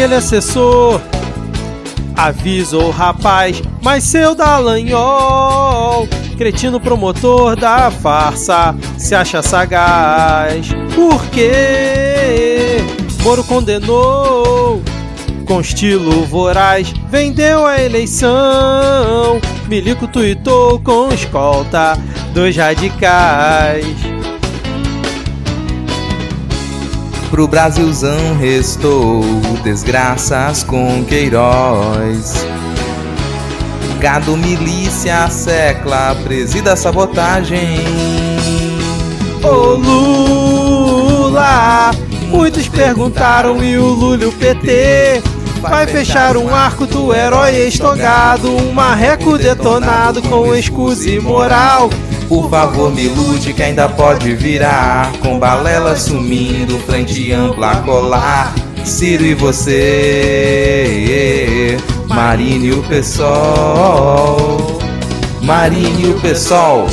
Aquele 0.00 0.14
assessor 0.14 0.98
avisou 2.16 2.84
o 2.84 2.90
rapaz, 2.90 3.60
mas 3.82 4.02
seu 4.02 4.34
Dallagnol, 4.34 6.08
cretino 6.38 6.80
promotor 6.80 7.54
da 7.54 7.90
farsa, 7.90 8.74
se 8.96 9.14
acha 9.14 9.42
sagaz. 9.42 10.68
Por 10.94 11.22
quê? 11.26 12.78
Moro 13.22 13.44
condenou 13.44 14.80
com 15.44 15.60
estilo 15.60 16.24
voraz, 16.24 16.94
vendeu 17.10 17.66
a 17.66 17.78
eleição. 17.78 19.38
Milico 19.68 20.08
tuitou 20.08 20.80
com 20.80 21.12
escolta 21.12 21.92
dos 22.32 22.56
radicais. 22.56 23.84
Pro 27.30 27.46
Brasilzão 27.46 28.36
restou 28.36 29.22
desgraças 29.62 30.64
com 30.64 31.04
Queiroz. 31.04 32.44
Gado, 34.00 34.36
milícia, 34.36 35.30
secla, 35.30 36.16
presida 36.24 36.74
sabotagem. 36.74 37.78
Ô 39.44 39.76
Lula, 39.76 41.92
muitos 42.28 42.68
perguntaram 42.68 43.62
e 43.62 43.78
o 43.78 43.86
Lula 43.86 44.26
o 44.26 44.32
PT 44.32 45.22
vai 45.60 45.86
fechar 45.86 46.36
um 46.36 46.54
arco 46.54 46.86
do 46.86 47.14
herói 47.14 47.66
estogado, 47.66 48.50
um 48.50 48.72
marreco 48.72 49.36
detonado 49.38 50.22
com 50.22 50.54
escudo 50.54 50.90
moral. 51.22 51.90
Por 52.28 52.48
favor, 52.48 52.94
me 52.94 53.04
ilude 53.04 53.52
que 53.52 53.62
ainda 53.62 53.88
pode 53.88 54.34
virar. 54.34 55.12
Com 55.20 55.38
balela 55.38 55.96
sumindo, 55.96 56.78
frente 56.80 57.32
ampla 57.32 57.76
colar. 57.76 58.54
Ciro 58.84 59.24
e 59.24 59.34
você, 59.34 59.76
Marine 62.06 62.68
e 62.68 62.72
o 62.72 62.82
pessoal. 62.84 64.58
Marine 65.42 66.04
e 66.04 66.10
o 66.10 66.20
pessoal. 66.20 66.86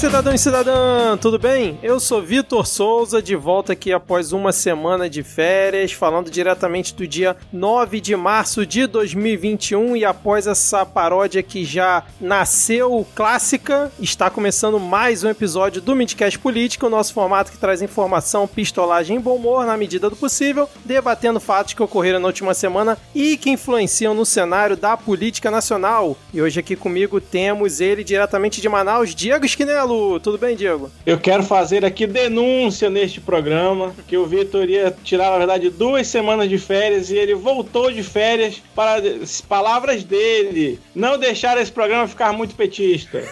Cidadão 0.00 0.32
e 0.32 0.38
cidadã, 0.38 1.14
tudo 1.18 1.38
bem? 1.38 1.78
Eu 1.82 2.00
sou 2.00 2.22
Vitor 2.22 2.66
Souza, 2.66 3.20
de 3.20 3.36
volta 3.36 3.74
aqui 3.74 3.92
após 3.92 4.32
uma 4.32 4.50
semana 4.50 5.10
de 5.10 5.22
férias, 5.22 5.92
falando 5.92 6.30
diretamente 6.30 6.94
do 6.94 7.06
dia 7.06 7.36
9 7.52 8.00
de 8.00 8.16
março 8.16 8.64
de 8.64 8.86
2021 8.86 9.94
e 9.98 10.06
após 10.06 10.46
essa 10.46 10.86
paródia 10.86 11.42
que 11.42 11.66
já 11.66 12.02
nasceu 12.18 13.06
clássica, 13.14 13.92
está 14.00 14.30
começando 14.30 14.80
mais 14.80 15.22
um 15.22 15.28
episódio 15.28 15.82
do 15.82 15.94
Midcast 15.94 16.38
Política, 16.38 16.86
o 16.86 16.90
nosso 16.90 17.12
formato 17.12 17.52
que 17.52 17.58
traz 17.58 17.82
informação, 17.82 18.48
pistolagem 18.48 19.18
e 19.18 19.20
bom 19.20 19.36
humor 19.36 19.66
na 19.66 19.76
medida 19.76 20.08
do 20.08 20.16
possível, 20.16 20.66
debatendo 20.82 21.38
fatos 21.38 21.74
que 21.74 21.82
ocorreram 21.82 22.20
na 22.20 22.26
última 22.26 22.54
semana 22.54 22.96
e 23.14 23.36
que 23.36 23.50
influenciam 23.50 24.14
no 24.14 24.24
cenário 24.24 24.78
da 24.78 24.96
política 24.96 25.50
nacional. 25.50 26.16
E 26.32 26.40
hoje 26.40 26.58
aqui 26.58 26.74
comigo 26.74 27.20
temos 27.20 27.82
ele 27.82 28.02
diretamente 28.02 28.62
de 28.62 28.68
Manaus, 28.68 29.14
Diego 29.14 29.44
Esquinelo. 29.44 29.89
Tudo 30.20 30.38
bem, 30.38 30.54
Diego? 30.54 30.90
Eu 31.04 31.18
quero 31.18 31.42
fazer 31.42 31.84
aqui 31.84 32.06
denúncia 32.06 32.88
neste 32.88 33.20
programa 33.20 33.92
que 34.06 34.16
o 34.16 34.26
Vitor 34.26 34.68
ia 34.68 34.94
tirar, 35.02 35.30
na 35.30 35.38
verdade, 35.38 35.70
duas 35.70 36.06
semanas 36.06 36.48
de 36.48 36.58
férias 36.58 37.10
e 37.10 37.16
ele 37.16 37.34
voltou 37.34 37.90
de 37.90 38.02
férias 38.02 38.62
para 38.74 38.96
as 38.96 39.40
palavras 39.40 40.04
dele 40.04 40.78
não 40.94 41.18
deixar 41.18 41.58
esse 41.58 41.72
programa 41.72 42.06
ficar 42.06 42.32
muito 42.32 42.54
petista. 42.54 43.22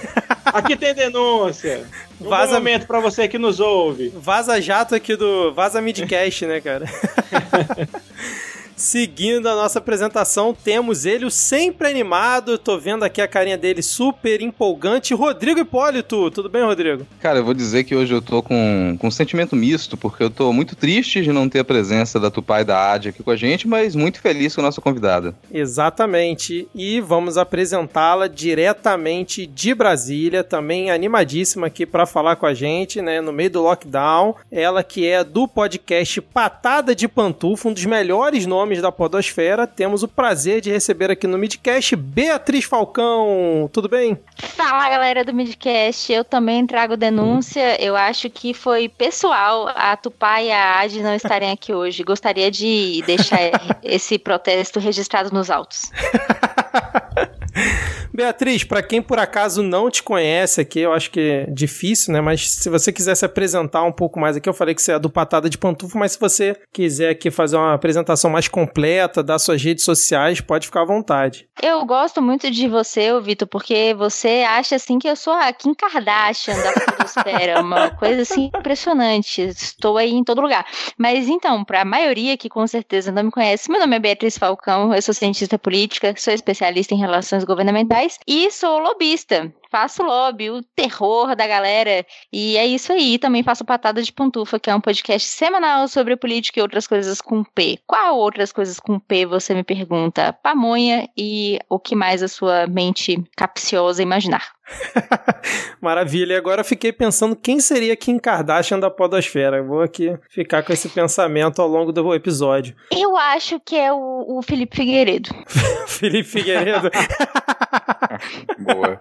Aqui 0.45 0.77
tem 0.77 0.95
denúncia. 0.95 1.87
Um 2.21 2.29
Vazamento 2.29 2.87
para 2.87 3.01
você 3.01 3.29
que 3.29 3.39
nos 3.39 3.61
ouve. 3.61 4.13
Vaza 4.17 4.61
jato 4.61 4.95
aqui 4.95 5.15
do 5.15 5.53
Vaza 5.53 5.81
Midcast, 5.81 6.47
né, 6.47 6.61
cara? 6.61 6.87
Seguindo 8.79 9.49
a 9.49 9.57
nossa 9.57 9.81
apresentação, 9.81 10.55
temos 10.55 11.05
ele, 11.05 11.25
o 11.25 11.31
sempre 11.33 11.89
animado. 11.89 12.57
Tô 12.57 12.79
vendo 12.79 13.03
aqui 13.03 13.21
a 13.21 13.27
carinha 13.27 13.59
dele 13.59 13.83
super 13.83 14.41
empolgante. 14.41 15.13
Rodrigo 15.13 15.59
Hipólito. 15.59 16.31
Tudo 16.31 16.49
bem, 16.49 16.63
Rodrigo? 16.63 17.05
Cara, 17.19 17.41
eu 17.41 17.45
vou 17.45 17.55
dizer 17.55 17.83
que 17.83 17.97
hoje 17.97 18.15
eu 18.15 18.23
tô 18.23 18.41
com, 18.41 18.97
com 18.97 19.09
um 19.09 19.11
sentimento 19.11 19.57
misto, 19.57 19.97
porque 19.97 20.23
eu 20.23 20.31
tô 20.31 20.53
muito 20.53 20.77
triste 20.77 21.23
de 21.23 21.33
não 21.33 21.49
ter 21.49 21.59
a 21.59 21.65
presença 21.65 22.21
da 22.21 22.31
Tupá 22.31 22.61
e 22.61 22.65
da 22.65 22.93
Adi 22.93 23.09
aqui 23.09 23.21
com 23.21 23.33
a 23.33 23.37
gente, 23.37 23.67
mas 23.67 23.97
muito 23.97 24.21
feliz 24.21 24.55
com 24.55 24.61
a 24.61 24.65
nossa 24.65 24.81
convidada. 24.81 25.35
Exatamente. 25.53 26.69
E 26.73 27.01
vamos 27.01 27.37
apresentá-la 27.37 28.29
diretamente 28.29 29.45
de 29.45 29.75
Brasília, 29.75 30.45
também 30.45 30.89
animadíssima 30.89 31.67
aqui 31.67 31.85
para 31.85 32.07
falar 32.07 32.37
com 32.37 32.47
a 32.47 32.55
gente, 32.55 33.03
né, 33.03 33.21
no 33.21 33.33
meio 33.33 33.51
do 33.51 33.61
lockdown. 33.61 34.37
Ela 34.53 34.85
que 34.85 35.05
é 35.05 35.25
do 35.25 35.49
podcast 35.49 36.21
Patada 36.21 36.95
de 36.95 37.09
Pantufa, 37.09 37.69
um 37.69 37.73
dos 37.73 37.85
melhores 37.85 38.47
nomes 38.47 38.68
nomes 38.69 38.83
da 38.83 38.93
Podosfera, 38.93 39.67
temos 39.67 40.03
o 40.03 40.09
prazer 40.09 40.61
de 40.61 40.71
receber 40.71 41.11
aqui 41.11 41.27
no 41.27 41.39
Midcast 41.39 41.97
Beatriz 41.97 42.67
Falcão. 42.67 43.71
Tudo 43.73 43.89
bem? 43.89 44.19
Fala 44.37 44.91
galera 44.91 45.25
do 45.25 45.33
Midcast, 45.33 46.13
eu 46.13 46.23
também 46.23 46.67
trago 46.67 46.95
denúncia. 46.95 47.83
Eu 47.83 47.97
acho 47.97 48.29
que 48.29 48.53
foi 48.53 48.87
pessoal 48.87 49.69
a 49.75 49.97
Tupá 49.97 50.43
e 50.43 50.53
a 50.53 50.81
Adi 50.81 51.01
não 51.01 51.15
estarem 51.15 51.51
aqui 51.51 51.73
hoje. 51.73 52.03
Gostaria 52.03 52.51
de 52.51 53.03
deixar 53.07 53.39
esse 53.83 54.19
protesto 54.19 54.79
registrado 54.79 55.33
nos 55.33 55.51
autos. 55.51 55.91
Beatriz, 58.19 58.65
para 58.65 58.83
quem 58.83 59.01
por 59.01 59.17
acaso 59.17 59.63
não 59.63 59.89
te 59.89 60.03
conhece 60.03 60.61
aqui, 60.61 60.81
eu 60.81 60.93
acho 60.93 61.09
que 61.09 61.21
é 61.21 61.47
difícil, 61.49 62.13
né? 62.13 62.21
Mas 62.21 62.51
se 62.51 62.69
você 62.69 62.93
quiser 62.93 63.15
se 63.15 63.25
apresentar 63.25 63.85
um 63.85 63.93
pouco 63.93 64.19
mais 64.19 64.37
aqui, 64.37 64.49
eu 64.49 64.53
falei 64.53 64.75
que 64.75 64.83
você 64.83 64.91
é 64.91 64.99
do 64.99 65.09
Patada 65.09 65.49
de 65.49 65.57
Pantufa, 65.57 65.97
mas 65.97 66.13
se 66.13 66.19
você 66.19 66.57
quiser 66.73 67.11
aqui 67.11 67.31
fazer 67.31 67.57
uma 67.57 67.75
apresentação 67.75 68.29
mais 68.29 68.49
completa, 68.49 69.23
das 69.23 69.43
suas 69.43 69.63
redes 69.63 69.85
sociais, 69.85 70.41
pode 70.41 70.67
ficar 70.67 70.83
à 70.83 70.85
vontade. 70.85 71.49
Eu 71.63 71.87
gosto 71.87 72.21
muito 72.21 72.51
de 72.51 72.67
você, 72.67 73.21
Vitor, 73.21 73.47
porque 73.47 73.95
você 73.95 74.45
acha 74.49 74.75
assim 74.75 74.99
que 74.99 75.09
eu 75.09 75.15
sou 75.15 75.33
a 75.33 75.53
Kim 75.53 75.73
Kardashian 75.73 76.57
da 76.57 76.73
fotosfera, 76.73 77.61
uma 77.61 77.91
coisa 77.95 78.23
assim 78.23 78.51
impressionante. 78.53 79.43
Estou 79.43 79.97
aí 79.97 80.11
em 80.11 80.25
todo 80.25 80.41
lugar. 80.41 80.67
Mas 80.99 81.29
então, 81.29 81.65
para 81.65 81.83
a 81.83 81.85
maioria 81.85 82.37
que 82.37 82.49
com 82.49 82.67
certeza 82.67 83.13
não 83.13 83.23
me 83.23 83.31
conhece, 83.31 83.71
meu 83.71 83.79
nome 83.79 83.95
é 83.95 84.01
Beatriz 84.01 84.37
Falcão, 84.37 84.93
eu 84.93 85.01
sou 85.01 85.15
cientista 85.15 85.57
política, 85.57 86.13
sou 86.17 86.35
especialista 86.35 86.95
em 86.95 86.99
relações 86.99 87.45
governamentais 87.45 88.08
e 88.27 88.51
sou 88.51 88.79
lobista 88.79 89.53
faço 89.71 90.03
lobby, 90.03 90.51
o 90.51 90.63
terror 90.63 91.35
da 91.35 91.47
galera. 91.47 92.05
E 92.33 92.57
é 92.57 92.67
isso 92.67 92.93
aí. 92.93 93.19
Também 93.19 93.43
faço 93.43 93.65
Patada 93.65 94.03
de 94.03 94.13
Pantufa, 94.13 94.59
que 94.59 94.71
é 94.71 94.75
um 94.75 94.81
podcast 94.81 95.29
semanal 95.29 95.89
sobre 95.89 96.17
política 96.17 96.59
e 96.59 96.63
outras 96.63 96.87
coisas 96.87 97.21
com 97.21 97.45
P. 97.45 97.79
Qual 97.87 98.17
outras 98.19 98.53
coisas 98.53 98.81
com 98.81 98.99
P 98.99 99.27
você 99.27 99.55
me 99.55 99.65
pergunta? 99.65 100.33
Pamonha 100.43 101.09
e 101.17 101.59
o 101.69 101.79
que 101.79 101.95
mais 101.95 102.23
a 102.23 102.29
sua 102.29 102.67
mente 102.67 103.23
capciosa 103.37 104.03
imaginar. 104.03 104.59
Maravilha. 105.81 106.35
E 106.35 106.37
agora 106.37 106.63
fiquei 106.63 106.93
pensando 106.93 107.35
quem 107.35 107.61
seria 107.61 107.97
Kim 107.97 108.19
Kardashian 108.19 108.79
da 108.79 108.91
Podosfera. 108.91 109.63
Vou 109.63 109.81
aqui 109.81 110.17
ficar 110.29 110.63
com 110.63 110.73
esse 110.73 110.89
pensamento 110.89 111.61
ao 111.61 111.69
longo 111.69 111.93
do 111.93 112.15
episódio. 112.15 112.75
Eu 112.91 113.17
acho 113.17 113.61
que 113.61 113.77
é 113.77 113.93
o, 113.93 114.39
o 114.39 114.43
Felipe 114.43 114.77
Figueiredo. 114.77 115.31
Felipe 115.87 116.29
Figueiredo. 116.29 116.91
Boa. 118.59 119.01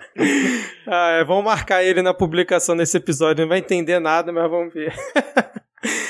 Ah, 0.87 1.11
é, 1.19 1.23
vamos 1.23 1.43
marcar 1.43 1.83
ele 1.83 2.01
na 2.01 2.13
publicação 2.13 2.75
desse 2.75 2.97
episódio. 2.97 3.43
Não 3.43 3.49
vai 3.49 3.59
entender 3.59 3.99
nada, 3.99 4.31
mas 4.31 4.49
vamos 4.49 4.73
ver. 4.73 4.93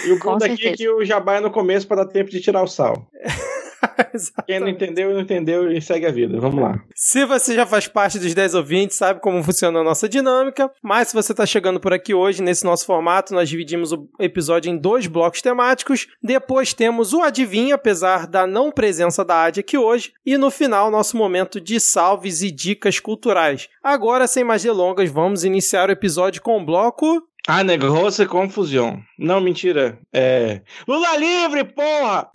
E 0.05 0.11
o 0.11 0.19
bom 0.19 0.37
daqui 0.37 0.67
é 0.67 0.73
que 0.73 0.89
o 0.89 1.03
jabá 1.03 1.35
é 1.35 1.39
no 1.39 1.51
começo 1.51 1.87
para 1.87 2.03
dar 2.03 2.11
tempo 2.11 2.29
de 2.29 2.39
tirar 2.39 2.63
o 2.63 2.67
sal. 2.67 3.09
Quem 4.45 4.59
não 4.59 4.67
entendeu, 4.67 5.13
não 5.13 5.21
entendeu 5.21 5.71
e 5.71 5.81
segue 5.81 6.05
a 6.05 6.11
vida. 6.11 6.39
Vamos 6.39 6.61
lá. 6.61 6.79
Se 6.95 7.25
você 7.25 7.55
já 7.55 7.65
faz 7.65 7.87
parte 7.87 8.19
dos 8.19 8.33
10 8.33 8.55
ouvintes, 8.55 8.97
sabe 8.97 9.19
como 9.19 9.43
funciona 9.43 9.79
a 9.79 9.83
nossa 9.83 10.07
dinâmica. 10.07 10.71
Mas 10.81 11.09
se 11.09 11.13
você 11.13 11.31
está 11.31 11.45
chegando 11.45 11.79
por 11.79 11.93
aqui 11.93 12.13
hoje, 12.13 12.41
nesse 12.41 12.65
nosso 12.65 12.85
formato, 12.85 13.33
nós 13.33 13.49
dividimos 13.49 13.91
o 13.91 14.09
episódio 14.19 14.69
em 14.71 14.77
dois 14.77 15.07
blocos 15.07 15.41
temáticos. 15.41 16.07
Depois 16.21 16.73
temos 16.73 17.13
o 17.13 17.21
Adivinha, 17.21 17.75
apesar 17.75 18.27
da 18.27 18.47
não 18.47 18.71
presença 18.71 19.23
da 19.23 19.43
Adi 19.43 19.59
aqui 19.59 19.77
hoje. 19.77 20.13
E 20.25 20.37
no 20.37 20.49
final, 20.49 20.91
nosso 20.91 21.17
momento 21.17 21.61
de 21.61 21.79
salves 21.79 22.41
e 22.41 22.51
dicas 22.51 22.99
culturais. 22.99 23.69
Agora, 23.83 24.27
sem 24.27 24.43
mais 24.43 24.63
delongas, 24.63 25.09
vamos 25.09 25.43
iniciar 25.43 25.89
o 25.89 25.93
episódio 25.93 26.41
com 26.41 26.57
o 26.57 26.65
bloco 26.65 27.23
ah, 27.49 27.63
negócio 27.63 28.25
é 28.25 28.27
confusão. 28.27 29.01
Não, 29.17 29.39
mentira. 29.39 29.97
É. 30.11 30.59
Lula 30.85 31.15
livre, 31.15 31.63
porra! 31.63 32.29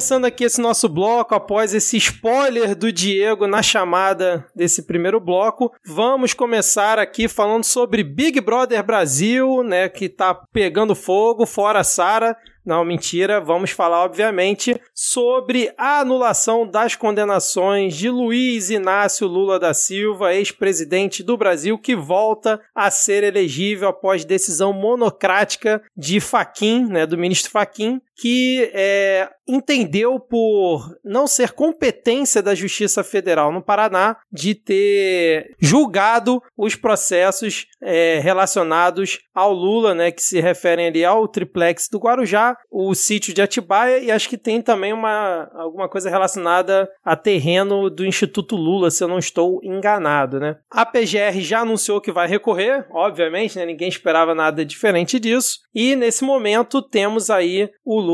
Começando 0.00 0.24
aqui 0.24 0.44
esse 0.44 0.62
nosso 0.62 0.88
bloco, 0.88 1.34
após 1.34 1.74
esse 1.74 1.98
spoiler 1.98 2.74
do 2.74 2.90
Diego 2.90 3.46
na 3.46 3.62
chamada 3.62 4.46
desse 4.56 4.84
primeiro 4.86 5.20
bloco, 5.20 5.70
vamos 5.84 6.32
começar 6.32 6.98
aqui 6.98 7.28
falando 7.28 7.64
sobre 7.64 8.02
Big 8.02 8.40
Brother 8.40 8.82
Brasil, 8.82 9.62
né, 9.62 9.90
que 9.90 10.08
tá 10.08 10.32
pegando 10.54 10.94
fogo, 10.94 11.44
fora 11.44 11.84
Sara. 11.84 12.34
Não, 12.64 12.84
mentira. 12.84 13.40
Vamos 13.40 13.70
falar, 13.70 14.04
obviamente, 14.04 14.80
sobre 14.94 15.72
a 15.76 16.00
anulação 16.00 16.66
das 16.66 16.94
condenações 16.94 17.96
de 17.96 18.08
Luiz 18.10 18.70
Inácio 18.70 19.26
Lula 19.26 19.58
da 19.58 19.72
Silva, 19.72 20.34
ex-presidente 20.34 21.22
do 21.22 21.36
Brasil, 21.36 21.78
que 21.78 21.96
volta 21.96 22.60
a 22.74 22.90
ser 22.90 23.24
elegível 23.24 23.88
após 23.88 24.24
decisão 24.24 24.72
monocrática 24.72 25.82
de 25.96 26.20
Faquim, 26.20 26.86
né, 26.86 27.06
do 27.06 27.18
ministro 27.18 27.50
Faquim, 27.50 28.00
que 28.20 28.70
é, 28.74 29.30
entendeu 29.48 30.20
por 30.20 30.94
não 31.02 31.26
ser 31.26 31.52
competência 31.52 32.42
da 32.42 32.54
Justiça 32.54 33.02
Federal 33.02 33.50
no 33.50 33.62
Paraná 33.62 34.18
de 34.30 34.54
ter 34.54 35.56
julgado 35.58 36.42
os 36.54 36.76
processos 36.76 37.66
é, 37.80 38.20
relacionados 38.22 39.20
ao 39.34 39.54
Lula, 39.54 39.94
né, 39.94 40.10
que 40.10 40.22
se 40.22 40.38
referem 40.38 40.88
ali 40.88 41.02
ao 41.02 41.26
triplex 41.26 41.88
do 41.90 41.98
Guarujá, 41.98 42.58
o 42.70 42.94
sítio 42.94 43.32
de 43.32 43.40
Atibaia 43.40 43.98
e 44.00 44.10
acho 44.10 44.28
que 44.28 44.36
tem 44.36 44.60
também 44.60 44.92
uma, 44.92 45.50
alguma 45.54 45.88
coisa 45.88 46.10
relacionada 46.10 46.90
a 47.02 47.16
terreno 47.16 47.88
do 47.88 48.04
Instituto 48.04 48.54
Lula, 48.54 48.90
se 48.90 49.02
eu 49.02 49.08
não 49.08 49.18
estou 49.18 49.60
enganado, 49.64 50.38
né? 50.38 50.58
A 50.70 50.84
PGR 50.84 51.40
já 51.40 51.60
anunciou 51.60 52.02
que 52.02 52.12
vai 52.12 52.28
recorrer, 52.28 52.86
obviamente, 52.90 53.56
né, 53.56 53.64
ninguém 53.64 53.88
esperava 53.88 54.34
nada 54.34 54.62
diferente 54.62 55.18
disso, 55.18 55.60
e 55.74 55.96
nesse 55.96 56.22
momento 56.22 56.82
temos 56.82 57.30
aí 57.30 57.70
o 57.82 57.98
Lula 57.98 58.09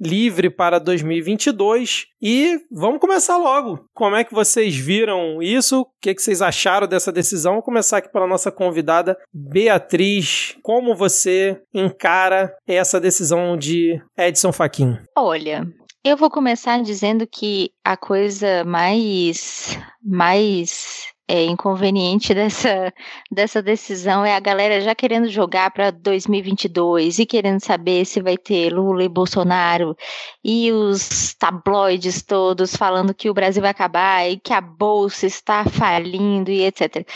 livre 0.00 0.50
para 0.50 0.78
2022. 0.78 2.06
E 2.20 2.58
vamos 2.70 3.00
começar 3.00 3.36
logo. 3.36 3.84
Como 3.94 4.16
é 4.16 4.24
que 4.24 4.34
vocês 4.34 4.76
viram 4.76 5.42
isso? 5.42 5.80
O 5.82 5.86
que, 6.00 6.14
que 6.14 6.22
vocês 6.22 6.42
acharam 6.42 6.86
dessa 6.86 7.12
decisão? 7.12 7.54
Vou 7.54 7.62
começar 7.62 7.98
aqui 7.98 8.12
pela 8.12 8.26
nossa 8.26 8.50
convidada, 8.50 9.16
Beatriz. 9.32 10.56
Como 10.62 10.96
você 10.96 11.60
encara 11.72 12.54
essa 12.66 13.00
decisão 13.00 13.56
de 13.56 14.00
Edson 14.16 14.52
Fachin? 14.52 14.98
Olha, 15.16 15.66
eu 16.04 16.16
vou 16.16 16.30
começar 16.30 16.80
dizendo 16.82 17.26
que 17.26 17.70
a 17.84 17.96
coisa 17.96 18.64
mais 18.64 19.78
mais 20.02 21.12
é, 21.28 21.44
inconveniente 21.44 22.32
dessa, 22.34 22.92
dessa 23.30 23.62
decisão 23.62 24.24
é 24.24 24.34
a 24.34 24.40
galera 24.40 24.80
já 24.80 24.94
querendo 24.94 25.28
jogar 25.28 25.70
para 25.70 25.90
2022 25.90 27.18
e 27.18 27.26
querendo 27.26 27.60
saber 27.60 28.06
se 28.06 28.22
vai 28.22 28.38
ter 28.38 28.72
Lula 28.72 29.04
e 29.04 29.08
Bolsonaro 29.08 29.94
e 30.42 30.72
os 30.72 31.34
tabloides 31.34 32.22
todos 32.22 32.74
falando 32.74 33.12
que 33.14 33.28
o 33.28 33.34
Brasil 33.34 33.60
vai 33.60 33.70
acabar 33.70 34.28
e 34.28 34.38
que 34.38 34.52
a 34.52 34.60
bolsa 34.60 35.26
está 35.26 35.64
falindo 35.64 36.50
e 36.50 36.64
etc. 36.64 37.06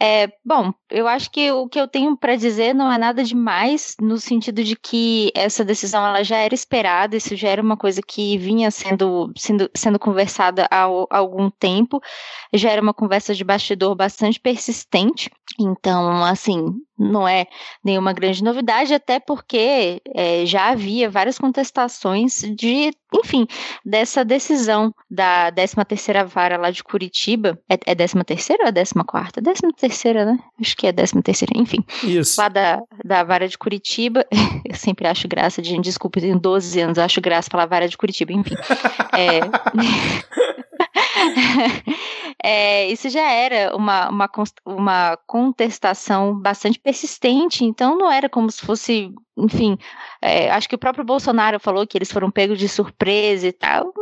É, 0.00 0.28
bom, 0.44 0.72
eu 0.92 1.08
acho 1.08 1.30
que 1.30 1.50
o 1.50 1.68
que 1.68 1.80
eu 1.80 1.88
tenho 1.88 2.16
para 2.16 2.36
dizer 2.36 2.74
não 2.74 2.92
é 2.92 2.98
nada 2.98 3.24
demais 3.24 3.96
no 4.00 4.18
sentido 4.18 4.62
de 4.62 4.76
que 4.76 5.32
essa 5.34 5.64
decisão 5.64 6.06
ela 6.06 6.22
já 6.22 6.36
era 6.36 6.54
esperada, 6.54 7.16
isso 7.16 7.34
já 7.34 7.48
era 7.48 7.62
uma 7.62 7.76
coisa 7.76 8.00
que 8.06 8.36
vinha 8.38 8.70
sendo 8.70 9.32
sendo, 9.36 9.70
sendo 9.74 9.98
conversada 9.98 10.68
há, 10.70 10.84
há 10.84 11.18
algum 11.18 11.50
tempo, 11.50 12.00
já 12.52 12.70
era 12.70 12.82
uma 12.82 12.94
conversa 12.94 13.34
de 13.34 13.42
bastidor 13.42 13.94
bastante 13.94 14.38
persistente. 14.38 15.30
Então, 15.58 16.24
assim, 16.24 16.74
não 17.02 17.26
é 17.26 17.46
nenhuma 17.84 18.12
grande 18.12 18.42
novidade, 18.42 18.94
até 18.94 19.18
porque 19.18 20.00
é, 20.14 20.46
já 20.46 20.70
havia 20.70 21.10
várias 21.10 21.38
contestações 21.38 22.42
de, 22.56 22.90
enfim, 23.14 23.46
dessa 23.84 24.24
decisão 24.24 24.94
da 25.10 25.52
13ª 25.52 26.24
vara 26.26 26.56
lá 26.56 26.70
de 26.70 26.82
Curitiba. 26.82 27.58
É, 27.68 27.74
é 27.86 27.94
13ª 27.94 28.56
ou 28.60 28.68
é 28.68 28.72
14ª? 28.72 29.42
13ª, 29.42 30.24
né? 30.24 30.38
Acho 30.60 30.76
que 30.76 30.86
é 30.86 30.92
13ª, 30.92 31.48
enfim. 31.54 31.84
Isso. 32.04 32.40
Lá 32.40 32.48
da, 32.48 32.80
da 33.04 33.24
vara 33.24 33.48
de 33.48 33.58
Curitiba. 33.58 34.24
Eu 34.64 34.74
sempre 34.74 35.06
acho 35.08 35.26
graça, 35.28 35.60
de, 35.60 35.78
desculpa, 35.80 36.20
tenho 36.20 36.38
12 36.38 36.80
anos, 36.80 36.98
acho 36.98 37.20
graça 37.20 37.50
falar 37.50 37.66
vara 37.66 37.88
de 37.88 37.96
Curitiba, 37.96 38.32
enfim. 38.32 38.54
É... 39.12 39.40
é, 42.44 42.88
isso 42.88 43.08
já 43.08 43.30
era 43.30 43.74
uma, 43.76 44.08
uma, 44.08 44.30
uma 44.64 45.18
contestação 45.26 46.38
bastante 46.38 46.78
persistente, 46.78 47.64
então 47.64 47.96
não 47.96 48.10
era 48.10 48.28
como 48.28 48.50
se 48.50 48.64
fosse, 48.64 49.12
enfim, 49.36 49.78
é, 50.20 50.50
acho 50.50 50.68
que 50.68 50.74
o 50.74 50.78
próprio 50.78 51.04
Bolsonaro 51.04 51.60
falou 51.60 51.86
que 51.86 51.96
eles 51.96 52.12
foram 52.12 52.30
pegos 52.30 52.58
de 52.58 52.68
surpresa 52.68 53.46
e 53.46 53.52
tal 53.52 53.92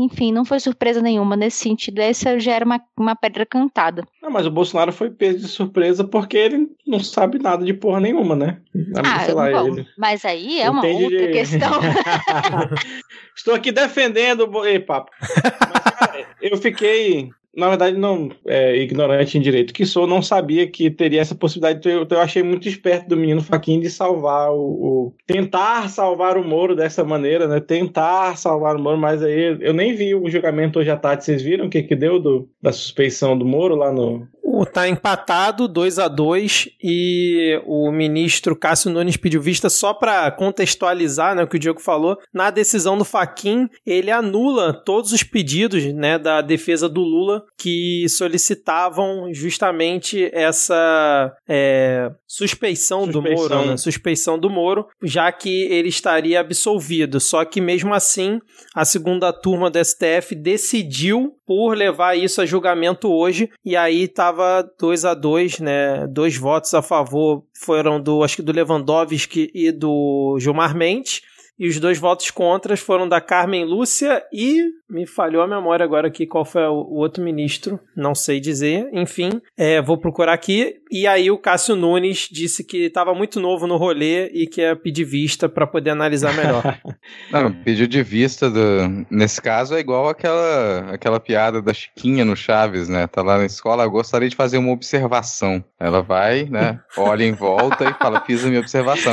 enfim, 0.00 0.32
não 0.32 0.44
foi 0.44 0.58
surpresa 0.58 1.00
nenhuma 1.00 1.36
nesse 1.36 1.58
sentido. 1.58 2.00
Essa 2.00 2.38
já 2.38 2.52
era 2.52 2.64
uma, 2.64 2.80
uma 2.96 3.14
pedra 3.14 3.46
cantada. 3.46 4.04
Não, 4.22 4.30
mas 4.30 4.46
o 4.46 4.50
Bolsonaro 4.50 4.92
foi 4.92 5.10
pego 5.10 5.38
de 5.38 5.48
surpresa 5.48 6.04
porque 6.04 6.36
ele 6.36 6.68
não 6.86 7.00
sabe 7.00 7.38
nada 7.38 7.64
de 7.64 7.74
porra 7.74 8.00
nenhuma, 8.00 8.34
né? 8.34 8.60
Ah, 8.96 9.32
lá, 9.32 9.50
bom, 9.50 9.68
ele... 9.68 9.86
mas 9.96 10.24
aí 10.24 10.60
é 10.60 10.70
uma 10.70 10.84
outra 10.84 11.26
de... 11.26 11.32
questão. 11.32 11.70
Estou 13.36 13.54
aqui 13.54 13.70
defendendo. 13.70 14.48
Ei, 14.64 14.80
papo. 14.80 15.10
Mas, 15.20 15.94
cara, 15.94 16.26
eu 16.40 16.56
fiquei 16.56 17.30
na 17.56 17.68
verdade, 17.68 17.98
não 17.98 18.30
é, 18.46 18.76
ignorante 18.76 19.36
em 19.36 19.40
direito 19.40 19.74
que 19.74 19.84
sou, 19.84 20.06
não 20.06 20.22
sabia 20.22 20.68
que 20.68 20.90
teria 20.90 21.20
essa 21.20 21.34
possibilidade. 21.34 21.80
Então 21.80 21.92
eu, 21.92 22.06
eu 22.08 22.20
achei 22.20 22.42
muito 22.42 22.68
esperto 22.68 23.08
do 23.08 23.16
menino 23.16 23.42
Faquin 23.42 23.80
de 23.80 23.90
salvar 23.90 24.52
o, 24.52 24.56
o, 24.56 25.14
tentar 25.26 25.88
salvar 25.88 26.36
o 26.36 26.44
Moro 26.44 26.76
dessa 26.76 27.02
maneira, 27.02 27.48
né? 27.48 27.58
Tentar 27.60 28.36
salvar 28.36 28.76
o 28.76 28.78
Moro, 28.78 28.98
mas 28.98 29.22
aí 29.22 29.58
eu 29.60 29.74
nem 29.74 29.94
vi 29.94 30.14
o 30.14 30.30
julgamento 30.30 30.78
hoje 30.78 30.90
à 30.90 30.96
tarde. 30.96 31.24
Vocês 31.24 31.42
viram 31.42 31.66
o 31.66 31.70
que, 31.70 31.82
que 31.82 31.96
deu 31.96 32.20
do, 32.20 32.48
da 32.62 32.72
suspeição 32.72 33.36
do 33.36 33.44
Moro 33.44 33.74
lá 33.74 33.92
no, 33.92 34.28
Tá 34.72 34.88
empatado 34.88 35.66
2 35.66 35.98
a 35.98 36.08
2 36.08 36.68
e 36.82 37.60
o 37.66 37.90
ministro 37.90 38.56
Cássio 38.56 38.90
Nunes 38.90 39.16
pediu 39.16 39.40
vista 39.40 39.68
só 39.68 39.94
para 39.94 40.30
contextualizar 40.30 41.34
né, 41.34 41.42
o 41.42 41.46
que 41.46 41.56
o 41.56 41.58
Diego 41.58 41.80
falou. 41.80 42.18
Na 42.32 42.50
decisão 42.50 42.96
do 42.96 43.04
Faquin, 43.04 43.68
ele 43.86 44.10
anula 44.10 44.72
todos 44.72 45.12
os 45.12 45.22
pedidos 45.22 45.84
né, 45.94 46.18
da 46.18 46.40
defesa 46.40 46.88
do 46.88 47.00
Lula 47.00 47.44
que 47.58 48.06
solicitavam 48.08 49.32
justamente 49.32 50.30
essa 50.32 51.32
é, 51.48 52.10
suspeição, 52.26 53.04
suspeição, 53.04 53.08
do 53.08 53.22
Moro, 53.22 53.66
né, 53.66 53.76
suspeição 53.76 54.38
do 54.38 54.50
Moro, 54.50 54.86
já 55.02 55.30
que 55.32 55.64
ele 55.64 55.88
estaria 55.88 56.40
absolvido. 56.40 57.20
Só 57.20 57.44
que 57.44 57.60
mesmo 57.60 57.94
assim, 57.94 58.40
a 58.74 58.84
segunda 58.84 59.32
turma 59.32 59.70
do 59.70 59.82
STF 59.84 60.34
decidiu 60.34 61.34
por 61.46 61.76
levar 61.76 62.16
isso 62.16 62.40
a 62.40 62.46
julgamento 62.46 63.08
hoje 63.12 63.50
e 63.64 63.76
aí 63.76 64.04
estava 64.04 64.39
2 64.78 65.04
a 65.04 65.14
2 65.14 65.60
né? 65.60 66.06
Dois 66.06 66.36
votos 66.36 66.72
a 66.74 66.82
favor 66.82 67.44
foram 67.54 68.00
do, 68.00 68.22
acho 68.22 68.36
que 68.36 68.42
do 68.42 68.52
Lewandowski 68.52 69.50
e 69.54 69.70
do 69.72 70.36
Gilmar 70.40 70.76
Mendes. 70.76 71.22
E 71.60 71.68
os 71.68 71.78
dois 71.78 71.98
votos 71.98 72.30
contras 72.30 72.80
foram 72.80 73.06
da 73.06 73.20
Carmen 73.20 73.66
Lúcia 73.66 74.22
e 74.32 74.64
me 74.88 75.06
falhou 75.06 75.42
a 75.42 75.46
memória 75.46 75.84
agora 75.84 76.08
aqui 76.08 76.26
qual 76.26 76.42
foi 76.42 76.62
o, 76.62 76.94
outro 76.94 77.22
ministro, 77.22 77.78
não 77.94 78.14
sei 78.14 78.40
dizer. 78.40 78.88
Enfim, 78.94 79.42
é, 79.58 79.82
vou 79.82 79.98
procurar 79.98 80.32
aqui. 80.32 80.76
E 80.90 81.06
aí 81.06 81.30
o 81.30 81.36
Cássio 81.36 81.76
Nunes 81.76 82.30
disse 82.32 82.64
que 82.64 82.86
estava 82.86 83.14
muito 83.14 83.38
novo 83.38 83.66
no 83.66 83.76
rolê 83.76 84.28
e 84.28 84.46
que 84.46 84.62
ia 84.62 84.74
pedir 84.74 85.04
vista 85.04 85.50
para 85.50 85.66
poder 85.66 85.90
analisar 85.90 86.34
melhor. 86.34 86.80
não, 87.30 87.52
pedido 87.52 87.88
de 87.88 88.02
vista 88.02 88.48
do, 88.48 89.06
nesse 89.10 89.42
caso 89.42 89.74
é 89.74 89.80
igual 89.80 90.08
aquela 90.08 90.90
aquela 90.90 91.20
piada 91.20 91.60
da 91.60 91.74
Chiquinha 91.74 92.24
no 92.24 92.34
Chaves, 92.34 92.88
né? 92.88 93.06
Tá 93.06 93.20
lá 93.20 93.36
na 93.36 93.44
escola, 93.44 93.84
eu 93.84 93.90
gostaria 93.90 94.30
de 94.30 94.36
fazer 94.36 94.56
uma 94.56 94.72
observação. 94.72 95.62
Ela 95.78 96.00
vai, 96.00 96.44
né? 96.44 96.80
Olha 96.96 97.24
em 97.24 97.32
volta 97.32 97.84
e 97.84 97.92
fala, 98.02 98.22
fiz 98.22 98.42
a 98.46 98.48
minha 98.48 98.60
observação. 98.60 99.12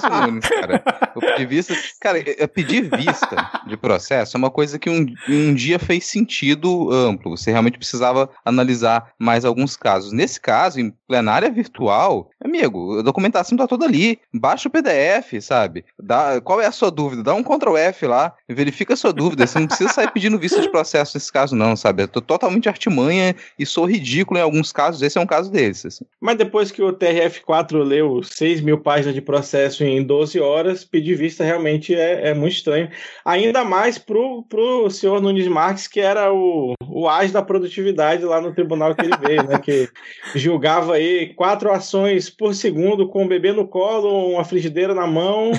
Cássio 0.00 0.26
Nunes, 0.26 0.48
cara. 0.48 0.82
O 1.14 1.20
pedir 1.20 1.46
vista. 1.46 1.74
Cara, 2.00 2.18
pedir 2.48 2.90
vista 2.96 3.50
de 3.66 3.76
processo 3.76 4.36
é 4.36 4.38
uma 4.38 4.50
coisa 4.50 4.78
que 4.78 4.90
um, 4.90 5.06
um 5.28 5.54
dia 5.54 5.78
fez 5.78 6.06
sentido 6.06 6.90
amplo. 6.90 7.36
Você 7.36 7.50
realmente 7.50 7.78
precisava 7.78 8.28
analisar 8.44 9.12
mais 9.18 9.44
alguns 9.44 9.76
casos. 9.76 10.12
Nesse 10.12 10.40
caso, 10.40 10.80
em 10.80 10.92
plenária 11.06 11.50
virtual, 11.50 12.30
amigo, 12.42 12.98
a 12.98 13.02
documentação 13.02 13.56
tá 13.56 13.66
toda 13.66 13.84
ali. 13.84 14.18
Baixa 14.32 14.68
o 14.68 14.72
PDF, 14.72 15.40
sabe? 15.40 15.84
Dá, 15.98 16.40
qual 16.40 16.60
é 16.60 16.66
a 16.66 16.72
sua 16.72 16.90
dúvida? 16.90 17.22
Dá 17.22 17.34
um 17.34 17.42
Ctrl 17.42 17.76
F 17.76 18.06
lá, 18.06 18.34
verifica 18.48 18.94
a 18.94 18.96
sua 18.96 19.12
dúvida. 19.12 19.46
Você 19.46 19.58
não 19.58 19.66
precisa 19.66 19.92
sair 19.92 20.10
pedindo 20.10 20.38
vista 20.38 20.60
de 20.60 20.70
processo 20.70 21.16
nesse 21.16 21.32
caso, 21.32 21.54
não, 21.54 21.76
sabe? 21.76 22.02
Eu 22.02 22.08
tô 22.08 22.20
totalmente 22.20 22.68
artimanha 22.68 23.34
e 23.58 23.64
sou 23.66 23.84
ridículo 23.84 24.38
em 24.38 24.42
alguns 24.42 24.72
casos. 24.72 25.02
Esse 25.02 25.18
é 25.18 25.20
um 25.20 25.26
caso 25.26 25.50
desses. 25.50 25.86
Assim. 25.86 26.04
Mas 26.20 26.36
depois 26.36 26.70
que 26.70 26.82
o 26.82 26.92
TRF4 26.92 27.82
leu 27.82 28.22
6 28.22 28.60
mil 28.60 28.78
páginas 28.78 29.14
de 29.14 29.20
processo 29.20 29.84
em 29.88 30.02
12 30.02 30.40
horas, 30.40 30.84
pedir 30.84 31.14
vista 31.14 31.44
realmente 31.44 31.94
é, 31.94 32.30
é 32.30 32.34
muito 32.34 32.54
estranho. 32.54 32.88
Ainda 33.24 33.64
mais 33.64 33.98
pro, 33.98 34.44
pro 34.48 34.90
senhor 34.90 35.20
Nunes 35.20 35.48
Marques, 35.48 35.86
que 35.86 36.00
era 36.00 36.32
o, 36.32 36.74
o 36.88 37.08
as 37.08 37.30
da 37.32 37.42
produtividade 37.42 38.24
lá 38.24 38.40
no 38.40 38.54
tribunal 38.54 38.94
que 38.94 39.04
ele 39.04 39.16
veio, 39.16 39.42
né? 39.44 39.58
Que 39.58 39.88
julgava 40.34 40.94
aí 40.94 41.34
quatro 41.34 41.72
ações 41.72 42.30
por 42.30 42.54
segundo 42.54 43.08
com 43.08 43.24
o 43.24 43.28
bebê 43.28 43.52
no 43.52 43.66
colo, 43.66 44.32
uma 44.32 44.44
frigideira 44.44 44.94
na 44.94 45.06
mão 45.06 45.52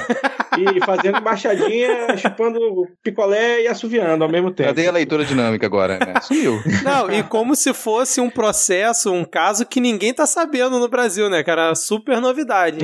e 0.57 0.85
fazendo 0.85 1.19
embaixadinha, 1.19 2.17
chupando 2.17 2.87
picolé 3.03 3.63
e 3.63 3.67
assoviando 3.67 4.23
ao 4.23 4.29
mesmo 4.29 4.51
tempo. 4.51 4.69
Cadê 4.69 4.87
a 4.87 4.91
leitura 4.91 5.25
dinâmica 5.25 5.65
agora? 5.65 5.99
Né? 5.99 6.13
Sumiu. 6.21 6.61
Não, 6.83 7.11
e 7.11 7.23
como 7.23 7.55
se 7.55 7.73
fosse 7.73 8.19
um 8.19 8.29
processo, 8.29 9.11
um 9.11 9.23
caso 9.23 9.65
que 9.65 9.79
ninguém 9.79 10.13
tá 10.13 10.25
sabendo 10.25 10.79
no 10.79 10.87
Brasil, 10.87 11.29
né, 11.29 11.43
cara? 11.43 11.75
Super 11.75 12.19
novidade. 12.19 12.79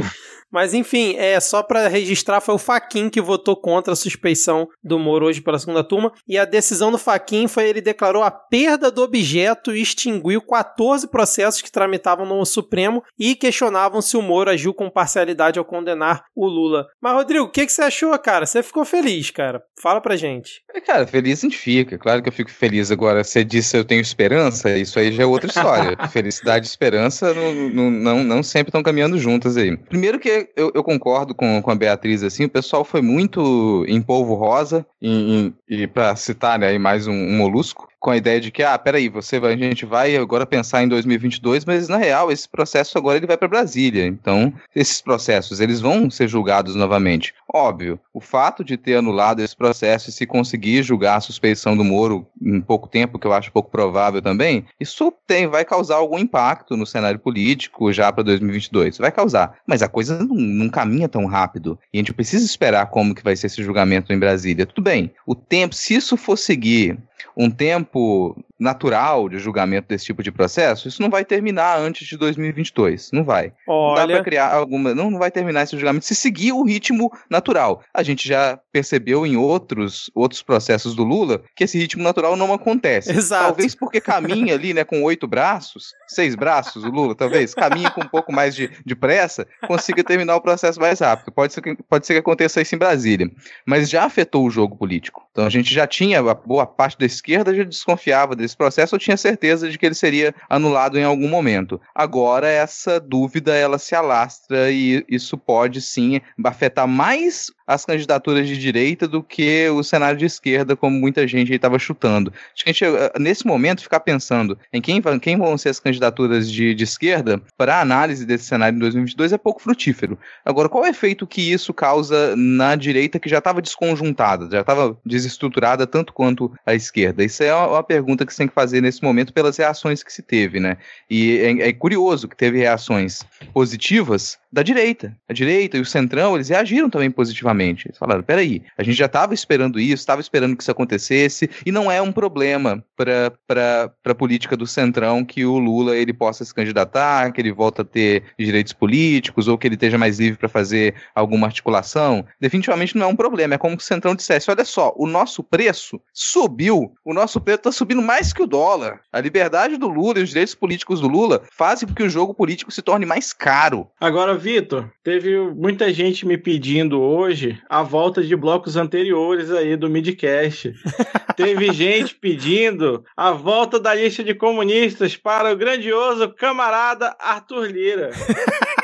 Mas 0.53 0.75
enfim, 0.75 1.15
é 1.17 1.39
só 1.39 1.63
para 1.63 1.88
registrar, 1.88 2.39
foi 2.39 2.53
o 2.53 2.60
Faquin 2.60 3.10
que 3.10 3.19
votou 3.19 3.55
contra 3.55 3.93
a 3.93 3.95
suspeição 3.95 4.67
do 4.83 5.00
Moro 5.00 5.25
hoje 5.25 5.41
pela 5.41 5.57
segunda 5.57 5.83
turma. 5.83 6.13
E 6.27 6.38
a 6.38 6.45
decisão 6.45 6.91
do 6.91 6.98
Faquin 7.00 7.48
foi 7.48 7.67
ele 7.67 7.81
declarou 7.81 8.22
a 8.22 8.29
perda 8.29 8.91
do 8.91 9.01
objeto 9.01 9.75
e 9.75 9.81
extinguiu 9.81 10.41
14 10.41 11.07
processos 11.07 11.62
que 11.62 11.72
tramitavam 11.72 12.25
no 12.25 12.45
Supremo 12.45 13.03
e 13.17 13.36
questionavam 13.36 14.00
se 14.00 14.15
o 14.15 14.22
Moro 14.22 14.51
agiu 14.51 14.75
com 14.75 14.91
parcialidade 14.91 15.57
ao 15.57 15.65
condenar 15.65 16.25
o 16.36 16.45
Lula. 16.45 16.86
Mas, 17.01 17.13
Rodrigo, 17.13 17.45
o 17.45 17.50
que, 17.50 17.65
que 17.65 17.72
você 17.72 17.81
achou, 17.81 18.17
cara? 18.19 18.45
Você 18.45 18.62
ficou 18.62 18.86
feliz, 18.86 19.31
cara? 19.31 19.63
Fala 19.81 20.00
pra 20.00 20.15
gente. 20.15 20.62
É, 20.74 20.79
cara, 20.79 21.07
feliz 21.07 21.39
a 21.39 21.41
gente 21.41 21.57
fica. 21.57 21.98
Claro 21.98 22.22
que 22.22 22.29
eu 22.29 22.33
fico 22.33 22.51
feliz 22.51 22.91
agora. 22.91 23.24
Você 23.24 23.43
disse 23.43 23.75
eu 23.75 23.83
tenho 23.83 24.01
esperança, 24.01 24.77
isso 24.77 25.00
aí 25.00 25.12
já 25.12 25.24
é 25.24 25.25
outra 25.25 25.50
história. 25.50 25.98
Felicidade 26.10 26.65
e 26.65 26.69
esperança 26.69 27.33
não, 27.33 27.53
não, 27.53 27.91
não, 27.91 28.24
não 28.24 28.43
sempre 28.43 28.69
estão 28.69 28.83
caminhando 28.83 29.17
juntas 29.17 29.57
aí. 29.57 29.75
Primeiro 29.75 30.19
que 30.19 30.43
eu, 30.56 30.72
eu, 30.74 30.84
concordo 30.84 31.34
com, 31.36 31.62
com 31.62 31.72
a 31.72 31.76
Beatriz, 31.76 32.24
assim, 32.24 32.46
o 32.46 32.50
pessoal 32.50 32.84
foi 32.84 33.02
muito 33.02 33.86
em 33.88 34.02
polvo 34.02 34.36
rosa, 34.36 34.86
em, 35.02 35.36
em, 35.38 35.56
e 35.68 35.88
para 35.88 36.16
citar 36.16 36.58
né, 36.58 36.78
mais 36.78 37.08
um, 37.08 37.14
um 37.14 37.38
molusco, 37.38 37.88
com 38.03 38.10
a 38.10 38.17
ideia 38.17 38.41
de 38.41 38.51
que, 38.51 38.62
ah, 38.62 38.77
peraí, 38.77 39.07
você 39.07 39.39
vai, 39.39 39.53
a 39.53 39.57
gente 39.57 39.86
vai 39.86 40.17
agora 40.17 40.45
pensar 40.45 40.83
em 40.83 40.89
2022, 40.89 41.63
mas 41.63 41.88
na 41.88 41.95
real 41.95 42.29
esse 42.29 42.50
processo 42.50 42.98
agora 42.98 43.15
ele 43.15 43.25
vai 43.25 43.38
para 43.38 43.48
Brasília. 43.48 44.05
Então, 44.05 44.53
esses 44.75 45.00
processos, 45.00 45.62
eles 45.62 45.79
vão 45.79 46.12
ser 46.12 46.27
julgados 46.27 46.75
novamente. 46.75 47.33
Óbvio, 47.48 47.98
o 48.13 48.19
fato 48.19 48.62
de 48.62 48.75
ter 48.75 48.95
anulado 48.95 49.39
esse 49.39 49.55
processo 49.55 50.10
e 50.10 50.12
se 50.12 50.25
conseguir 50.25 50.83
julgar 50.83 51.15
a 51.15 51.22
suspeição 51.22 51.77
do 51.77 51.83
Moro 51.86 52.27
em 52.41 52.60
pouco 52.60 52.89
tempo, 52.89 53.17
que 53.17 53.25
eu 53.25 53.31
acho 53.31 53.53
pouco 53.53 53.72
provável 53.72 54.22
também, 54.22 54.65
isso 54.77 55.13
tem, 55.25 55.48
vai 55.48 55.63
causar 55.63 55.95
algum 55.95 56.19
impacto 56.19 56.75
no 56.75 56.86
cenário 56.86 57.19
político 57.19 57.93
já 57.93 58.12
para 58.12 58.25
2022. 58.25 58.98
Vai 58.98 59.13
causar. 59.13 59.55
Mas 59.65 59.81
a 59.81 59.88
coisa 59.88 60.19
não, 60.19 60.36
não 60.36 60.67
caminha 60.67 61.07
tão 61.07 61.25
rápido. 61.25 61.79
E 61.93 61.98
a 61.98 62.01
gente 62.01 62.13
precisa 62.13 62.43
esperar 62.43 62.88
como 62.88 63.15
que 63.15 63.24
vai 63.24 63.38
ser 63.38 63.48
esse 63.48 63.63
julgamento 63.63 64.12
em 64.12 64.19
Brasília. 64.19 64.65
Tudo 64.65 64.81
bem, 64.81 65.10
o 65.25 65.33
tempo, 65.33 65.74
se 65.74 65.95
isso 65.95 66.17
for 66.17 66.36
seguir 66.36 66.98
um 67.36 67.50
tempo 67.50 68.36
natural 68.60 69.27
de 69.27 69.38
julgamento 69.39 69.88
desse 69.88 70.05
tipo 70.05 70.24
de 70.24 70.31
processo, 70.31 70.88
isso 70.88 71.01
não 71.01 71.10
vai 71.10 71.25
terminar 71.25 71.79
antes 71.79 72.07
de 72.07 72.17
2022. 72.17 73.12
Não 73.12 73.24
vai. 73.24 73.51
Olha... 73.67 74.01
Não 74.01 74.07
dá 74.07 74.13
para 74.13 74.24
criar 74.24 74.53
alguma. 74.53 74.93
Não, 74.93 75.12
não 75.12 75.19
vai 75.19 75.31
terminar 75.31 75.63
esse 75.63 75.77
julgamento 75.77 76.05
se 76.05 76.15
seguir 76.15 76.51
o 76.51 76.63
ritmo 76.63 77.12
natural. 77.29 77.83
A 77.93 78.03
gente 78.03 78.27
já 78.27 78.60
percebeu 78.72 79.25
em 79.25 79.36
outros, 79.36 80.10
outros 80.15 80.41
processos 80.41 80.95
do 80.95 81.03
Lula 81.03 81.43
que 81.55 81.63
esse 81.63 81.77
ritmo 81.77 82.03
natural 82.03 82.36
não 82.36 82.53
acontece. 82.53 83.12
Exato. 83.12 83.45
Talvez 83.45 83.75
porque 83.75 84.00
caminha 84.00 84.53
ali, 84.53 84.74
né, 84.74 84.83
com 84.83 85.03
oito 85.03 85.27
braços, 85.27 85.91
seis 86.07 86.36
braços, 86.36 86.83
o 86.83 86.89
Lula, 86.89 87.15
talvez, 87.15 87.53
caminha 87.53 87.89
com 87.91 88.01
um 88.01 88.07
pouco 88.07 88.31
mais 88.31 88.55
de, 88.55 88.69
de 88.86 88.95
pressa, 88.95 89.48
consiga 89.67 90.03
terminar 90.03 90.36
o 90.36 90.41
processo 90.41 90.79
mais 90.79 91.00
rápido. 91.00 91.31
Pode 91.31 91.53
ser, 91.53 91.62
que, 91.62 91.75
pode 91.83 92.05
ser 92.05 92.13
que 92.13 92.19
aconteça 92.19 92.62
isso 92.62 92.75
em 92.75 92.77
Brasília. 92.77 93.29
Mas 93.65 93.89
já 93.89 94.05
afetou 94.05 94.45
o 94.45 94.50
jogo 94.50 94.75
político. 94.75 95.27
Então 95.31 95.45
a 95.45 95.50
gente 95.50 95.74
já 95.74 95.88
tinha, 95.88 96.19
a 96.19 96.33
boa 96.33 96.65
parte 96.65 96.98
da 96.98 97.05
esquerda 97.05 97.53
já 97.53 97.63
desconfiava 97.63 98.36
desse 98.44 98.56
processo, 98.56 98.96
eu 98.96 99.00
tinha 99.00 99.18
certeza 99.18 99.70
de 99.70 99.78
que 99.78 99.86
ele 99.86 99.96
seria 99.96 100.36
anulado 100.50 101.00
em 101.00 101.04
algum 101.04 101.28
momento. 101.28 101.80
Agora 101.96 102.48
essa 102.48 103.00
dúvida 103.00 103.56
ela 103.56 103.80
se 103.80 103.96
alastra 103.96 104.70
e 104.70 105.04
isso 105.10 105.38
pode 105.38 105.82
sim 105.82 106.20
afetar 106.46 106.88
mais 106.88 107.52
as 107.65 107.86
candidaturas 107.86 108.48
de 108.48 108.58
direita 108.58 109.08
do 109.08 109.24
que 109.24 109.70
o 109.70 109.84
cenário 109.84 110.17
de 110.17 110.25
esquerda, 110.25 110.75
como 110.75 111.00
muita 111.00 111.27
gente 111.27 111.53
estava 111.53 111.79
chutando. 111.79 112.34
Acho 112.53 112.63
que 112.63 112.70
a 112.70 112.74
gente, 112.74 112.86
eh, 112.86 113.12
nesse 113.20 113.46
momento, 113.46 113.82
ficar 113.82 114.00
pensando 114.00 114.58
em 114.72 114.82
quem, 114.82 115.01
quem 115.22 115.38
vão 115.38 115.58
ser 115.58 115.70
as 115.70 115.79
candidaturas 115.79 116.51
de, 116.51 116.74
de 116.74 116.84
esquerda 116.84 117.41
para 117.58 117.77
a 117.77 117.82
análise 117.82 118.25
desse 118.25 118.46
cenário 118.46 118.75
em 118.75 118.79
2022 118.79 119.34
é 119.34 119.38
pouco 119.38 119.62
frutífero. 119.62 120.17
Agora, 120.46 120.70
qual 120.70 120.86
é 120.86 120.89
o 120.89 120.91
efeito 120.91 121.27
que 121.27 121.51
isso 121.51 121.74
causa 121.74 122.36
na 122.36 122.75
direita 122.75 123.20
que 123.20 123.29
já 123.29 123.39
estava 123.39 123.62
desconjuntada, 123.62 124.50
já 124.51 124.62
estava 124.62 124.98
desestruturada 125.05 125.88
tanto 125.88 126.13
quanto 126.13 126.51
a 126.65 126.74
esquerda? 126.74 127.24
Isso 127.24 127.43
é 127.43 127.53
uma, 127.53 127.84
pergunta 127.84 128.25
que 128.25 128.34
você 128.34 128.39
tem 128.39 128.48
que 128.48 128.53
fazer 128.53 128.82
nesse 128.82 129.03
momento 129.03 129.34
pelas 129.34 129.58
reações 129.58 130.03
que 130.03 130.12
se 130.12 130.22
teve, 130.22 130.60
né? 130.60 130.77
E 131.10 131.38
é, 131.39 131.70
é 131.70 131.74
curioso 131.74 132.27
que 132.27 132.36
teve 132.36 132.58
reações 132.58 133.24
positivas 133.53 134.38
da 134.51 134.62
direita. 134.62 135.17
A 135.27 135.34
direita 135.34 135.77
e 135.77 135.82
o 135.82 135.86
centrão, 135.86 136.36
eles 136.36 136.50
reagiram 136.50 136.89
também 136.89 137.10
positivamente. 137.10 137.52
Eles 137.62 137.98
falaram: 137.98 138.24
peraí, 138.24 138.62
a 138.77 138.83
gente 138.83 138.98
já 138.98 139.05
estava 139.05 139.33
esperando 139.33 139.79
isso, 139.79 139.95
estava 139.95 140.22
esperando 140.22 140.55
que 140.55 140.63
isso 140.63 140.72
acontecesse, 140.72 141.50
e 141.65 141.72
não 141.72 141.91
é 141.91 142.01
um 142.01 142.12
problema 142.12 142.83
para 142.95 143.91
a 144.05 144.15
política 144.15 144.55
do 144.57 144.65
centrão 144.65 145.24
que 145.24 145.45
o 145.45 145.57
Lula 145.57 145.95
ele 145.95 146.13
possa 146.13 146.43
se 146.43 146.53
candidatar, 146.53 147.31
que 147.31 147.41
ele 147.41 147.51
volta 147.51 147.81
a 147.81 147.86
ter 147.86 148.24
direitos 148.38 148.74
políticos, 148.74 149.48
ou 149.48 149.57
que 149.57 149.67
ele 149.67 149.75
esteja 149.75 149.98
mais 149.98 150.19
livre 150.19 150.39
para 150.39 150.50
fazer 150.50 150.95
alguma 151.13 151.48
articulação. 151.48 152.25
Definitivamente 152.39 152.98
não 152.98 153.07
é 153.07 153.10
um 153.10 153.15
problema. 153.15 153.55
É 153.55 153.57
como 153.57 153.79
se 153.79 153.86
o 153.86 153.88
centrão 153.88 154.15
dissesse: 154.15 154.50
olha 154.50 154.65
só, 154.65 154.93
o 154.95 155.07
nosso 155.07 155.43
preço 155.43 156.00
subiu, 156.13 156.93
o 157.03 157.13
nosso 157.13 157.39
preço 157.39 157.60
está 157.60 157.72
subindo 157.72 158.01
mais 158.01 158.33
que 158.33 158.41
o 158.41 158.48
dólar. 158.48 159.01
A 159.12 159.19
liberdade 159.19 159.77
do 159.77 159.88
Lula 159.88 160.19
e 160.19 160.24
os 160.24 160.29
direitos 160.29 160.55
políticos 160.55 161.01
do 161.01 161.07
Lula 161.07 161.43
fazem 161.51 161.88
com 161.88 161.93
que 161.93 162.03
o 162.03 162.10
jogo 162.10 162.33
político 162.33 162.72
se 162.72 162.81
torne 162.81 163.05
mais 163.05 163.33
caro. 163.33 163.88
Agora, 164.00 164.36
Vitor, 164.36 164.89
teve 165.03 165.38
muita 165.51 165.93
gente 165.93 166.25
me 166.25 166.38
pedindo 166.38 167.01
hoje 167.01 167.43
a 167.70 167.84
volta 167.84 168.22
de 168.24 168.36
blocos 168.36 168.76
anteriores 168.76 169.52
aí 169.52 169.76
do 169.76 169.90
Midcast. 169.90 170.74
teve 171.36 171.72
gente 171.72 172.16
pedindo 172.16 173.04
a 173.16 173.32
volta 173.32 173.80
da 173.80 173.94
lista 173.94 174.24
de 174.24 174.34
comunistas 174.34 175.16
para 175.16 175.52
o 175.52 175.56
grandioso 175.56 176.30
camarada 176.30 177.16
Arthur 177.20 177.68
Lira. 177.68 178.12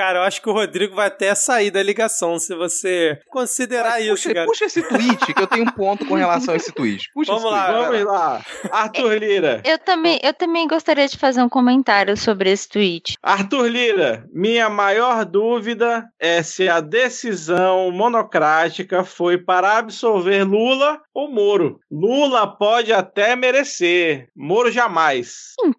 Cara, 0.00 0.20
eu 0.20 0.22
acho 0.22 0.40
que 0.40 0.48
o 0.48 0.54
Rodrigo 0.54 0.94
vai 0.94 1.08
até 1.08 1.34
sair 1.34 1.70
da 1.70 1.82
ligação 1.82 2.38
se 2.38 2.54
você 2.54 3.20
considerar 3.28 3.90
Mas, 3.90 4.06
isso, 4.06 4.14
puxa, 4.14 4.34
cara. 4.34 4.46
Puxa 4.46 4.64
esse 4.64 4.82
tweet, 4.82 5.34
que 5.34 5.42
eu 5.42 5.46
tenho 5.46 5.64
um 5.64 5.70
ponto 5.72 6.06
com 6.06 6.14
relação 6.14 6.54
a 6.54 6.56
esse 6.56 6.72
tweet. 6.72 7.10
Puxa 7.12 7.34
vamos 7.34 7.50
lá, 7.50 7.66
tweet. 7.66 8.04
vamos 8.04 8.04
lá. 8.06 8.42
Arthur 8.72 9.18
Lira. 9.18 9.62
Eu 9.62 9.78
também, 9.78 10.18
eu 10.22 10.32
também 10.32 10.66
gostaria 10.66 11.06
de 11.06 11.18
fazer 11.18 11.42
um 11.42 11.50
comentário 11.50 12.16
sobre 12.16 12.50
esse 12.50 12.66
tweet. 12.66 13.18
Arthur 13.22 13.68
Lira, 13.68 14.24
minha 14.32 14.70
maior 14.70 15.22
dúvida 15.26 16.08
é 16.18 16.42
se 16.42 16.66
a 16.66 16.80
decisão 16.80 17.90
monocrática 17.90 19.04
foi 19.04 19.36
para 19.36 19.76
absolver 19.76 20.44
Lula 20.44 20.98
ou 21.12 21.30
Moro. 21.30 21.78
Lula 21.90 22.46
pode 22.46 22.90
até 22.90 23.36
merecer, 23.36 24.30
Moro 24.34 24.72
jamais. 24.72 25.52
Então, 25.60 25.74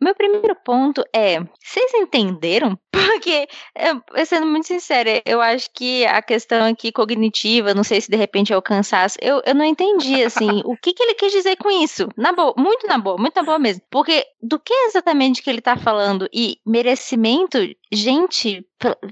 meu 0.00 0.14
primeiro 0.14 0.56
ponto 0.64 1.04
é: 1.12 1.40
vocês 1.62 1.92
entenderam? 1.94 2.78
Porque, 2.90 3.48
eu, 3.76 4.26
sendo 4.26 4.46
muito 4.46 4.66
sincera, 4.66 5.22
eu 5.24 5.40
acho 5.40 5.70
que 5.72 6.06
a 6.06 6.22
questão 6.22 6.66
aqui 6.66 6.92
cognitiva, 6.92 7.74
não 7.74 7.82
sei 7.82 8.00
se 8.00 8.10
de 8.10 8.16
repente 8.16 8.52
é 8.52 8.56
o 8.56 8.62
cansaço, 8.62 9.16
eu, 9.20 9.42
eu 9.44 9.54
não 9.54 9.64
entendi, 9.64 10.22
assim, 10.22 10.62
o 10.64 10.76
que, 10.76 10.92
que 10.92 11.02
ele 11.02 11.14
quis 11.14 11.32
dizer 11.32 11.56
com 11.56 11.70
isso. 11.70 12.08
Na 12.16 12.32
boa, 12.32 12.54
muito 12.56 12.86
na 12.86 12.98
boa, 12.98 13.16
muito 13.16 13.36
na 13.36 13.42
boa 13.42 13.58
mesmo. 13.58 13.82
Porque 13.90 14.24
do 14.42 14.58
que 14.58 14.72
exatamente 14.72 15.42
que 15.42 15.50
ele 15.50 15.60
tá 15.60 15.76
falando 15.76 16.28
e 16.32 16.58
merecimento, 16.66 17.58
gente, 17.92 18.64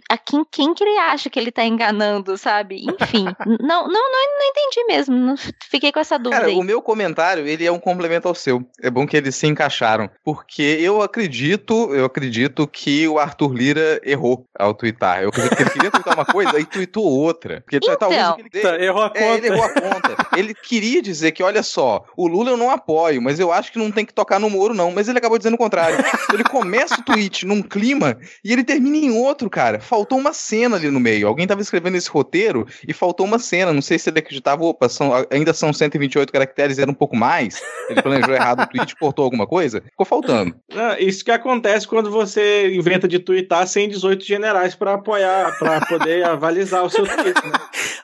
a 0.08 0.16
quem, 0.16 0.44
quem 0.50 0.74
que 0.74 0.84
ele 0.84 0.98
acha 0.98 1.28
que 1.28 1.38
ele 1.38 1.50
tá 1.50 1.64
enganando, 1.64 2.36
sabe? 2.38 2.84
Enfim, 2.84 3.24
não, 3.46 3.88
não, 3.88 3.88
não, 3.88 4.38
não 4.38 4.48
entendi 4.50 4.84
mesmo, 4.86 5.16
não, 5.16 5.34
fiquei 5.68 5.90
com 5.90 5.98
essa 5.98 6.18
dúvida 6.18 6.42
Cara, 6.42 6.52
aí. 6.52 6.56
o 6.56 6.62
meu 6.62 6.80
comentário, 6.80 7.46
ele 7.46 7.64
é 7.64 7.72
um 7.72 7.78
complemento 7.78 8.28
ao 8.28 8.34
seu. 8.34 8.64
É 8.80 8.90
bom 8.90 9.06
que 9.06 9.16
eles 9.16 9.34
se 9.34 9.46
encaixaram, 9.46 10.05
porque 10.24 10.62
eu 10.62 11.02
acredito, 11.02 11.94
eu 11.94 12.04
acredito 12.04 12.66
que 12.66 13.06
o 13.08 13.18
Arthur 13.18 13.52
Lira 13.52 14.00
errou 14.04 14.46
ao 14.58 14.74
twittar. 14.74 15.22
Eu 15.22 15.28
acredito 15.28 15.56
que 15.56 15.62
ele 15.62 15.70
queria 15.70 15.90
twittar 15.90 16.14
uma 16.14 16.24
coisa 16.24 16.58
e 16.58 16.64
tweetou 16.64 17.04
outra. 17.04 17.60
Porque 17.60 17.76
então, 17.76 17.96
talvez 17.96 18.34
ele, 18.38 18.62
tá, 18.62 18.78
errou 18.78 19.02
a 19.02 19.08
conta. 19.10 19.20
É, 19.20 19.36
ele 19.36 19.46
errou 19.48 19.64
a 19.64 19.68
conta. 19.68 20.16
ele 20.36 20.54
queria 20.54 21.02
dizer 21.02 21.32
que, 21.32 21.42
olha 21.42 21.62
só, 21.62 22.04
o 22.16 22.26
Lula 22.26 22.50
eu 22.50 22.56
não 22.56 22.70
apoio, 22.70 23.20
mas 23.20 23.38
eu 23.38 23.52
acho 23.52 23.72
que 23.72 23.78
não 23.78 23.90
tem 23.90 24.04
que 24.04 24.14
tocar 24.14 24.38
no 24.38 24.50
Moro, 24.50 24.74
não. 24.74 24.90
Mas 24.90 25.08
ele 25.08 25.18
acabou 25.18 25.38
dizendo 25.38 25.54
o 25.54 25.58
contrário. 25.58 25.98
ele 26.32 26.44
começa 26.44 27.00
o 27.00 27.02
tweet 27.02 27.46
num 27.46 27.62
clima 27.62 28.18
e 28.44 28.52
ele 28.52 28.64
termina 28.64 28.96
em 28.96 29.10
outro, 29.10 29.48
cara. 29.50 29.80
Faltou 29.80 30.18
uma 30.18 30.32
cena 30.32 30.76
ali 30.76 30.90
no 30.90 31.00
meio. 31.00 31.28
Alguém 31.28 31.46
tava 31.46 31.60
escrevendo 31.60 31.96
esse 31.96 32.08
roteiro 32.08 32.66
e 32.86 32.92
faltou 32.92 33.26
uma 33.26 33.38
cena. 33.38 33.72
Não 33.72 33.82
sei 33.82 33.98
se 33.98 34.10
ele 34.10 34.18
acreditava, 34.18 34.64
opa, 34.64 34.88
são, 34.88 35.12
ainda 35.30 35.52
são 35.52 35.72
128 35.72 36.32
caracteres, 36.32 36.78
era 36.78 36.90
um 36.90 36.94
pouco 36.94 37.16
mais. 37.16 37.62
Ele 37.88 38.02
planejou 38.02 38.34
errado 38.34 38.62
o 38.62 38.66
tweet, 38.66 38.96
cortou 38.96 39.24
alguma 39.24 39.46
coisa. 39.46 39.82
Ficou 39.96 40.04
faltando. 40.04 40.54
Não, 40.74 40.94
isso 41.00 41.24
que 41.24 41.30
acontece 41.30 41.88
quando 41.88 42.10
você 42.10 42.76
inventa 42.76 43.08
de 43.08 43.18
twittar 43.18 43.66
sem 43.66 43.88
18 43.88 44.22
generais 44.22 44.74
para 44.74 44.92
apoiar, 44.92 45.58
para 45.58 45.86
poder 45.86 46.22
avalizar 46.28 46.84
o 46.84 46.90
seu 46.90 47.06
tweet, 47.06 47.46
né? 47.46 47.52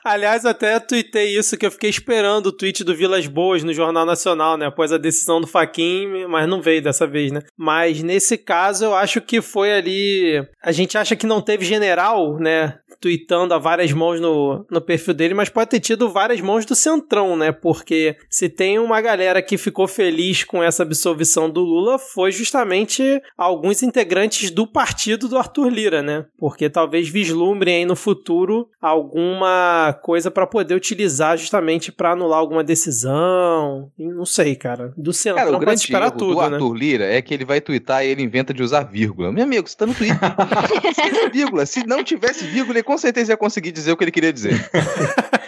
Aliás, 0.03 0.43
até 0.43 0.79
tuitei 0.79 1.37
isso, 1.37 1.55
que 1.55 1.65
eu 1.65 1.71
fiquei 1.71 1.91
esperando 1.91 2.47
o 2.47 2.51
tweet 2.51 2.83
do 2.83 2.95
Vilas 2.95 3.27
Boas 3.27 3.63
no 3.63 3.73
Jornal 3.73 4.07
Nacional, 4.07 4.57
né? 4.57 4.65
Após 4.65 4.91
a 4.91 4.97
decisão 4.97 5.39
do 5.39 5.45
Faquin, 5.45 6.25
mas 6.27 6.49
não 6.49 6.61
veio 6.61 6.81
dessa 6.81 7.05
vez, 7.05 7.31
né? 7.31 7.41
Mas 7.55 8.01
nesse 8.01 8.39
caso, 8.39 8.85
eu 8.85 8.95
acho 8.95 9.21
que 9.21 9.39
foi 9.39 9.71
ali. 9.71 10.43
A 10.63 10.71
gente 10.71 10.97
acha 10.97 11.15
que 11.15 11.27
não 11.27 11.41
teve 11.41 11.63
general, 11.63 12.39
né? 12.39 12.79
Tweetando 12.99 13.53
a 13.53 13.59
várias 13.59 13.91
mãos 13.91 14.19
no, 14.19 14.65
no 14.69 14.81
perfil 14.81 15.13
dele, 15.13 15.33
mas 15.33 15.49
pode 15.49 15.69
ter 15.69 15.79
tido 15.79 16.09
várias 16.09 16.41
mãos 16.41 16.65
do 16.65 16.75
Centrão, 16.75 17.37
né? 17.37 17.51
Porque 17.51 18.17
se 18.29 18.49
tem 18.49 18.79
uma 18.79 18.99
galera 18.99 19.41
que 19.43 19.57
ficou 19.57 19.87
feliz 19.87 20.43
com 20.43 20.63
essa 20.63 20.83
absolvição 20.83 21.49
do 21.49 21.61
Lula, 21.61 21.82
foi 21.99 22.31
justamente 22.31 23.21
alguns 23.37 23.83
integrantes 23.83 24.49
do 24.49 24.65
partido 24.67 25.27
do 25.27 25.37
Arthur 25.37 25.69
Lira, 25.69 26.01
né? 26.01 26.25
Porque 26.37 26.69
talvez 26.69 27.07
vislumbrem 27.09 27.77
aí 27.77 27.85
no 27.85 27.95
futuro 27.95 28.69
alguma 28.81 29.97
coisa 30.01 30.29
para 30.29 30.47
poder 30.47 30.75
utilizar 30.75 31.37
justamente 31.37 31.91
para 31.91 32.11
anular 32.11 32.39
alguma 32.39 32.63
decisão. 32.63 33.91
Não 33.97 34.25
sei, 34.25 34.55
cara. 34.55 34.93
Do 34.97 35.13
Centrão 35.13 35.35
Cara, 35.35 35.49
o 35.49 35.53
pode 35.53 35.65
grande 35.65 35.81
esperar 35.81 36.07
erro 36.07 36.17
tudo, 36.17 36.33
do 36.35 36.41
né? 36.41 36.45
Arthur 36.45 36.73
Lira 36.73 37.05
é 37.05 37.21
que 37.21 37.33
ele 37.33 37.45
vai 37.45 37.61
twittar 37.61 38.03
e 38.05 38.09
ele 38.09 38.23
inventa 38.23 38.53
de 38.53 38.63
usar 38.63 38.83
vírgula. 38.83 39.31
Meu 39.31 39.43
amigo, 39.43 39.67
você 39.67 39.77
tá 39.77 39.85
no 39.85 39.93
Twitter. 39.93 40.17
Vírgula. 41.31 41.65
Se 41.65 41.85
não 41.85 42.03
tivesse 42.03 42.45
vírgula, 42.45 42.77
ele 42.77 42.83
com 42.83 42.97
certeza 42.97 43.33
ia 43.33 43.37
conseguir 43.37 43.71
dizer 43.71 43.91
o 43.91 43.97
que 43.97 44.03
ele 44.03 44.11
queria 44.11 44.31
dizer. 44.31 44.69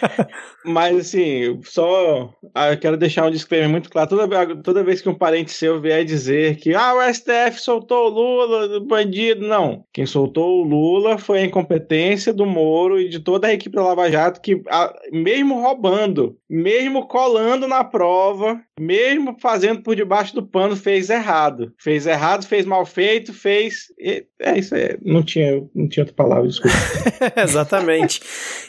Mas 0.64 0.96
assim, 0.96 1.60
só 1.62 2.32
ah, 2.54 2.76
quero 2.76 2.96
deixar 2.96 3.26
um 3.26 3.30
disclaimer 3.30 3.68
muito 3.68 3.90
claro. 3.90 4.08
Toda, 4.08 4.56
toda 4.62 4.84
vez 4.84 5.00
que 5.00 5.08
um 5.08 5.14
parente 5.14 5.50
seu 5.52 5.80
vier 5.80 6.04
dizer 6.04 6.56
que 6.56 6.74
ah, 6.74 6.94
o 6.94 7.14
STF 7.14 7.60
soltou 7.60 8.06
o 8.06 8.08
Lula, 8.08 8.80
bandido, 8.80 9.46
não. 9.46 9.84
Quem 9.92 10.06
soltou 10.06 10.60
o 10.60 10.64
Lula 10.64 11.18
foi 11.18 11.40
a 11.40 11.44
incompetência 11.44 12.32
do 12.32 12.46
Moro 12.46 13.00
e 13.00 13.08
de 13.08 13.20
toda 13.20 13.48
a 13.48 13.52
equipe 13.52 13.76
da 13.76 13.82
Lava 13.82 14.10
Jato 14.10 14.40
que, 14.40 14.62
ah, 14.68 14.94
mesmo 15.12 15.60
roubando, 15.60 16.36
mesmo 16.48 17.06
colando 17.06 17.68
na 17.68 17.84
prova, 17.84 18.60
mesmo 18.78 19.36
fazendo 19.40 19.82
por 19.82 19.96
debaixo 19.96 20.34
do 20.34 20.46
pano, 20.46 20.76
fez 20.76 21.10
errado. 21.10 21.72
Fez 21.78 22.06
errado, 22.06 22.46
fez 22.46 22.64
mal 22.66 22.84
feito, 22.84 23.32
fez. 23.32 23.86
É 23.98 24.58
isso 24.58 24.74
aí. 24.74 24.96
Não 25.02 25.22
tinha, 25.22 25.62
não 25.74 25.88
tinha 25.88 26.02
outra 26.02 26.14
palavra, 26.14 26.46
desculpa. 26.46 26.76
Exatamente. 27.42 28.20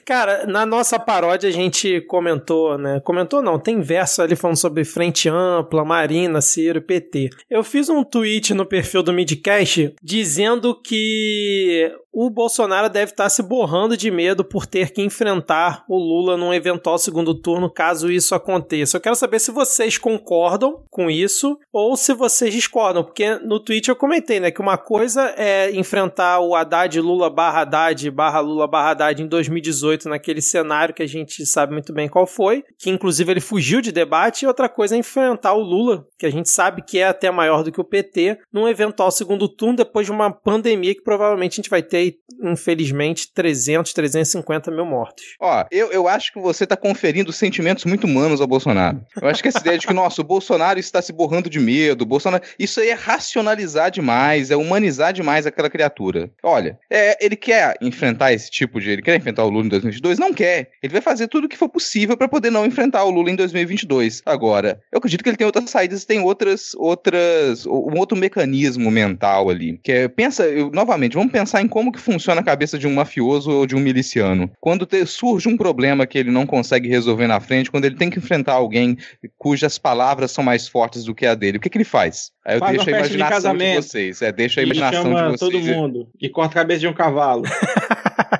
Cara, 0.05 0.45
na 0.47 0.65
nossa 0.65 0.97
paródia 0.97 1.49
a 1.49 1.53
gente 1.53 2.01
comentou, 2.01 2.77
né? 2.77 3.01
Comentou 3.03 3.41
não, 3.41 3.59
tem 3.59 3.81
verso 3.81 4.21
ali 4.21 4.35
falando 4.35 4.57
sobre 4.57 4.85
Frente 4.85 5.29
Ampla, 5.29 5.83
Marina, 5.83 6.41
Ciro, 6.41 6.81
PT. 6.81 7.29
Eu 7.49 7.63
fiz 7.63 7.89
um 7.89 8.03
tweet 8.03 8.53
no 8.53 8.65
perfil 8.65 9.03
do 9.03 9.13
Midcast 9.13 9.93
dizendo 10.01 10.79
que 10.81 11.91
o 12.19 12.31
Bolsonaro 12.31 12.89
deve 12.89 13.11
estar 13.11 13.29
se 13.29 13.43
borrando 13.43 13.95
de 13.95 14.09
medo 14.09 14.43
por 14.43 14.65
ter 14.65 14.89
que 14.89 15.03
enfrentar 15.03 15.85
o 15.87 15.99
Lula 15.99 16.35
num 16.35 16.51
eventual 16.51 16.97
segundo 16.97 17.35
turno, 17.35 17.71
caso 17.71 18.11
isso 18.11 18.33
aconteça. 18.33 18.97
Eu 18.97 19.01
quero 19.01 19.15
saber 19.15 19.37
se 19.37 19.51
vocês 19.51 19.99
concordam 19.99 20.83
com 20.89 21.11
isso 21.11 21.59
ou 21.71 21.95
se 21.95 22.15
vocês 22.15 22.51
discordam, 22.51 23.03
porque 23.03 23.35
no 23.35 23.59
tweet 23.59 23.87
eu 23.87 23.95
comentei, 23.95 24.39
né, 24.39 24.49
que 24.49 24.59
uma 24.59 24.79
coisa 24.79 25.31
é 25.37 25.69
enfrentar 25.75 26.39
o 26.39 26.55
Haddad 26.55 26.99
Lula 26.99 27.29
barra 27.29 27.61
Haddad 27.61 28.09
barra 28.09 28.39
Lula 28.39 28.65
barra 28.65 28.89
Haddad 28.89 29.21
em 29.21 29.27
2018 29.27 30.09
naquele 30.09 30.41
cenário 30.41 30.95
que 30.95 31.03
a 31.03 31.07
gente 31.07 31.45
sabe 31.45 31.73
muito 31.73 31.93
bem 31.93 32.09
qual 32.09 32.25
foi, 32.25 32.63
que 32.79 32.89
inclusive 32.89 33.31
ele 33.31 33.41
fugiu 33.41 33.79
de 33.79 33.91
debate, 33.91 34.41
e 34.41 34.47
outra 34.47 34.67
coisa 34.67 34.95
é 34.95 34.97
enfrentar 34.97 35.53
o 35.53 35.61
Lula, 35.61 36.07
que 36.17 36.25
a 36.25 36.31
gente 36.31 36.49
sabe 36.49 36.81
que 36.81 36.97
é 36.97 37.05
até 37.05 37.29
maior 37.29 37.63
do 37.63 37.71
que 37.71 37.79
o 37.79 37.85
PT, 37.85 38.39
num 38.51 38.67
eventual 38.67 39.11
segundo 39.11 39.47
turno 39.47 39.75
depois 39.75 40.07
de 40.07 40.11
uma 40.11 40.31
pandemia 40.31 40.95
que 40.95 41.03
provavelmente 41.03 41.53
a 41.53 41.57
gente 41.57 41.69
vai 41.69 41.83
ter 41.83 42.06
infelizmente, 42.41 43.31
300, 43.33 43.93
350 43.93 44.71
mil 44.71 44.85
mortos. 44.85 45.35
Ó, 45.39 45.65
eu, 45.71 45.91
eu 45.91 46.07
acho 46.07 46.31
que 46.33 46.39
você 46.39 46.65
tá 46.65 46.77
conferindo 46.77 47.31
sentimentos 47.31 47.85
muito 47.85 48.05
humanos 48.05 48.41
ao 48.41 48.47
Bolsonaro. 48.47 49.01
Eu 49.21 49.27
acho 49.27 49.41
que 49.41 49.49
essa 49.49 49.59
ideia 49.59 49.77
de 49.77 49.87
que, 49.87 49.93
nossa, 49.93 50.21
o 50.21 50.23
Bolsonaro 50.23 50.79
está 50.79 51.01
se 51.01 51.11
borrando 51.11 51.49
de 51.49 51.59
medo, 51.59 52.05
Bolsonaro. 52.05 52.43
Isso 52.59 52.79
aí 52.79 52.89
é 52.89 52.93
racionalizar 52.93 53.91
demais, 53.91 54.51
é 54.51 54.55
humanizar 54.55 55.13
demais 55.13 55.45
aquela 55.45 55.69
criatura. 55.69 56.29
Olha, 56.43 56.77
é, 56.89 57.23
ele 57.23 57.35
quer 57.35 57.75
enfrentar 57.81 58.33
esse 58.33 58.49
tipo 58.49 58.79
de. 58.79 58.91
Ele 58.91 59.01
quer 59.01 59.15
enfrentar 59.15 59.43
o 59.43 59.49
Lula 59.49 59.65
em 59.65 59.69
2022? 59.69 60.19
Não 60.19 60.33
quer. 60.33 60.71
Ele 60.81 60.93
vai 60.93 61.01
fazer 61.01 61.27
tudo 61.27 61.45
o 61.45 61.49
que 61.49 61.57
for 61.57 61.69
possível 61.69 62.15
para 62.15 62.27
poder 62.27 62.51
não 62.51 62.65
enfrentar 62.65 63.03
o 63.03 63.09
Lula 63.09 63.31
em 63.31 63.35
2022. 63.35 64.21
Agora, 64.25 64.79
eu 64.91 64.97
acredito 64.97 65.23
que 65.23 65.29
ele 65.29 65.37
tem 65.37 65.45
outras 65.45 65.69
saídas, 65.69 66.05
tem 66.05 66.19
outras. 66.19 66.73
outras 66.75 67.65
um 67.65 67.97
outro 67.97 68.17
mecanismo 68.17 68.91
mental 68.91 69.49
ali. 69.49 69.79
Que 69.83 69.91
é, 69.91 70.07
pensa, 70.07 70.45
eu, 70.45 70.69
novamente, 70.71 71.13
vamos 71.13 71.31
pensar 71.31 71.61
em 71.61 71.67
como 71.67 71.86
que 71.91 71.99
funciona 71.99 72.41
a 72.41 72.43
cabeça 72.43 72.77
de 72.77 72.87
um 72.87 72.93
mafioso 72.93 73.51
ou 73.51 73.65
de 73.65 73.75
um 73.75 73.79
miliciano. 73.79 74.49
Quando 74.59 74.85
te, 74.85 75.05
surge 75.05 75.47
um 75.47 75.57
problema 75.57 76.05
que 76.05 76.17
ele 76.17 76.31
não 76.31 76.45
consegue 76.45 76.87
resolver 76.87 77.27
na 77.27 77.39
frente, 77.39 77.71
quando 77.71 77.85
ele 77.85 77.95
tem 77.95 78.09
que 78.09 78.19
enfrentar 78.19 78.53
alguém 78.53 78.97
cujas 79.37 79.77
palavras 79.77 80.31
são 80.31 80.43
mais 80.43 80.67
fortes 80.67 81.03
do 81.03 81.15
que 81.15 81.25
a 81.25 81.35
dele, 81.35 81.57
o 81.57 81.61
que, 81.61 81.69
que 81.69 81.77
ele 81.77 81.83
faz? 81.83 82.31
Aí 82.45 82.55
eu 82.55 82.59
Faz 82.59 82.71
deixo 82.71 82.89
a 82.89 82.91
de 82.91 82.97
imaginação 82.97 83.27
de, 83.27 83.35
casamento. 83.35 83.81
vocês. 83.83 84.21
É, 84.21 84.31
deixa 84.31 84.61
a 84.61 84.63
imaginação 84.63 85.13
de 85.13 85.21
vocês. 85.23 85.39
todo 85.39 85.59
mundo 85.59 86.07
e 86.19 86.29
corta 86.29 86.51
a 86.51 86.61
cabeça 86.61 86.79
de 86.79 86.87
um 86.87 86.93
cavalo. 86.93 87.43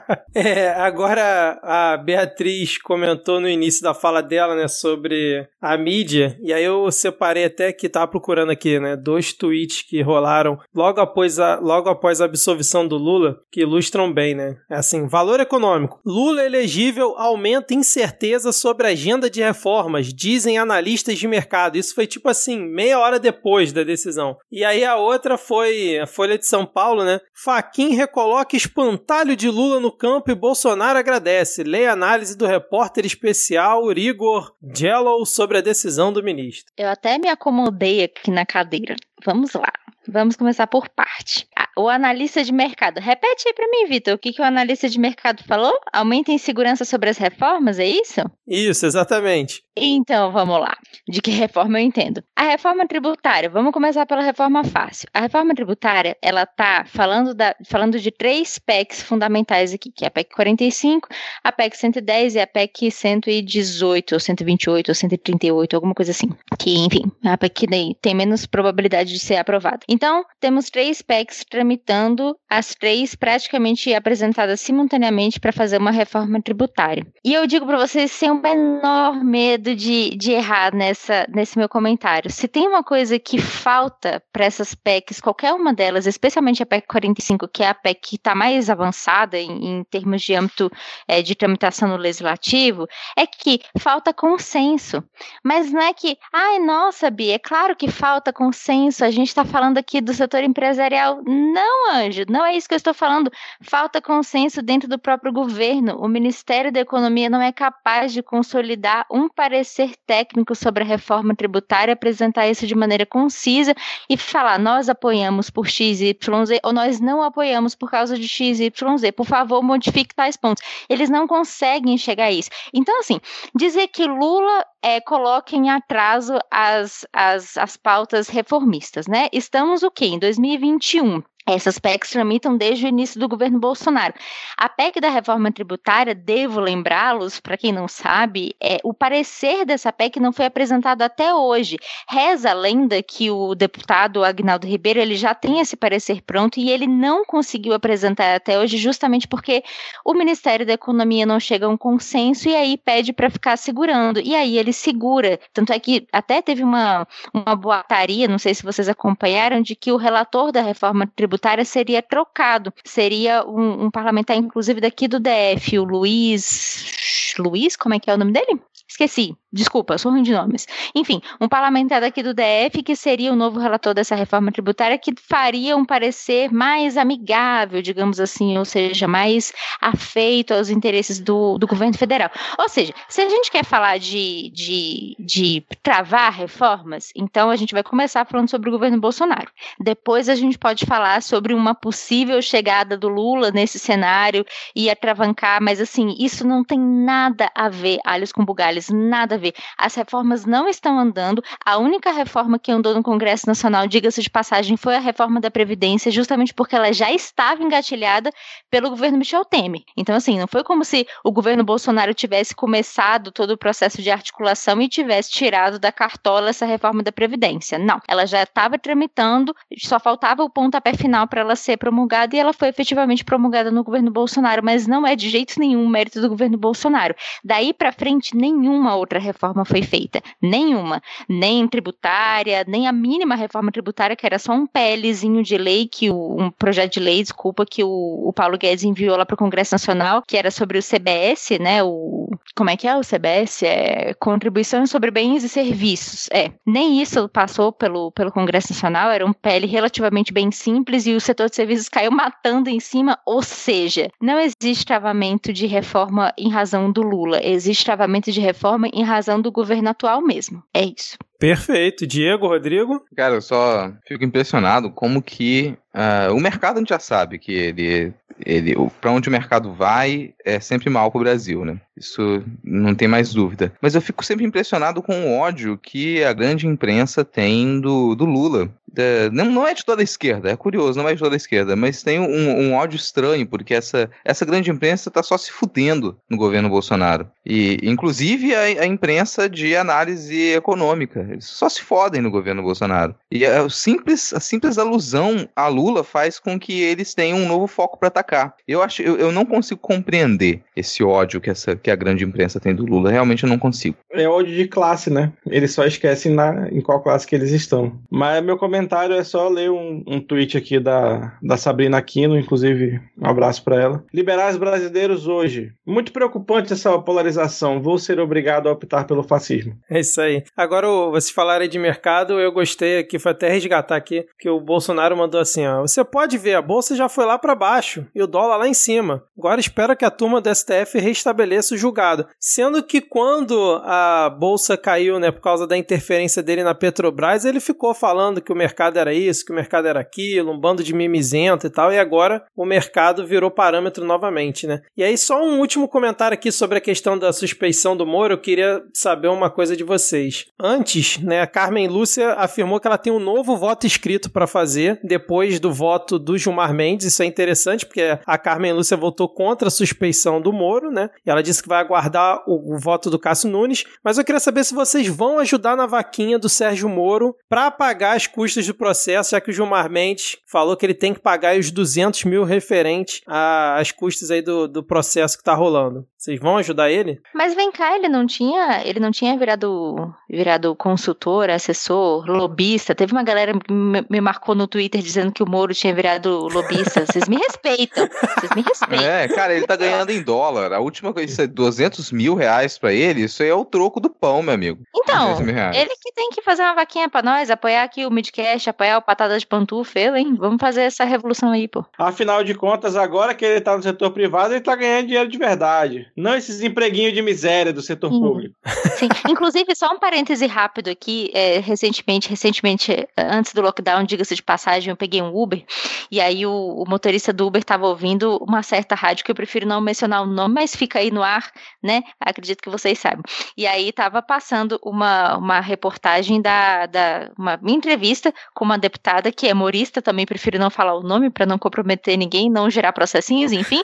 É, 0.34 0.70
agora 0.70 1.60
a 1.64 1.98
Beatriz 1.98 2.78
comentou 2.78 3.40
no 3.40 3.50
início 3.50 3.82
da 3.82 3.94
fala 3.94 4.22
dela, 4.22 4.56
né, 4.56 4.68
sobre 4.68 5.48
a 5.60 5.76
mídia, 5.76 6.38
e 6.42 6.54
aí 6.54 6.64
eu 6.64 6.92
separei 6.92 7.46
até 7.46 7.74
que 7.74 7.90
tava 7.90 8.08
procurando 8.08 8.52
aqui, 8.52 8.80
né, 8.80 8.96
dois 8.96 9.34
tweets 9.34 9.82
que 9.82 10.02
rolaram 10.02 10.60
logo 10.76 11.02
após 11.02 11.40
a, 11.40 11.60
logo 11.60 11.90
após 11.90 12.22
a 12.22 12.26
absolvição 12.26 12.88
do 12.88 12.98
Lula, 12.98 13.40
que 13.52 13.62
ilustram 13.62 14.14
bem, 14.14 14.36
né? 14.36 14.58
É 14.70 14.76
assim, 14.76 15.08
valor 15.08 15.40
econômico. 15.40 16.00
Lula 16.06 16.44
elegível 16.46 17.16
aumenta 17.18 17.74
incerteza 17.74 18.52
sobre 18.52 18.88
agenda 18.88 19.30
de 19.30 19.42
reformas, 19.42 20.14
dizem 20.14 20.58
analistas 20.58 21.18
de 21.18 21.28
mercado. 21.28 21.78
Isso 21.78 21.96
foi 21.96 22.06
tipo 22.06 22.30
assim, 22.30 22.60
meia 22.60 23.00
hora 23.00 23.20
depois 23.20 23.72
da 23.74 23.84
decisão. 23.84 24.38
E 24.52 24.64
aí 24.64 24.86
a 24.86 24.96
outra 24.96 25.38
foi 25.38 26.00
a 26.00 26.08
Folha 26.08 26.38
de 26.38 26.46
São 26.46 26.66
Paulo, 26.66 27.04
né? 27.04 27.20
Faquin 27.34 27.96
recoloca 27.96 28.56
espantalho 28.56 29.36
de 29.36 29.50
Lula 29.50 29.80
no 29.80 29.92
campo 29.98 30.32
e 30.32 30.36
Bolsonaro 30.36 31.00
agradece. 31.00 31.64
Leia 31.64 31.90
a 31.90 31.94
análise 31.94 32.38
do 32.38 32.46
repórter 32.46 33.06
especial 33.06 33.92
Igor 33.92 34.54
Jello 34.76 35.26
sobre 35.26 35.58
a 35.58 35.62
decisão 35.62 36.14
do 36.14 36.24
ministro. 36.24 36.72
Eu 36.78 36.90
até 36.90 37.18
me 37.18 37.28
acomodei 37.28 38.04
aqui 38.04 38.30
na 38.30 38.46
cadeira. 38.46 38.96
Vamos 39.26 39.54
lá. 39.54 39.72
Vamos 40.08 40.36
começar 40.36 40.68
por 40.68 40.88
parte. 40.88 41.48
O 41.78 41.88
analista 41.90 42.44
de 42.44 42.52
mercado. 42.52 43.00
Repete 43.00 43.48
aí 43.48 43.54
para 43.54 43.68
mim, 43.70 43.86
Vitor, 43.88 44.16
o 44.16 44.18
que, 44.18 44.34
que 44.34 44.42
o 44.42 44.46
analista 44.46 44.90
de 44.90 45.00
mercado 45.00 45.44
falou? 45.44 45.74
Aumenta 45.94 46.32
a 46.32 46.34
insegurança 46.34 46.84
sobre 46.84 47.10
as 47.10 47.20
reformas, 47.20 47.78
é 47.78 47.86
isso? 47.86 48.22
Isso, 48.48 48.86
exatamente. 48.86 49.62
Então, 49.80 50.32
vamos 50.32 50.60
lá. 50.60 50.76
De 51.08 51.22
que 51.22 51.30
reforma 51.30 51.80
eu 51.80 51.86
entendo? 51.86 52.24
A 52.36 52.44
reforma 52.44 52.88
tributária, 52.88 53.48
vamos 53.48 53.72
começar 53.72 54.06
pela 54.08 54.22
reforma 54.22 54.64
fácil. 54.64 55.08
A 55.14 55.22
reforma 55.22 55.54
tributária, 55.54 56.18
ela 56.20 56.48
tá 56.48 56.84
falando, 56.88 57.36
da, 57.36 57.56
falando 57.70 58.00
de 58.00 58.10
três 58.10 58.58
PECs 58.58 59.04
fundamentais 59.04 59.72
aqui, 59.74 59.92
que 59.92 60.04
é 60.04 60.08
a 60.08 60.12
PEC 60.12 60.34
45, 60.34 61.08
a 61.44 61.52
PEC 61.52 61.78
110 61.78 62.36
e 62.36 62.40
a 62.40 62.48
PEC 62.48 62.90
118, 62.90 64.14
ou 64.14 64.20
128, 64.20 64.90
ou 64.90 64.96
138, 64.96 65.76
alguma 65.76 65.94
coisa 65.94 66.12
assim. 66.12 66.30
Que, 66.58 66.76
enfim, 66.80 67.04
a 67.24 67.38
PEC 67.38 67.68
tem 68.02 68.16
menos 68.16 68.48
probabilidade 68.48 69.14
de 69.14 69.20
ser 69.20 69.36
aprovada. 69.36 69.82
Então, 69.88 70.26
temos 70.40 70.72
três 70.72 71.04
PECs 71.04 71.44
tramitando, 71.68 72.38
as 72.50 72.74
três 72.74 73.14
praticamente 73.14 73.94
apresentadas 73.94 74.62
simultaneamente 74.62 75.38
para 75.38 75.52
fazer 75.52 75.78
uma 75.78 75.92
reforma 75.92 76.42
tributária. 76.42 77.06
E 77.26 77.34
eu 77.34 77.46
digo 77.46 77.66
para 77.66 77.78
vocês 77.78 78.10
sem 78.10 78.32
o 78.32 78.42
menor 78.42 79.22
medo 79.22 79.76
de, 79.76 80.12
de 80.12 80.32
errar 80.32 80.74
nessa, 80.74 81.28
nesse 81.30 81.58
meu 81.58 81.68
comentário. 81.68 82.32
Se 82.32 82.48
tem 82.48 82.66
uma 82.68 82.84
coisa 82.84 83.20
que 83.20 83.38
falta 83.38 84.24
para 84.32 84.46
essas 84.46 84.74
PECs, 84.74 85.20
qualquer 85.20 85.54
uma 85.54 85.74
delas, 85.74 86.08
especialmente 86.08 86.64
a 86.64 86.66
PEC 86.66 86.88
45, 86.88 87.48
que 87.50 87.64
é 87.64 87.68
a 87.68 87.74
PEC 87.74 87.98
que 88.02 88.16
está 88.16 88.34
mais 88.34 88.70
avançada 88.70 89.38
em, 89.38 89.80
em, 89.80 89.84
termos 89.84 90.22
de 90.22 90.34
âmbito 90.34 90.72
é, 91.08 91.22
de 91.22 91.36
tramitação 91.36 91.90
no 91.90 91.98
legislativo, 91.98 92.88
é 93.18 93.28
que 93.28 93.60
falta 93.78 94.14
consenso. 94.14 95.04
Mas 95.44 95.72
não 95.72 95.82
é 95.82 95.94
que, 95.94 96.18
ai, 96.32 96.60
nossa, 96.60 97.10
Bia, 97.10 97.36
é 97.36 97.40
claro 97.40 97.76
que 97.76 97.90
falta 97.90 98.32
consenso, 98.32 99.04
a 99.04 99.12
gente 99.12 99.28
está 99.28 99.44
falando 99.44 99.78
aqui 99.78 100.00
do 100.00 100.14
setor 100.14 100.44
empresarial. 100.44 101.22
Não, 101.26 101.57
Anjo, 101.92 102.24
não 102.30 102.46
é 102.46 102.56
isso 102.56 102.68
que 102.68 102.74
eu 102.74 102.78
estou 102.78 102.94
falando. 102.94 103.32
Falta 103.62 104.02
consenso 104.02 104.62
dentro 104.62 104.88
do 104.88 105.00
próprio 105.00 105.32
governo. 105.32 105.98
O 105.98 106.08
Ministério 106.08 106.72
da 106.72 106.80
Economia 106.80 107.30
não 107.30 107.42
é 107.42 107.52
capaz 107.52 108.12
de 108.14 108.22
consolidar 108.22 109.06
um 109.12 109.30
parecer 109.30 109.96
técnico 110.06 110.54
sobre 110.56 110.84
a 110.84 110.86
reforma 110.86 111.36
tributária, 111.36 111.94
apresentar 111.94 112.48
isso 112.48 112.68
de 112.68 112.76
maneira 112.76 113.06
concisa 113.06 113.74
e 114.10 114.18
falar: 114.18 114.60
nós 114.60 114.90
apoiamos 114.90 115.50
por 115.50 115.68
X, 115.68 116.02
Y, 116.02 116.46
Z 116.46 116.60
ou 116.64 116.74
nós 116.74 117.00
não 117.00 117.22
apoiamos 117.22 117.76
por 117.76 117.90
causa 117.90 118.18
de 118.18 118.28
X, 118.28 118.60
Y, 118.60 118.98
Z. 118.98 119.12
Por 119.12 119.26
favor, 119.26 119.64
modifique 119.64 120.14
tais 120.14 120.36
pontos. 120.36 120.64
Eles 120.90 121.10
não 121.10 121.28
conseguem 121.28 121.98
chegar 121.98 122.26
a 122.26 122.32
isso. 122.32 122.50
Então, 122.74 123.00
assim, 123.00 123.20
dizer 123.56 123.88
que 123.88 124.06
Lula 124.06 124.66
é, 124.82 125.02
coloca 125.02 125.56
em 125.56 125.70
atraso 125.70 126.38
as, 126.52 127.06
as, 127.12 127.58
as 127.58 127.78
pautas 127.78 128.28
reformistas, 128.28 129.08
né? 129.08 129.28
Estamos 129.32 129.84
o 129.84 129.92
quê? 129.92 130.06
Em 130.06 130.20
2021. 130.20 131.24
Essas 131.48 131.80
PECs 131.80 132.10
tramitam 132.10 132.58
desde 132.58 132.86
o 132.86 132.90
início 132.90 133.18
do 133.18 133.28
governo 133.28 133.58
Bolsonaro. 133.58 134.14
A 134.58 134.68
PEC 134.68 135.00
da 135.00 135.10
reforma 135.10 135.50
tributária, 135.50 136.14
devo 136.14 136.60
lembrá-los, 136.60 137.40
para 137.40 137.56
quem 137.56 137.72
não 137.72 137.88
sabe, 137.88 138.54
é, 138.62 138.80
o 138.84 138.94
parecer 138.94 139.66
dessa 139.66 139.94
PEC 139.94 140.20
não 140.20 140.34
foi 140.34 140.44
apresentado 140.44 141.04
até 141.04 141.34
hoje. 141.34 141.78
Reza 142.10 142.52
a 142.52 142.54
lenda 142.54 143.02
que 143.02 143.32
o 143.32 143.56
deputado 143.56 144.26
Agnaldo 144.26 144.68
Ribeiro 144.68 145.00
ele 145.00 145.16
já 145.16 145.34
tem 145.34 145.62
esse 145.62 145.78
parecer 145.78 146.22
pronto 146.22 146.60
e 146.60 146.70
ele 146.70 146.86
não 146.86 147.24
conseguiu 147.24 147.74
apresentar 147.74 148.36
até 148.36 148.60
hoje, 148.60 148.76
justamente 148.76 149.26
porque 149.26 149.64
o 150.04 150.14
Ministério 150.14 150.66
da 150.66 150.74
Economia 150.74 151.26
não 151.26 151.40
chega 151.40 151.66
a 151.66 151.70
um 151.70 151.78
consenso 151.78 152.50
e 152.50 152.56
aí 152.58 152.76
pede 152.76 153.14
para 153.14 153.30
ficar 153.30 153.56
segurando. 153.56 154.20
E 154.20 154.36
aí 154.36 154.58
ele 154.58 154.74
segura. 154.74 155.40
Tanto 155.54 155.72
é 155.72 155.80
que 155.80 156.06
até 156.12 156.42
teve 156.42 156.62
uma, 156.62 157.08
uma 157.34 157.56
boataria, 157.56 158.28
não 158.28 158.38
sei 158.38 158.54
se 158.54 158.64
vocês 158.64 158.90
acompanharam, 158.90 159.62
de 159.62 159.78
que 159.78 159.94
o 159.94 159.96
relator 159.96 160.52
da 160.52 160.62
reforma 160.62 161.08
tributária 161.16 161.37
tributária 161.38 161.64
seria 161.64 162.02
trocado. 162.02 162.74
Seria 162.84 163.46
um, 163.46 163.86
um 163.86 163.92
parlamentar, 163.92 164.36
inclusive, 164.36 164.82
daqui 164.82 165.08
do 165.08 165.20
DF, 165.20 165.80
o 165.80 165.84
Luiz. 165.84 167.36
Luiz, 167.38 167.76
como 167.76 167.94
é 167.94 168.00
que 168.00 168.10
é 168.10 168.14
o 168.14 168.18
nome 168.18 168.34
dele? 168.34 168.60
Esqueci, 168.90 169.36
desculpa, 169.52 169.98
sou 169.98 170.12
ruim 170.12 170.24
de 170.24 170.32
nomes. 170.32 170.68
Enfim, 170.94 171.22
um 171.40 171.48
parlamentar 171.48 172.02
daqui 172.02 172.22
do 172.22 172.34
DF 172.34 172.84
que 172.84 172.96
seria 172.96 173.32
o 173.32 173.36
novo 173.36 173.60
relator 173.60 173.94
dessa 173.94 174.16
reforma 174.16 174.52
tributária 174.52 174.98
que 174.98 175.14
faria 175.16 175.76
um 175.78 175.86
parecer 175.86 176.52
mais 176.52 176.98
amigável, 176.98 177.82
digamos 177.82 178.20
assim, 178.20 178.58
ou 178.58 178.66
seja, 178.66 179.08
mais 179.08 179.54
afeito 179.82 180.54
aos 180.54 180.70
interesses 180.70 181.20
do, 181.20 181.58
do 181.58 181.68
governo 181.68 181.98
federal. 181.98 182.30
Ou 182.58 182.68
seja, 182.68 182.94
se 183.08 183.22
a 183.22 183.30
gente 183.30 183.50
quer 183.50 183.64
falar 183.64 183.98
de, 183.98 184.52
de, 184.54 185.16
de 185.20 185.64
travar 185.82 186.32
reformas, 186.32 187.12
então 187.16 187.50
a 187.50 187.56
gente 187.56 187.74
vai 187.74 187.84
começar 187.84 188.26
falando 188.26 188.50
sobre 188.50 188.70
o 188.70 188.72
governo 188.72 189.00
Bolsonaro. 189.00 189.50
Depois 189.80 190.28
a 190.28 190.36
gente 190.36 190.58
pode 190.58 190.86
falar 190.86 191.22
sobre 191.22 191.54
uma 191.54 191.74
possível 191.74 192.42
chegada 192.42 192.98
do 192.98 193.08
Lula 193.08 193.52
nesse 193.52 193.80
cenário 193.80 194.46
e 194.76 194.90
atravancar, 194.90 195.62
mas 195.62 195.80
assim, 195.80 196.16
isso 196.20 196.46
não 196.46 196.64
tem 196.64 196.80
nada 196.80 197.50
a 197.56 197.70
ver, 197.70 198.00
alhos 198.04 198.32
com 198.32 198.44
bugalhos 198.44 198.90
nada 198.90 199.37
a 199.38 199.40
ver. 199.40 199.54
As 199.78 199.96
reformas 199.96 200.46
não 200.46 200.68
estão 200.68 201.00
andando. 201.00 201.44
A 201.66 201.78
única 201.78 202.12
reforma 202.12 202.60
que 202.60 202.72
andou 202.72 202.94
no 202.94 203.04
Congresso 203.04 203.48
Nacional, 203.48 203.88
diga-se 203.88 204.22
de 204.22 204.30
passagem, 204.30 204.76
foi 204.76 204.96
a 204.96 205.00
reforma 205.00 205.40
da 205.40 205.50
Previdência, 205.50 206.12
justamente 206.12 206.54
porque 206.54 206.76
ela 206.76 206.92
já 206.92 207.12
estava 207.12 207.64
engatilhada 207.64 208.32
pelo 208.70 208.90
governo 208.90 209.18
Michel 209.18 209.46
Temer. 209.46 209.82
Então, 209.96 210.16
assim, 210.16 210.40
não 210.40 210.48
foi 210.48 210.64
como 210.64 210.84
se 210.84 211.08
o 211.24 211.32
governo 211.32 211.64
Bolsonaro 211.64 212.14
tivesse 212.14 212.56
começado 212.56 213.32
todo 213.32 213.52
o 213.52 213.58
processo 213.58 214.02
de 214.02 214.10
articulação 214.10 214.82
e 214.82 214.90
tivesse 214.90 215.32
tirado 215.32 215.80
da 215.80 215.92
cartola 215.92 216.50
essa 216.50 216.66
reforma 216.66 217.04
da 217.04 217.12
Previdência. 217.12 217.78
Não, 217.78 218.00
ela 218.08 218.26
já 218.26 218.44
estava 218.44 218.78
tramitando, 218.78 219.56
só 219.78 220.00
faltava 220.00 220.44
o 220.44 220.50
pontapé 220.50 220.94
final 220.94 221.28
para 221.28 221.42
ela 221.42 221.56
ser 221.56 221.78
promulgada 221.78 222.36
e 222.36 222.40
ela 222.40 222.54
foi 222.54 222.70
efetivamente 222.70 223.24
promulgada 223.24 223.72
no 223.72 223.84
governo 223.84 224.12
Bolsonaro, 224.12 224.64
mas 224.64 224.88
não 224.88 225.06
é 225.06 225.16
de 225.16 225.30
jeito 225.30 225.60
nenhum 225.60 225.88
mérito 225.88 226.20
do 226.22 226.30
governo 226.30 226.58
Bolsonaro. 226.58 227.16
Daí 227.44 227.74
para 227.74 227.92
frente, 227.92 228.36
nenhum 228.36 228.78
nenhuma 228.78 228.96
outra 228.96 229.20
reforma 229.28 229.66
foi 229.66 229.82
feita. 229.82 230.22
Nenhuma. 230.42 231.02
Nem 231.28 231.68
tributária, 231.68 232.66
nem 232.68 232.88
a 232.88 232.92
mínima 232.92 233.36
reforma 233.36 233.72
tributária, 233.72 234.16
que 234.16 234.26
era 234.26 234.40
só 234.40 234.54
um 234.54 234.66
PLzinho 234.66 235.44
de 235.44 235.58
lei, 235.58 235.88
que 235.88 236.10
o, 236.10 236.36
um 236.40 236.50
projeto 236.50 236.94
de 236.94 237.00
lei, 237.00 237.22
desculpa, 237.22 237.66
que 237.66 237.84
o, 237.84 238.28
o 238.28 238.34
Paulo 238.34 238.58
Guedes 238.58 238.84
enviou 238.84 239.18
lá 239.18 239.26
para 239.26 239.36
o 239.36 239.38
Congresso 239.38 239.74
Nacional, 239.74 240.24
que 240.28 240.38
era 240.38 240.52
sobre 240.52 240.78
o 240.78 240.84
CBS, 240.84 241.60
né? 241.60 241.84
O, 241.84 242.30
como 242.56 242.70
é 242.70 242.78
que 242.78 242.88
é 242.88 242.96
o 242.96 243.02
CBS? 243.02 243.64
É 243.64 244.14
Contribuição 244.20 244.86
sobre 244.88 245.12
Bens 245.12 245.44
e 245.44 245.50
Serviços. 245.50 246.28
É. 246.32 246.52
Nem 246.66 247.02
isso 247.02 247.30
passou 247.30 247.72
pelo, 247.72 248.12
pelo 248.12 248.32
Congresso 248.32 248.72
Nacional, 248.72 249.12
era 249.12 249.26
um 249.26 249.34
PL 249.34 249.68
relativamente 249.68 250.34
bem 250.34 250.52
simples 250.52 251.06
e 251.06 251.14
o 251.14 251.22
setor 251.22 251.50
de 251.50 251.56
serviços 251.56 251.90
caiu 251.90 252.12
matando 252.12 252.70
em 252.70 252.80
cima, 252.80 253.18
ou 253.26 253.42
seja, 253.42 254.10
não 254.22 254.40
existe 254.40 254.86
travamento 254.86 255.52
de 255.52 255.68
reforma 255.68 256.34
em 256.38 256.50
razão 256.50 256.92
do 256.92 257.02
Lula, 257.02 257.40
existe 257.44 257.86
travamento 257.86 258.32
de 258.32 258.40
reforma 258.40 258.88
em 258.94 259.04
razão 259.04 259.17
do 259.42 259.52
governo 259.52 259.90
atual 259.90 260.22
mesmo. 260.22 260.64
É 260.74 260.84
isso. 260.86 261.18
Perfeito. 261.40 262.08
Diego, 262.08 262.48
Rodrigo? 262.48 263.06
Cara, 263.16 263.36
eu 263.36 263.42
só 263.42 263.92
fico 264.08 264.24
impressionado 264.24 264.90
como 264.92 265.22
que 265.22 265.78
uh, 265.94 266.34
o 266.34 266.40
mercado 266.40 266.78
a 266.78 266.80
gente 266.80 266.90
já 266.90 267.00
sabe 267.00 267.38
que 267.38 267.54
ele, 267.54 268.14
ele 268.46 268.76
para 269.02 269.12
onde 269.12 269.30
o 269.30 269.32
mercado 269.32 269.74
vai 269.74 270.34
é 270.44 270.60
sempre 270.60 270.90
mal 270.90 271.12
para 271.12 271.20
o 271.20 271.24
Brasil, 271.24 271.66
né? 271.66 271.80
Isso 271.96 272.44
não 272.64 272.94
tem 272.94 273.08
mais 273.08 273.34
dúvida. 273.34 273.74
Mas 273.82 273.96
eu 273.96 274.02
fico 274.02 274.24
sempre 274.24 274.46
impressionado 274.46 275.02
com 275.02 275.14
o 275.14 275.38
ódio 275.38 275.78
que 275.78 276.24
a 276.24 276.32
grande 276.34 276.68
imprensa 276.68 277.26
tem 277.26 277.82
do, 277.82 278.16
do 278.16 278.26
Lula. 278.26 278.70
É, 278.96 279.30
não, 279.30 279.46
não 279.46 279.68
é 279.68 279.74
de 279.74 279.86
toda 279.86 280.02
a 280.02 280.04
esquerda, 280.04 280.50
é 280.50 280.56
curioso, 280.56 281.00
não 281.00 281.08
é 281.08 281.14
de 281.14 281.20
toda 281.20 281.36
a 281.36 281.38
esquerda, 281.38 281.76
mas 281.76 282.02
tem 282.02 282.20
um, 282.20 282.62
um 282.62 282.74
ódio 282.74 282.98
estranho, 282.98 283.46
porque 283.46 283.74
essa, 283.74 284.10
essa 284.26 284.46
grande 284.46 284.72
imprensa 284.72 285.10
está 285.10 285.22
só 285.22 285.38
se 285.38 285.52
fudendo 285.52 286.18
no 286.30 286.38
governo 286.38 286.70
Bolsonaro. 286.70 287.30
E, 287.46 287.78
inclusive, 287.84 288.56
a, 288.56 288.62
a 288.62 288.86
imprensa 288.86 289.50
de 289.50 289.76
análise 289.76 290.54
econômica. 290.54 291.27
Eles 291.32 291.46
só 291.46 291.70
se 291.70 291.82
fodem 291.82 292.22
no 292.22 292.32
governo 292.32 292.64
Bolsonaro. 292.64 293.16
E 293.32 293.46
a 293.46 293.70
simples, 293.70 294.34
a 294.34 294.40
simples 294.40 294.78
alusão 294.78 295.48
a 295.56 295.68
Lula 295.68 296.04
faz 296.04 296.40
com 296.40 296.60
que 296.60 296.82
eles 296.82 297.14
tenham 297.14 297.40
um 297.40 297.48
novo 297.48 297.68
foco 297.68 297.98
para 297.98 298.08
atacar. 298.08 298.56
Eu 298.68 298.82
acho, 298.82 299.02
eu, 299.02 299.18
eu 299.18 299.32
não 299.32 299.46
consigo 299.46 299.80
compreender 299.80 300.62
esse 300.76 301.04
ódio 301.04 301.42
que, 301.42 301.50
essa, 301.50 301.76
que 301.76 301.92
a 301.92 301.96
grande 301.96 302.24
imprensa 302.24 302.60
tem 302.60 302.76
do 302.76 302.86
Lula. 302.86 303.12
Realmente 303.12 303.44
eu 303.44 303.50
não 303.50 303.60
consigo. 303.60 303.98
É 304.12 304.28
ódio 304.28 304.56
de 304.56 304.68
classe, 304.68 305.10
né? 305.10 305.32
Eles 305.46 305.72
só 305.74 305.86
esquecem 305.86 306.34
na, 306.34 306.70
em 306.70 306.82
qual 306.82 307.02
classe 307.02 307.26
que 307.26 307.36
eles 307.36 307.52
estão. 307.52 308.00
Mas 308.10 308.44
meu 308.44 308.58
comentário 308.58 309.16
é 309.16 309.24
só 309.24 309.48
ler 309.48 309.72
um, 309.72 310.04
um 310.08 310.20
tweet 310.20 310.58
aqui 310.58 310.80
da, 310.80 311.38
da 311.42 311.58
Sabrina 311.58 311.98
Aquino, 311.98 312.38
inclusive 312.38 313.00
um 313.18 313.28
abraço 313.28 313.64
para 313.64 313.82
ela. 313.82 314.04
Liberais 314.14 314.58
brasileiros 314.58 315.28
hoje. 315.28 315.72
Muito 315.86 316.12
preocupante 316.12 316.74
essa 316.74 316.98
polarização. 317.00 317.82
Vou 317.82 317.98
ser 317.98 318.20
obrigado 318.20 318.68
a 318.68 318.72
optar 318.72 319.06
pelo 319.06 319.24
fascismo. 319.24 319.76
É 319.90 320.00
isso 320.00 320.20
aí. 320.22 320.44
Agora, 320.56 320.88
vocês 321.20 321.32
falarem 321.32 321.68
de 321.68 321.80
mercado, 321.80 322.40
eu 322.40 322.52
gostei 322.52 323.00
aqui, 323.00 323.20
foi 323.20 323.32
até 323.32 323.50
resgatar 323.50 323.96
aqui, 323.96 324.26
que 324.40 324.50
o 324.50 324.60
Bolsonaro 324.60 325.18
mandou 325.18 325.40
assim, 325.40 325.66
ó, 325.66 325.82
você 325.82 326.04
pode 326.04 326.38
ver, 326.38 326.56
a 326.56 326.62
bolsa 326.62 326.96
já 326.96 327.10
foi 327.10 327.26
lá 327.26 327.38
para 327.38 327.56
baixo 327.56 328.06
e 328.14 328.22
o 328.22 328.28
dólar 328.28 328.58
lá 328.58 328.68
em 328.68 328.74
cima. 328.74 329.24
Agora 329.38 329.60
espera 329.60 329.96
que 329.96 330.06
a 330.06 330.12
turma 330.12 330.42
do 330.42 330.54
STF 330.54 331.00
restabeleça 331.00 331.76
o 331.76 331.78
julgado. 331.78 332.28
Sendo 332.40 332.84
que 332.84 333.02
quando 333.02 333.82
a 333.84 334.30
bolsa 334.30 334.78
caiu, 334.78 335.20
né, 335.20 335.32
por 335.32 335.42
causa 335.42 335.68
da 335.68 335.78
interferência 335.78 336.42
dele 336.44 336.64
na 336.64 336.76
Petrobras, 336.76 337.46
ele 337.46 337.60
ficou 337.60 337.94
falando 337.94 338.42
que 338.42 338.52
o 338.52 338.56
mercado 338.56 338.98
era 338.98 339.14
isso, 339.14 339.46
que 339.46 339.52
o 339.52 339.56
mercado 339.56 339.88
era 339.88 340.00
aquilo, 340.00 340.52
um 340.52 340.60
bando 340.60 340.84
de 340.84 340.94
mimizento 340.94 341.68
e 341.68 341.70
tal, 341.70 341.92
e 341.92 342.00
agora 342.00 342.44
o 342.56 342.66
mercado 342.66 343.26
virou 343.26 343.50
parâmetro 343.50 344.06
novamente, 344.06 344.68
né? 344.68 344.82
E 344.96 345.04
aí, 345.04 345.18
só 345.18 345.42
um 345.44 345.60
último 345.60 345.88
comentário 345.88 346.36
aqui 346.36 346.52
sobre 346.52 346.78
a 346.78 346.82
questão 346.82 347.18
da 347.18 347.32
suspeição 347.32 347.96
do 347.96 348.06
Moro, 348.06 348.34
eu 348.34 348.38
queria 348.38 348.84
saber 348.94 349.28
uma 349.28 349.50
coisa 349.50 349.76
de 349.76 349.84
vocês. 349.84 350.46
Antes, 350.60 351.07
né, 351.18 351.42
a 351.42 351.48
Carmen 351.48 351.88
Lúcia 351.88 352.34
afirmou 352.34 352.80
que 352.80 352.88
ela 352.88 352.98
tem 352.98 353.14
um 353.14 353.20
novo 353.20 353.56
voto 353.56 353.88
escrito 353.88 354.30
para 354.30 354.46
fazer, 354.46 355.00
depois 355.04 355.60
do 355.60 355.72
voto 355.72 356.20
do 356.20 356.38
Gilmar 356.38 356.74
Mendes, 356.74 357.08
isso 357.08 357.24
é 357.24 357.26
interessante, 357.26 357.86
porque 357.86 358.20
a 358.26 358.38
Carmen 358.38 358.74
Lúcia 358.74 358.98
votou 358.98 359.30
contra 359.30 359.68
a 359.68 359.72
suspeição 359.72 360.42
do 360.42 360.52
Moro, 360.52 360.92
né? 360.92 361.10
E 361.26 361.30
ela 361.30 361.44
disse 361.44 361.62
que 361.62 361.70
vai 361.70 361.80
aguardar 361.80 362.44
o, 362.48 362.76
o 362.76 362.80
voto 362.80 363.10
do 363.10 363.20
Cássio 363.20 363.50
Nunes, 363.50 363.86
mas 364.04 364.18
eu 364.18 364.26
queria 364.26 364.40
saber 364.40 364.64
se 364.64 364.74
vocês 364.74 365.08
vão 365.08 365.40
ajudar 365.40 365.76
na 365.76 365.86
vaquinha 365.86 366.38
do 366.38 366.50
Sérgio 366.50 366.90
Moro 366.90 367.36
para 367.48 367.72
pagar 367.72 368.16
as 368.16 368.28
custas 368.28 368.68
do 368.68 368.74
processo, 368.74 369.32
já 369.32 369.42
que 369.42 369.50
o 369.50 369.54
Gilmar 369.54 369.90
Mendes 369.90 370.38
falou 370.46 370.76
que 370.76 370.86
ele 370.86 370.94
tem 370.94 371.14
que 371.14 371.20
pagar 371.20 371.58
os 371.58 371.72
200 371.72 372.24
mil 372.26 372.44
referentes 372.44 373.22
às 373.28 373.92
custas 373.92 374.32
aí 374.32 374.42
do, 374.42 374.68
do 374.68 374.84
processo 374.84 375.38
que 375.38 375.44
tá 375.44 375.54
rolando. 375.54 376.06
Vocês 376.18 376.40
vão 376.40 376.58
ajudar 376.58 376.90
ele? 376.90 377.22
Mas 377.34 377.54
vem 377.54 377.72
cá, 377.72 377.96
ele 377.96 378.10
não 378.10 378.26
tinha, 378.26 378.82
ele 378.86 379.00
não 379.00 379.12
tinha 379.12 379.38
virado, 379.38 380.14
virado 380.30 380.76
consultor, 380.98 381.52
assessor, 381.52 382.26
lobista. 382.26 382.96
Teve 382.96 383.12
uma 383.12 383.24
galera 383.24 383.54
que 383.54 383.72
me 383.72 384.20
marcou 384.20 384.56
no 384.56 384.68
Twitter 384.68 385.00
dizendo 385.00 385.32
que 385.32 385.44
o 385.44 385.50
Moro 385.50 385.74
tinha 385.74 385.94
virado 385.94 386.48
lobista. 386.48 387.06
Vocês 387.06 387.30
me 387.30 387.38
respeitam. 387.38 388.08
Vocês 388.08 388.52
me 388.56 388.64
respeitam. 388.64 389.06
É, 389.06 389.28
cara, 389.28 389.54
ele 389.54 389.68
tá 389.68 389.76
ganhando 389.76 390.12
em 390.12 390.22
dólar. 390.24 390.74
A 390.74 390.80
última 390.80 391.14
coisa, 391.14 391.48
200 391.48 392.12
mil 392.12 392.34
reais 392.34 392.80
pra 392.80 392.92
ele, 392.92 393.22
isso 393.22 393.44
aí 393.44 393.50
é 393.50 393.54
o 393.54 393.64
troco 393.64 394.00
do 394.00 394.10
pão, 394.10 394.42
meu 394.42 394.56
amigo. 394.56 394.82
Então, 394.96 395.40
ele 395.40 395.92
que 396.02 396.12
tem 396.14 396.32
que 396.32 396.42
fazer 396.42 396.64
uma 396.64 396.74
vaquinha 396.74 397.08
pra 397.08 397.22
nós, 397.22 397.52
apoiar 397.52 397.84
aqui 397.84 398.06
o 398.06 398.12
Midcast, 398.12 398.70
apoiar 398.70 398.98
o 398.98 399.02
Patada 399.02 399.38
de 399.38 399.46
Pantufa, 399.46 400.00
hein? 400.00 400.36
Vamos 400.38 400.58
fazer 400.60 400.82
essa 400.82 401.06
revolução 401.06 401.52
aí, 401.52 401.68
pô. 401.68 401.86
Afinal 401.98 402.44
de 402.44 402.56
contas, 402.56 402.96
agora 402.96 403.36
que 403.36 403.46
ele 403.46 403.62
tá 403.62 403.78
no 403.78 403.84
setor 403.84 404.12
privado, 404.12 404.54
ele 404.54 404.62
tá 404.62 404.76
ganhando 404.76 405.08
dinheiro 405.08 405.30
de 405.30 405.38
verdade. 405.38 406.08
Não 406.18 406.36
esses 406.36 406.62
empreguinhos 406.62 407.14
de 407.14 407.22
miséria 407.22 407.72
do 407.72 407.82
setor 407.82 408.12
Sim. 408.12 408.20
público. 408.20 408.56
Sim, 408.98 409.10
inclusive, 409.30 409.76
só 409.76 409.94
um 409.94 410.00
parêntese 410.00 410.48
rápido 410.48 410.87
aqui, 410.88 411.30
é, 411.34 411.60
recentemente, 411.60 412.30
recentemente, 412.30 413.08
antes 413.18 413.54
do 413.54 413.62
lockdown, 413.62 414.04
diga-se 414.04 414.36
de 414.36 414.44
passagem, 414.44 414.90
eu 414.90 414.98
peguei 414.98 415.22
um 415.22 415.36
Uber, 415.36 415.64
e 416.12 416.22
aí 416.22 416.46
o, 416.46 416.52
o 416.52 416.84
motorista 416.88 417.34
do 417.34 417.46
Uber 417.46 417.62
estava 417.62 417.88
ouvindo 417.88 418.38
uma 418.38 418.64
certa 418.64 418.96
rádio, 418.96 419.26
que 419.26 419.32
eu 419.32 419.36
prefiro 419.36 419.68
não 419.68 419.82
mencionar 419.82 420.24
o 420.24 420.26
nome, 420.26 420.56
mas 420.56 420.76
fica 420.76 421.00
aí 421.00 421.12
no 421.12 421.24
ar, 421.24 421.52
né, 421.84 422.04
acredito 422.20 422.62
que 422.62 422.70
vocês 422.70 422.98
saibam. 423.00 423.24
E 423.56 423.68
aí 423.68 423.90
estava 423.90 424.22
passando 424.22 424.80
uma, 424.84 425.38
uma 425.38 425.60
reportagem 425.60 426.42
da, 426.42 426.86
da, 426.86 427.32
uma 427.38 427.60
entrevista 427.68 428.34
com 428.54 428.66
uma 428.66 428.78
deputada 428.78 429.32
que 429.32 429.48
é 429.48 429.54
humorista, 429.54 430.02
também 430.02 430.26
prefiro 430.26 430.60
não 430.60 430.70
falar 430.70 430.96
o 430.96 431.04
nome 431.04 431.30
para 431.30 431.46
não 431.46 431.58
comprometer 431.58 432.18
ninguém, 432.18 432.50
não 432.50 432.70
gerar 432.70 432.94
processinhos, 432.94 433.52
enfim, 433.52 433.82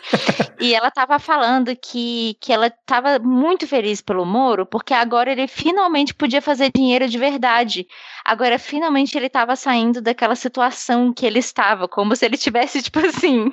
e 0.60 0.74
ela 0.74 0.88
estava 0.88 1.20
falando 1.20 1.76
que, 1.76 2.38
que 2.40 2.54
ela 2.54 2.68
estava 2.68 3.20
muito 3.20 3.68
feliz 3.68 4.02
pelo 4.02 4.26
Moro, 4.26 4.66
porque 4.66 4.94
agora 4.94 5.32
ele 5.32 5.48
finalmente 5.48 6.14
podia 6.14 6.42
fazer 6.42 6.72
dinheiro 6.74 6.93
de 7.08 7.18
verdade. 7.18 7.88
Agora, 8.26 8.58
finalmente, 8.58 9.18
ele 9.18 9.28
estava 9.28 9.56
saindo 9.56 10.02
daquela 10.02 10.36
situação 10.36 11.14
que 11.14 11.26
ele 11.26 11.40
estava, 11.40 11.88
como 11.88 12.16
se 12.16 12.26
ele 12.26 12.38
tivesse, 12.38 12.82
tipo 12.84 13.00
assim. 13.00 13.52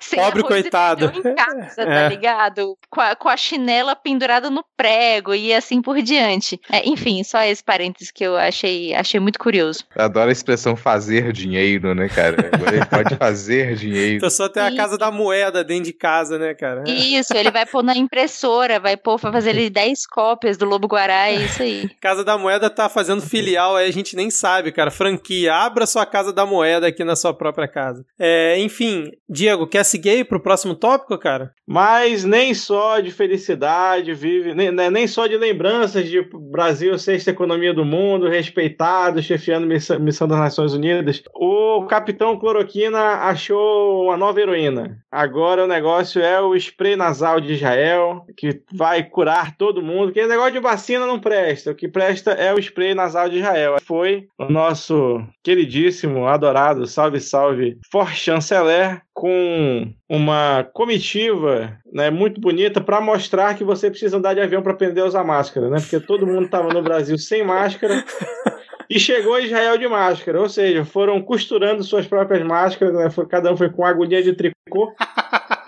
Sem 0.00 0.18
Pobre 0.18 0.42
coitado. 0.42 1.12
Em 1.14 1.34
casa, 1.34 1.82
É. 1.86 2.02
tá 2.02 2.08
ligado? 2.08 2.76
Com 2.90 3.00
a, 3.00 3.14
com 3.16 3.28
a 3.28 3.36
chinela 3.36 3.94
pendurada 3.94 4.50
no 4.50 4.64
prego 4.76 5.34
e 5.34 5.52
assim 5.52 5.80
por 5.82 6.00
diante. 6.02 6.60
É, 6.70 6.86
enfim, 6.88 7.22
só 7.22 7.42
esse 7.42 7.62
parênteses 7.62 8.10
que 8.10 8.24
eu 8.24 8.36
achei, 8.36 8.94
achei 8.94 9.20
muito 9.20 9.38
curioso. 9.38 9.84
Eu 9.94 10.04
adoro 10.04 10.28
a 10.28 10.32
expressão 10.32 10.76
fazer 10.76 11.32
dinheiro, 11.32 11.94
né, 11.94 12.08
cara? 12.08 12.50
Agora 12.52 12.76
ele 12.76 12.86
pode 12.86 13.16
fazer 13.16 13.74
dinheiro. 13.76 14.16
Então 14.16 14.30
só 14.30 14.48
tem 14.48 14.62
a 14.62 14.68
Isso. 14.68 14.76
casa 14.76 14.98
da 14.98 15.10
moeda 15.10 15.62
dentro 15.64 15.84
de 15.84 15.92
casa, 15.92 16.38
né, 16.38 16.54
cara? 16.54 16.84
Isso, 16.86 17.34
ele 17.36 17.50
vai 17.50 17.66
pôr 17.66 17.82
na 17.82 17.96
impressora, 17.96 18.80
vai 18.80 18.96
pôr 18.96 19.18
pra 19.20 19.32
fazer 19.32 19.50
ele 19.50 19.70
10 19.76 20.06
cópias 20.06 20.56
do 20.56 20.64
Lobo 20.64 20.86
Guará, 20.88 21.28
é 21.28 21.34
isso 21.34 21.62
aí. 21.62 21.88
Casa 22.00 22.24
da 22.24 22.38
Moeda 22.38 22.68
tá 22.70 22.88
fazendo 22.88 23.20
filial, 23.22 23.76
aí 23.76 23.88
a 23.88 23.92
gente 23.92 24.16
nem 24.16 24.30
sabe, 24.30 24.72
cara. 24.72 24.90
Franquia, 24.90 25.54
abra 25.54 25.86
sua 25.86 26.06
Casa 26.06 26.32
da 26.32 26.46
Moeda 26.46 26.86
aqui 26.86 27.04
na 27.04 27.16
sua 27.16 27.34
própria 27.34 27.68
casa. 27.68 28.04
É, 28.18 28.58
enfim, 28.58 29.10
Diego, 29.28 29.65
quer 29.66 29.84
seguir 29.84 30.10
aí 30.10 30.24
pro 30.24 30.40
próximo 30.40 30.74
tópico, 30.74 31.18
cara? 31.18 31.54
Mas 31.66 32.24
nem 32.24 32.54
só 32.54 33.00
de 33.00 33.10
felicidade 33.10 34.14
vive, 34.14 34.54
nem, 34.54 34.70
né, 34.70 34.88
nem 34.88 35.06
só 35.08 35.26
de 35.26 35.36
lembranças 35.36 36.08
de 36.08 36.22
Brasil 36.50 36.96
sexta 36.96 37.32
economia 37.32 37.74
do 37.74 37.84
mundo, 37.84 38.28
respeitado, 38.28 39.20
chefiando 39.20 39.66
missão, 39.66 39.98
missão 39.98 40.28
das 40.28 40.38
Nações 40.38 40.72
Unidas. 40.72 41.22
O 41.34 41.84
capitão 41.86 42.38
Cloroquina 42.38 42.98
achou 42.98 44.04
uma 44.04 44.16
nova 44.16 44.40
heroína. 44.40 44.98
Agora 45.10 45.64
o 45.64 45.68
negócio 45.68 46.22
é 46.22 46.40
o 46.40 46.54
spray 46.54 46.94
nasal 46.94 47.40
de 47.40 47.54
Israel, 47.54 48.24
que 48.36 48.62
vai 48.72 49.02
curar 49.02 49.56
todo 49.56 49.82
mundo. 49.82 50.12
Que 50.12 50.24
negócio 50.26 50.52
de 50.52 50.60
vacina 50.60 51.04
não 51.04 51.18
presta. 51.18 51.72
O 51.72 51.74
que 51.74 51.88
presta 51.88 52.30
é 52.32 52.54
o 52.54 52.58
spray 52.60 52.94
nasal 52.94 53.28
de 53.28 53.38
Israel. 53.38 53.76
Foi 53.82 54.28
o 54.38 54.44
nosso 54.50 55.20
queridíssimo, 55.42 56.26
adorado, 56.26 56.86
salve, 56.86 57.20
salve, 57.20 57.78
For 57.90 58.08
Chanceler, 58.12 59.02
com 59.16 59.90
uma 60.08 60.64
comitiva 60.72 61.76
né, 61.92 62.10
muito 62.10 62.40
bonita 62.40 62.80
para 62.80 63.00
mostrar 63.00 63.54
que 63.54 63.64
você 63.64 63.90
precisa 63.90 64.16
andar 64.16 64.34
de 64.34 64.40
avião 64.40 64.62
para 64.62 64.72
aprender 64.72 65.00
a 65.00 65.06
usar 65.06 65.24
máscara, 65.24 65.68
né? 65.68 65.78
Porque 65.80 65.98
todo 65.98 66.26
mundo 66.26 66.44
estava 66.44 66.72
no 66.72 66.82
Brasil 66.82 67.18
sem 67.18 67.44
máscara 67.44 68.04
e 68.88 69.00
chegou 69.00 69.34
a 69.34 69.40
Israel 69.40 69.76
de 69.76 69.88
máscara, 69.88 70.40
ou 70.40 70.48
seja, 70.48 70.84
foram 70.84 71.20
costurando 71.20 71.82
suas 71.82 72.06
próprias 72.06 72.44
máscaras, 72.44 72.94
né? 72.94 73.08
Cada 73.28 73.52
um 73.52 73.56
foi 73.56 73.68
com 73.68 73.84
agulhinha 73.84 74.22
de 74.22 74.32
tricô 74.32 74.94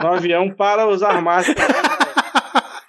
no 0.00 0.08
avião 0.08 0.50
para 0.50 0.86
usar 0.86 1.20
máscara. 1.20 1.77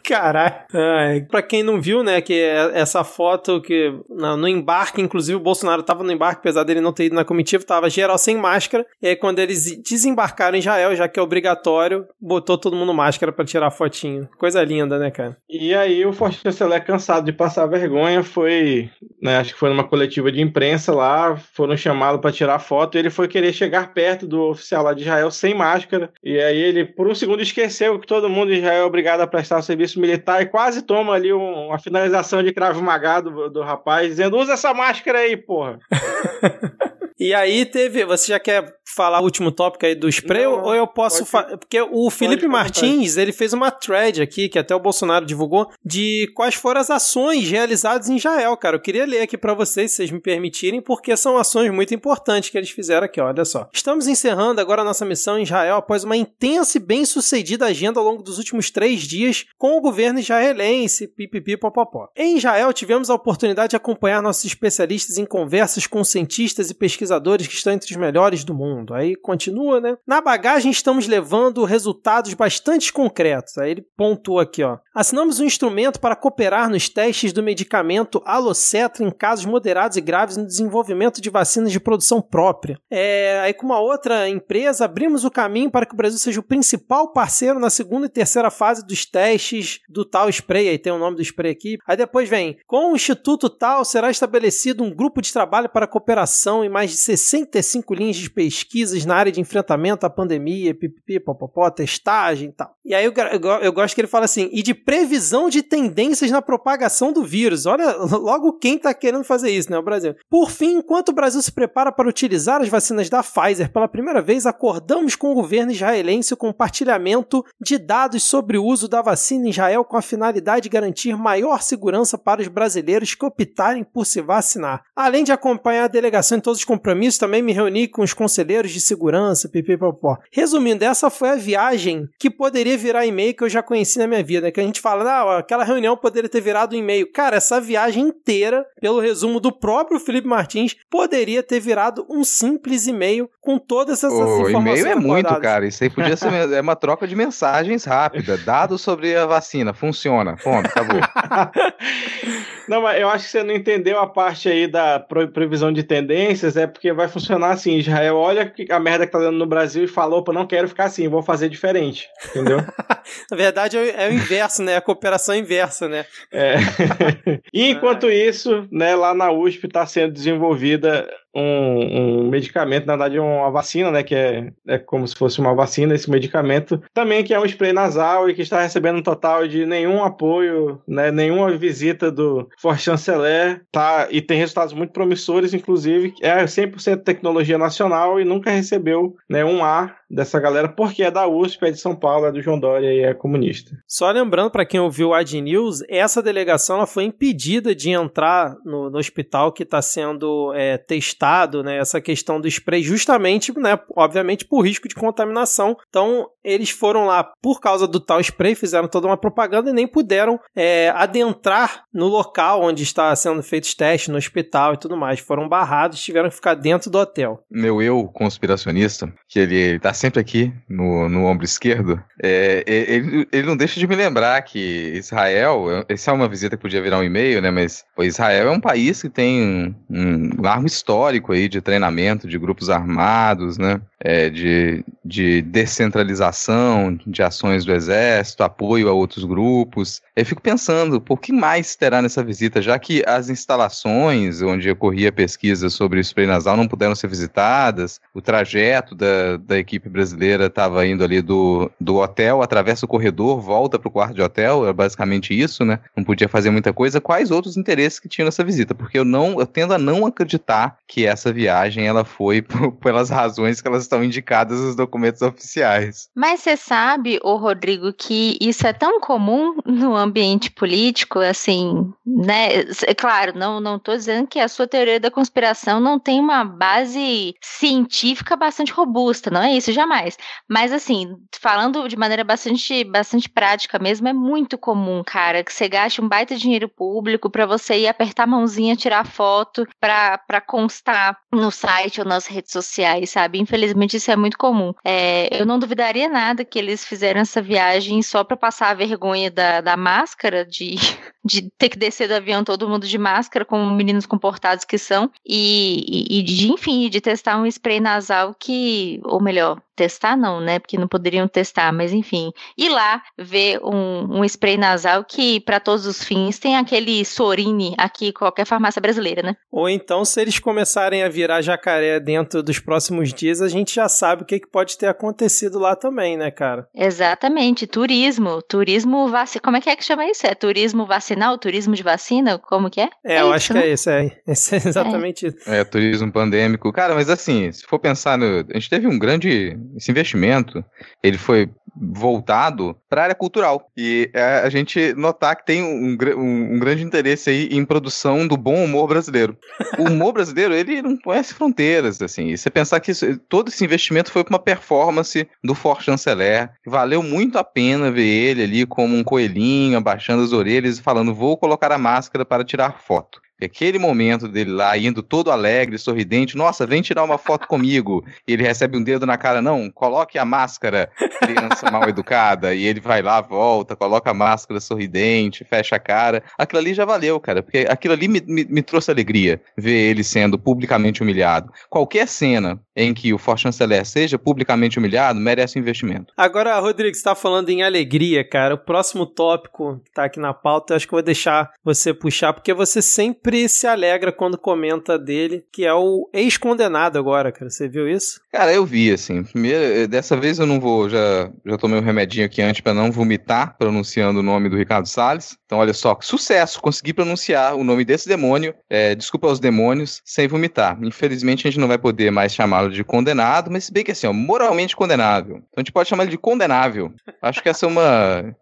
Caralho. 0.09 0.55
Ai, 0.73 1.21
pra 1.21 1.41
quem 1.41 1.61
não 1.61 1.79
viu, 1.79 2.03
né, 2.03 2.19
que 2.19 2.33
é 2.33 2.71
essa 2.73 3.03
foto 3.03 3.61
que 3.61 3.93
no 4.09 4.47
embarque, 4.47 5.01
inclusive 5.01 5.35
o 5.35 5.39
Bolsonaro 5.39 5.83
tava 5.83 6.03
no 6.03 6.11
embarque, 6.11 6.39
apesar 6.39 6.63
dele 6.63 6.81
não 6.81 6.91
ter 6.91 7.05
ido 7.05 7.15
na 7.15 7.23
comitiva, 7.23 7.63
tava 7.63 7.89
geral 7.89 8.17
sem 8.17 8.35
máscara. 8.35 8.85
E 9.01 9.07
aí 9.07 9.15
quando 9.15 9.39
eles 9.39 9.79
desembarcaram 9.81 10.55
em 10.55 10.59
Israel, 10.59 10.95
já 10.95 11.07
que 11.07 11.19
é 11.19 11.23
obrigatório, 11.23 12.07
botou 12.19 12.57
todo 12.57 12.75
mundo 12.75 12.93
máscara 12.93 13.31
pra 13.31 13.45
tirar 13.45 13.69
fotinho. 13.71 14.27
Coisa 14.37 14.63
linda, 14.63 14.97
né, 14.97 15.11
cara? 15.11 15.37
E 15.49 15.75
aí 15.75 16.05
o 16.05 16.11
Forte 16.11 16.41
Chanceler, 16.41 16.83
cansado 16.83 17.25
de 17.25 17.33
passar 17.33 17.67
vergonha, 17.67 18.23
foi, 18.23 18.89
né, 19.21 19.37
acho 19.37 19.53
que 19.53 19.59
foi 19.59 19.69
numa 19.69 19.87
coletiva 19.87 20.31
de 20.31 20.41
imprensa 20.41 20.93
lá, 20.93 21.37
foram 21.53 21.77
chamados 21.77 22.19
para 22.19 22.31
tirar 22.31 22.59
foto, 22.59 22.95
e 22.95 22.99
ele 22.99 23.09
foi 23.09 23.27
querer 23.27 23.53
chegar 23.53 23.93
perto 23.93 24.25
do 24.25 24.49
oficial 24.49 24.83
lá 24.83 24.93
de 24.93 25.01
Israel 25.01 25.29
sem 25.29 25.53
máscara, 25.53 26.11
e 26.23 26.39
aí 26.39 26.57
ele 26.57 26.85
por 26.85 27.07
um 27.07 27.13
segundo 27.13 27.41
esqueceu 27.41 27.99
que 27.99 28.07
todo 28.07 28.29
mundo 28.29 28.51
em 28.51 28.57
Israel 28.57 28.83
é 28.83 28.85
obrigado 28.85 29.21
a 29.21 29.27
prestar 29.27 29.59
o 29.59 29.63
serviço 29.63 29.98
militar 29.99 30.41
e 30.41 30.45
quase 30.45 30.81
toma 30.81 31.13
ali 31.13 31.31
um- 31.33 31.67
uma 31.67 31.77
finalização 31.79 32.41
de 32.41 32.51
cravo 32.53 32.81
magado 32.81 33.29
do, 33.29 33.49
do 33.49 33.61
rapaz, 33.61 34.07
dizendo, 34.07 34.37
usa 34.37 34.53
essa 34.53 34.73
máscara 34.73 35.19
aí, 35.19 35.35
porra. 35.37 35.79
E 37.19 37.33
aí 37.33 37.65
teve. 37.65 38.05
Você 38.05 38.27
já 38.27 38.39
quer 38.39 38.73
falar 38.95 39.19
o 39.19 39.23
último 39.23 39.51
tópico 39.51 39.85
aí 39.85 39.93
do 39.93 40.07
spray? 40.07 40.45
Não, 40.45 40.63
ou 40.63 40.73
eu 40.73 40.87
posso 40.87 41.19
pode 41.19 41.29
falar. 41.29 41.57
Porque 41.57 41.81
o 41.81 42.09
Felipe 42.09 42.47
Martins, 42.47 43.17
ele 43.17 43.33
fez 43.33 43.51
uma 43.51 43.69
thread 43.69 44.21
aqui, 44.21 44.47
que 44.47 44.57
até 44.57 44.73
o 44.73 44.79
Bolsonaro 44.79 45.25
divulgou, 45.25 45.69
de 45.85 46.31
quais 46.33 46.55
foram 46.55 46.79
as 46.79 46.89
ações 46.89 47.49
realizadas 47.49 48.09
em 48.09 48.15
Israel, 48.15 48.55
cara. 48.55 48.77
Eu 48.77 48.81
queria 48.81 49.05
ler 49.05 49.21
aqui 49.21 49.37
pra 49.37 49.53
vocês, 49.53 49.91
se 49.91 49.97
vocês 49.97 50.11
me 50.11 50.21
permitirem, 50.21 50.81
porque 50.81 51.15
são 51.17 51.37
ações 51.37 51.69
muito 51.71 51.93
importantes 51.93 52.49
que 52.49 52.57
eles 52.57 52.69
fizeram 52.69 53.05
aqui, 53.05 53.19
olha 53.19 53.43
só. 53.43 53.69
Estamos 53.73 54.07
encerrando 54.07 54.61
agora 54.61 54.81
a 54.81 54.85
nossa 54.85 55.05
missão 55.05 55.37
em 55.37 55.43
Israel 55.43 55.75
após 55.75 56.05
uma 56.05 56.15
intensa 56.15 56.77
e 56.77 56.81
bem 56.81 57.03
sucedida 57.03 57.65
agenda 57.65 57.99
ao 57.99 58.05
longo 58.05 58.23
dos 58.23 58.37
últimos 58.37 58.69
três 58.71 59.01
dias 59.01 59.45
com 59.57 59.77
o 59.77 59.81
governo 59.81 60.19
israelense, 60.19 61.07
pipipi 61.07 61.57
popopó. 61.57 62.07
Em 62.15 62.37
Israel, 62.37 62.71
tivemos 62.71 63.09
a 63.09 63.15
oportunidade 63.15 63.71
de 63.71 63.75
acompanhar 63.75 64.21
nossos 64.21 64.45
especialistas 64.45 65.17
em 65.17 65.25
conversas 65.25 65.85
com 65.85 66.03
cientistas 66.03 66.69
e 66.69 66.73
pesquisadores 66.73 67.08
que 67.47 67.55
estão 67.55 67.73
entre 67.73 67.91
os 67.91 67.97
melhores 67.97 68.43
do 68.43 68.53
mundo. 68.53 68.93
Aí 68.93 69.15
continua, 69.15 69.79
né? 69.79 69.97
Na 70.05 70.21
bagagem 70.21 70.71
estamos 70.71 71.07
levando 71.07 71.63
resultados 71.63 72.33
bastante 72.33 72.91
concretos. 72.91 73.57
Aí 73.57 73.71
ele 73.71 73.85
pontua 73.95 74.43
aqui, 74.43 74.63
ó. 74.63 74.77
Assinamos 74.93 75.39
um 75.39 75.45
instrumento 75.45 75.99
para 75.99 76.15
cooperar 76.15 76.69
nos 76.69 76.89
testes 76.89 77.33
do 77.33 77.41
medicamento 77.41 78.21
Alocetra 78.25 79.05
em 79.05 79.11
casos 79.11 79.45
moderados 79.45 79.97
e 79.97 80.01
graves 80.01 80.37
no 80.37 80.45
desenvolvimento 80.45 81.21
de 81.21 81.29
vacinas 81.29 81.71
de 81.71 81.79
produção 81.79 82.21
própria. 82.21 82.77
É, 82.91 83.39
aí 83.41 83.53
com 83.53 83.65
uma 83.65 83.79
outra 83.79 84.27
empresa 84.27 84.85
abrimos 84.85 85.23
o 85.23 85.31
caminho 85.31 85.71
para 85.71 85.85
que 85.85 85.93
o 85.93 85.97
Brasil 85.97 86.19
seja 86.19 86.39
o 86.39 86.43
principal 86.43 87.11
parceiro 87.13 87.59
na 87.59 87.69
segunda 87.69 88.05
e 88.05 88.09
terceira 88.09 88.51
fase 88.51 88.85
dos 88.85 89.05
testes 89.05 89.79
do 89.89 90.03
tal 90.03 90.29
spray. 90.29 90.69
Aí 90.69 90.77
tem 90.77 90.91
o 90.91 90.99
nome 90.99 91.15
do 91.15 91.21
spray 91.21 91.51
aqui. 91.51 91.77
Aí 91.87 91.95
depois 91.95 92.29
vem, 92.29 92.57
com 92.67 92.91
o 92.91 92.95
Instituto 92.95 93.49
tal 93.49 93.85
será 93.85 94.11
estabelecido 94.11 94.83
um 94.83 94.93
grupo 94.93 95.21
de 95.21 95.31
trabalho 95.31 95.69
para 95.69 95.87
cooperação 95.87 96.63
em 96.63 96.69
mais 96.69 96.91
65 96.99 97.93
linhas 97.93 98.17
de 98.17 98.29
pesquisas 98.29 99.05
na 99.05 99.15
área 99.15 99.31
de 99.31 99.41
enfrentamento 99.41 100.05
à 100.05 100.09
pandemia, 100.09 100.73
pipipi, 100.73 101.19
popopó, 101.19 101.69
testagem 101.69 102.49
e 102.49 102.51
tal. 102.51 102.73
E 102.85 102.93
aí 102.93 103.05
eu, 103.05 103.13
eu, 103.13 103.49
eu, 103.61 103.73
gosto 103.73 103.93
que 103.93 104.01
ele 104.01 104.07
fala 104.07 104.25
assim, 104.25 104.49
e 104.51 104.63
de 104.63 104.73
previsão 104.73 105.49
de 105.49 105.61
tendências 105.61 106.31
na 106.31 106.41
propagação 106.41 107.13
do 107.13 107.23
vírus. 107.23 107.65
Olha, 107.65 107.95
logo 108.17 108.53
quem 108.53 108.77
tá 108.77 108.93
querendo 108.93 109.23
fazer 109.23 109.51
isso, 109.51 109.71
né, 109.71 109.77
o 109.77 109.83
Brasil. 109.83 110.15
Por 110.29 110.49
fim, 110.49 110.77
enquanto 110.77 111.09
o 111.09 111.13
Brasil 111.13 111.41
se 111.41 111.51
prepara 111.51 111.91
para 111.91 112.09
utilizar 112.09 112.61
as 112.61 112.69
vacinas 112.69 113.09
da 113.09 113.23
Pfizer 113.23 113.71
pela 113.71 113.87
primeira 113.87 114.21
vez, 114.21 114.45
acordamos 114.45 115.15
com 115.15 115.31
o 115.31 115.35
governo 115.35 115.71
israelense 115.71 116.33
o 116.33 116.37
compartilhamento 116.37 117.43
de 117.61 117.77
dados 117.77 118.23
sobre 118.23 118.57
o 118.57 118.65
uso 118.65 118.87
da 118.87 119.01
vacina 119.01 119.47
em 119.47 119.49
Israel 119.49 119.83
com 119.83 119.97
a 119.97 120.01
finalidade 120.01 120.63
de 120.63 120.69
garantir 120.69 121.15
maior 121.15 121.61
segurança 121.61 122.17
para 122.17 122.41
os 122.41 122.47
brasileiros 122.47 123.15
que 123.15 123.25
optarem 123.25 123.83
por 123.83 124.05
se 124.05 124.21
vacinar. 124.21 124.83
Além 124.95 125.23
de 125.23 125.31
acompanhar 125.31 125.85
a 125.85 125.87
delegação 125.87 126.37
em 126.37 126.41
todos 126.41 126.59
os 126.59 126.65
compromissos, 126.65 126.88
também 127.17 127.41
me 127.41 127.53
reuni 127.53 127.87
com 127.87 128.01
os 128.01 128.13
conselheiros 128.13 128.71
de 128.71 128.81
segurança, 128.81 129.49
pipipopó. 129.49 130.17
Resumindo, 130.31 130.83
essa 130.83 131.09
foi 131.09 131.29
a 131.29 131.35
viagem 131.35 132.07
que 132.19 132.29
poderia 132.29 132.77
virar 132.77 133.05
e-mail 133.05 133.33
que 133.33 133.43
eu 133.43 133.49
já 133.49 133.61
conheci 133.61 133.99
na 133.99 134.07
minha 134.07 134.23
vida, 134.23 134.51
que 134.51 134.59
a 134.59 134.63
gente 134.63 134.81
fala, 134.81 135.03
ah, 135.09 135.39
aquela 135.39 135.63
reunião 135.63 135.95
poderia 135.97 136.29
ter 136.29 136.41
virado 136.41 136.75
um 136.75 136.79
e-mail. 136.79 137.11
Cara, 137.11 137.37
essa 137.37 137.59
viagem 137.59 138.03
inteira, 138.03 138.65
pelo 138.79 138.99
resumo 138.99 139.39
do 139.39 139.51
próprio 139.51 139.99
Felipe 139.99 140.27
Martins, 140.27 140.75
poderia 140.89 141.43
ter 141.43 141.59
virado 141.59 142.05
um 142.09 142.23
simples 142.23 142.87
e-mail 142.87 143.29
com 143.41 143.57
todas 143.57 144.03
essas 144.03 144.11
o 144.11 144.41
informações. 144.41 144.55
O 144.55 144.59
e-mail 144.59 144.87
é 144.87 144.95
muito, 144.95 145.35
cara. 145.39 145.65
Isso 145.65 145.83
aí 145.83 145.89
podia 145.89 146.15
ser 146.15 146.29
é 146.33 146.61
uma 146.61 146.75
troca 146.75 147.07
de 147.07 147.15
mensagens 147.15 147.83
rápida. 147.83 148.37
Dados 148.37 148.81
sobre 148.81 149.15
a 149.15 149.25
vacina. 149.25 149.73
Funciona. 149.73 150.37
Ponto, 150.37 150.67
acabou. 150.67 150.99
não, 152.69 152.83
mas 152.83 153.01
eu 153.01 153.09
acho 153.09 153.25
que 153.25 153.31
você 153.31 153.43
não 153.43 153.53
entendeu 153.53 153.99
a 153.99 154.05
parte 154.05 154.47
aí 154.47 154.67
da 154.67 154.99
previsão 154.99 155.73
de 155.73 155.81
tendências, 155.81 156.55
é 156.55 156.67
porque 156.67 156.93
vai 156.93 157.07
funcionar 157.07 157.51
assim. 157.51 157.77
Israel 157.77 158.15
olha 158.15 158.53
a 158.69 158.79
merda 158.79 159.07
que 159.07 159.11
tá 159.11 159.17
dando 159.17 159.37
no 159.39 159.47
Brasil 159.47 159.83
e 159.83 159.87
falou, 159.87 160.19
opa, 160.19 160.31
não 160.31 160.45
quero 160.45 160.67
ficar 160.67 160.85
assim, 160.85 161.07
vou 161.07 161.23
fazer 161.23 161.49
diferente. 161.49 162.07
Entendeu? 162.29 162.59
Na 163.29 163.37
verdade, 163.37 163.77
é, 163.77 164.05
é 164.05 164.09
o 164.09 164.13
inverso, 164.13 164.63
né? 164.63 164.77
A 164.77 164.81
cooperação 164.81 165.35
inversa, 165.35 165.87
né? 165.87 166.05
É. 166.31 166.55
e 167.53 167.69
enquanto 167.69 168.09
isso, 168.09 168.67
né, 168.71 168.95
lá 168.95 169.13
na 169.13 169.31
USP 169.31 169.67
está 169.67 169.85
sendo 169.85 170.13
desenvolvida 170.13 171.07
um, 171.33 172.21
um, 172.21 172.29
medicamento, 172.29 172.85
na 172.85 172.93
verdade, 172.93 173.19
uma 173.19 173.51
vacina, 173.51 173.91
né? 173.91 174.03
Que 174.03 174.15
é, 174.15 174.51
é 174.67 174.77
como 174.77 175.07
se 175.07 175.15
fosse 175.15 175.39
uma 175.39 175.53
vacina, 175.53 175.93
esse 175.93 176.09
medicamento, 176.09 176.81
também 176.93 177.23
que 177.23 177.33
é 177.33 177.39
um 177.39 177.45
spray 177.45 177.73
nasal 177.73 178.29
e 178.29 178.33
que 178.33 178.41
está 178.41 178.61
recebendo 178.61 178.97
um 178.97 179.03
total 179.03 179.47
de 179.47 179.65
nenhum 179.65 180.03
apoio, 180.03 180.81
né? 180.87 181.11
Nenhuma 181.11 181.51
visita 181.51 182.11
do 182.11 182.47
Forte 182.59 182.83
Chanceler, 182.83 183.61
tá? 183.71 184.07
E 184.09 184.21
tem 184.21 184.37
resultados 184.37 184.73
muito 184.73 184.91
promissores, 184.91 185.53
inclusive, 185.53 186.13
é 186.21 186.43
100% 186.43 187.03
tecnologia 187.03 187.57
nacional 187.57 188.19
e 188.19 188.25
nunca 188.25 188.51
recebeu 188.51 189.15
né, 189.29 189.45
um 189.45 189.63
A 189.63 189.95
dessa 190.09 190.39
galera, 190.39 190.67
porque 190.67 191.03
é 191.03 191.11
da 191.11 191.27
USP, 191.27 191.65
é 191.65 191.71
de 191.71 191.79
São 191.79 191.95
Paulo, 191.95 192.25
é 192.25 192.31
do 192.31 192.41
João 192.41 192.59
Dória 192.59 192.91
e 192.91 193.01
é 193.01 193.13
comunista. 193.13 193.77
Só 193.87 194.09
lembrando 194.09 194.49
para 194.49 194.65
quem 194.65 194.79
ouviu 194.79 195.09
o 195.09 195.13
Ad 195.13 195.39
News, 195.39 195.81
essa 195.87 196.21
delegação 196.21 196.77
ela 196.77 196.87
foi 196.87 197.03
impedida 197.03 197.75
de 197.75 197.91
entrar 197.91 198.55
no, 198.65 198.89
no 198.89 198.97
hospital 198.97 199.51
que 199.51 199.63
está 199.63 199.81
sendo 199.81 200.53
é, 200.55 200.77
testado, 200.77 201.63
né, 201.63 201.77
essa 201.77 202.01
questão 202.01 202.41
do 202.41 202.47
spray, 202.47 202.81
justamente, 202.81 203.57
né, 203.57 203.79
obviamente, 203.95 204.45
por 204.45 204.61
risco 204.61 204.87
de 204.87 204.95
contaminação. 204.95 205.77
Então, 205.87 206.27
eles 206.43 206.69
foram 206.69 207.05
lá 207.05 207.23
por 207.41 207.59
causa 207.59 207.87
do 207.87 207.99
tal 207.99 208.19
spray, 208.21 208.55
fizeram 208.55 208.87
toda 208.87 209.07
uma 209.07 209.17
propaganda 209.17 209.69
e 209.69 209.73
nem 209.73 209.87
puderam 209.87 210.39
é, 210.55 210.89
adentrar 210.89 211.83
no 211.93 212.07
local 212.07 212.63
onde 212.63 212.83
está 212.83 213.15
sendo 213.15 213.43
feitos 213.43 213.75
testes, 213.75 214.09
no 214.09 214.17
hospital 214.17 214.73
e 214.73 214.77
tudo 214.77 214.97
mais. 214.97 215.19
Foram 215.19 215.47
barrados, 215.47 216.01
tiveram 216.01 216.29
que 216.29 216.35
ficar 216.35 216.55
dentro 216.55 216.89
do 216.89 216.97
hotel. 216.97 217.43
Meu 217.49 217.81
eu 217.81 218.07
conspiracionista, 218.07 219.11
que 219.27 219.39
ele 219.39 219.75
está 219.75 219.93
sempre 219.99 220.19
aqui 220.21 220.53
no, 220.67 221.09
no 221.09 221.25
ombro 221.25 221.43
esquerdo, 221.43 222.01
é, 222.23 222.63
ele, 222.65 223.27
ele 223.31 223.47
não 223.47 223.57
deixa 223.57 223.79
de 223.79 223.85
me 223.85 223.95
lembrar 223.95 224.41
que 224.41 224.93
Israel, 224.95 225.85
essa 225.89 226.11
é 226.11 226.13
uma 226.13 226.27
visita 226.27 226.55
que 226.55 226.61
podia 226.61 226.81
virar 226.81 226.99
um 226.99 227.03
e-mail, 227.03 227.41
né? 227.41 227.51
Mas 227.51 227.83
pô, 227.95 228.03
Israel 228.03 228.47
é 228.47 228.51
um 228.51 228.61
país 228.61 229.01
que 229.01 229.09
tem 229.09 229.41
um, 229.41 229.75
um 229.89 230.41
largo 230.41 230.65
histórico 230.65 231.33
aí 231.33 231.49
de 231.49 231.59
treinamento 231.59 232.27
de 232.27 232.39
grupos 232.39 232.69
armados, 232.69 233.57
né? 233.57 233.81
É, 234.01 234.29
de, 234.29 234.83
de 235.03 235.41
descentralização 235.41 236.97
de 237.05 237.21
ações 237.21 237.65
do 237.65 237.73
exército, 237.73 238.43
apoio 238.43 238.89
a 238.89 238.93
outros 238.93 239.25
grupos. 239.25 240.01
Eu 240.15 240.25
fico 240.25 240.41
pensando, 240.41 241.01
por 241.01 241.19
que 241.19 241.33
mais 241.33 241.75
terá 241.75 242.01
nessa 242.01 242.23
visita, 242.23 242.61
já 242.61 242.79
que 242.79 243.03
as 243.05 243.29
instalações 243.29 244.41
onde 244.41 244.69
ocorria 244.69 245.11
pesquisa 245.11 245.69
sobre 245.69 245.99
o 245.99 246.01
spray 246.01 246.27
nasal 246.27 246.55
não 246.55 246.67
puderam 246.67 246.95
ser 246.95 247.07
visitadas, 247.07 247.99
o 248.13 248.21
trajeto 248.21 248.95
da, 248.95 249.37
da 249.37 249.57
equipe 249.57 249.89
brasileira 249.89 250.45
estava 250.45 250.85
indo 250.85 251.03
ali 251.03 251.21
do, 251.21 251.69
do 251.79 251.97
hotel, 251.97 252.41
atravessa 252.41 252.85
o 252.85 252.89
corredor, 252.89 253.41
volta 253.41 253.77
para 253.77 253.87
o 253.87 253.91
quarto 253.91 254.15
de 254.15 254.21
hotel, 254.21 254.67
é 254.67 254.73
basicamente 254.73 255.37
isso, 255.37 255.65
né? 255.65 255.79
Não 255.95 256.03
podia 256.03 256.27
fazer 256.27 256.49
muita 256.49 256.71
coisa. 256.71 257.01
Quais 257.01 257.31
outros 257.31 257.57
interesses 257.57 257.99
que 257.99 258.09
tinha 258.09 258.25
nessa 258.25 258.43
visita? 258.43 258.75
Porque 258.75 258.97
eu 258.97 259.05
não, 259.05 259.39
eu 259.39 259.45
tendo 259.45 259.73
a 259.73 259.77
não 259.77 260.05
acreditar 260.05 260.77
que 260.87 261.05
essa 261.05 261.31
viagem 261.33 261.87
ela 261.87 262.05
foi 262.05 262.41
pelas 262.81 263.09
razões 263.09 263.61
que 263.61 263.67
elas 263.67 263.83
estão 263.89 264.03
indicadas 264.03 264.59
nos 264.59 264.75
documentos 264.75 265.21
oficiais. 265.21 266.09
Mas 266.15 266.41
você 266.41 266.55
sabe, 266.55 267.19
ô 267.23 267.35
Rodrigo, 267.35 267.91
que 267.91 268.37
isso 268.39 268.65
é 268.67 268.73
tão 268.73 268.99
comum 268.99 269.57
no 269.65 269.95
ambiente 269.95 270.51
político, 270.51 271.19
assim, 271.19 271.91
né? 272.05 272.59
É 272.85 272.93
claro, 272.93 273.37
não 273.37 273.59
não 273.59 273.79
tô 273.79 273.95
dizendo 273.95 274.27
que 274.27 274.39
a 274.39 274.47
sua 274.47 274.67
teoria 274.67 274.99
da 274.99 275.09
conspiração 275.09 275.79
não 275.79 275.99
tem 275.99 276.19
uma 276.19 276.43
base 276.43 277.35
científica 277.41 278.35
bastante 278.35 278.71
robusta, 278.71 279.31
não 279.31 279.41
é 279.41 279.53
isso, 279.53 279.71
jamais. 279.71 280.17
Mas 280.47 280.71
assim, 280.71 281.15
falando 281.39 281.87
de 281.87 281.97
maneira 281.97 282.23
bastante 282.23 282.83
bastante 282.83 283.27
prática 283.27 283.79
mesmo, 283.79 284.07
é 284.07 284.13
muito 284.13 284.57
comum, 284.57 285.03
cara, 285.03 285.43
que 285.43 285.51
você 285.51 285.67
gaste 285.67 286.01
um 286.01 286.07
baita 286.07 286.35
dinheiro 286.35 286.69
público 286.69 287.29
para 287.29 287.45
você 287.45 287.79
ir 287.79 287.87
apertar 287.87 288.23
a 288.23 288.27
mãozinha, 288.27 288.75
tirar 288.75 289.05
foto 289.05 289.65
para 289.79 290.41
constar 290.45 291.17
no 291.31 291.49
site 291.51 292.01
ou 292.01 292.05
nas 292.05 292.27
redes 292.27 292.51
sociais, 292.51 293.09
sabe? 293.09 293.39
Infelizmente 293.39 293.78
isso 293.95 294.11
é 294.11 294.15
muito 294.15 294.37
comum. 294.37 294.73
É, 294.83 295.41
eu 295.41 295.45
não 295.45 295.59
duvidaria 295.59 296.09
nada 296.09 296.45
que 296.45 296.57
eles 296.57 296.85
fizeram 296.85 297.21
essa 297.21 297.41
viagem 297.41 298.01
só 298.01 298.23
para 298.23 298.37
passar 298.37 298.69
a 298.69 298.73
vergonha 298.73 299.29
da, 299.29 299.61
da 299.61 299.77
máscara, 299.77 300.45
de, 300.45 300.75
de 301.23 301.49
ter 301.57 301.69
que 301.69 301.77
descer 301.77 302.07
do 302.07 302.13
avião 302.15 302.43
todo 302.43 302.67
mundo 302.67 302.87
de 302.87 302.97
máscara, 302.97 303.45
como 303.45 303.69
meninos 303.73 304.05
comportados 304.05 304.65
que 304.65 304.77
são, 304.77 305.11
e, 305.25 305.83
e, 305.87 306.19
e 306.19 306.23
de, 306.23 306.51
enfim, 306.51 306.89
de 306.89 307.01
testar 307.01 307.37
um 307.37 307.45
spray 307.45 307.79
nasal 307.79 308.35
que, 308.37 308.99
ou 309.03 309.21
melhor, 309.21 309.61
testar 309.79 310.17
não, 310.17 310.41
né? 310.41 310.59
Porque 310.59 310.77
não 310.77 310.89
poderiam 310.89 311.25
testar, 311.25 311.71
mas 311.71 311.93
enfim, 311.93 312.33
ir 312.57 312.67
lá 312.67 313.01
ver 313.17 313.61
um, 313.63 314.19
um 314.19 314.25
spray 314.25 314.57
nasal 314.57 315.05
que, 315.05 315.39
para 315.39 315.57
todos 315.57 315.85
os 315.85 316.03
fins, 316.03 316.37
tem 316.37 316.57
aquele 316.57 317.05
Sorine 317.05 317.75
aqui, 317.77 318.11
qualquer 318.11 318.45
farmácia 318.45 318.81
brasileira, 318.81 319.21
né? 319.21 319.37
Ou 319.49 319.69
então, 319.69 320.03
se 320.03 320.21
eles 320.21 320.37
começarem 320.37 321.01
a 321.01 321.07
virar 321.07 321.41
jacaré 321.41 321.97
dentro 321.97 322.43
dos 322.43 322.59
próximos 322.59 323.13
dias, 323.13 323.41
a 323.41 323.47
gente 323.47 323.73
já 323.73 323.87
sabe 323.87 324.23
o 324.23 324.25
que, 324.25 324.41
que 324.41 324.49
pode 324.49 324.77
ter 324.77 324.87
acontecido 324.87 325.57
lá 325.57 325.77
também, 325.77 326.17
né, 326.17 326.29
cara? 326.29 326.67
Exatamente, 326.75 327.65
turismo, 327.65 328.41
turismo 328.41 329.07
vacinal, 329.07 329.41
como 329.41 329.55
é 329.55 329.61
que 329.61 329.69
é 329.69 329.77
que 329.77 329.85
chama 329.85 330.05
isso? 330.05 330.27
É 330.27 330.35
turismo 330.35 330.85
vacinal, 330.85 331.08
turismo 331.37 331.75
de 331.75 331.83
vacina, 331.83 332.37
como 332.37 332.69
que 332.69 332.81
é? 332.81 332.89
É, 333.05 333.15
é 333.15 333.21
eu 333.21 333.27
isso, 333.27 333.33
acho 333.35 333.53
né? 333.53 333.61
que 333.61 333.67
é 333.67 333.73
isso, 333.73 333.89
é, 333.89 334.05
é 334.05 334.11
exatamente 334.27 335.25
é. 335.25 335.29
isso. 335.29 335.49
É, 335.49 335.63
turismo 335.63 336.11
pandêmico. 336.11 336.71
Cara, 336.71 336.95
mas 336.95 337.09
assim, 337.09 337.51
se 337.51 337.65
for 337.65 337.79
pensar 337.79 338.17
no... 338.17 338.45
A 338.49 338.53
gente 338.53 338.69
teve 338.69 338.87
um 338.87 338.97
grande 338.97 339.57
esse 339.75 339.91
investimento 339.91 340.63
ele 341.03 341.17
foi 341.17 341.49
voltado 341.75 342.75
para 342.89 343.01
a 343.01 343.03
área 343.05 343.15
cultural. 343.15 343.69
E 343.77 344.09
é 344.13 344.39
a 344.39 344.49
gente 344.49 344.93
notar 344.95 345.35
que 345.35 345.45
tem 345.45 345.63
um, 345.63 345.97
um, 346.17 346.55
um, 346.55 346.59
grande 346.59 346.83
interesse 346.83 347.29
aí 347.29 347.49
em 347.51 347.63
produção 347.63 348.27
do 348.27 348.35
bom 348.35 348.63
humor 348.63 348.87
brasileiro. 348.87 349.37
O 349.77 349.83
humor 349.83 350.13
brasileiro, 350.13 350.53
ele 350.53 350.81
não 350.81 350.97
conhece 350.97 351.33
fronteiras, 351.33 352.01
assim. 352.01 352.29
E 352.29 352.37
você 352.37 352.49
pensar 352.49 352.79
que 352.79 352.91
isso, 352.91 353.17
todo 353.29 353.49
esse 353.49 353.63
investimento 353.63 354.11
foi 354.11 354.23
para 354.23 354.33
uma 354.33 354.39
performance 354.39 355.27
do 355.43 355.55
For 355.55 355.81
Chanceler, 355.81 356.49
valeu 356.65 357.01
muito 357.01 357.37
a 357.37 357.43
pena 357.43 357.91
ver 357.91 358.07
ele 358.07 358.43
ali 358.43 358.65
como 358.65 358.95
um 358.95 359.03
coelhinho, 359.03 359.77
abaixando 359.77 360.23
as 360.23 360.33
orelhas 360.33 360.79
e 360.79 360.81
falando, 360.81 360.98
vou 361.13 361.37
colocar 361.37 361.71
a 361.71 361.77
máscara 361.77 362.25
para 362.25 362.43
tirar 362.43 362.79
foto. 362.79 363.21
Aquele 363.41 363.79
momento 363.79 364.27
dele 364.27 364.51
lá, 364.51 364.77
indo 364.77 365.01
todo 365.01 365.31
alegre, 365.31 365.77
sorridente, 365.77 366.37
nossa, 366.37 366.65
vem 366.65 366.81
tirar 366.81 367.03
uma 367.03 367.17
foto 367.17 367.47
comigo. 367.47 368.03
E 368.27 368.33
ele 368.33 368.43
recebe 368.43 368.77
um 368.77 368.83
dedo 368.83 369.05
na 369.05 369.17
cara, 369.17 369.41
não, 369.41 369.69
coloque 369.71 370.17
a 370.17 370.25
máscara, 370.25 370.89
criança 371.19 371.71
mal 371.71 371.87
educada. 371.87 372.53
E 372.53 372.63
ele 372.63 372.79
vai 372.79 373.01
lá, 373.01 373.21
volta, 373.21 373.75
coloca 373.75 374.11
a 374.11 374.13
máscara 374.13 374.59
sorridente, 374.59 375.43
fecha 375.43 375.75
a 375.75 375.79
cara. 375.79 376.23
Aquilo 376.37 376.59
ali 376.59 376.73
já 376.73 376.85
valeu, 376.85 377.19
cara, 377.19 377.41
porque 377.43 377.65
aquilo 377.69 377.93
ali 377.93 378.07
me, 378.07 378.21
me, 378.25 378.45
me 378.45 378.61
trouxe 378.61 378.91
alegria, 378.91 379.41
ver 379.57 379.89
ele 379.89 380.03
sendo 380.03 380.37
publicamente 380.37 381.01
humilhado. 381.01 381.51
Qualquer 381.69 382.07
cena 382.07 382.59
em 382.75 382.93
que 382.93 383.13
o 383.13 383.17
For 383.17 383.37
Chanceler 383.37 383.85
seja 383.85 384.17
publicamente 384.17 384.79
humilhado 384.79 385.19
merece 385.19 385.59
investimento. 385.59 386.13
Agora, 386.15 386.57
Rodrigo, 386.59 386.93
você 386.93 386.99
está 386.99 387.13
falando 387.13 387.49
em 387.49 387.61
alegria, 387.61 388.23
cara. 388.23 388.55
O 388.55 388.57
próximo 388.57 389.05
tópico 389.05 389.79
que 389.83 389.89
está 389.89 390.05
aqui 390.05 390.19
na 390.19 390.33
pauta, 390.33 390.73
eu 390.73 390.77
acho 390.77 390.87
que 390.87 390.93
eu 390.93 390.97
vou 390.97 391.03
deixar 391.03 391.51
você 391.63 391.93
puxar, 391.93 392.33
porque 392.33 392.53
você 392.53 392.81
sempre 392.81 393.28
sempre 393.29 393.47
se 393.47 393.67
alegra 393.67 394.11
quando 394.11 394.37
comenta 394.37 394.97
dele, 394.97 395.45
que 395.51 395.65
é 395.65 395.73
o 395.73 396.09
ex-condenado 396.11 396.97
agora, 396.97 397.31
cara. 397.31 397.49
Você 397.49 397.67
viu 397.67 397.87
isso? 397.87 398.19
Cara, 398.31 398.51
eu 398.51 398.65
vi, 398.65 398.91
assim. 398.91 399.23
Primeiro, 399.23 399.87
dessa 399.87 400.17
vez 400.17 400.39
eu 400.39 400.47
não 400.47 400.59
vou, 400.59 400.89
já, 400.89 401.31
já 401.45 401.57
tomei 401.57 401.79
um 401.79 401.83
remedinho 401.83 402.25
aqui 402.25 402.41
antes 402.41 402.61
para 402.61 402.73
não 402.73 402.91
vomitar 402.91 403.55
pronunciando 403.57 404.19
o 404.19 404.23
nome 404.23 404.49
do 404.49 404.57
Ricardo 404.57 404.87
Salles. 404.87 405.37
Então, 405.45 405.59
olha 405.59 405.73
só, 405.73 405.97
sucesso, 406.01 406.61
consegui 406.61 406.93
pronunciar 406.93 407.55
o 407.55 407.63
nome 407.63 407.85
desse 407.85 408.07
demônio, 408.07 408.53
é, 408.69 408.95
desculpa 408.95 409.27
aos 409.27 409.39
demônios, 409.39 410.01
sem 410.05 410.27
vomitar. 410.27 410.77
Infelizmente, 410.81 411.47
a 411.47 411.51
gente 411.51 411.59
não 411.59 411.67
vai 411.67 411.77
poder 411.77 412.11
mais 412.11 412.33
chamá-lo 412.33 412.69
de 412.69 412.83
condenado, 412.83 413.51
mas 413.51 413.65
se 413.65 413.73
bem 413.73 413.83
que 413.83 413.91
assim, 413.91 414.07
ó, 414.07 414.13
moralmente 414.13 414.75
condenável. 414.75 415.37
Então, 415.37 415.57
a 415.57 415.61
gente 415.61 415.71
pode 415.71 415.89
chamar 415.89 416.03
ele 416.03 416.11
de 416.11 416.17
condenável. 416.17 416.91
Acho 417.21 417.43
que 417.43 417.49
essa 417.49 417.65
é 417.65 417.69
uma, 417.69 418.35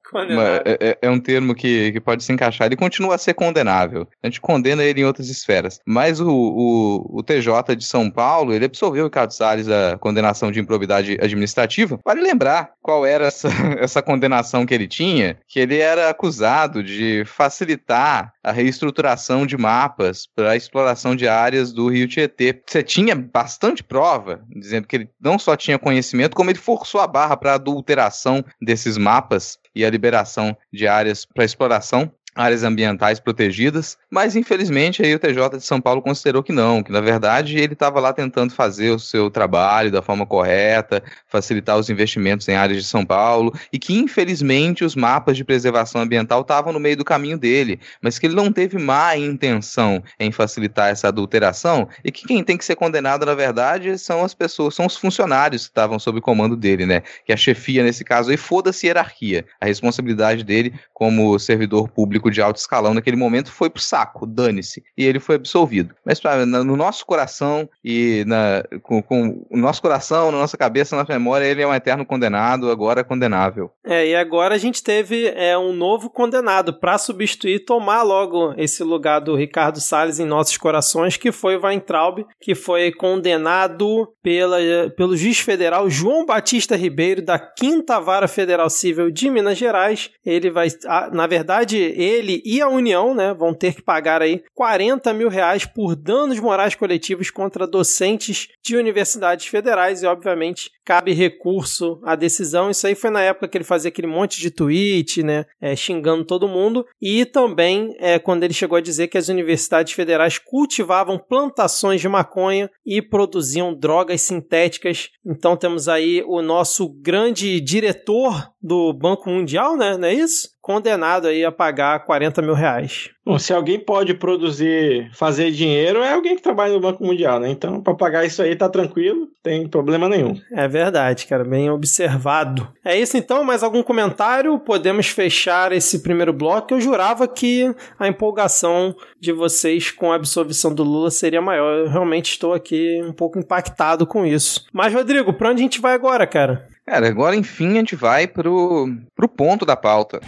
é, 0.66 0.78
é, 0.80 0.98
é, 1.02 1.10
um 1.10 1.20
termo 1.20 1.54
que, 1.54 1.92
que 1.92 2.00
pode 2.00 2.24
se 2.24 2.32
encaixar. 2.32 2.68
Ele 2.68 2.76
continua 2.76 3.16
a 3.16 3.18
ser 3.18 3.34
condenável. 3.34 4.08
A 4.22 4.28
gente 4.28 4.42
condena 4.42 4.84
ele 4.84 5.02
em 5.02 5.06
outras 5.06 5.30
esferas. 5.30 5.80
Mas 5.86 6.20
o, 6.20 6.30
o, 6.30 7.20
o 7.20 7.24
TJ 7.24 7.76
de 7.76 7.86
São 7.86 8.10
Paulo, 8.10 8.54
ele 8.54 8.66
absolveu 8.66 9.04
o 9.04 9.08
Ricardo 9.08 9.32
Salles 9.32 9.68
da 9.68 9.98
condenação 10.00 10.52
de 10.52 10.60
improbidade 10.60 11.18
administrativa. 11.22 12.00
Vale 12.06 12.22
lembrar 12.22 12.72
qual 12.82 13.06
era 13.06 13.28
essa, 13.28 13.50
essa 13.80 14.02
condenação 14.02 14.66
que 14.66 14.74
ele 14.74 14.88
tinha, 14.88 15.38
que 15.48 15.60
ele 15.60 15.78
era 15.78 16.10
acusado 16.10 16.84
de 16.84 17.24
facilitar 17.26 18.34
a 18.44 18.52
reestruturação 18.52 19.46
de 19.46 19.58
mapas 19.58 20.28
para 20.34 20.52
a 20.52 20.56
exploração 20.56 21.16
de 21.16 21.28
áreas 21.28 21.74
do 21.74 21.90
Rio 21.90 22.08
Tietê. 22.08 22.62
Você 22.66 22.82
tinha 22.82 23.16
bastante 23.16 23.84
prova 23.84 24.42
dizendo 24.50 24.88
que 24.88 24.96
ele 24.96 25.10
não 25.20 25.38
só 25.38 25.56
tinha 25.56 25.78
conhecimento, 25.78 26.36
como 26.36 26.50
ele 26.50 26.60
forçou 26.60 27.02
a 27.02 27.08
barra 27.08 27.36
para 27.36 27.56
adulteração 27.56 28.44
desses 28.62 28.98
mapas 28.98 29.58
e 29.76 29.86
a 29.86 29.90
liberação 29.98 30.56
de 30.72 30.88
áreas 30.88 31.26
para 31.26 31.44
exploração 31.44 32.12
áreas 32.38 32.64
ambientais 32.64 33.20
protegidas, 33.20 33.98
mas 34.10 34.36
infelizmente 34.36 35.02
aí 35.02 35.14
o 35.14 35.20
TJ 35.20 35.58
de 35.58 35.66
São 35.66 35.82
Paulo 35.82 36.02
considerou 36.02 36.44
que 36.44 36.54
não, 36.54 36.84
que 36.84 36.92
na 36.92 37.02
verdade 37.02 37.58
ele 37.58 37.74
estava 37.74 38.00
lá 38.00 38.14
tentando 38.14 38.54
fazer 38.54 38.92
o 38.92 39.00
seu 39.00 39.32
trabalho 39.32 39.92
da 39.92 40.04
forma 40.04 40.26
correta, 40.26 41.04
facilitar 41.28 41.78
os 41.78 41.90
investimentos 41.90 42.48
em 42.48 42.56
áreas 42.56 42.84
de 42.84 42.88
São 42.88 43.04
Paulo 43.04 43.52
e 43.74 43.80
que 43.80 43.98
infelizmente 43.98 44.86
os 44.86 44.96
mapas 44.96 45.36
de 45.36 45.44
preservação 45.44 46.02
ambiental 46.02 46.42
estavam 46.42 46.72
no 46.72 46.80
meio 46.80 46.96
do 46.96 47.04
caminho 47.04 47.38
dele, 47.38 47.80
mas 48.02 48.20
que 48.20 48.28
ele 48.28 48.36
não 48.36 48.52
teve 48.52 48.78
má 48.78 49.18
intenção 49.18 50.04
em 50.20 50.32
facilitar 50.32 50.90
essa 50.90 51.08
adulteração 51.08 51.90
e 52.04 52.12
que 52.12 52.28
quem 52.28 52.44
tem 52.44 52.58
que 52.58 52.66
ser 52.66 52.76
condenado 52.76 53.26
na 53.26 53.34
verdade 53.34 53.98
são 53.98 54.24
as 54.24 54.36
pessoas, 54.36 54.76
são 54.76 54.86
os 54.86 54.96
funcionários 54.96 55.64
que 55.64 55.72
estavam 55.72 55.98
sob 55.98 56.22
comando 56.22 56.56
dele, 56.56 56.86
né? 56.86 57.02
Que 57.26 57.34
a 57.34 57.38
chefia 57.38 57.84
nesse 57.84 58.04
caso 58.04 58.30
aí 58.30 58.38
foda-se 58.38 58.86
hierarquia, 58.86 59.46
a 59.60 59.66
responsabilidade 59.66 60.44
dele 60.44 60.74
como 60.94 61.38
servidor 61.40 61.90
público 61.90 62.27
político 62.28 62.32
de 62.32 62.42
alto 62.42 62.58
escalão 62.58 62.94
naquele 62.94 63.18
momento 63.18 63.52
foi 63.52 63.70
pro 63.70 63.82
saco, 63.82 64.26
dane-se. 64.26 64.84
E 64.98 65.06
ele 65.06 65.20
foi 65.20 65.36
absolvido. 65.36 65.96
Mas 66.06 66.20
pra, 66.20 66.46
no 66.46 66.76
nosso 66.76 67.06
coração 67.06 67.70
e 67.84 68.24
na, 68.28 68.64
com, 68.84 69.02
com, 69.02 69.46
o 69.50 69.58
nosso 69.58 69.82
coração, 69.82 70.32
na 70.32 70.38
nossa 70.38 70.58
cabeça, 70.58 70.96
na 70.96 71.02
nossa 71.02 71.14
memória, 71.14 71.46
ele 71.46 71.62
é 71.62 71.68
um 71.68 71.74
eterno 71.74 72.06
condenado, 72.06 72.70
agora 72.70 73.04
condenável. 73.04 73.72
É, 73.86 74.08
e 74.08 74.16
agora 74.16 74.56
a 74.56 74.58
gente 74.58 74.84
teve 74.84 75.28
é, 75.28 75.58
um 75.58 75.74
novo 75.74 76.10
condenado 76.10 76.74
para 76.80 76.98
substituir, 76.98 77.66
tomar 77.66 78.04
logo 78.04 78.54
esse 78.58 78.84
lugar 78.84 79.20
do 79.20 79.36
Ricardo 79.36 79.80
Salles 79.80 80.20
em 80.20 80.26
nossos 80.26 80.58
corações, 80.58 81.18
que 81.18 81.32
foi 81.32 81.58
Weintraub, 81.58 82.26
que 82.42 82.54
foi 82.54 82.92
condenado 82.92 84.08
pela, 84.22 84.58
pelo 84.96 85.16
juiz 85.16 85.40
federal 85.40 85.90
João 85.90 86.26
Batista 86.26 86.76
Ribeiro, 86.76 87.22
da 87.22 87.40
Quinta 87.40 88.00
Vara 88.00 88.28
Federal 88.28 88.70
Civil 88.70 89.10
de 89.12 89.30
Minas 89.30 89.58
Gerais. 89.58 90.10
Ele 90.26 90.50
vai, 90.50 90.68
na 91.14 91.28
verdade, 91.28 91.78
ele 91.78 92.17
ele 92.18 92.42
e 92.46 92.62
a 92.62 92.68
União, 92.68 93.14
né, 93.14 93.34
vão 93.34 93.54
ter 93.54 93.76
que 93.76 93.82
pagar 93.82 94.22
aí 94.22 94.44
40 94.54 95.14
mil 95.14 95.30
reais 95.30 95.66
por 95.66 95.96
danos 95.96 96.40
morais 96.40 96.76
coletivos 96.76 97.30
contra 97.30 97.68
docentes 97.68 98.48
de 98.64 98.76
universidades 98.76 99.48
federais 99.48 100.04
e, 100.04 100.06
obviamente, 100.06 100.72
cabe 100.84 101.14
recurso 101.14 102.00
à 102.04 102.16
decisão. 102.16 102.70
Isso 102.70 102.88
aí 102.88 102.96
foi 102.96 103.10
na 103.10 103.22
época 103.22 103.48
que 103.48 103.58
ele 103.58 103.64
fazia 103.64 103.90
aquele 103.90 104.08
monte 104.08 104.40
de 104.40 104.50
tweet, 104.50 105.22
né, 105.22 105.46
é, 105.62 105.76
xingando 105.76 106.26
todo 106.26 106.48
mundo 106.48 106.86
e 107.02 107.26
também 107.26 107.96
é, 108.00 108.18
quando 108.18 108.44
ele 108.44 108.54
chegou 108.54 108.78
a 108.78 108.82
dizer 108.82 109.08
que 109.08 109.18
as 109.18 109.30
universidades 109.30 109.94
federais 109.94 110.38
cultivavam 110.38 111.18
plantações 111.20 112.02
de 112.02 112.08
maconha 112.08 112.70
e 112.86 113.02
produziam 113.02 113.74
drogas 113.74 114.22
sintéticas. 114.22 115.10
Então 115.26 115.58
temos 115.58 115.88
aí 115.88 116.24
o 116.26 116.42
nosso 116.42 116.88
grande 116.90 117.60
diretor 117.60 118.52
do 118.68 118.94
Banco 118.94 119.30
Mundial, 119.30 119.78
né, 119.78 119.98
não 119.98 120.08
é 120.08 120.14
isso? 120.14 120.50
condenado 120.68 121.28
aí 121.28 121.46
a 121.46 121.52
pagar 121.52 122.04
40 122.04 122.42
mil 122.42 122.54
reais. 122.54 123.10
Bom, 123.26 123.40
se 123.40 123.54
alguém 123.54 123.80
pode 123.80 124.14
produzir, 124.14 125.10
fazer 125.14 125.50
dinheiro, 125.50 126.04
é 126.04 126.12
alguém 126.12 126.36
que 126.36 126.42
trabalha 126.42 126.74
no 126.74 126.82
Banco 126.82 127.06
Mundial, 127.06 127.40
né? 127.40 127.50
Então, 127.50 127.82
para 127.82 127.96
pagar 127.96 128.26
isso 128.26 128.42
aí, 128.42 128.54
tá 128.54 128.68
tranquilo, 128.68 129.30
tem 129.42 129.66
problema 129.66 130.10
nenhum. 130.10 130.38
É 130.52 130.68
verdade, 130.68 131.26
cara, 131.26 131.46
bem 131.46 131.70
observado. 131.70 132.68
É 132.84 133.00
isso 133.00 133.16
então, 133.16 133.46
mais 133.46 133.64
algum 133.64 133.82
comentário? 133.82 134.60
Podemos 134.60 135.08
fechar 135.08 135.72
esse 135.72 136.04
primeiro 136.04 136.34
bloco. 136.34 136.74
Eu 136.74 136.82
jurava 136.82 137.30
que 137.30 137.74
a 137.98 138.10
empolgação 138.10 138.94
de 139.22 139.32
vocês 139.32 139.90
com 139.90 140.12
a 140.12 140.16
absolvição 140.16 140.76
do 140.76 140.84
Lula 140.84 141.12
seria 141.12 141.42
maior. 141.42 141.78
Eu 141.78 141.90
realmente 141.90 142.32
estou 142.32 142.54
aqui 142.54 143.02
um 143.06 143.14
pouco 143.14 143.40
impactado 143.40 144.06
com 144.06 144.26
isso. 144.26 144.66
Mas, 144.74 144.94
Rodrigo, 144.94 145.32
pra 145.32 145.52
onde 145.52 145.62
a 145.62 145.64
gente 145.64 145.80
vai 145.80 145.94
agora, 145.94 146.28
cara? 146.28 146.68
Cara, 146.90 147.10
agora 147.10 147.36
enfim 147.36 147.72
a 147.72 147.80
gente 147.80 147.98
vai 147.98 148.26
pro, 148.26 148.88
pro 149.14 149.28
ponto 149.28 149.66
da 149.66 149.76
pauta. 149.76 150.22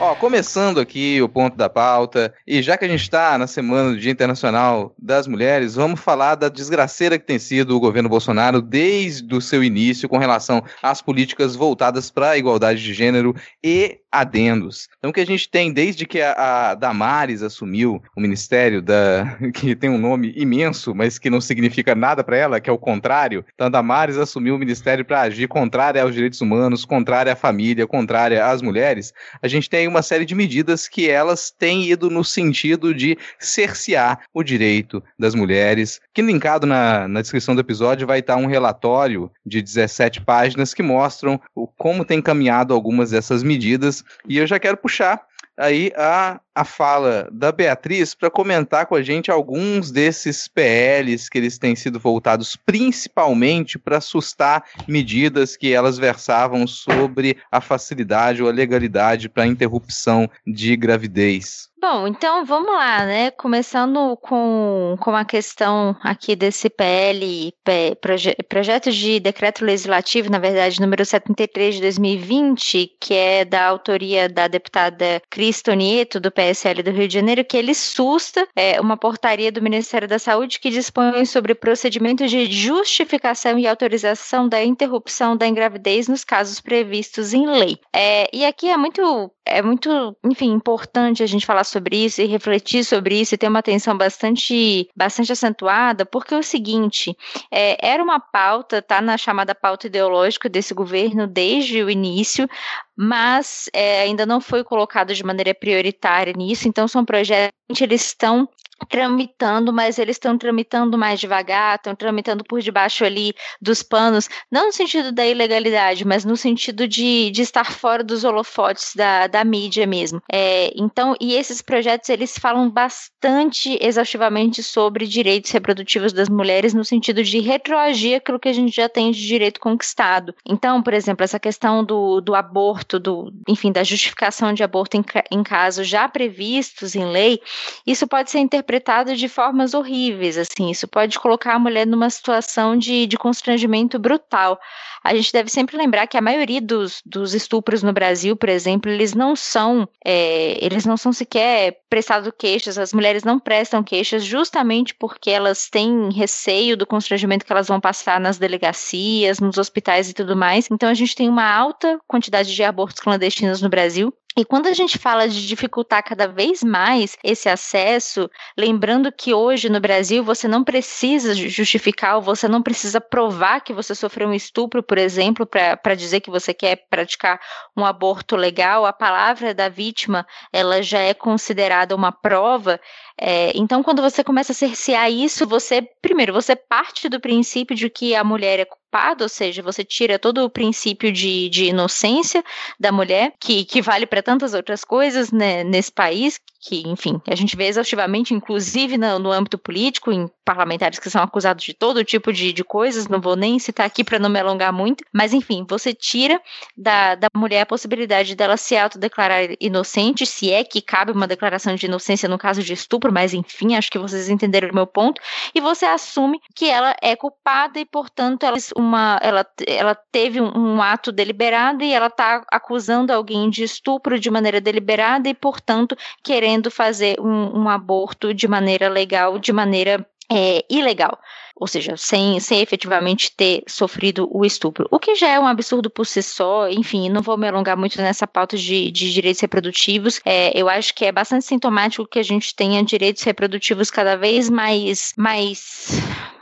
Ó, 0.00 0.14
começando 0.16 0.80
aqui 0.80 1.22
o 1.22 1.28
ponto 1.28 1.56
da 1.56 1.68
pauta, 1.68 2.34
e 2.46 2.60
já 2.60 2.76
que 2.76 2.84
a 2.84 2.88
gente 2.88 3.02
está 3.02 3.38
na 3.38 3.46
semana 3.46 3.90
do 3.90 3.98
Dia 3.98 4.10
Internacional 4.10 4.94
das 4.98 5.28
Mulheres, 5.28 5.76
vamos 5.76 6.00
falar 6.00 6.34
da 6.34 6.48
desgraceira 6.48 7.18
que 7.18 7.26
tem 7.26 7.38
sido 7.38 7.76
o 7.76 7.80
governo 7.80 8.08
Bolsonaro 8.08 8.60
desde 8.60 9.32
o 9.32 9.40
seu 9.40 9.62
início 9.62 10.08
com 10.08 10.18
relação 10.18 10.62
às 10.82 11.00
políticas 11.00 11.54
voltadas 11.54 12.10
para 12.10 12.30
a 12.30 12.38
igualdade 12.38 12.82
de 12.82 12.94
gênero 12.94 13.34
e 13.62 13.98
adendos. 14.10 14.88
Então, 14.98 15.10
o 15.10 15.12
que 15.12 15.20
a 15.20 15.26
gente 15.26 15.48
tem 15.48 15.72
desde 15.72 16.06
que 16.06 16.20
a, 16.20 16.70
a 16.70 16.74
Damares 16.74 17.42
assumiu 17.42 18.02
o 18.16 18.20
ministério 18.20 18.80
da 18.80 19.38
que 19.54 19.74
tem 19.74 19.90
um 19.90 19.98
nome 19.98 20.32
imenso, 20.36 20.94
mas 20.94 21.18
que 21.18 21.30
não 21.30 21.40
significa 21.40 21.94
nada 21.94 22.24
para 22.24 22.36
ela, 22.36 22.60
que 22.60 22.70
é 22.70 22.72
o 22.72 22.78
contrário. 22.78 23.44
Então, 23.54 23.66
a 23.66 23.70
Damares 23.70 24.16
assumiu 24.16 24.56
o 24.56 24.58
ministério 24.58 25.04
para 25.04 25.22
agir 25.22 25.46
contrária 25.48 26.02
aos 26.02 26.14
direitos 26.14 26.40
humanos, 26.40 26.84
contrária 26.84 27.32
à 27.32 27.36
família, 27.36 27.86
contrária 27.86 28.46
às 28.46 28.62
mulheres. 28.62 29.12
A 29.42 29.48
gente 29.48 29.68
tem 29.68 29.86
uma 29.86 30.02
série 30.02 30.24
de 30.24 30.34
medidas 30.34 30.88
que 30.88 31.08
elas 31.08 31.50
têm 31.50 31.84
ido 31.84 32.10
no 32.10 32.24
sentido 32.24 32.94
de 32.94 33.16
cercear 33.38 34.20
o 34.32 34.42
direito 34.42 35.02
das 35.18 35.34
mulheres. 35.34 36.00
Que 36.14 36.22
linkado 36.22 36.66
na, 36.66 37.06
na 37.06 37.20
descrição 37.20 37.54
do 37.54 37.60
episódio 37.60 38.06
vai 38.06 38.20
estar 38.20 38.36
um 38.36 38.46
relatório 38.46 39.30
de 39.44 39.60
17 39.60 40.22
páginas 40.22 40.72
que 40.72 40.82
mostram 40.82 41.40
o, 41.54 41.66
como 41.66 42.04
tem 42.04 42.22
caminhado 42.22 42.72
algumas 42.72 43.10
dessas 43.10 43.42
medidas 43.42 43.97
e 44.28 44.38
eu 44.38 44.46
já 44.46 44.58
quero 44.58 44.76
puxar 44.76 45.26
aí 45.58 45.92
a, 45.96 46.40
a 46.54 46.64
fala 46.64 47.28
da 47.32 47.50
Beatriz 47.50 48.14
para 48.14 48.30
comentar 48.30 48.86
com 48.86 48.94
a 48.94 49.02
gente 49.02 49.30
alguns 49.30 49.90
desses 49.90 50.46
PLs 50.46 51.28
que 51.28 51.36
eles 51.36 51.58
têm 51.58 51.74
sido 51.74 51.98
voltados 51.98 52.54
principalmente 52.54 53.78
para 53.78 53.98
assustar 53.98 54.64
medidas 54.86 55.56
que 55.56 55.72
elas 55.72 55.98
versavam 55.98 56.66
sobre 56.66 57.36
a 57.50 57.60
facilidade 57.60 58.42
ou 58.42 58.48
a 58.48 58.52
legalidade 58.52 59.28
para 59.28 59.46
interrupção 59.46 60.30
de 60.46 60.76
gravidez. 60.76 61.67
Bom, 61.80 62.08
então 62.08 62.44
vamos 62.44 62.72
lá, 62.74 63.06
né? 63.06 63.30
Começando 63.30 64.16
com, 64.16 64.96
com 64.98 65.14
a 65.14 65.24
questão 65.24 65.96
aqui 66.02 66.34
desse 66.34 66.68
PL, 66.68 67.54
proje, 68.00 68.34
projeto 68.48 68.90
de 68.90 69.20
decreto 69.20 69.64
legislativo, 69.64 70.28
na 70.28 70.40
verdade, 70.40 70.80
número 70.80 71.04
73 71.04 71.76
de 71.76 71.80
2020, 71.82 72.96
que 73.00 73.14
é 73.14 73.44
da 73.44 73.64
autoria 73.64 74.28
da 74.28 74.48
deputada 74.48 75.22
Cristo 75.30 75.72
Nieto, 75.72 76.18
do 76.18 76.32
PSL 76.32 76.82
do 76.82 76.90
Rio 76.90 77.06
de 77.06 77.14
Janeiro, 77.14 77.44
que 77.44 77.56
ele 77.56 77.74
susta 77.74 78.48
é, 78.56 78.80
uma 78.80 78.96
portaria 78.96 79.52
do 79.52 79.62
Ministério 79.62 80.08
da 80.08 80.18
Saúde 80.18 80.58
que 80.58 80.70
dispõe 80.70 81.24
sobre 81.26 81.54
procedimentos 81.54 82.28
de 82.28 82.50
justificação 82.50 83.56
e 83.56 83.68
autorização 83.68 84.48
da 84.48 84.64
interrupção 84.64 85.36
da 85.36 85.46
engravidez 85.46 86.08
nos 86.08 86.24
casos 86.24 86.60
previstos 86.60 87.32
em 87.32 87.46
lei. 87.46 87.78
É, 87.94 88.28
e 88.32 88.44
aqui 88.44 88.68
é 88.68 88.76
muito 88.76 89.30
é 89.48 89.62
muito, 89.62 90.14
enfim, 90.22 90.52
importante 90.52 91.22
a 91.22 91.26
gente 91.26 91.46
falar 91.46 91.64
sobre 91.68 92.04
isso 92.04 92.20
e 92.20 92.26
refletir 92.26 92.84
sobre 92.84 93.20
isso 93.20 93.34
e 93.34 93.38
ter 93.38 93.48
uma 93.48 93.58
atenção 93.58 93.96
bastante, 93.96 94.88
bastante 94.96 95.32
acentuada, 95.32 96.04
porque 96.04 96.34
é 96.34 96.38
o 96.38 96.42
seguinte, 96.42 97.16
é, 97.50 97.76
era 97.86 98.02
uma 98.02 98.18
pauta, 98.20 98.82
tá 98.82 99.00
na 99.00 99.16
chamada 99.16 99.54
pauta 99.54 99.86
ideológica 99.86 100.48
desse 100.48 100.74
governo 100.74 101.26
desde 101.26 101.82
o 101.82 101.90
início, 101.90 102.48
mas 102.96 103.70
é, 103.72 104.02
ainda 104.02 104.26
não 104.26 104.40
foi 104.40 104.64
colocado 104.64 105.14
de 105.14 105.24
maneira 105.24 105.54
prioritária 105.54 106.32
nisso, 106.36 106.68
então 106.68 106.88
são 106.88 107.04
projetos 107.04 107.52
que 107.74 107.84
eles 107.84 108.06
estão 108.06 108.48
tramitando, 108.86 109.72
mas 109.72 109.98
eles 109.98 110.16
estão 110.16 110.38
tramitando 110.38 110.96
mais 110.96 111.18
devagar, 111.18 111.76
estão 111.76 111.94
tramitando 111.94 112.44
por 112.44 112.60
debaixo 112.60 113.04
ali 113.04 113.34
dos 113.60 113.82
panos, 113.82 114.28
não 114.50 114.66
no 114.66 114.72
sentido 114.72 115.10
da 115.10 115.26
ilegalidade, 115.26 116.04
mas 116.04 116.24
no 116.24 116.36
sentido 116.36 116.86
de, 116.86 117.30
de 117.30 117.42
estar 117.42 117.72
fora 117.72 118.04
dos 118.04 118.24
holofotes 118.24 118.92
da, 118.94 119.26
da 119.26 119.44
mídia 119.44 119.86
mesmo. 119.86 120.22
É, 120.30 120.72
então, 120.76 121.16
e 121.20 121.34
esses 121.34 121.60
projetos, 121.60 122.08
eles 122.08 122.38
falam 122.38 122.70
bastante 122.70 123.78
exaustivamente 123.80 124.62
sobre 124.62 125.06
direitos 125.06 125.50
reprodutivos 125.50 126.12
das 126.12 126.28
mulheres, 126.28 126.74
no 126.74 126.84
sentido 126.84 127.22
de 127.22 127.40
retroagir 127.40 128.16
aquilo 128.16 128.38
que 128.38 128.48
a 128.48 128.52
gente 128.52 128.74
já 128.74 128.88
tem 128.88 129.10
de 129.10 129.26
direito 129.26 129.60
conquistado. 129.60 130.34
Então, 130.46 130.82
por 130.82 130.94
exemplo, 130.94 131.24
essa 131.24 131.40
questão 131.40 131.84
do, 131.84 132.20
do 132.20 132.34
aborto, 132.34 132.98
do, 132.98 133.32
enfim, 133.48 133.72
da 133.72 133.82
justificação 133.82 134.52
de 134.52 134.62
aborto 134.62 134.96
em, 134.96 135.04
em 135.30 135.42
casos 135.42 135.88
já 135.88 136.08
previstos 136.08 136.94
em 136.94 137.04
lei, 137.04 137.40
isso 137.86 138.06
pode 138.06 138.30
ser 138.30 138.38
interpretado 138.38 138.67
interpretado 138.68 139.16
de 139.16 139.28
formas 139.28 139.72
horríveis, 139.72 140.36
assim, 140.36 140.70
isso 140.70 140.86
pode 140.86 141.18
colocar 141.18 141.54
a 141.54 141.58
mulher 141.58 141.86
numa 141.86 142.10
situação 142.10 142.76
de, 142.76 143.06
de 143.06 143.16
constrangimento 143.16 143.98
brutal. 143.98 144.60
A 145.02 145.14
gente 145.14 145.32
deve 145.32 145.48
sempre 145.48 145.76
lembrar 145.76 146.06
que 146.06 146.18
a 146.18 146.20
maioria 146.20 146.60
dos, 146.60 147.00
dos 147.06 147.32
estupros 147.32 147.82
no 147.82 147.94
Brasil, 147.94 148.36
por 148.36 148.50
exemplo, 148.50 148.90
eles 148.90 149.14
não 149.14 149.34
são, 149.34 149.88
é, 150.04 150.62
eles 150.62 150.84
não 150.84 150.98
são 150.98 151.14
sequer 151.14 151.78
prestados 151.88 152.30
queixas, 152.36 152.76
as 152.76 152.92
mulheres 152.92 153.24
não 153.24 153.38
prestam 153.38 153.82
queixas 153.82 154.22
justamente 154.22 154.94
porque 154.94 155.30
elas 155.30 155.70
têm 155.70 156.12
receio 156.12 156.76
do 156.76 156.86
constrangimento 156.86 157.46
que 157.46 157.52
elas 157.52 157.68
vão 157.68 157.80
passar 157.80 158.20
nas 158.20 158.36
delegacias, 158.36 159.40
nos 159.40 159.56
hospitais 159.56 160.10
e 160.10 160.12
tudo 160.12 160.36
mais. 160.36 160.68
Então 160.70 160.90
a 160.90 160.94
gente 160.94 161.16
tem 161.16 161.28
uma 161.28 161.50
alta 161.50 161.98
quantidade 162.06 162.54
de 162.54 162.62
abortos 162.62 163.00
clandestinos 163.00 163.62
no 163.62 163.70
Brasil, 163.70 164.12
e 164.38 164.44
quando 164.44 164.68
a 164.68 164.72
gente 164.72 164.98
fala 164.98 165.28
de 165.28 165.44
dificultar 165.48 166.00
cada 166.04 166.28
vez 166.28 166.62
mais 166.62 167.18
esse 167.24 167.48
acesso, 167.48 168.30
lembrando 168.56 169.10
que 169.10 169.34
hoje 169.34 169.68
no 169.68 169.80
Brasil 169.80 170.22
você 170.22 170.46
não 170.46 170.62
precisa 170.62 171.34
justificar 171.34 172.14
ou 172.14 172.22
você 172.22 172.46
não 172.46 172.62
precisa 172.62 173.00
provar 173.00 173.60
que 173.62 173.72
você 173.72 173.96
sofreu 173.96 174.28
um 174.28 174.32
estupro, 174.32 174.80
por 174.80 174.96
exemplo, 174.96 175.44
para 175.44 175.96
dizer 175.96 176.20
que 176.20 176.30
você 176.30 176.54
quer 176.54 176.86
praticar 176.88 177.40
um 177.76 177.84
aborto 177.84 178.36
legal, 178.36 178.86
a 178.86 178.92
palavra 178.92 179.52
da 179.52 179.68
vítima 179.68 180.24
ela 180.52 180.80
já 180.84 181.00
é 181.00 181.12
considerada 181.12 181.96
uma 181.96 182.12
prova. 182.12 182.80
É, 183.20 183.50
então, 183.56 183.82
quando 183.82 184.00
você 184.00 184.22
começa 184.22 184.52
a 184.52 184.54
cercear 184.54 185.10
isso, 185.10 185.48
você, 185.48 185.82
primeiro, 186.00 186.32
você 186.32 186.54
parte 186.54 187.08
do 187.08 187.18
princípio 187.18 187.74
de 187.74 187.90
que 187.90 188.14
a 188.14 188.22
mulher 188.22 188.60
é 188.60 188.64
culpada, 188.88 189.24
ou 189.24 189.28
seja, 189.28 189.62
você 189.62 189.84
tira 189.84 190.18
todo 190.18 190.44
o 190.44 190.50
princípio 190.50 191.12
de, 191.12 191.48
de 191.50 191.66
inocência 191.66 192.42
da 192.80 192.90
mulher, 192.90 193.34
que, 193.38 193.64
que 193.64 193.82
vale 193.82 194.06
para 194.06 194.22
tantas 194.22 194.54
outras 194.54 194.82
coisas 194.82 195.30
né, 195.30 195.62
nesse 195.62 195.92
país, 195.92 196.40
que, 196.60 196.82
enfim, 196.88 197.20
a 197.28 197.36
gente 197.36 197.56
vê 197.56 197.66
exaustivamente, 197.66 198.34
inclusive 198.34 198.98
no, 198.98 199.18
no, 199.18 199.30
âmbito 199.30 199.56
político, 199.56 200.10
em 200.10 200.28
parlamentares 200.44 200.98
que 200.98 201.08
são 201.08 201.22
acusados 201.22 201.62
de 201.62 201.72
todo 201.72 202.04
tipo 202.04 202.32
de, 202.32 202.52
de 202.52 202.64
coisas, 202.64 203.06
não 203.06 203.20
vou 203.20 203.36
nem 203.36 203.58
citar 203.58 203.86
aqui 203.86 204.02
para 204.02 204.18
não 204.18 204.28
me 204.28 204.40
alongar 204.40 204.72
muito, 204.72 205.04
mas 205.12 205.32
enfim, 205.32 205.64
você 205.68 205.94
tira 205.94 206.40
da, 206.76 207.14
da 207.14 207.28
mulher 207.36 207.60
a 207.60 207.66
possibilidade 207.66 208.34
dela 208.34 208.56
se 208.56 208.76
autodeclarar 208.76 209.50
inocente, 209.60 210.26
se 210.26 210.50
é 210.50 210.64
que 210.64 210.82
cabe 210.82 211.12
uma 211.12 211.28
declaração 211.28 211.74
de 211.76 211.86
inocência 211.86 212.28
no 212.28 212.38
caso 212.38 212.62
de 212.62 212.72
estupro, 212.72 213.12
mas 213.12 213.34
enfim, 213.34 213.76
acho 213.76 213.90
que 213.90 213.98
vocês 213.98 214.28
entenderam 214.28 214.70
o 214.70 214.74
meu 214.74 214.86
ponto, 214.86 215.20
e 215.54 215.60
você 215.60 215.86
assume 215.86 216.40
que 216.56 216.68
ela 216.68 216.96
é 217.00 217.14
culpada 217.14 217.78
e, 217.78 217.84
portanto, 217.84 218.42
ela, 218.42 218.56
uma, 218.78 219.18
ela, 219.20 219.44
ela 219.66 219.94
teve 219.94 220.40
um, 220.40 220.76
um 220.76 220.82
ato 220.82 221.10
deliberado 221.10 221.82
e 221.82 221.92
ela 221.92 222.06
está 222.06 222.44
acusando 222.50 223.12
alguém 223.12 223.50
de 223.50 223.64
estupro 223.64 224.20
de 224.20 224.30
maneira 224.30 224.60
deliberada 224.60 225.28
e, 225.28 225.34
portanto, 225.34 225.96
querendo 226.22 226.70
fazer 226.70 227.20
um, 227.20 227.62
um 227.62 227.68
aborto 227.68 228.32
de 228.32 228.46
maneira 228.46 228.88
legal, 228.88 229.38
de 229.38 229.52
maneira 229.52 230.06
é, 230.30 230.64
ilegal, 230.70 231.18
ou 231.60 231.66
seja, 231.66 231.96
sem, 231.96 232.38
sem 232.40 232.60
efetivamente 232.60 233.32
ter 233.36 233.62
sofrido 233.66 234.28
o 234.30 234.44
estupro. 234.44 234.86
O 234.90 234.98
que 234.98 235.14
já 235.14 235.28
é 235.28 235.40
um 235.40 235.46
absurdo 235.46 235.90
por 235.90 236.06
si 236.06 236.22
só, 236.22 236.68
enfim, 236.68 237.08
não 237.08 237.20
vou 237.20 237.36
me 237.36 237.48
alongar 237.48 237.76
muito 237.76 238.00
nessa 238.00 238.26
pauta 238.26 238.56
de, 238.56 238.90
de 238.90 239.12
direitos 239.12 239.40
reprodutivos. 239.40 240.20
É, 240.24 240.58
eu 240.58 240.68
acho 240.68 240.94
que 240.94 241.04
é 241.04 241.12
bastante 241.12 241.44
sintomático 241.44 242.06
que 242.06 242.18
a 242.18 242.22
gente 242.22 242.54
tenha 242.54 242.82
direitos 242.82 243.22
reprodutivos 243.22 243.90
cada 243.90 244.16
vez 244.16 244.48
mais, 244.48 245.12
mais 245.16 245.88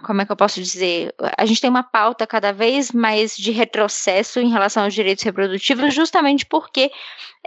como 0.06 0.22
é 0.22 0.24
que 0.24 0.30
eu 0.30 0.36
posso 0.36 0.62
dizer? 0.62 1.12
A 1.36 1.44
gente 1.44 1.60
tem 1.60 1.68
uma 1.68 1.82
pauta 1.82 2.26
cada 2.26 2.52
vez 2.52 2.92
mais 2.92 3.36
de 3.36 3.50
retrocesso 3.50 4.38
em 4.38 4.50
relação 4.50 4.84
aos 4.84 4.94
direitos 4.94 5.24
reprodutivos, 5.24 5.92
justamente 5.92 6.46
porque 6.46 6.92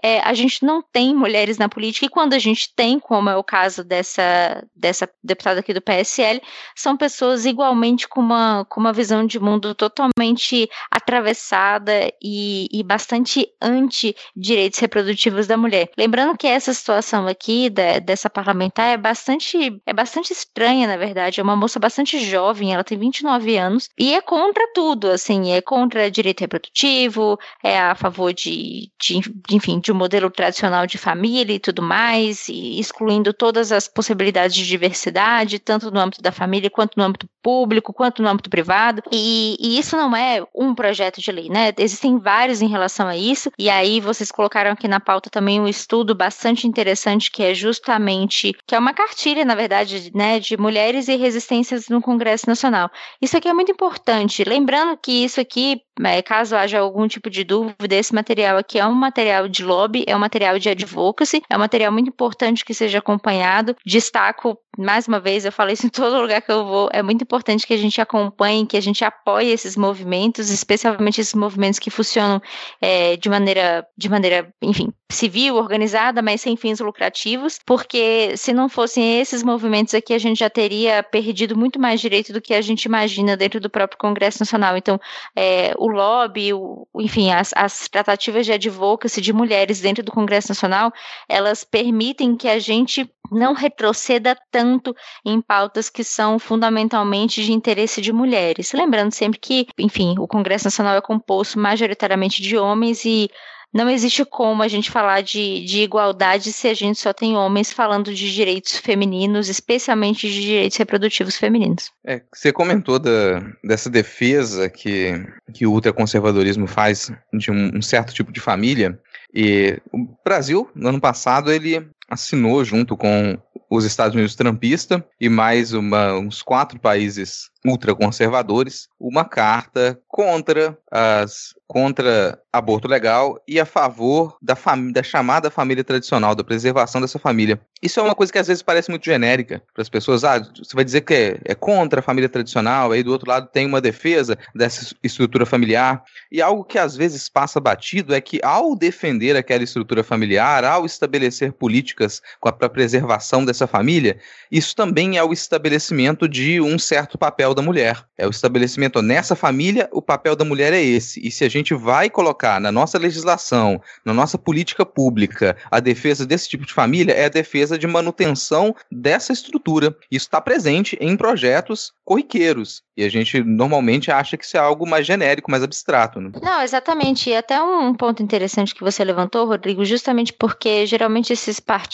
é, 0.03 0.19
a 0.21 0.33
gente 0.33 0.65
não 0.65 0.81
tem 0.81 1.15
mulheres 1.15 1.57
na 1.57 1.69
política, 1.69 2.05
e 2.05 2.09
quando 2.09 2.33
a 2.33 2.39
gente 2.39 2.73
tem, 2.75 2.99
como 2.99 3.29
é 3.29 3.35
o 3.35 3.43
caso 3.43 3.83
dessa, 3.83 4.65
dessa 4.75 5.09
deputada 5.23 5.59
aqui 5.59 5.73
do 5.73 5.81
PSL, 5.81 6.41
são 6.75 6.97
pessoas 6.97 7.45
igualmente 7.59 8.07
com 8.07 8.21
uma, 8.21 8.65
com 8.65 8.79
uma 8.79 8.93
visão 8.93 9.25
de 9.25 9.39
mundo 9.39 9.75
totalmente 9.75 10.69
atravessada 10.89 12.09
e, 12.23 12.67
e 12.71 12.81
bastante 12.83 13.47
anti-direitos 13.61 14.79
reprodutivos 14.79 15.45
da 15.45 15.57
mulher. 15.57 15.89
Lembrando 15.97 16.37
que 16.37 16.47
essa 16.47 16.73
situação 16.73 17.27
aqui 17.27 17.69
da, 17.69 17.99
dessa 17.99 18.29
parlamentar 18.29 18.93
é 18.93 18.97
bastante, 18.97 19.81
é 19.85 19.93
bastante 19.93 20.31
estranha, 20.31 20.87
na 20.87 20.95
verdade, 20.95 21.41
é 21.41 21.43
uma 21.43 21.55
moça 21.55 21.79
bastante 21.79 22.17
jovem, 22.19 22.73
ela 22.73 22.83
tem 22.83 22.97
29 22.97 23.57
anos, 23.57 23.89
e 23.99 24.13
é 24.13 24.21
contra 24.21 24.65
tudo, 24.73 25.09
assim, 25.09 25.51
é 25.51 25.61
contra 25.61 26.09
direito 26.09 26.39
reprodutivo, 26.39 27.37
é 27.61 27.77
a 27.77 27.95
favor 27.95 28.33
de, 28.33 28.89
de 28.97 29.19
enfim, 29.51 29.79
de 29.79 29.89
de 29.89 29.91
um 29.91 29.95
modelo 29.95 30.29
tradicional 30.29 30.85
de 30.85 30.99
família 30.99 31.55
e 31.55 31.59
tudo 31.59 31.81
mais, 31.81 32.47
e 32.47 32.79
excluindo 32.79 33.33
todas 33.33 33.71
as 33.71 33.87
possibilidades 33.87 34.55
de 34.55 34.67
diversidade, 34.67 35.57
tanto 35.57 35.89
no 35.89 35.99
âmbito 35.99 36.21
da 36.21 36.31
família, 36.31 36.69
quanto 36.69 36.95
no 36.95 37.03
âmbito 37.03 37.27
público, 37.41 37.93
quanto 37.93 38.21
no 38.21 38.29
âmbito 38.29 38.49
privado. 38.49 39.01
E, 39.11 39.57
e 39.59 39.79
isso 39.79 39.95
não 39.95 40.15
é 40.15 40.43
um 40.55 40.73
projeto 40.73 41.21
de 41.21 41.31
lei, 41.31 41.49
né? 41.49 41.73
Existem 41.77 42.17
vários 42.17 42.61
em 42.61 42.67
relação 42.67 43.07
a 43.07 43.17
isso, 43.17 43.51
e 43.57 43.69
aí 43.69 43.99
vocês 43.99 44.31
colocaram 44.31 44.71
aqui 44.71 44.87
na 44.87 44.99
pauta 44.99 45.29
também 45.29 45.59
um 45.59 45.67
estudo 45.67 46.15
bastante 46.15 46.67
interessante 46.67 47.31
que 47.31 47.43
é 47.43 47.53
justamente, 47.53 48.53
que 48.65 48.75
é 48.75 48.79
uma 48.79 48.93
cartilha, 48.93 49.45
na 49.45 49.55
verdade, 49.55 50.11
né, 50.13 50.39
de 50.39 50.57
mulheres 50.57 51.07
e 51.07 51.15
resistências 51.15 51.89
no 51.89 52.01
Congresso 52.01 52.47
Nacional. 52.47 52.89
Isso 53.21 53.37
aqui 53.37 53.47
é 53.47 53.53
muito 53.53 53.71
importante, 53.71 54.43
lembrando 54.43 54.97
que 54.97 55.11
isso 55.11 55.39
aqui, 55.39 55.81
caso 56.25 56.55
haja 56.55 56.79
algum 56.79 57.07
tipo 57.07 57.29
de 57.29 57.43
dúvida, 57.43 57.95
esse 57.95 58.13
material 58.13 58.57
aqui 58.57 58.79
é 58.79 58.85
um 58.85 58.93
material 58.93 59.47
de 59.47 59.63
lobby, 59.63 60.03
é 60.07 60.15
um 60.15 60.19
material 60.19 60.57
de 60.57 60.69
advocacy, 60.69 61.41
é 61.49 61.55
um 61.55 61.59
material 61.59 61.91
muito 61.91 62.09
importante 62.09 62.63
que 62.63 62.73
seja 62.73 62.99
acompanhado. 62.99 63.75
Destaco, 63.85 64.57
mais 64.77 65.07
uma 65.07 65.19
vez, 65.19 65.45
eu 65.45 65.51
falo 65.51 65.71
isso 65.71 65.85
em 65.85 65.89
todo 65.89 66.21
lugar 66.21 66.41
que 66.41 66.51
eu 66.51 66.65
vou, 66.65 66.89
é 66.93 67.03
muito 67.03 67.23
importante 67.23 67.67
que 67.67 67.73
a 67.73 67.77
gente 67.77 67.99
acompanhe, 67.99 68.65
que 68.65 68.77
a 68.77 68.81
gente 68.81 69.03
apoie 69.03 69.51
esses 69.51 69.75
movimentos, 69.75 70.49
especialmente 70.49 71.19
esses 71.19 71.33
movimentos 71.33 71.79
que 71.79 71.89
funcionam 71.89 72.41
é, 72.81 73.17
de 73.17 73.29
maneira, 73.29 73.85
de 73.97 74.09
maneira, 74.09 74.53
enfim, 74.61 74.93
civil, 75.11 75.55
organizada, 75.55 76.21
mas 76.21 76.41
sem 76.41 76.55
fins 76.55 76.79
lucrativos, 76.79 77.59
porque 77.65 78.37
se 78.37 78.53
não 78.53 78.69
fossem 78.69 79.19
esses 79.19 79.43
movimentos 79.43 79.93
aqui, 79.93 80.13
a 80.13 80.19
gente 80.19 80.39
já 80.39 80.49
teria 80.49 81.01
perdido 81.03 81.57
muito 81.57 81.79
mais 81.79 81.99
direito 81.99 82.31
do 82.31 82.39
que 82.39 82.53
a 82.53 82.61
gente 82.61 82.85
imagina 82.85 83.35
dentro 83.35 83.59
do 83.59 83.69
próprio 83.69 83.97
Congresso 83.97 84.39
Nacional. 84.39 84.77
Então, 84.77 84.99
é, 85.35 85.73
o 85.89 85.93
lobby, 85.93 86.53
o, 86.53 86.87
enfim, 86.95 87.31
as, 87.31 87.51
as 87.55 87.87
tratativas 87.87 88.45
de 88.45 88.53
advocacy 88.53 89.21
de 89.21 89.33
mulheres 89.33 89.81
dentro 89.81 90.03
do 90.03 90.11
Congresso 90.11 90.49
Nacional, 90.49 90.91
elas 91.27 91.63
permitem 91.63 92.35
que 92.35 92.47
a 92.47 92.59
gente 92.59 93.09
não 93.31 93.53
retroceda 93.53 94.35
tanto 94.51 94.95
em 95.25 95.41
pautas 95.41 95.89
que 95.89 96.03
são 96.03 96.39
fundamentalmente 96.39 97.43
de 97.43 97.51
interesse 97.53 98.01
de 98.01 98.11
mulheres. 98.11 98.71
Lembrando 98.73 99.11
sempre 99.13 99.39
que, 99.39 99.67
enfim, 99.77 100.15
o 100.17 100.27
Congresso 100.27 100.65
Nacional 100.65 100.95
é 100.95 101.01
composto 101.01 101.59
majoritariamente 101.59 102.41
de 102.41 102.57
homens 102.57 103.05
e 103.05 103.29
não 103.73 103.89
existe 103.89 104.25
como 104.25 104.63
a 104.63 104.67
gente 104.67 104.89
falar 104.89 105.21
de, 105.21 105.63
de 105.63 105.81
igualdade 105.81 106.51
se 106.51 106.67
a 106.67 106.73
gente 106.73 106.99
só 106.99 107.13
tem 107.13 107.37
homens 107.37 107.71
falando 107.71 108.13
de 108.13 108.33
direitos 108.33 108.77
femininos, 108.77 109.47
especialmente 109.47 110.27
de 110.27 110.41
direitos 110.41 110.77
reprodutivos 110.77 111.35
femininos. 111.35 111.91
É, 112.05 112.21
você 112.33 112.51
comentou 112.51 112.97
da, 112.97 113.41
dessa 113.63 113.89
defesa 113.89 114.69
que, 114.69 115.13
que 115.53 115.67
o 115.67 115.71
ultraconservadorismo 115.71 116.67
faz 116.67 117.11
de 117.33 117.51
um, 117.51 117.77
um 117.77 117.81
certo 117.81 118.13
tipo 118.13 118.31
de 118.31 118.39
família. 118.39 118.99
E 119.33 119.79
o 119.93 120.07
Brasil, 120.25 120.69
no 120.73 120.89
ano 120.89 120.99
passado, 120.99 121.51
ele 121.51 121.87
assinou 122.09 122.63
junto 122.65 122.97
com 122.97 123.37
os 123.69 123.85
Estados 123.85 124.15
Unidos 124.15 124.35
trampista 124.35 125.05
e 125.21 125.29
mais 125.29 125.73
uma, 125.73 126.13
uns 126.13 126.41
quatro 126.41 126.79
países 126.79 127.51
ultraconservadores 127.65 128.87
uma 128.99 129.25
carta 129.25 129.99
contra 130.07 130.77
as 130.91 131.53
contra 131.67 132.41
aborto 132.51 132.87
legal 132.87 133.39
e 133.47 133.59
a 133.59 133.65
favor 133.65 134.35
da, 134.41 134.57
da 134.91 135.03
chamada 135.03 135.51
família 135.51 135.83
tradicional, 135.83 136.33
da 136.33 136.43
preservação 136.43 136.99
dessa 136.99 137.19
família. 137.19 137.61
Isso 137.79 137.99
é 137.99 138.03
uma 138.03 138.15
coisa 138.15 138.33
que 138.33 138.39
às 138.39 138.47
vezes 138.47 138.63
parece 138.63 138.89
muito 138.89 139.05
genérica 139.05 139.61
para 139.71 139.83
as 139.83 139.87
pessoas. 139.87 140.23
Ah, 140.23 140.39
você 140.39 140.75
vai 140.75 140.83
dizer 140.83 141.01
que 141.01 141.13
é, 141.13 141.39
é, 141.45 141.53
contra 141.53 141.99
a 141.99 142.03
família 142.03 142.27
tradicional, 142.27 142.91
aí 142.91 143.03
do 143.03 143.11
outro 143.11 143.29
lado 143.29 143.49
tem 143.53 143.67
uma 143.67 143.79
defesa 143.79 144.35
dessa 144.55 144.95
estrutura 145.03 145.45
familiar. 145.45 146.03
E 146.31 146.41
algo 146.41 146.63
que 146.63 146.79
às 146.79 146.95
vezes 146.95 147.29
passa 147.29 147.59
batido 147.59 148.15
é 148.15 148.19
que 148.19 148.39
ao 148.41 148.75
defender 148.75 149.35
aquela 149.35 149.63
estrutura 149.63 150.03
familiar, 150.03 150.65
ao 150.65 150.87
estabelecer 150.87 151.53
políticas 151.53 151.98
para 152.41 152.67
a 152.67 152.69
preservação 152.69 153.43
dessa 153.45 153.67
família, 153.67 154.17
isso 154.51 154.75
também 154.75 155.17
é 155.17 155.23
o 155.23 155.33
estabelecimento 155.33 156.27
de 156.27 156.61
um 156.61 156.77
certo 156.79 157.17
papel 157.17 157.53
da 157.53 157.61
mulher. 157.61 158.03
É 158.17 158.27
o 158.27 158.29
estabelecimento 158.29 159.01
nessa 159.01 159.35
família, 159.35 159.89
o 159.91 160.01
papel 160.01 160.35
da 160.35 160.45
mulher 160.45 160.73
é 160.73 160.81
esse. 160.81 161.25
E 161.25 161.31
se 161.31 161.43
a 161.43 161.49
gente 161.49 161.73
vai 161.73 162.09
colocar 162.09 162.59
na 162.59 162.71
nossa 162.71 162.97
legislação, 162.97 163.81
na 164.03 164.13
nossa 164.13 164.37
política 164.37 164.85
pública, 164.85 165.55
a 165.69 165.79
defesa 165.79 166.25
desse 166.25 166.49
tipo 166.49 166.65
de 166.65 166.73
família, 166.73 167.13
é 167.13 167.25
a 167.25 167.29
defesa 167.29 167.77
de 167.77 167.87
manutenção 167.87 168.75
dessa 168.91 169.31
estrutura. 169.31 169.95
Isso 170.11 170.25
está 170.25 170.41
presente 170.41 170.97
em 170.99 171.15
projetos 171.15 171.93
corriqueiros. 172.03 172.83
E 172.97 173.03
a 173.03 173.09
gente 173.09 173.41
normalmente 173.41 174.11
acha 174.11 174.35
que 174.35 174.43
isso 174.43 174.57
é 174.57 174.59
algo 174.59 174.85
mais 174.85 175.07
genérico, 175.07 175.49
mais 175.49 175.63
abstrato. 175.63 176.19
Né? 176.19 176.31
Não, 176.41 176.61
exatamente. 176.61 177.29
E 177.29 177.35
até 177.35 177.61
um 177.61 177.93
ponto 177.93 178.21
interessante 178.21 178.75
que 178.75 178.83
você 178.83 179.03
levantou, 179.05 179.45
Rodrigo, 179.45 179.85
justamente 179.85 180.33
porque 180.33 180.85
geralmente 180.85 181.31
esses 181.31 181.59
partidos, 181.59 181.88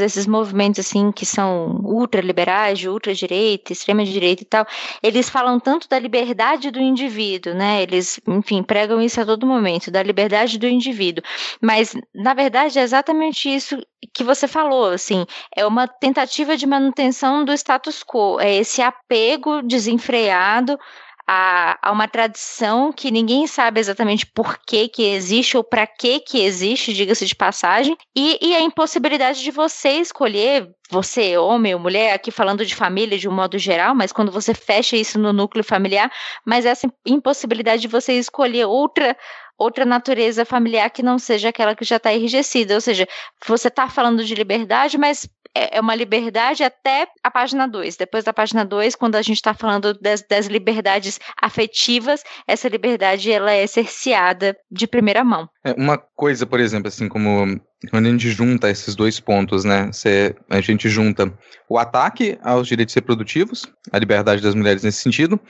esses 0.00 0.26
movimentos 0.26 0.80
assim 0.80 1.10
que 1.12 1.26
são 1.26 1.80
ultraliberais, 1.84 2.78
de 2.78 2.88
ultradireita, 2.88 3.72
extrema 3.72 4.04
direita 4.04 4.42
e 4.42 4.46
tal, 4.46 4.66
eles 5.02 5.28
falam 5.28 5.58
tanto 5.58 5.88
da 5.88 5.98
liberdade 5.98 6.70
do 6.70 6.78
indivíduo, 6.80 7.54
né? 7.54 7.82
Eles, 7.82 8.20
enfim, 8.26 8.62
pregam 8.62 9.00
isso 9.00 9.20
a 9.20 9.26
todo 9.26 9.46
momento, 9.46 9.90
da 9.90 10.02
liberdade 10.02 10.58
do 10.58 10.66
indivíduo. 10.66 11.24
Mas, 11.60 11.94
na 12.14 12.34
verdade, 12.34 12.78
é 12.78 12.82
exatamente 12.82 13.48
isso 13.48 13.78
que 14.14 14.24
você 14.24 14.48
falou, 14.48 14.86
assim, 14.86 15.26
é 15.54 15.64
uma 15.66 15.86
tentativa 15.86 16.56
de 16.56 16.66
manutenção 16.66 17.44
do 17.44 17.52
status 17.52 18.02
quo, 18.02 18.40
é 18.40 18.56
esse 18.56 18.80
apego 18.80 19.62
desenfreado 19.62 20.78
a, 21.26 21.78
a, 21.82 21.92
uma 21.92 22.08
tradição 22.08 22.92
que 22.92 23.10
ninguém 23.10 23.46
sabe 23.46 23.80
exatamente 23.80 24.26
por 24.26 24.58
que 24.58 24.88
que 24.88 25.04
existe 25.04 25.56
ou 25.56 25.64
para 25.64 25.86
que 25.86 26.20
que 26.20 26.40
existe, 26.40 26.92
diga-se 26.92 27.26
de 27.26 27.34
passagem, 27.34 27.96
e, 28.16 28.38
e, 28.40 28.54
a 28.54 28.60
impossibilidade 28.60 29.42
de 29.42 29.50
você 29.50 29.90
escolher, 29.90 30.68
você, 30.90 31.36
homem 31.38 31.74
ou 31.74 31.80
mulher, 31.80 32.14
aqui 32.14 32.30
falando 32.30 32.64
de 32.66 32.74
família 32.74 33.18
de 33.18 33.28
um 33.28 33.32
modo 33.32 33.58
geral, 33.58 33.94
mas 33.94 34.12
quando 34.12 34.32
você 34.32 34.52
fecha 34.54 34.96
isso 34.96 35.18
no 35.18 35.32
núcleo 35.32 35.62
familiar, 35.62 36.10
mas 36.44 36.66
essa 36.66 36.92
impossibilidade 37.06 37.82
de 37.82 37.88
você 37.88 38.14
escolher 38.14 38.66
outra 38.66 39.16
outra 39.60 39.84
natureza 39.84 40.46
familiar 40.46 40.88
que 40.88 41.02
não 41.02 41.18
seja 41.18 41.50
aquela 41.50 41.76
que 41.76 41.84
já 41.84 41.96
está 41.96 42.10
enrijecida. 42.14 42.74
Ou 42.74 42.80
seja, 42.80 43.06
você 43.46 43.68
está 43.68 43.90
falando 43.90 44.24
de 44.24 44.34
liberdade, 44.34 44.96
mas 44.96 45.28
é, 45.54 45.78
é 45.78 45.80
uma 45.80 45.94
liberdade 45.94 46.62
até 46.62 47.08
a 47.22 47.30
página 47.30 47.66
2. 47.66 47.96
Depois 47.96 48.24
da 48.24 48.32
página 48.32 48.64
2, 48.64 48.94
quando 48.94 49.16
a 49.16 49.22
gente 49.22 49.36
está 49.36 49.54
falando 49.54 49.94
das, 49.94 50.22
das, 50.22 50.46
liberdades 50.46 51.18
afetivas, 51.40 52.22
essa 52.46 52.68
liberdade 52.68 53.30
ela 53.30 53.52
é 53.52 53.66
cerceada 53.66 54.56
de 54.70 54.86
primeira 54.86 55.24
mão. 55.24 55.48
É 55.64 55.72
uma 55.72 55.98
coisa, 55.98 56.46
por 56.46 56.60
exemplo, 56.60 56.88
assim, 56.88 57.08
como 57.08 57.60
quando 57.90 58.06
a 58.06 58.10
gente 58.10 58.30
junta 58.30 58.70
esses 58.70 58.94
dois 58.94 59.18
pontos, 59.18 59.64
né? 59.64 59.90
Cê, 59.92 60.34
a 60.48 60.60
gente 60.60 60.88
junta 60.88 61.32
o 61.68 61.78
ataque 61.78 62.38
aos 62.42 62.68
direitos 62.68 62.94
reprodutivos, 62.94 63.66
a 63.90 63.98
liberdade 63.98 64.42
das 64.42 64.54
mulheres 64.54 64.82
nesse 64.82 65.00
sentido, 65.00 65.40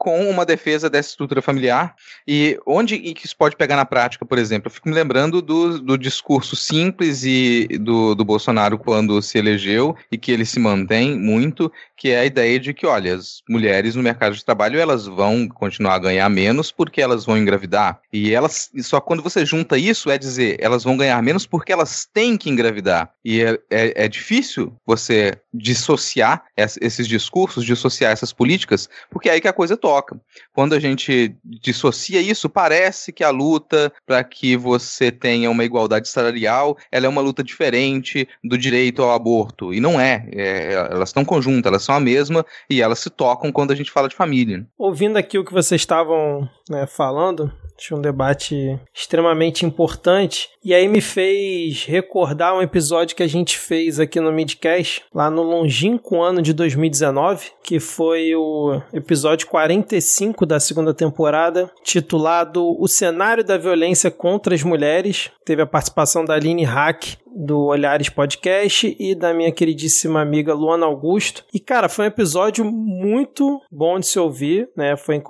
com 0.00 0.30
uma 0.30 0.46
defesa 0.46 0.88
dessa 0.88 1.10
estrutura 1.10 1.42
familiar. 1.42 1.94
E 2.26 2.58
onde 2.66 2.94
e 2.94 3.12
que 3.12 3.26
isso 3.26 3.36
pode 3.36 3.54
pegar 3.54 3.76
na 3.76 3.84
prática, 3.84 4.24
por 4.24 4.38
exemplo? 4.38 4.68
Eu 4.68 4.70
fico 4.70 4.88
me 4.88 4.94
lembrando 4.94 5.42
do, 5.42 5.78
do 5.78 5.98
discurso 5.98 6.56
simples 6.56 7.22
e 7.22 7.68
do, 7.78 8.14
do 8.14 8.24
Bolsonaro 8.24 8.78
quando 8.78 9.20
se 9.20 9.36
elegeu 9.36 9.94
e 10.10 10.16
que 10.16 10.32
ele 10.32 10.46
se 10.46 10.58
mantém 10.58 11.18
muito, 11.18 11.70
que 12.00 12.12
é 12.12 12.20
a 12.20 12.24
ideia 12.24 12.58
de 12.58 12.72
que, 12.72 12.86
olha, 12.86 13.14
as 13.14 13.42
mulheres 13.46 13.94
no 13.94 14.02
mercado 14.02 14.34
de 14.34 14.42
trabalho 14.42 14.80
elas 14.80 15.04
vão 15.04 15.46
continuar 15.46 15.96
a 15.96 15.98
ganhar 15.98 16.26
menos 16.30 16.72
porque 16.72 17.02
elas 17.02 17.26
vão 17.26 17.36
engravidar. 17.36 18.00
E 18.10 18.32
elas, 18.32 18.70
só 18.80 19.02
quando 19.02 19.22
você 19.22 19.44
junta 19.44 19.76
isso, 19.76 20.10
é 20.10 20.16
dizer, 20.16 20.56
elas 20.60 20.82
vão 20.82 20.96
ganhar 20.96 21.22
menos 21.22 21.44
porque 21.44 21.70
elas 21.70 22.08
têm 22.10 22.38
que 22.38 22.48
engravidar. 22.48 23.12
E 23.22 23.42
é, 23.42 23.58
é, 23.68 24.04
é 24.04 24.08
difícil 24.08 24.74
você 24.86 25.34
dissociar 25.52 26.44
esses 26.56 27.06
discursos, 27.06 27.66
dissociar 27.66 28.12
essas 28.12 28.32
políticas, 28.32 28.88
porque 29.10 29.28
é 29.28 29.32
aí 29.32 29.40
que 29.40 29.48
a 29.48 29.52
coisa 29.52 29.76
toca. 29.76 30.18
Quando 30.54 30.74
a 30.74 30.80
gente 30.80 31.36
dissocia 31.44 32.22
isso, 32.22 32.48
parece 32.48 33.12
que 33.12 33.22
a 33.22 33.28
luta 33.28 33.92
para 34.06 34.24
que 34.24 34.56
você 34.56 35.10
tenha 35.10 35.50
uma 35.50 35.66
igualdade 35.66 36.08
salarial, 36.08 36.78
ela 36.90 37.04
é 37.04 37.08
uma 37.10 37.20
luta 37.20 37.44
diferente 37.44 38.26
do 38.42 38.56
direito 38.56 39.02
ao 39.02 39.10
aborto. 39.10 39.74
E 39.74 39.80
não 39.80 40.00
é. 40.00 40.26
é 40.32 40.72
elas 40.90 41.10
estão 41.10 41.26
conjuntas, 41.26 41.70
elas 41.70 41.82
são 41.82 41.89
a 41.96 42.00
mesma 42.00 42.44
e 42.68 42.80
elas 42.82 42.98
se 42.98 43.10
tocam 43.10 43.52
quando 43.52 43.72
a 43.72 43.74
gente 43.74 43.90
fala 43.90 44.08
de 44.08 44.16
família. 44.16 44.66
Ouvindo 44.78 45.16
aqui 45.16 45.38
o 45.38 45.44
que 45.44 45.52
vocês 45.52 45.80
estavam 45.80 46.48
né, 46.68 46.86
falando, 46.86 47.52
Acho 47.80 47.96
um 47.96 48.00
debate 48.02 48.78
extremamente 48.92 49.64
importante. 49.64 50.50
E 50.62 50.74
aí 50.74 50.86
me 50.86 51.00
fez 51.00 51.86
recordar 51.86 52.54
um 52.54 52.60
episódio 52.60 53.16
que 53.16 53.22
a 53.22 53.26
gente 53.26 53.58
fez 53.58 53.98
aqui 53.98 54.20
no 54.20 54.30
Midcast, 54.30 55.02
lá 55.14 55.30
no 55.30 55.42
longínquo 55.42 56.20
ano 56.20 56.42
de 56.42 56.52
2019, 56.52 57.52
que 57.64 57.80
foi 57.80 58.34
o 58.34 58.82
episódio 58.92 59.46
45 59.46 60.44
da 60.44 60.60
segunda 60.60 60.92
temporada, 60.92 61.70
titulado 61.82 62.76
O 62.78 62.86
Cenário 62.86 63.42
da 63.42 63.56
Violência 63.56 64.10
contra 64.10 64.54
as 64.54 64.62
Mulheres. 64.62 65.30
Teve 65.46 65.62
a 65.62 65.66
participação 65.66 66.22
da 66.22 66.34
Aline 66.34 66.64
Hack 66.64 67.16
do 67.34 67.66
Olhares 67.66 68.08
Podcast 68.08 68.96
e 68.98 69.14
da 69.14 69.32
minha 69.32 69.52
queridíssima 69.52 70.20
amiga 70.20 70.52
Luana 70.52 70.86
Augusto. 70.86 71.44
E, 71.54 71.60
cara, 71.60 71.88
foi 71.88 72.04
um 72.04 72.08
episódio 72.08 72.64
muito 72.64 73.60
bom 73.70 73.98
de 73.98 74.06
se 74.06 74.18
ouvir, 74.18 74.68
né? 74.76 74.96
Foi 74.96 75.16
em 75.16 75.22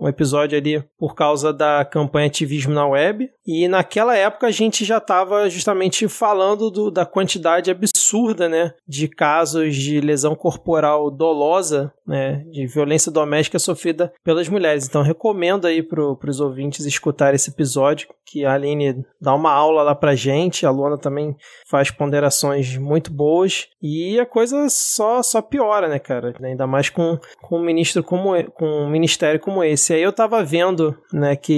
um 0.00 0.08
episódio 0.08 0.58
ali 0.58 0.82
por 0.98 1.14
causa 1.14 1.52
da 1.60 1.84
campanha 1.84 2.26
Ativismo 2.26 2.72
na 2.72 2.86
Web. 2.86 3.28
E 3.46 3.68
naquela 3.68 4.16
época 4.16 4.46
a 4.46 4.50
gente 4.50 4.82
já 4.82 4.96
estava 4.96 5.50
justamente 5.50 6.08
falando 6.08 6.70
do, 6.70 6.90
da 6.90 7.04
quantidade 7.04 7.70
absurda, 7.70 8.48
né? 8.48 8.72
De 8.88 9.06
casos 9.06 9.76
de 9.76 10.00
lesão 10.00 10.34
corporal 10.34 11.10
dolosa, 11.10 11.92
né? 12.06 12.42
De 12.50 12.66
violência 12.66 13.12
doméstica 13.12 13.58
sofrida 13.58 14.10
pelas 14.24 14.48
mulheres. 14.48 14.86
Então, 14.86 15.02
recomendo 15.02 15.66
aí 15.66 15.82
para 15.82 16.30
os 16.30 16.40
ouvintes 16.40 16.86
escutar 16.86 17.34
esse 17.34 17.50
episódio, 17.50 18.08
que 18.24 18.44
a 18.44 18.54
Aline 18.54 19.04
dá 19.20 19.34
uma 19.34 19.52
aula 19.52 19.82
lá 19.82 19.94
pra 19.94 20.14
gente, 20.14 20.64
a 20.64 20.70
Luana 20.70 20.96
também 20.96 21.36
faz 21.68 21.90
ponderações 21.90 22.76
muito 22.76 23.12
boas 23.12 23.68
e 23.82 24.18
a 24.20 24.24
coisa 24.24 24.68
só, 24.68 25.20
só 25.22 25.42
piora, 25.42 25.88
né, 25.88 25.98
cara? 25.98 26.32
Ainda 26.40 26.66
mais 26.66 26.88
com, 26.88 27.18
com 27.42 27.58
um 27.58 27.64
ministro 27.64 28.04
como 28.04 28.30
com 28.52 28.66
um 28.66 28.88
ministério 28.88 29.40
como 29.40 29.64
esse. 29.64 29.92
Aí 29.92 30.02
eu 30.02 30.12
tava 30.12 30.44
vendo, 30.44 30.96
né, 31.12 31.34
que 31.34 31.49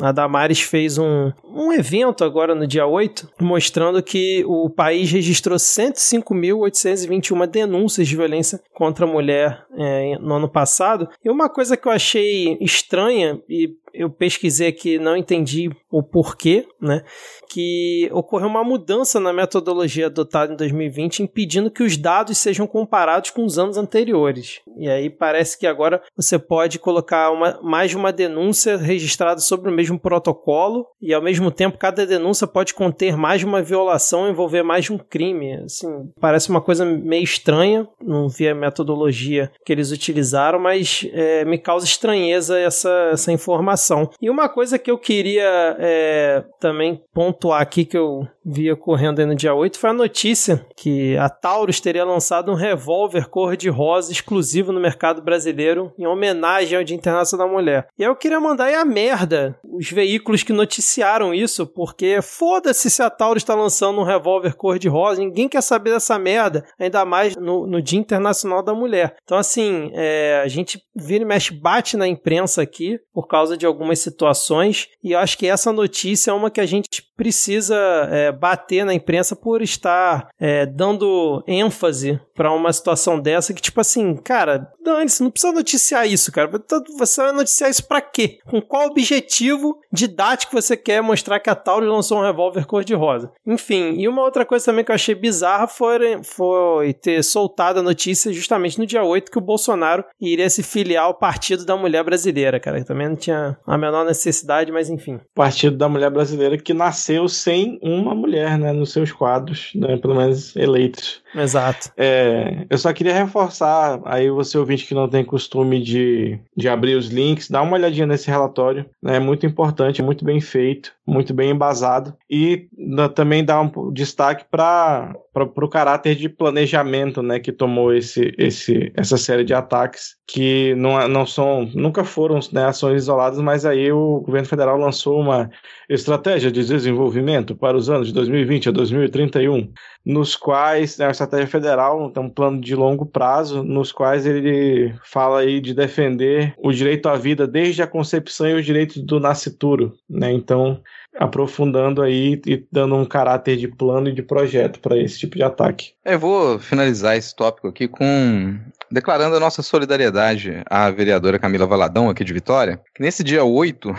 a 0.00 0.10
Damares 0.10 0.60
fez 0.62 0.96
um, 0.96 1.30
um 1.44 1.70
evento 1.72 2.24
agora 2.24 2.54
no 2.54 2.66
dia 2.66 2.86
8, 2.86 3.28
mostrando 3.40 4.02
que 4.02 4.42
o 4.46 4.70
país 4.70 5.10
registrou 5.12 5.58
105.821 5.58 7.46
denúncias 7.46 8.08
de 8.08 8.16
violência 8.16 8.58
contra 8.72 9.04
a 9.04 9.08
mulher 9.08 9.66
é, 9.76 10.16
no 10.18 10.34
ano 10.34 10.48
passado. 10.48 11.08
E 11.22 11.28
uma 11.28 11.50
coisa 11.50 11.76
que 11.76 11.86
eu 11.86 11.92
achei 11.92 12.56
estranha, 12.60 13.38
e 13.48 13.76
eu 13.94 14.10
pesquisei 14.10 14.68
aqui, 14.68 14.98
não 14.98 15.16
entendi 15.16 15.70
o 15.90 16.02
porquê, 16.02 16.66
né? 16.80 17.02
Que 17.50 18.08
ocorreu 18.12 18.48
uma 18.48 18.64
mudança 18.64 19.20
na 19.20 19.32
metodologia 19.32 20.06
adotada 20.06 20.52
em 20.52 20.56
2020, 20.56 21.22
impedindo 21.22 21.70
que 21.70 21.82
os 21.82 21.96
dados 21.96 22.38
sejam 22.38 22.66
comparados 22.66 23.30
com 23.30 23.44
os 23.44 23.58
anos 23.58 23.76
anteriores. 23.76 24.60
E 24.78 24.88
aí 24.88 25.10
parece 25.10 25.58
que 25.58 25.66
agora 25.66 26.02
você 26.16 26.38
pode 26.38 26.78
colocar 26.78 27.30
uma, 27.30 27.60
mais 27.62 27.90
de 27.90 27.96
uma 27.96 28.12
denúncia 28.12 28.76
registrada 28.76 29.40
sobre 29.40 29.70
o 29.70 29.74
mesmo 29.74 29.98
protocolo, 29.98 30.86
e 31.00 31.12
ao 31.12 31.22
mesmo 31.22 31.50
tempo 31.50 31.76
cada 31.76 32.06
denúncia 32.06 32.46
pode 32.46 32.72
conter 32.72 33.16
mais 33.16 33.40
de 33.40 33.46
uma 33.46 33.62
violação, 33.62 34.28
envolver 34.30 34.62
mais 34.62 34.86
de 34.86 34.92
um 34.92 34.98
crime. 34.98 35.56
Assim, 35.64 35.88
parece 36.20 36.48
uma 36.48 36.60
coisa 36.60 36.84
meio 36.84 37.24
estranha, 37.24 37.86
não 38.00 38.28
vi 38.28 38.48
a 38.48 38.54
metodologia 38.54 39.50
que 39.64 39.72
eles 39.72 39.90
utilizaram, 39.90 40.58
mas 40.58 41.06
é, 41.12 41.44
me 41.44 41.58
causa 41.58 41.84
estranheza 41.84 42.58
essa, 42.58 43.10
essa 43.12 43.30
informação 43.30 43.81
E 44.20 44.30
uma 44.30 44.48
coisa 44.48 44.78
que 44.78 44.90
eu 44.90 44.98
queria 44.98 45.76
é, 45.78 46.44
também 46.60 47.02
pontuar 47.12 47.60
aqui, 47.60 47.84
que 47.84 47.96
eu 47.96 48.26
via 48.44 48.74
correndo 48.74 49.20
aí 49.20 49.26
no 49.26 49.34
dia 49.34 49.54
8, 49.54 49.78
foi 49.78 49.90
a 49.90 49.94
notícia 49.94 50.66
que 50.76 51.16
a 51.16 51.28
Taurus 51.28 51.80
teria 51.80 52.04
lançado 52.04 52.50
um 52.50 52.56
revólver 52.56 53.28
cor-de-rosa 53.28 54.10
exclusivo 54.10 54.72
no 54.72 54.80
mercado 54.80 55.22
brasileiro 55.22 55.92
em 55.98 56.06
homenagem 56.06 56.76
ao 56.76 56.84
Dia 56.84 56.96
Internacional 56.96 57.46
da 57.46 57.52
Mulher. 57.52 57.86
E 57.98 58.02
eu 58.02 58.16
queria 58.16 58.40
mandar 58.40 58.66
aí 58.66 58.74
a 58.74 58.84
merda 58.84 59.58
os 59.64 59.90
veículos 59.90 60.42
que 60.42 60.52
noticiaram 60.52 61.32
isso, 61.32 61.66
porque 61.66 62.20
foda-se 62.20 62.90
se 62.90 63.02
a 63.02 63.10
Taurus 63.10 63.42
está 63.42 63.54
lançando 63.54 64.00
um 64.00 64.04
revólver 64.04 64.54
cor-de-rosa, 64.54 65.20
ninguém 65.20 65.48
quer 65.48 65.62
saber 65.62 65.90
dessa 65.90 66.18
merda, 66.18 66.64
ainda 66.78 67.04
mais 67.04 67.36
no, 67.36 67.66
no 67.66 67.80
Dia 67.80 67.98
Internacional 67.98 68.62
da 68.62 68.74
Mulher. 68.74 69.16
Então, 69.22 69.38
assim, 69.38 69.90
é, 69.94 70.40
a 70.44 70.48
gente 70.48 70.80
vira 70.94 71.24
e 71.24 71.26
mexe, 71.26 71.54
bate 71.54 71.96
na 71.96 72.06
imprensa 72.06 72.62
aqui 72.62 72.98
por 73.12 73.26
causa 73.26 73.56
de 73.56 73.66
algumas 73.72 73.98
situações, 73.98 74.88
e 75.02 75.12
eu 75.12 75.18
acho 75.18 75.36
que 75.36 75.46
essa 75.46 75.72
notícia 75.72 76.30
é 76.30 76.34
uma 76.34 76.50
que 76.50 76.60
a 76.60 76.66
gente 76.66 77.02
precisa 77.22 77.76
é, 78.10 78.32
bater 78.32 78.84
na 78.84 78.92
imprensa 78.92 79.36
por 79.36 79.62
estar 79.62 80.26
é, 80.40 80.66
dando 80.66 81.44
ênfase 81.46 82.20
para 82.34 82.52
uma 82.52 82.72
situação 82.72 83.20
dessa 83.20 83.54
que, 83.54 83.62
tipo 83.62 83.80
assim, 83.80 84.16
cara, 84.16 84.72
dane-se, 84.82 85.22
não 85.22 85.30
precisa 85.30 85.52
noticiar 85.52 86.04
isso, 86.08 86.32
cara. 86.32 86.50
Você 86.98 87.22
vai 87.22 87.30
noticiar 87.30 87.70
isso 87.70 87.86
para 87.86 88.00
quê? 88.00 88.38
Com 88.44 88.60
qual 88.60 88.88
objetivo 88.88 89.78
didático 89.92 90.60
você 90.60 90.76
quer 90.76 91.00
mostrar 91.00 91.38
que 91.38 91.48
a 91.48 91.54
Taurus 91.54 91.88
lançou 91.88 92.18
um 92.18 92.24
revólver 92.24 92.66
cor-de-rosa? 92.66 93.30
Enfim, 93.46 93.94
e 93.98 94.08
uma 94.08 94.22
outra 94.22 94.44
coisa 94.44 94.64
também 94.64 94.84
que 94.84 94.90
eu 94.90 94.96
achei 94.96 95.14
bizarra 95.14 95.68
foi, 95.68 96.20
foi 96.24 96.92
ter 96.92 97.22
soltado 97.22 97.78
a 97.78 97.82
notícia 97.84 98.32
justamente 98.32 98.80
no 98.80 98.86
dia 98.86 99.04
8 99.04 99.30
que 99.30 99.38
o 99.38 99.42
Bolsonaro 99.42 100.04
iria 100.20 100.50
se 100.50 100.64
filiar 100.64 101.04
ao 101.04 101.14
Partido 101.14 101.64
da 101.64 101.76
Mulher 101.76 102.02
Brasileira, 102.02 102.58
cara. 102.58 102.80
Que 102.80 102.86
também 102.86 103.08
não 103.08 103.16
tinha 103.16 103.56
a 103.64 103.78
menor 103.78 104.04
necessidade, 104.04 104.72
mas 104.72 104.90
enfim. 104.90 105.20
Partido 105.32 105.76
da 105.76 105.88
Mulher 105.88 106.10
Brasileira 106.10 106.58
que 106.58 106.74
nasceu 106.74 107.11
sem 107.28 107.78
uma 107.82 108.14
mulher, 108.14 108.58
né, 108.58 108.72
nos 108.72 108.92
seus 108.92 109.12
quadros, 109.12 109.70
né, 109.74 109.96
pelo 109.96 110.14
menos 110.16 110.54
eleitos. 110.56 111.21
Exato. 111.34 111.90
É, 111.96 112.66
eu 112.68 112.76
só 112.76 112.92
queria 112.92 113.14
reforçar, 113.14 114.00
aí 114.04 114.30
você 114.30 114.58
ouvinte 114.58 114.86
que 114.86 114.94
não 114.94 115.08
tem 115.08 115.24
costume 115.24 115.82
de, 115.82 116.38
de 116.56 116.68
abrir 116.68 116.94
os 116.94 117.08
links, 117.08 117.48
dá 117.48 117.62
uma 117.62 117.76
olhadinha 117.76 118.06
nesse 118.06 118.28
relatório, 118.28 118.84
né, 119.02 119.16
é 119.16 119.20
muito 119.20 119.46
importante, 119.46 120.02
muito 120.02 120.24
bem 120.24 120.40
feito, 120.40 120.92
muito 121.06 121.32
bem 121.32 121.50
embasado, 121.50 122.14
e 122.30 122.68
também 123.14 123.44
dá 123.44 123.60
um 123.60 123.92
destaque 123.92 124.44
para 124.50 125.14
o 125.34 125.68
caráter 125.68 126.14
de 126.14 126.28
planejamento 126.28 127.22
né, 127.22 127.40
que 127.40 127.50
tomou 127.50 127.94
esse, 127.94 128.34
esse, 128.36 128.92
essa 128.94 129.16
série 129.16 129.44
de 129.44 129.54
ataques, 129.54 130.16
que 130.26 130.74
não, 130.76 131.08
não 131.08 131.26
são, 131.26 131.68
nunca 131.74 132.04
foram 132.04 132.40
né, 132.52 132.66
ações 132.66 133.02
isoladas, 133.02 133.40
mas 133.40 133.64
aí 133.64 133.90
o 133.90 134.20
governo 134.20 134.48
federal 134.48 134.76
lançou 134.78 135.20
uma 135.20 135.50
estratégia 135.88 136.50
de 136.50 136.64
desenvolvimento 136.64 137.54
para 137.54 137.76
os 137.76 137.90
anos 137.90 138.08
de 138.08 138.14
2020 138.14 138.68
a 138.68 138.72
2031, 138.72 139.72
nos 140.04 140.36
quais, 140.36 140.98
né, 140.98 141.06
estratégia 141.24 141.46
federal 141.46 142.10
tem 142.10 142.22
um 142.22 142.28
plano 142.28 142.60
de 142.60 142.74
longo 142.74 143.06
prazo, 143.06 143.62
nos 143.62 143.92
quais 143.92 144.26
ele 144.26 144.94
fala 145.04 145.40
aí 145.40 145.60
de 145.60 145.74
defender 145.74 146.54
o 146.58 146.72
direito 146.72 147.08
à 147.08 147.16
vida 147.16 147.46
desde 147.46 147.82
a 147.82 147.86
concepção 147.86 148.48
e 148.48 148.54
os 148.54 148.64
direitos 148.64 149.02
do 149.02 149.20
nascituro, 149.20 149.94
né? 150.08 150.32
Então, 150.32 150.80
aprofundando 151.16 152.02
aí 152.02 152.40
e 152.46 152.64
dando 152.70 152.94
um 152.96 153.04
caráter 153.04 153.56
de 153.56 153.68
plano 153.68 154.08
e 154.08 154.12
de 154.12 154.22
projeto 154.22 154.80
para 154.80 154.96
esse 154.96 155.18
tipo 155.18 155.36
de 155.36 155.42
ataque. 155.42 155.92
Eu 156.04 156.18
vou 156.18 156.58
finalizar 156.58 157.16
esse 157.16 157.34
tópico 157.34 157.68
aqui 157.68 157.86
com 157.86 158.58
declarando 158.92 159.34
a 159.36 159.40
nossa 159.40 159.62
solidariedade 159.62 160.62
à 160.68 160.90
vereadora 160.90 161.38
Camila 161.38 161.66
Valadão, 161.66 162.10
aqui 162.10 162.22
de 162.22 162.32
Vitória, 162.32 162.80
que 162.94 163.02
nesse 163.02 163.24
dia 163.24 163.42
8 163.42 163.94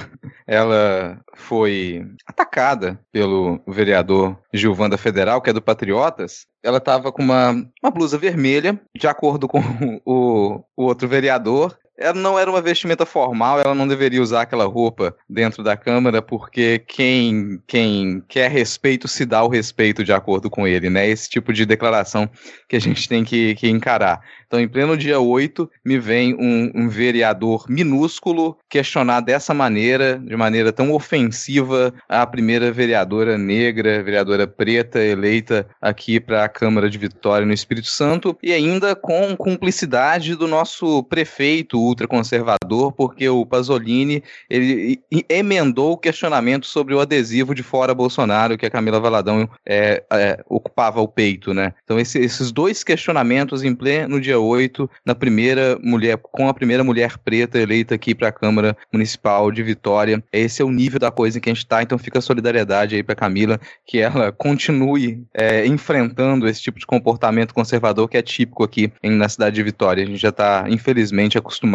ela 0.46 1.20
foi 1.36 2.06
atacada 2.28 3.00
pelo 3.12 3.60
vereador 3.68 4.38
Gilvanda 4.54 4.98
Federal, 4.98 5.41
que 5.41 5.50
é 5.50 5.54
do 5.54 5.62
Patriotas. 5.62 6.46
Ela 6.62 6.78
estava 6.78 7.12
com 7.12 7.24
uma, 7.24 7.52
uma 7.82 7.91
blusa 7.91 8.18
vermelha, 8.18 8.80
de 8.96 9.08
acordo 9.08 9.48
com 9.48 9.60
o, 10.06 10.64
o 10.78 10.84
outro 10.84 11.08
vereador, 11.08 11.76
ela 11.98 12.14
não 12.14 12.38
era 12.38 12.50
uma 12.50 12.62
vestimenta 12.62 13.06
formal, 13.06 13.60
ela 13.60 13.76
não 13.76 13.88
deveria 13.88 14.22
usar 14.22 14.41
aquela 14.41 14.66
roupa 14.66 15.16
dentro 15.30 15.64
da 15.64 15.78
Câmara, 15.78 16.22
porque 16.22 16.80
quem, 16.88 17.62
quem 17.68 18.24
quer 18.28 18.50
respeito 18.50 19.08
se 19.08 19.26
dá 19.26 19.44
o 19.44 19.50
respeito 19.50 20.04
de 20.04 20.12
acordo 20.12 20.50
com 20.50 20.68
ele, 20.68 20.89
né? 20.89 21.08
Esse 21.08 21.30
tipo 21.30 21.54
de 21.54 21.66
declaração 21.66 22.30
que 22.68 22.76
a 22.76 22.80
gente 22.80 23.08
tem 23.08 23.24
que, 23.24 23.56
que 23.56 23.70
encarar. 23.70 24.22
Então, 24.54 24.62
em 24.62 24.68
pleno 24.68 24.96
dia 24.96 25.20
8, 25.20 25.70
me 25.84 25.98
vem 25.98 26.36
um, 26.36 26.72
um, 26.76 26.88
vereador 26.88 27.66
minúsculo 27.68 28.56
questionar 28.70 29.22
dessa 29.22 29.52
maneira, 29.52 30.20
de 30.20 30.36
maneira 30.36 30.72
tão 30.72 30.91
ofensiva, 30.91 31.91
a 32.08 32.26
primeira 32.28 32.72
vereadora 32.72 33.36
negra, 33.36 34.04
vereadora 34.04 34.46
preta 34.46 35.04
eleita 35.04 35.68
aqui 35.82 36.20
para 36.20 36.44
a 36.44 36.50
Câmara 36.50 36.88
de 36.88 37.00
Vitória 37.00 37.48
no 37.48 37.54
Espírito 37.54 37.88
Santo, 37.88 38.38
e 38.44 38.54
ainda 38.54 38.96
com 38.96 39.36
cumplicidade 39.36 40.36
do 40.36 40.48
nosso 40.48 41.02
prefeito 41.04 41.83
ultraconservador, 41.88 42.92
porque 42.92 43.28
o 43.30 43.46
Pasolini 43.46 44.24
ele 44.50 45.02
emendou 45.30 45.94
o 45.94 45.98
questionamento 45.98 46.66
sobre 46.66 46.94
o 46.94 47.00
adesivo 47.00 47.56
de 47.56 47.64
fora 47.64 47.94
Bolsonaro 47.94 48.58
que 48.58 48.66
a 48.66 48.70
Camila 48.70 49.00
Valadão 49.00 49.50
é, 49.66 50.04
é, 50.12 50.44
ocupava 50.48 51.02
o 51.02 51.08
peito, 51.08 51.54
né? 51.54 51.74
Então, 51.84 52.00
esse, 52.00 52.20
esses 52.20 52.52
dois 52.52 52.84
questionamentos 52.84 53.64
em 53.64 53.74
pleno 53.74 54.20
dia 54.20 54.34
2008, 54.34 54.90
na 55.06 55.16
primeira 55.16 55.78
mulher, 55.82 56.18
com 56.18 56.48
a 56.48 56.54
primeira 56.54 56.84
mulher 56.84 57.18
preta 57.18 57.60
eleita 57.60 57.96
aqui 57.96 58.14
para 58.14 58.30
a 58.30 58.32
Câmara 58.32 58.76
Municipal 58.92 59.52
de 59.52 59.64
Vitória. 59.64 60.24
Esse 60.32 60.62
é 60.62 60.66
o 60.66 60.72
nível 60.72 61.00
da 61.00 61.12
coisa 61.12 61.38
em 61.38 61.42
que 61.42 61.50
a 61.50 61.54
gente 61.54 61.64
está, 61.64 61.82
então 61.82 61.98
fica 61.98 62.20
a 62.20 62.22
solidariedade 62.22 62.96
aí 62.96 63.04
para 63.04 63.16
Camila, 63.16 63.60
que 63.86 64.00
ela 64.00 64.32
continue 64.32 65.24
é, 65.34 65.66
enfrentando 65.66 66.48
esse 66.48 66.62
tipo 66.62 66.80
de 66.80 66.86
comportamento 66.86 67.54
conservador 67.54 68.08
que 68.08 68.18
é 68.18 68.22
típico 68.22 68.64
aqui 68.64 68.92
em, 69.02 69.12
na 69.12 69.30
cidade 69.30 69.56
de 69.56 69.64
Vitória. 69.64 70.04
A 70.04 70.08
gente 70.08 70.20
já 70.20 70.30
está, 70.30 70.66
infelizmente, 70.68 71.38
acostumado, 71.38 71.72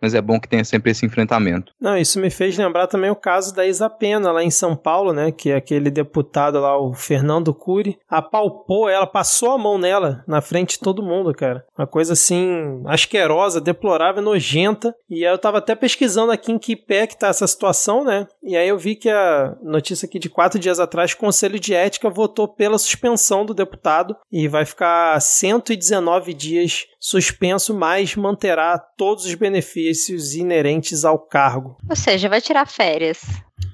mas 0.00 0.14
é 0.14 0.20
bom 0.20 0.38
que 0.38 0.48
tenha 0.48 0.64
sempre 0.64 0.90
esse 0.90 1.04
enfrentamento. 1.04 1.72
Não, 1.80 1.96
isso 1.96 2.20
me 2.20 2.30
fez 2.30 2.56
lembrar 2.56 2.86
também 2.86 3.10
o 3.10 3.16
caso 3.16 3.54
da 3.54 3.66
Isa 3.66 3.88
Pena, 3.88 4.32
lá 4.32 4.42
em 4.42 4.50
São 4.50 4.76
Paulo, 4.76 5.12
né, 5.12 5.30
que 5.32 5.50
é 5.50 5.56
aquele 5.56 5.90
deputado 5.90 6.60
lá, 6.60 6.78
o 6.78 6.92
Fernando 6.92 7.52
Cury, 7.54 7.98
apalpou 8.08 8.88
ela, 8.88 9.06
passou 9.06 9.52
a 9.52 9.58
mão 9.58 9.78
nela, 9.78 10.24
na 10.26 10.40
frente 10.40 10.72
de 10.72 10.80
todo 10.80 11.02
mundo, 11.02 11.34
cara. 11.34 11.64
Uma 11.76 11.86
coisa 11.86 12.12
assim 12.12 12.82
asquerosa, 12.86 13.60
deplorável, 13.60 14.22
nojenta. 14.22 14.94
E 15.08 15.22
eu 15.22 15.38
tava 15.38 15.58
até 15.58 15.74
pesquisando 15.74 16.32
aqui 16.32 16.52
em 16.52 16.58
que 16.58 16.76
pé 16.76 17.06
que 17.06 17.18
tá 17.18 17.28
essa 17.28 17.46
situação, 17.46 18.04
né? 18.04 18.26
E 18.42 18.56
aí 18.56 18.68
eu 18.68 18.78
vi 18.78 18.94
que 18.94 19.08
a 19.08 19.56
notícia 19.62 20.06
aqui 20.06 20.18
de 20.18 20.28
quatro 20.28 20.58
dias 20.58 20.78
atrás, 20.78 21.12
o 21.12 21.16
Conselho 21.16 21.58
de 21.58 21.74
Ética 21.74 22.10
votou 22.10 22.48
pela 22.48 22.78
suspensão 22.78 23.44
do 23.44 23.54
deputado 23.54 24.16
e 24.30 24.48
vai 24.48 24.64
ficar 24.64 25.20
119 25.20 26.34
dias 26.34 26.86
suspenso, 27.00 27.74
mas 27.74 28.14
manterá 28.14 28.78
todos 28.78 29.24
os 29.24 29.34
benefícios 29.34 30.34
inerentes 30.34 31.04
ao 31.04 31.18
cargo. 31.18 31.78
Ou 31.88 31.96
seja, 31.96 32.28
vai 32.28 32.42
tirar 32.42 32.66
férias. 32.66 33.22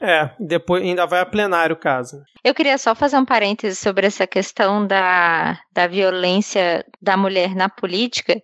É, 0.00 0.30
depois 0.38 0.82
ainda 0.82 1.06
vai 1.06 1.20
a 1.20 1.26
plenário 1.26 1.74
o 1.74 1.78
caso. 1.78 2.22
Eu 2.44 2.54
queria 2.54 2.76
só 2.76 2.94
fazer 2.94 3.16
um 3.16 3.24
parêntese 3.24 3.76
sobre 3.76 4.06
essa 4.06 4.26
questão 4.26 4.86
da, 4.86 5.58
da 5.72 5.86
violência 5.86 6.84
da 7.00 7.16
mulher 7.16 7.54
na 7.54 7.68
política. 7.68 8.40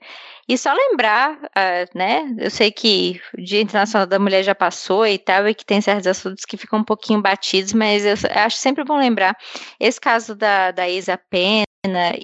E 0.48 0.58
só 0.58 0.72
lembrar, 0.72 1.34
uh, 1.34 1.98
né? 1.98 2.34
Eu 2.38 2.50
sei 2.50 2.72
que 2.72 3.20
o 3.36 3.42
Dia 3.42 3.60
Internacional 3.60 4.06
da 4.06 4.18
Mulher 4.18 4.42
já 4.42 4.54
passou 4.54 5.06
e 5.06 5.18
tal, 5.18 5.48
e 5.48 5.54
que 5.54 5.64
tem 5.64 5.80
certos 5.80 6.06
assuntos 6.06 6.44
que 6.44 6.56
ficam 6.56 6.80
um 6.80 6.84
pouquinho 6.84 7.22
batidos, 7.22 7.72
mas 7.72 8.04
eu 8.04 8.14
acho 8.34 8.56
sempre 8.56 8.82
bom 8.82 8.98
lembrar. 8.98 9.36
Esse 9.78 10.00
caso 10.00 10.34
da, 10.34 10.70
da 10.72 10.88
Isa 10.88 11.16
Pena 11.30 11.64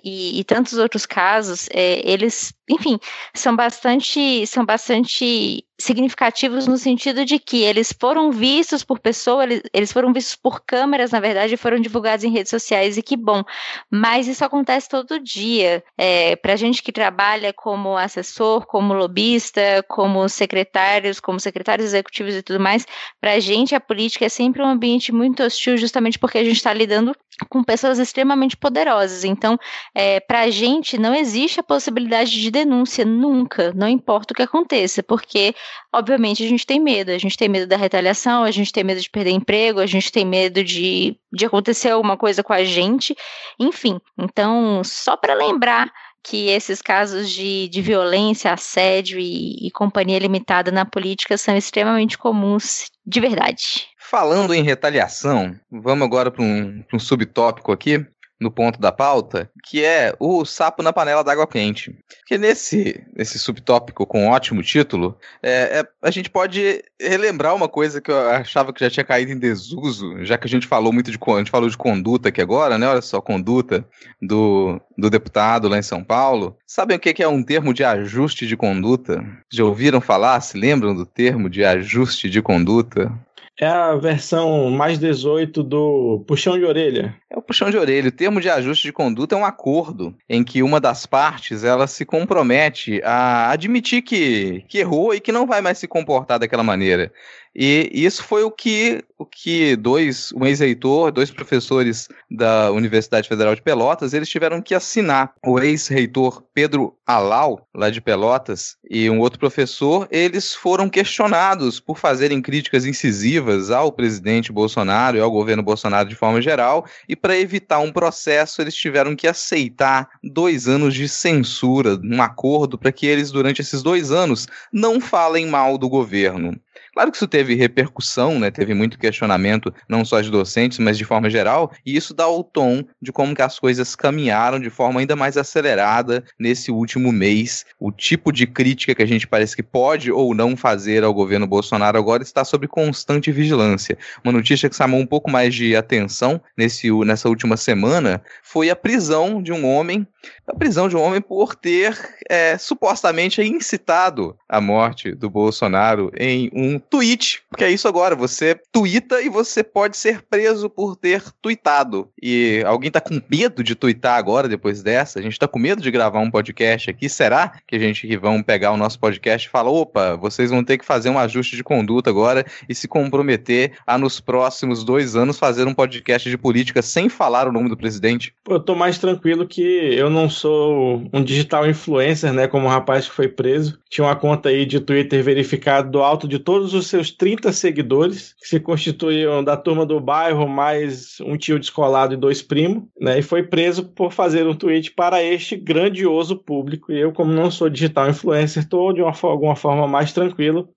e, 0.04 0.38
e 0.38 0.44
tantos 0.44 0.74
outros 0.74 1.04
casos, 1.04 1.68
é, 1.72 2.00
eles, 2.09 2.52
enfim, 2.70 2.98
são 3.34 3.56
bastante, 3.56 4.46
são 4.46 4.64
bastante 4.64 5.64
significativos 5.81 6.66
no 6.66 6.76
sentido 6.76 7.24
de 7.24 7.39
que 7.39 7.62
eles 7.62 7.95
foram 7.99 8.33
vistos 8.33 8.83
por 8.83 8.99
pessoas, 8.99 9.45
eles, 9.45 9.62
eles 9.72 9.93
foram 9.93 10.12
vistos 10.12 10.35
por 10.35 10.61
câmeras, 10.61 11.12
na 11.12 11.20
verdade, 11.20 11.55
e 11.55 11.57
foram 11.57 11.79
divulgados 11.79 12.24
em 12.24 12.31
redes 12.31 12.51
sociais, 12.51 12.99
e 12.99 13.03
que 13.03 13.16
bom. 13.16 13.45
Mas 13.91 14.26
isso 14.26 14.45
acontece 14.45 14.89
todo 14.89 15.20
dia. 15.20 15.85
É, 15.97 16.35
Para 16.37 16.57
gente 16.57 16.83
que 16.83 16.91
trabalha 16.91 17.53
como 17.53 17.97
assessor, 17.97 18.66
como 18.66 18.93
lobista, 18.93 19.85
como 19.89 20.29
secretários, 20.29 21.20
como 21.20 21.39
secretários 21.39 21.87
executivos 21.89 22.35
e 22.35 22.43
tudo 22.43 22.59
mais, 22.59 22.85
para 23.20 23.33
a 23.35 23.41
gente 23.41 23.74
a 23.74 23.81
política 23.81 24.26
é 24.26 24.29
sempre 24.29 24.61
um 24.62 24.66
ambiente 24.66 25.12
muito 25.12 25.43
hostil, 25.45 25.76
justamente 25.76 26.18
porque 26.18 26.39
a 26.39 26.45
gente 26.45 26.57
está 26.57 26.72
lidando 26.72 27.14
com 27.49 27.62
pessoas 27.62 27.99
extremamente 28.01 28.57
poderosas. 28.57 29.22
Então, 29.22 29.59
é, 29.95 30.18
para 30.18 30.41
a 30.41 30.51
gente 30.51 30.99
não 30.99 31.14
existe 31.14 31.61
a 31.61 31.62
possibilidade 31.62 32.33
de 32.33 32.51
denúncia 32.51 33.05
nunca, 33.05 33.72
não 33.74 33.89
importa 33.89 34.33
o 34.33 34.37
que 34.37 34.43
aconteça, 34.43 35.03
porque 35.03 35.55
obviamente 35.93 36.45
a 36.45 36.49
gente 36.49 36.66
tem 36.66 36.81
medo. 36.81 37.11
A 37.11 37.19
gente 37.19 37.37
tem 37.37 37.49
medo 37.49 37.66
da 37.66 37.77
retaliação, 37.77 38.45
a 38.45 38.51
gente 38.51 38.73
tem 38.73 38.85
medo 38.85 39.01
de 39.01 39.11
perder 39.11 39.31
emprego, 39.31 39.81
a 39.81 39.87
gente 39.87 40.11
tem 40.11 40.25
medo 40.25 40.62
de, 40.62 41.19
de 41.33 41.47
acontecer 41.47 41.91
alguma 41.91 42.16
coisa 42.16 42.43
com 42.43 42.53
a 42.53 42.64
gente, 42.64 43.16
enfim. 43.59 44.01
Então, 44.19 44.83
só 44.85 45.16
para 45.16 45.35
lembrar 45.35 45.91
que 46.23 46.49
esses 46.49 46.83
casos 46.83 47.31
de, 47.31 47.69
de 47.69 47.81
violência, 47.81 48.53
assédio 48.53 49.19
e, 49.19 49.66
e 49.66 49.71
companhia 49.71 50.19
limitada 50.19 50.71
na 50.71 50.85
política 50.85 51.39
são 51.39 51.57
extremamente 51.57 52.19
comuns 52.19 52.91
de 53.07 53.21
verdade. 53.21 53.87
Falando 53.99 54.55
em 54.55 54.62
retaliação, 54.62 55.55
vamos 55.71 56.07
agora 56.07 56.31
para 56.31 56.43
um, 56.43 56.85
um 56.93 56.99
subtópico 56.99 57.73
aqui, 57.73 58.05
no 58.41 58.51
ponto 58.51 58.80
da 58.80 58.93
pauta, 58.93 59.51
que 59.64 59.84
é 59.84 60.14
o 60.18 60.45
sapo 60.45 60.82
na 60.82 60.93
panela 60.93 61.24
d'água 61.24 61.47
quente. 61.47 61.97
Que 62.26 62.39
nesse, 62.39 63.05
nesse 63.14 63.39
subtópico 63.39 64.07
com 64.07 64.28
ótimo 64.28 64.62
título, 64.62 65.16
é, 65.43 65.80
é, 65.80 65.89
a 66.01 66.11
gente 66.11 66.30
pode 66.30 66.82
relembrar 67.01 67.55
uma 67.55 67.68
coisa 67.68 68.01
que 68.01 68.11
eu 68.11 68.28
achava 68.30 68.72
que 68.72 68.80
já 68.80 68.91
tinha 68.91 69.05
caído 69.05 69.32
em 69.32 69.39
desuso, 69.39 70.24
já 70.24 70.39
que 70.39 70.47
a 70.47 70.51
gente 70.51 70.66
falou 70.66 70.93
muito 70.93 71.11
de 71.11 71.18
a 71.18 71.39
gente 71.39 71.51
falou 71.51 71.68
de 71.68 71.76
conduta 71.76 72.28
aqui 72.28 72.41
agora, 72.41 72.78
né? 72.78 72.89
Olha 72.89 73.03
só, 73.03 73.20
conduta 73.20 73.84
do, 74.22 74.80
do 74.97 75.11
deputado 75.11 75.68
lá 75.68 75.78
em 75.78 75.82
São 75.82 76.03
Paulo. 76.03 76.57
Sabem 76.66 76.97
o 76.97 77.01
que 77.01 77.22
é 77.22 77.28
um 77.28 77.43
termo 77.43 77.74
de 77.74 77.84
ajuste 77.84 78.47
de 78.47 78.57
conduta? 78.57 79.24
Já 79.53 79.64
ouviram 79.64 80.01
falar? 80.01 80.41
Se 80.41 80.57
lembram 80.57 80.95
do 80.95 81.05
termo 81.05 81.51
de 81.51 81.64
ajuste 81.64 82.30
de 82.30 82.41
conduta? 82.41 83.12
É 83.61 83.66
a 83.66 83.97
versão 83.97 84.70
mais 84.70 85.01
18 85.01 85.64
do 85.64 86.24
puxão 86.28 86.57
de 86.57 86.64
orelha. 86.64 87.16
É 87.31 87.39
o 87.39 87.43
puxão 87.43 87.70
de 87.70 87.76
orelha. 87.76 88.09
O 88.09 88.12
termo 88.12 88.41
de 88.41 88.49
ajuste 88.49 88.87
de 88.87 88.93
conduta 88.93 89.35
é 89.35 89.39
um 89.39 89.45
acordo 89.45 90.16
em 90.29 90.43
que 90.43 90.62
uma 90.62 90.81
das 90.81 91.05
partes 91.05 91.62
ela 91.62 91.87
se 91.87 92.07
compromete 92.07 93.03
a 93.05 93.51
admitir 93.51 94.01
que, 94.01 94.64
que 94.66 94.79
errou 94.79 95.14
e 95.14 95.20
que 95.20 95.31
não 95.31 95.47
vai 95.47 95.61
mais 95.61 95.79
se 95.79 95.87
comportar 95.87 96.39
daquela 96.39 96.62
maneira. 96.62 97.12
E 97.61 97.91
isso 97.93 98.22
foi 98.22 98.45
o 98.45 98.53
que, 98.53 99.03
o 99.18 99.26
que 99.26 99.74
dois, 99.74 100.33
um 100.33 100.47
ex-reitor, 100.47 101.11
dois 101.11 101.29
professores 101.29 102.09
da 102.31 102.70
Universidade 102.70 103.29
Federal 103.29 103.53
de 103.53 103.62
Pelotas, 103.62 104.14
eles 104.14 104.29
tiveram 104.29 104.62
que 104.62 104.76
assinar. 104.76 105.35
O 105.45 105.59
ex-reitor 105.59 106.45
Pedro 106.55 106.97
Alau, 107.05 107.66
lá 107.74 107.91
de 107.91 108.01
Pelotas, 108.01 108.76
e 108.89 109.11
um 109.11 109.18
outro 109.18 109.41
professor, 109.41 110.07
eles 110.09 110.55
foram 110.55 110.89
questionados 110.89 111.81
por 111.81 111.99
fazerem 111.99 112.41
críticas 112.41 112.87
incisivas 112.87 113.72
ao 113.72 113.91
presidente 113.91 114.53
Bolsonaro 114.53 115.16
e 115.16 115.20
ao 115.20 115.31
governo 115.31 115.62
Bolsonaro 115.62 116.09
de 116.09 116.14
forma 116.14 116.41
geral, 116.41 116.87
e 117.09 117.16
para 117.21 117.39
evitar 117.39 117.79
um 117.81 117.93
processo, 117.93 118.61
eles 118.61 118.75
tiveram 118.75 119.14
que 119.14 119.27
aceitar 119.27 120.09
dois 120.23 120.69
anos 120.69 120.95
de 120.95 121.09
censura, 121.09 121.99
um 122.03 122.23
acordo 122.23 122.79
para 122.79 122.93
que 122.93 123.07
eles, 123.07 123.31
durante 123.31 123.61
esses 123.61 123.83
dois 123.83 124.11
anos, 124.11 124.47
não 124.73 125.01
falem 125.01 125.47
mal 125.47 125.77
do 125.77 125.89
governo. 125.89 126.59
Claro 126.99 127.12
que 127.12 127.16
isso 127.16 127.28
teve 127.28 127.55
repercussão, 127.55 128.40
né? 128.40 128.51
Teve 128.51 128.74
muito 128.74 128.99
questionamento, 128.99 129.72
não 129.88 130.05
só 130.05 130.20
de 130.20 130.32
docentes, 130.32 130.80
mas 130.80 130.99
de 130.99 131.05
forma 131.05 131.30
geral, 131.30 131.70
e 131.86 131.96
isso 131.96 132.12
dá 132.12 132.26
o 132.26 132.42
tom 132.42 132.82
de 133.01 133.12
como 133.12 133.36
que 133.36 133.40
as 133.40 133.57
coisas 133.57 133.94
caminharam 133.94 134.59
de 134.59 134.68
forma 134.68 134.99
ainda 134.99 135.14
mais 135.14 135.36
acelerada 135.36 136.24
nesse 136.36 136.72
último 136.72 137.12
mês. 137.12 137.64
O 137.78 137.92
tipo 137.92 138.32
de 138.32 138.49
crítica 138.49 138.96
que 138.96 139.03
a 139.05 139.07
gente 139.07 139.28
parece 139.28 139.55
que 139.55 139.62
pode 139.62 140.11
ou 140.11 140.34
não 140.34 140.57
fazer 140.57 141.05
ao 141.05 141.14
governo 141.14 141.46
Bolsonaro 141.46 141.96
agora 141.96 142.24
está 142.24 142.44
sob 142.44 142.66
constante 142.66 143.30
vigilância. 143.30 143.96
Uma 144.24 144.32
notícia 144.32 144.68
que 144.68 144.74
chamou 144.74 144.99
um 144.99 145.07
pouco 145.07 145.30
mais 145.30 145.55
de 145.55 145.76
atenção 145.76 146.40
nesse, 146.57 146.90
nessa 147.05 147.28
última 147.28 147.57
semana 147.57 148.20
foi 148.42 148.70
a 148.70 148.74
prisão 148.74 149.40
de 149.40 149.53
um 149.53 149.64
homem, 149.64 150.05
a 150.49 150.53
prisão 150.53 150.88
de 150.88 150.96
um 150.96 151.01
homem 151.01 151.20
por 151.20 151.55
ter 151.55 151.96
é, 152.28 152.59
supostamente 152.59 153.40
incitado 153.40 154.36
a 154.49 154.61
morte 154.61 155.14
do 155.14 155.30
Bolsonaro 155.30 156.11
em 156.18 156.51
um 156.53 156.76
tweet, 156.89 157.43
porque 157.49 157.64
é 157.64 157.70
isso 157.70 157.89
agora, 157.89 158.14
você 158.14 158.61
twitta 158.72 159.20
e 159.20 159.28
você 159.28 159.62
pode 159.62 159.97
ser 159.97 160.22
preso 160.22 160.68
por 160.68 160.97
ter 160.97 161.22
tweetado. 161.41 162.09
E 162.20 162.62
alguém 162.66 162.91
tá 162.91 163.01
com 163.01 163.20
medo 163.30 163.62
de 163.62 163.74
tweetar 163.74 164.16
agora, 164.16 164.49
depois 164.49 164.82
dessa? 164.82 165.18
A 165.18 165.22
gente 165.22 165.39
tá 165.39 165.47
com 165.47 165.59
medo 165.59 165.82
de 165.82 165.91
gravar 165.91 166.20
um 166.20 166.30
podcast 166.30 166.91
aqui? 166.91 167.09
Será 167.09 167.53
que 167.66 167.76
a 167.76 167.78
gente 167.78 168.07
que 168.07 168.16
vão 168.16 168.43
pegar 168.43 168.72
o 168.72 168.76
nosso 168.76 168.99
podcast 168.99 169.47
e 169.47 169.51
falar, 169.51 169.70
opa, 169.70 170.16
vocês 170.16 170.51
vão 170.51 170.64
ter 170.64 170.78
que 170.78 170.84
fazer 170.84 171.11
um 171.11 171.18
ajuste 171.18 171.57
de 171.57 171.64
conduta 171.64 172.11
agora 172.11 172.45
e 172.68 172.74
se 172.74 172.89
comprometer 172.89 173.72
a 173.86 173.99
nos 173.99 174.20
próximos 174.20 174.84
dois 174.84 175.16
anos 175.16 175.39
fazer 175.39 175.66
um 175.66 175.74
podcast 175.74 176.28
de 176.28 176.39
política 176.39 176.82
sem 176.82 177.09
falar 177.09 177.49
o 177.49 177.53
nome 177.53 177.68
do 177.68 177.76
presidente? 177.76 178.34
Pô, 178.45 178.55
eu 178.55 178.61
tô 178.61 178.74
mais 178.74 178.99
tranquilo 178.99 179.47
que 179.47 179.62
eu 179.62 180.11
não 180.11 180.28
sou 180.28 181.09
um 181.12 181.22
digital 181.22 181.68
influencer, 181.68 182.32
né, 182.32 182.47
como 182.47 182.66
o 182.66 182.70
rapaz 182.70 183.09
que 183.09 183.14
foi 183.14 183.28
preso. 183.28 183.78
Tinha 183.91 184.07
uma 184.07 184.16
conta 184.16 184.51
aí 184.51 184.66
de 184.66 184.80
Twitter 184.80 185.22
verificado 185.22 185.91
do 185.91 186.03
alto 186.03 186.28
de 186.28 186.39
todos 186.39 186.74
os 186.74 186.86
seus 186.89 187.11
30 187.11 187.53
seguidores, 187.53 188.34
que 188.34 188.47
se 188.47 188.61
constituíam 188.61 189.43
da 189.43 189.57
turma 189.57 189.86
do 189.86 189.99
bairro, 189.99 190.47
mais 190.47 191.18
um 191.22 191.36
tio 191.39 191.59
descolado 191.59 192.12
e 192.12 192.16
dois 192.16 192.43
primos, 192.43 192.84
né? 193.01 193.18
E 193.18 193.22
foi 193.22 193.43
preso 193.43 193.84
por 193.84 194.12
fazer 194.12 194.47
um 194.47 194.55
tweet 194.55 194.93
para 194.93 195.22
este 195.22 195.57
grandioso 195.57 196.36
público. 196.36 196.93
E 196.93 197.01
eu, 197.01 197.12
como 197.12 197.32
não 197.32 197.51
sou 197.51 197.70
digital 197.70 198.11
influencer, 198.11 198.62
estou 198.62 198.93
de 198.93 199.01
uma, 199.01 199.14
alguma 199.22 199.57
forma 199.57 199.89
mais 199.89 200.12
tranquilo. 200.12 200.68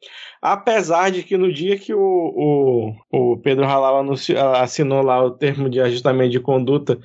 Apesar 0.41 1.11
de 1.11 1.21
que 1.21 1.37
no 1.37 1.53
dia 1.53 1.77
que 1.77 1.93
o, 1.93 1.99
o, 3.11 3.33
o 3.33 3.37
Pedro 3.37 3.63
Halal 3.63 3.99
anunciou, 3.99 4.39
assinou 4.55 5.03
lá 5.03 5.23
o 5.23 5.29
termo 5.29 5.69
de 5.69 5.79
ajustamento 5.79 6.31
de 6.31 6.39
conduta, 6.39 6.97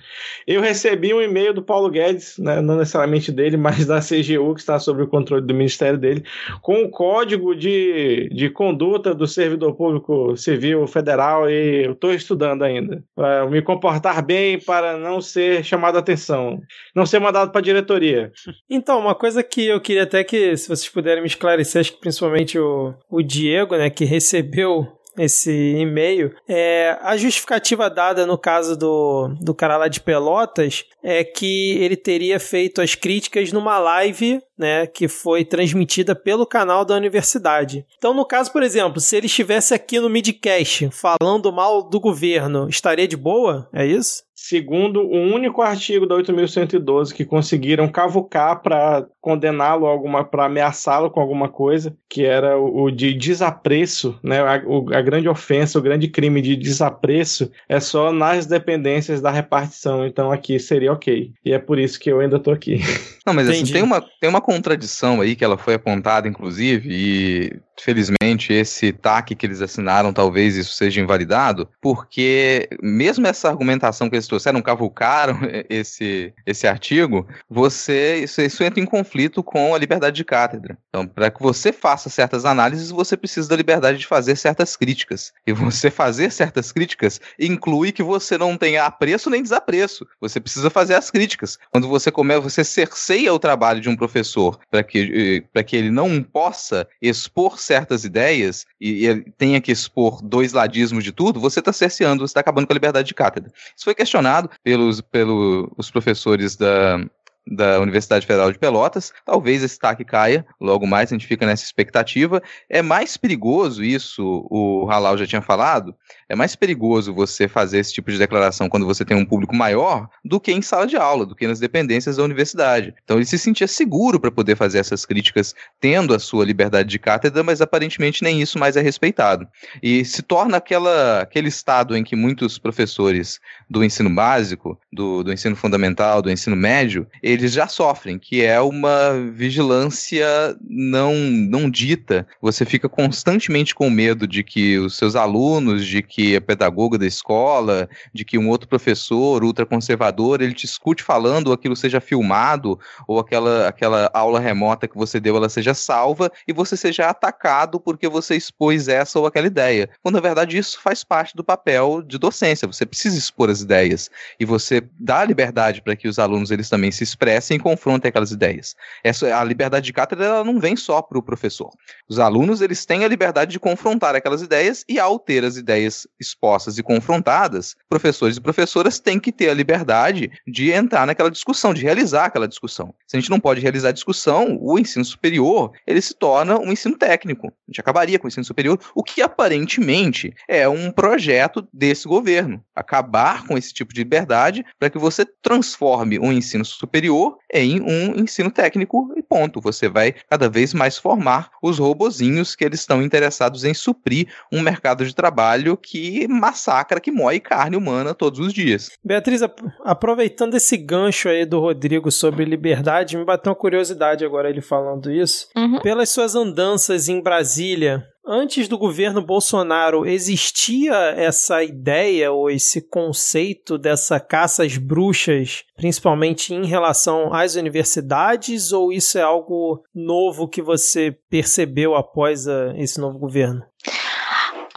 eu 0.46 0.62
recebi 0.62 1.12
um 1.12 1.20
e-mail 1.20 1.52
do 1.52 1.62
Paulo 1.62 1.90
Guedes, 1.90 2.38
né, 2.38 2.62
não 2.62 2.76
necessariamente 2.76 3.30
dele, 3.30 3.58
mas 3.58 3.84
da 3.84 4.00
CGU, 4.00 4.54
que 4.54 4.60
está 4.60 4.78
sob 4.78 5.02
o 5.02 5.06
controle 5.06 5.46
do 5.46 5.52
Ministério 5.52 5.98
dele, 5.98 6.24
com 6.62 6.84
o 6.84 6.90
código 6.90 7.54
de, 7.54 8.30
de 8.32 8.48
conduta 8.48 9.14
do 9.14 9.26
servidor 9.26 9.74
público 9.74 10.34
civil 10.34 10.86
federal 10.86 11.50
e 11.50 11.84
eu 11.84 11.92
estou 11.92 12.14
estudando 12.14 12.62
ainda. 12.62 13.04
Para 13.14 13.46
me 13.46 13.60
comportar 13.60 14.24
bem, 14.24 14.58
para 14.58 14.96
não 14.96 15.20
ser 15.20 15.62
chamado 15.62 15.96
a 15.96 15.98
atenção, 15.98 16.62
não 16.94 17.04
ser 17.04 17.18
mandado 17.18 17.50
para 17.50 17.60
a 17.60 17.64
diretoria. 17.64 18.32
Então, 18.70 18.98
uma 18.98 19.14
coisa 19.14 19.42
que 19.42 19.66
eu 19.66 19.78
queria 19.78 20.04
até 20.04 20.24
que, 20.24 20.56
se 20.56 20.68
vocês 20.68 20.88
puderem 20.88 21.20
me 21.20 21.28
esclarecer, 21.28 21.80
acho 21.80 21.92
que 21.92 22.00
principalmente 22.00 22.58
o, 22.58 22.94
o 23.10 23.25
Diego, 23.26 23.76
né, 23.76 23.90
que 23.90 24.04
recebeu 24.04 24.96
esse 25.18 25.50
e-mail, 25.50 26.34
é, 26.46 26.98
a 27.00 27.16
justificativa 27.16 27.88
dada 27.88 28.26
no 28.26 28.36
caso 28.36 28.76
do, 28.76 29.28
do 29.40 29.54
cara 29.54 29.76
lá 29.76 29.88
de 29.88 30.00
Pelotas 30.00 30.84
é 31.02 31.24
que 31.24 31.72
ele 31.78 31.96
teria 31.96 32.38
feito 32.38 32.82
as 32.82 32.94
críticas 32.94 33.52
numa 33.52 33.78
live 33.78 34.40
né, 34.58 34.86
que 34.86 35.08
foi 35.08 35.44
transmitida 35.44 36.14
pelo 36.14 36.46
canal 36.46 36.84
da 36.84 36.94
universidade. 36.94 37.86
Então, 37.96 38.14
no 38.14 38.24
caso, 38.24 38.52
por 38.52 38.62
exemplo, 38.62 39.00
se 39.00 39.16
ele 39.16 39.26
estivesse 39.26 39.74
aqui 39.74 40.00
no 40.00 40.10
midcast 40.10 40.90
falando 40.90 41.52
mal 41.52 41.82
do 41.82 42.00
governo, 42.00 42.68
estaria 42.68 43.06
de 43.06 43.16
boa? 43.16 43.68
É 43.72 43.84
isso? 43.86 44.26
Segundo 44.38 45.00
o 45.00 45.16
único 45.16 45.62
artigo 45.62 46.06
da 46.06 46.14
8112 46.14 47.14
que 47.14 47.24
conseguiram 47.24 47.88
cavucar 47.88 48.60
para 48.60 49.06
condená-lo 49.18 49.86
alguma 49.86 50.22
para 50.24 50.44
ameaçá-lo 50.44 51.10
com 51.10 51.20
alguma 51.20 51.48
coisa, 51.48 51.96
que 52.06 52.22
era 52.22 52.58
o, 52.58 52.84
o 52.84 52.90
de 52.90 53.14
desapreço, 53.14 54.20
né? 54.22 54.40
A, 54.40 54.62
o, 54.66 54.94
a, 54.94 55.00
grande 55.00 55.26
ofensa, 55.26 55.78
o 55.78 55.82
grande 55.82 56.06
crime 56.06 56.42
de 56.42 56.54
desapreço 56.54 57.50
é 57.66 57.80
só 57.80 58.12
nas 58.12 58.44
dependências 58.44 59.22
da 59.22 59.30
repartição. 59.30 60.06
Então 60.06 60.30
aqui 60.30 60.58
seria 60.58 60.92
ok. 60.92 61.32
E 61.42 61.52
é 61.54 61.58
por 61.58 61.78
isso 61.78 61.98
que 61.98 62.12
eu 62.12 62.20
ainda 62.20 62.38
tô 62.38 62.50
aqui. 62.50 62.78
Não, 63.26 63.32
mas 63.32 63.48
assim, 63.48 63.64
tem 63.64 63.82
uma, 63.82 64.04
tem 64.20 64.28
uma 64.28 64.42
contradição 64.46 65.20
aí 65.20 65.34
que 65.34 65.44
ela 65.44 65.58
foi 65.58 65.74
apontada, 65.74 66.28
inclusive, 66.28 66.88
e 66.88 67.60
felizmente 67.82 68.52
esse 68.52 68.92
TAC 68.92 69.34
que 69.34 69.46
eles 69.46 69.62
assinaram, 69.62 70.12
talvez 70.12 70.56
isso 70.56 70.72
seja 70.72 71.00
invalidado, 71.00 71.68
porque 71.80 72.68
mesmo 72.82 73.26
essa 73.26 73.48
argumentação 73.48 74.08
que 74.08 74.16
eles 74.16 74.26
trouxeram, 74.26 74.62
cavucaram 74.62 75.38
esse, 75.68 76.32
esse 76.44 76.66
artigo, 76.66 77.26
você 77.48 78.16
isso, 78.16 78.40
isso 78.40 78.62
entra 78.62 78.80
em 78.80 78.86
conflito 78.86 79.42
com 79.42 79.74
a 79.74 79.78
liberdade 79.78 80.16
de 80.16 80.24
cátedra. 80.24 80.78
Então, 80.88 81.06
para 81.06 81.30
que 81.30 81.42
você 81.42 81.72
faça 81.72 82.08
certas 82.08 82.44
análises, 82.44 82.90
você 82.90 83.16
precisa 83.16 83.48
da 83.48 83.56
liberdade 83.56 83.98
de 83.98 84.06
fazer 84.06 84.36
certas 84.36 84.76
críticas. 84.76 85.32
E 85.46 85.52
você 85.52 85.90
fazer 85.90 86.30
certas 86.32 86.72
críticas 86.72 87.20
inclui 87.38 87.92
que 87.92 88.02
você 88.02 88.38
não 88.38 88.56
tenha 88.56 88.84
apreço 88.84 89.30
nem 89.30 89.42
desapreço. 89.42 90.06
Você 90.20 90.40
precisa 90.40 90.70
fazer 90.70 90.94
as 90.94 91.10
críticas. 91.10 91.58
Quando 91.70 91.88
você 91.88 92.10
começa, 92.10 92.40
você 92.40 92.64
cerceia 92.64 93.32
o 93.32 93.38
trabalho 93.38 93.80
de 93.80 93.88
um 93.88 93.96
professor 93.96 94.58
para 94.70 94.82
que, 94.82 95.44
para 95.52 95.62
que 95.62 95.76
ele 95.76 95.90
não 95.90 96.22
possa 96.22 96.88
expor 97.00 97.58
certas 97.66 98.04
ideias 98.04 98.64
e, 98.80 99.06
e 99.06 99.30
tenha 99.32 99.60
que 99.60 99.72
expor 99.72 100.22
dois 100.22 100.52
ladismos 100.52 101.04
de 101.04 101.12
tudo, 101.12 101.40
você 101.40 101.58
está 101.58 101.72
cerceando, 101.72 102.20
você 102.26 102.30
está 102.30 102.40
acabando 102.40 102.66
com 102.66 102.72
a 102.72 102.74
liberdade 102.74 103.08
de 103.08 103.14
cátedra. 103.14 103.52
Isso 103.76 103.84
foi 103.84 103.94
questionado 103.94 104.48
pelos, 104.62 105.00
pelos 105.00 105.90
professores 105.90 106.56
da, 106.56 106.98
da 107.46 107.80
Universidade 107.80 108.26
Federal 108.26 108.50
de 108.50 108.58
Pelotas. 108.58 109.12
Talvez 109.24 109.62
esse 109.62 109.78
TAC 109.78 110.04
caia, 110.04 110.44
logo 110.60 110.86
mais 110.86 111.10
a 111.10 111.14
gente 111.14 111.26
fica 111.26 111.46
nessa 111.46 111.64
expectativa. 111.64 112.42
É 112.68 112.82
mais 112.82 113.16
perigoso 113.16 113.84
isso, 113.84 114.46
o 114.50 114.86
Halal 114.86 115.16
já 115.16 115.26
tinha 115.26 115.42
falado, 115.42 115.94
é 116.28 116.34
mais 116.34 116.56
perigoso 116.56 117.14
você 117.14 117.46
fazer 117.46 117.78
esse 117.78 117.92
tipo 117.92 118.10
de 118.10 118.18
declaração 118.18 118.68
quando 118.68 118.86
você 118.86 119.04
tem 119.04 119.16
um 119.16 119.24
público 119.24 119.54
maior 119.54 120.08
do 120.24 120.40
que 120.40 120.52
em 120.52 120.60
sala 120.60 120.86
de 120.86 120.96
aula, 120.96 121.24
do 121.24 121.36
que 121.36 121.46
nas 121.46 121.60
dependências 121.60 122.16
da 122.16 122.24
universidade. 122.24 122.94
Então 123.04 123.16
ele 123.16 123.26
se 123.26 123.38
sentia 123.38 123.68
seguro 123.68 124.18
para 124.18 124.30
poder 124.30 124.56
fazer 124.56 124.78
essas 124.78 125.04
críticas, 125.04 125.54
tendo 125.80 126.14
a 126.14 126.18
sua 126.18 126.44
liberdade 126.44 126.88
de 126.88 126.98
cátedra, 126.98 127.42
mas 127.42 127.60
aparentemente 127.60 128.22
nem 128.22 128.40
isso 128.40 128.58
mais 128.58 128.76
é 128.76 128.80
respeitado. 128.80 129.46
E 129.82 130.04
se 130.04 130.22
torna 130.22 130.56
aquela, 130.56 131.20
aquele 131.20 131.48
estado 131.48 131.96
em 131.96 132.02
que 132.02 132.16
muitos 132.16 132.58
professores 132.58 133.40
do 133.68 133.84
ensino 133.84 134.12
básico, 134.12 134.78
do, 134.92 135.22
do 135.22 135.32
ensino 135.32 135.54
fundamental, 135.54 136.22
do 136.22 136.30
ensino 136.30 136.56
médio, 136.56 137.06
eles 137.36 137.52
já 137.52 137.68
sofrem, 137.68 138.18
que 138.18 138.42
é 138.42 138.60
uma 138.60 139.12
vigilância 139.32 140.26
não, 140.68 141.14
não 141.14 141.70
dita. 141.70 142.26
Você 142.40 142.64
fica 142.64 142.88
constantemente 142.88 143.74
com 143.74 143.88
medo 143.90 144.26
de 144.26 144.42
que 144.42 144.78
os 144.78 144.96
seus 144.96 145.14
alunos, 145.14 145.86
de 145.86 146.02
que 146.02 146.36
a 146.36 146.40
pedagoga 146.40 146.98
da 146.98 147.06
escola, 147.06 147.88
de 148.12 148.24
que 148.24 148.38
um 148.38 148.48
outro 148.48 148.68
professor 148.68 149.44
ultraconservador, 149.44 150.40
ele 150.40 150.54
te 150.54 150.64
escute 150.64 151.02
falando, 151.02 151.48
ou 151.48 151.52
aquilo 151.52 151.76
seja 151.76 152.00
filmado, 152.00 152.78
ou 153.06 153.18
aquela, 153.18 153.68
aquela 153.68 154.10
aula 154.12 154.40
remota 154.40 154.88
que 154.88 154.96
você 154.96 155.20
deu, 155.20 155.36
ela 155.36 155.48
seja 155.48 155.74
salva, 155.74 156.32
e 156.48 156.52
você 156.52 156.76
seja 156.76 157.08
atacado 157.08 157.78
porque 157.78 158.08
você 158.08 158.34
expôs 158.34 158.88
essa 158.88 159.18
ou 159.18 159.26
aquela 159.26 159.46
ideia. 159.46 159.90
Quando, 160.02 160.16
na 160.16 160.20
verdade, 160.20 160.56
isso 160.56 160.80
faz 160.80 161.04
parte 161.04 161.36
do 161.36 161.44
papel 161.44 162.02
de 162.02 162.18
docência. 162.18 162.66
Você 162.66 162.86
precisa 162.86 163.18
expor 163.18 163.50
as 163.50 163.60
ideias, 163.60 164.10
e 164.40 164.44
você 164.44 164.82
dá 164.98 165.24
liberdade 165.24 165.82
para 165.82 165.94
que 165.94 166.08
os 166.08 166.18
alunos 166.18 166.50
eles 166.50 166.68
também 166.68 166.90
se 166.90 167.04
expressem 167.04 167.25
e 167.26 167.58
confrontem 167.58 168.08
aquelas 168.08 168.30
ideias. 168.30 168.74
Essa, 169.02 169.38
a 169.38 169.44
liberdade 169.44 169.86
de 169.86 169.92
cátedra 169.92 170.24
ela 170.24 170.44
não 170.44 170.60
vem 170.60 170.76
só 170.76 171.02
para 171.02 171.18
o 171.18 171.22
professor. 171.22 171.70
Os 172.08 172.18
alunos 172.18 172.60
eles 172.60 172.86
têm 172.86 173.04
a 173.04 173.08
liberdade 173.08 173.52
de 173.52 173.60
confrontar 173.60 174.14
aquelas 174.14 174.42
ideias 174.42 174.84
e 174.88 174.98
ao 174.98 175.18
ter 175.18 175.44
as 175.44 175.56
ideias 175.56 176.06
expostas 176.20 176.78
e 176.78 176.82
confrontadas, 176.82 177.76
professores 177.88 178.36
e 178.36 178.40
professoras 178.40 178.98
têm 178.98 179.18
que 179.18 179.32
ter 179.32 179.50
a 179.50 179.54
liberdade 179.54 180.30
de 180.46 180.70
entrar 180.70 181.06
naquela 181.06 181.30
discussão, 181.30 181.74
de 181.74 181.82
realizar 181.82 182.26
aquela 182.26 182.48
discussão. 182.48 182.94
Se 183.06 183.16
a 183.16 183.20
gente 183.20 183.30
não 183.30 183.40
pode 183.40 183.60
realizar 183.60 183.92
discussão, 183.92 184.58
o 184.60 184.78
ensino 184.78 185.04
superior 185.04 185.72
ele 185.86 186.00
se 186.00 186.14
torna 186.14 186.58
um 186.58 186.72
ensino 186.72 186.96
técnico. 186.96 187.48
A 187.48 187.70
gente 187.70 187.80
acabaria 187.80 188.18
com 188.18 188.26
o 188.26 188.28
ensino 188.28 188.44
superior, 188.44 188.78
o 188.94 189.02
que 189.02 189.22
aparentemente 189.22 190.34
é 190.48 190.68
um 190.68 190.90
projeto 190.90 191.66
desse 191.72 192.06
governo. 192.06 192.62
Acabar 192.74 193.46
com 193.46 193.56
esse 193.56 193.72
tipo 193.72 193.92
de 193.92 194.00
liberdade 194.00 194.64
para 194.78 194.90
que 194.90 194.98
você 194.98 195.24
transforme 195.24 196.18
um 196.18 196.32
ensino 196.32 196.64
superior 196.64 197.15
em 197.52 197.80
um 197.80 198.16
ensino 198.16 198.50
técnico 198.50 199.12
e 199.16 199.22
ponto. 199.22 199.60
Você 199.60 199.88
vai 199.88 200.14
cada 200.28 200.48
vez 200.48 200.74
mais 200.74 200.98
formar 200.98 201.50
os 201.62 201.78
robozinhos 201.78 202.54
que 202.54 202.64
eles 202.64 202.80
estão 202.80 203.02
interessados 203.02 203.64
em 203.64 203.74
suprir 203.74 204.28
um 204.52 204.60
mercado 204.60 205.04
de 205.04 205.14
trabalho 205.14 205.76
que 205.76 206.26
massacra, 206.28 207.00
que 207.00 207.10
moe 207.10 207.40
carne 207.40 207.76
humana 207.76 208.14
todos 208.14 208.38
os 208.38 208.52
dias. 208.52 208.90
Beatriz, 209.04 209.40
aproveitando 209.84 210.54
esse 210.54 210.76
gancho 210.76 211.28
aí 211.28 211.44
do 211.44 211.60
Rodrigo 211.60 212.10
sobre 212.10 212.44
liberdade, 212.44 213.16
me 213.16 213.24
bateu 213.24 213.50
uma 213.50 213.58
curiosidade 213.58 214.24
agora 214.24 214.50
ele 214.50 214.60
falando 214.60 215.10
isso. 215.10 215.48
Uhum. 215.56 215.80
Pelas 215.80 216.10
suas 216.10 216.34
andanças 216.34 217.08
em 217.08 217.20
Brasília, 217.20 218.04
Antes 218.28 218.66
do 218.66 218.76
governo 218.76 219.22
Bolsonaro, 219.22 220.04
existia 220.04 220.92
essa 221.16 221.62
ideia 221.62 222.32
ou 222.32 222.50
esse 222.50 222.80
conceito 222.80 223.78
dessa 223.78 224.18
caça 224.18 224.64
às 224.64 224.76
bruxas, 224.76 225.62
principalmente 225.76 226.52
em 226.52 226.66
relação 226.66 227.32
às 227.32 227.54
universidades, 227.54 228.72
ou 228.72 228.92
isso 228.92 229.16
é 229.16 229.22
algo 229.22 229.80
novo 229.94 230.48
que 230.48 230.60
você 230.60 231.16
percebeu 231.30 231.94
após 231.94 232.48
a, 232.48 232.76
esse 232.76 233.00
novo 233.00 233.16
governo? 233.16 233.62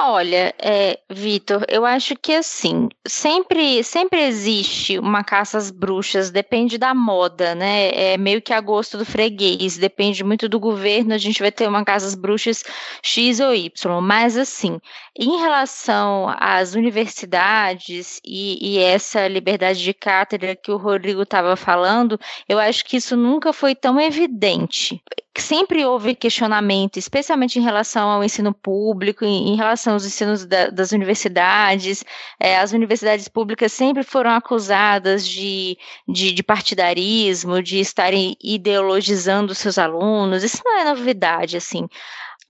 Olha, 0.01 0.55
é, 0.57 0.97
Vitor, 1.09 1.65
eu 1.67 1.85
acho 1.85 2.15
que 2.15 2.31
assim, 2.31 2.87
sempre, 3.05 3.83
sempre 3.83 4.21
existe 4.21 4.97
uma 4.97 5.25
caça 5.25 5.57
às 5.57 5.69
bruxas, 5.69 6.31
depende 6.31 6.77
da 6.77 6.93
moda, 6.95 7.53
né? 7.53 7.89
É 8.13 8.17
meio 8.17 8.41
que 8.41 8.53
a 8.53 8.61
gosto 8.61 8.97
do 8.97 9.03
freguês, 9.03 9.77
depende 9.77 10.23
muito 10.23 10.47
do 10.47 10.57
governo, 10.57 11.13
a 11.13 11.17
gente 11.17 11.41
vai 11.41 11.51
ter 11.51 11.67
uma 11.67 11.83
caça 11.83 12.05
às 12.05 12.15
bruxas 12.15 12.63
X 13.03 13.41
ou 13.41 13.53
Y, 13.53 13.99
mas 14.01 14.37
assim, 14.37 14.79
em 15.19 15.37
relação 15.37 16.33
às 16.39 16.75
universidades 16.75 18.21
e, 18.25 18.75
e 18.75 18.79
essa 18.79 19.27
liberdade 19.27 19.83
de 19.83 19.93
cátedra 19.93 20.55
que 20.55 20.71
o 20.71 20.77
Rodrigo 20.77 21.23
estava 21.23 21.57
falando, 21.57 22.17
eu 22.47 22.57
acho 22.57 22.85
que 22.85 22.95
isso 22.95 23.17
nunca 23.17 23.51
foi 23.51 23.75
tão 23.75 23.99
evidente 23.99 25.03
sempre 25.41 25.85
houve 25.85 26.15
questionamento, 26.15 26.97
especialmente 26.97 27.59
em 27.59 27.61
relação 27.61 28.09
ao 28.09 28.23
ensino 28.23 28.53
público, 28.53 29.25
em, 29.25 29.49
em 29.49 29.55
relação 29.55 29.93
aos 29.93 30.05
ensinos 30.05 30.45
da, 30.45 30.69
das 30.69 30.91
universidades. 30.91 32.03
É, 32.39 32.59
as 32.59 32.71
universidades 32.71 33.27
públicas 33.27 33.71
sempre 33.71 34.03
foram 34.03 34.31
acusadas 34.31 35.27
de, 35.27 35.77
de, 36.07 36.31
de, 36.31 36.43
partidarismo, 36.43 37.61
de 37.61 37.79
estarem 37.79 38.35
ideologizando 38.43 39.55
seus 39.55 39.77
alunos. 39.77 40.43
Isso 40.43 40.61
não 40.63 40.79
é 40.79 40.85
novidade, 40.85 41.57
assim. 41.57 41.87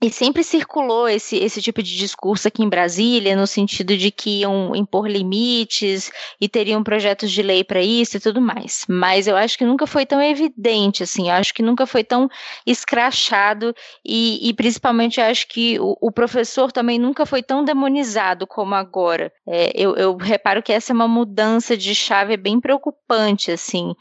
E 0.02 0.10
sempre 0.10 0.42
circulou 0.42 1.06
esse, 1.06 1.36
esse 1.36 1.60
tipo 1.60 1.82
de 1.82 1.94
discurso 1.94 2.48
aqui 2.48 2.62
em 2.62 2.68
Brasília, 2.70 3.36
no 3.36 3.46
sentido 3.46 3.94
de 3.98 4.10
que 4.10 4.40
iam 4.40 4.74
impor 4.74 5.06
limites 5.06 6.10
e 6.40 6.48
teriam 6.48 6.82
projetos 6.82 7.30
de 7.30 7.42
lei 7.42 7.62
para 7.62 7.82
isso 7.82 8.16
e 8.16 8.20
tudo 8.20 8.40
mais. 8.40 8.86
Mas 8.88 9.26
eu 9.26 9.36
acho 9.36 9.58
que 9.58 9.64
nunca 9.64 9.86
foi 9.86 10.06
tão 10.06 10.22
evidente, 10.22 11.02
assim, 11.02 11.28
eu 11.28 11.34
acho 11.34 11.52
que 11.52 11.62
nunca 11.62 11.86
foi 11.86 12.02
tão 12.02 12.30
escrachado 12.66 13.74
e, 14.02 14.48
e 14.48 14.54
principalmente 14.54 15.20
eu 15.20 15.26
acho 15.26 15.46
que 15.46 15.78
o, 15.78 15.94
o, 16.00 16.10
professor 16.10 16.72
também 16.72 16.98
nunca 16.98 17.26
foi 17.26 17.42
tão 17.42 17.62
demonizado 17.62 18.46
como 18.46 18.74
agora. 18.74 19.30
É, 19.46 19.70
eu, 19.74 19.94
eu 19.96 20.16
reparo 20.16 20.62
que 20.62 20.72
essa 20.72 20.92
é 20.92 20.94
uma 20.94 21.08
mudança 21.08 21.76
de 21.76 21.94
chave 21.94 22.38
bem 22.38 22.58
preocupante, 22.58 23.50
assim 23.50 23.94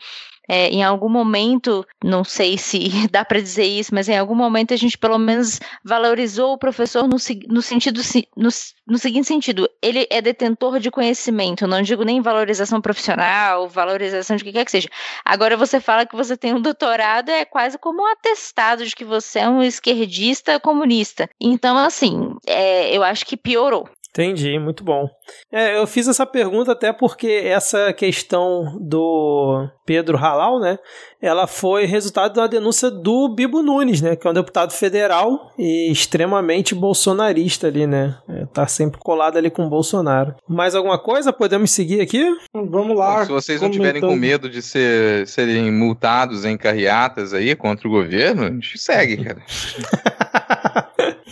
é, 0.50 0.68
em 0.70 0.84
algum 0.84 1.08
momento, 1.08 1.86
não 2.04 2.24
sei 2.24 2.58
se 2.58 2.90
dá 3.12 3.24
para 3.24 3.40
dizer 3.40 3.66
isso, 3.66 3.94
mas 3.94 4.10
em 4.10 4.18
algum 4.18 4.34
momento 4.34 4.74
a 4.74 4.78
gente 4.78 4.98
pelo 4.98 5.20
menos 5.20 5.60
valorizou 5.84 6.54
o 6.54 6.58
professor 6.58 7.08
no, 7.08 7.18
no 7.48 7.62
sentido 7.62 8.02
no, 8.36 8.50
no 8.88 8.98
seguinte 8.98 9.28
sentido, 9.28 9.70
ele 9.82 10.08
é 10.10 10.20
detentor 10.22 10.80
de 10.80 10.90
conhecimento, 10.90 11.68
não 11.68 11.84
digo 11.84 12.04
nem 12.04 12.22
valorização 12.22 12.82
profissional, 12.82 13.70
valorização 13.70 14.36
de 14.36 14.44
que 14.44 14.52
quer 14.52 14.66
que 14.66 14.72
seja. 14.72 14.90
Agora 15.24 15.56
você 15.56 15.80
fala 15.80 16.06
que 16.06 16.16
você 16.16 16.36
tem 16.36 16.54
um 16.54 16.62
doutorado, 16.62 17.30
é 17.30 17.46
quase 17.46 17.78
como 17.78 18.02
um 18.02 18.08
atestado 18.08 18.86
de 18.86 18.96
que 18.96 19.06
você 19.06 19.40
é 19.40 19.50
um 19.50 19.62
esquerdista 19.62 20.60
comunista. 20.60 21.30
Então, 21.40 21.78
assim, 21.78 22.36
é, 22.48 22.96
eu 22.96 23.04
acho 23.04 23.26
que 23.26 23.38
piorou. 23.38 23.88
Entendi, 24.12 24.58
muito 24.58 24.84
bom. 24.84 25.08
É, 25.52 25.78
eu 25.78 25.86
fiz 25.86 26.08
essa 26.08 26.26
pergunta 26.26 26.72
até 26.72 26.92
porque 26.92 27.28
essa 27.46 27.94
questão 27.94 28.76
do 28.82 29.68
Pedro 29.86 30.18
Halal, 30.18 30.60
né? 30.60 30.80
Ela 31.22 31.46
foi 31.46 31.86
resultado 31.86 32.34
da 32.34 32.48
denúncia 32.48 32.90
do 32.90 33.30
Bibo 33.30 33.62
Nunes, 33.62 34.02
né? 34.02 34.16
Que 34.16 34.28
é 34.28 34.32
um 34.32 34.34
deputado 34.34 34.72
federal 34.72 35.52
e 35.58 35.92
extremamente 35.92 36.74
bolsonarista 36.74 37.68
ali, 37.68 37.86
né? 37.86 38.18
É, 38.28 38.46
tá 38.48 38.66
sempre 38.66 39.00
colado 39.00 39.38
ali 39.38 39.52
com 39.52 39.66
o 39.66 39.70
Bolsonaro. 39.70 40.36
Mais 40.48 40.74
alguma 40.74 40.98
coisa? 40.98 41.32
Podemos 41.32 41.70
seguir 41.70 42.02
aqui? 42.02 42.36
Vamos 42.54 42.98
lá. 42.98 43.26
Se 43.26 43.32
vocês 43.32 43.62
não 43.62 43.70
tiverem 43.70 44.02
com 44.02 44.16
medo 44.16 44.50
de 44.50 44.62
ser, 44.62 45.28
serem 45.28 45.72
multados 45.72 46.46
em 46.46 46.58
carreatas 46.58 47.32
aí 47.32 47.56
contra 47.56 47.88
o 47.88 47.92
governo, 47.92 48.44
a 48.44 48.50
gente 48.50 48.78
segue, 48.80 49.24
cara. 49.24 49.42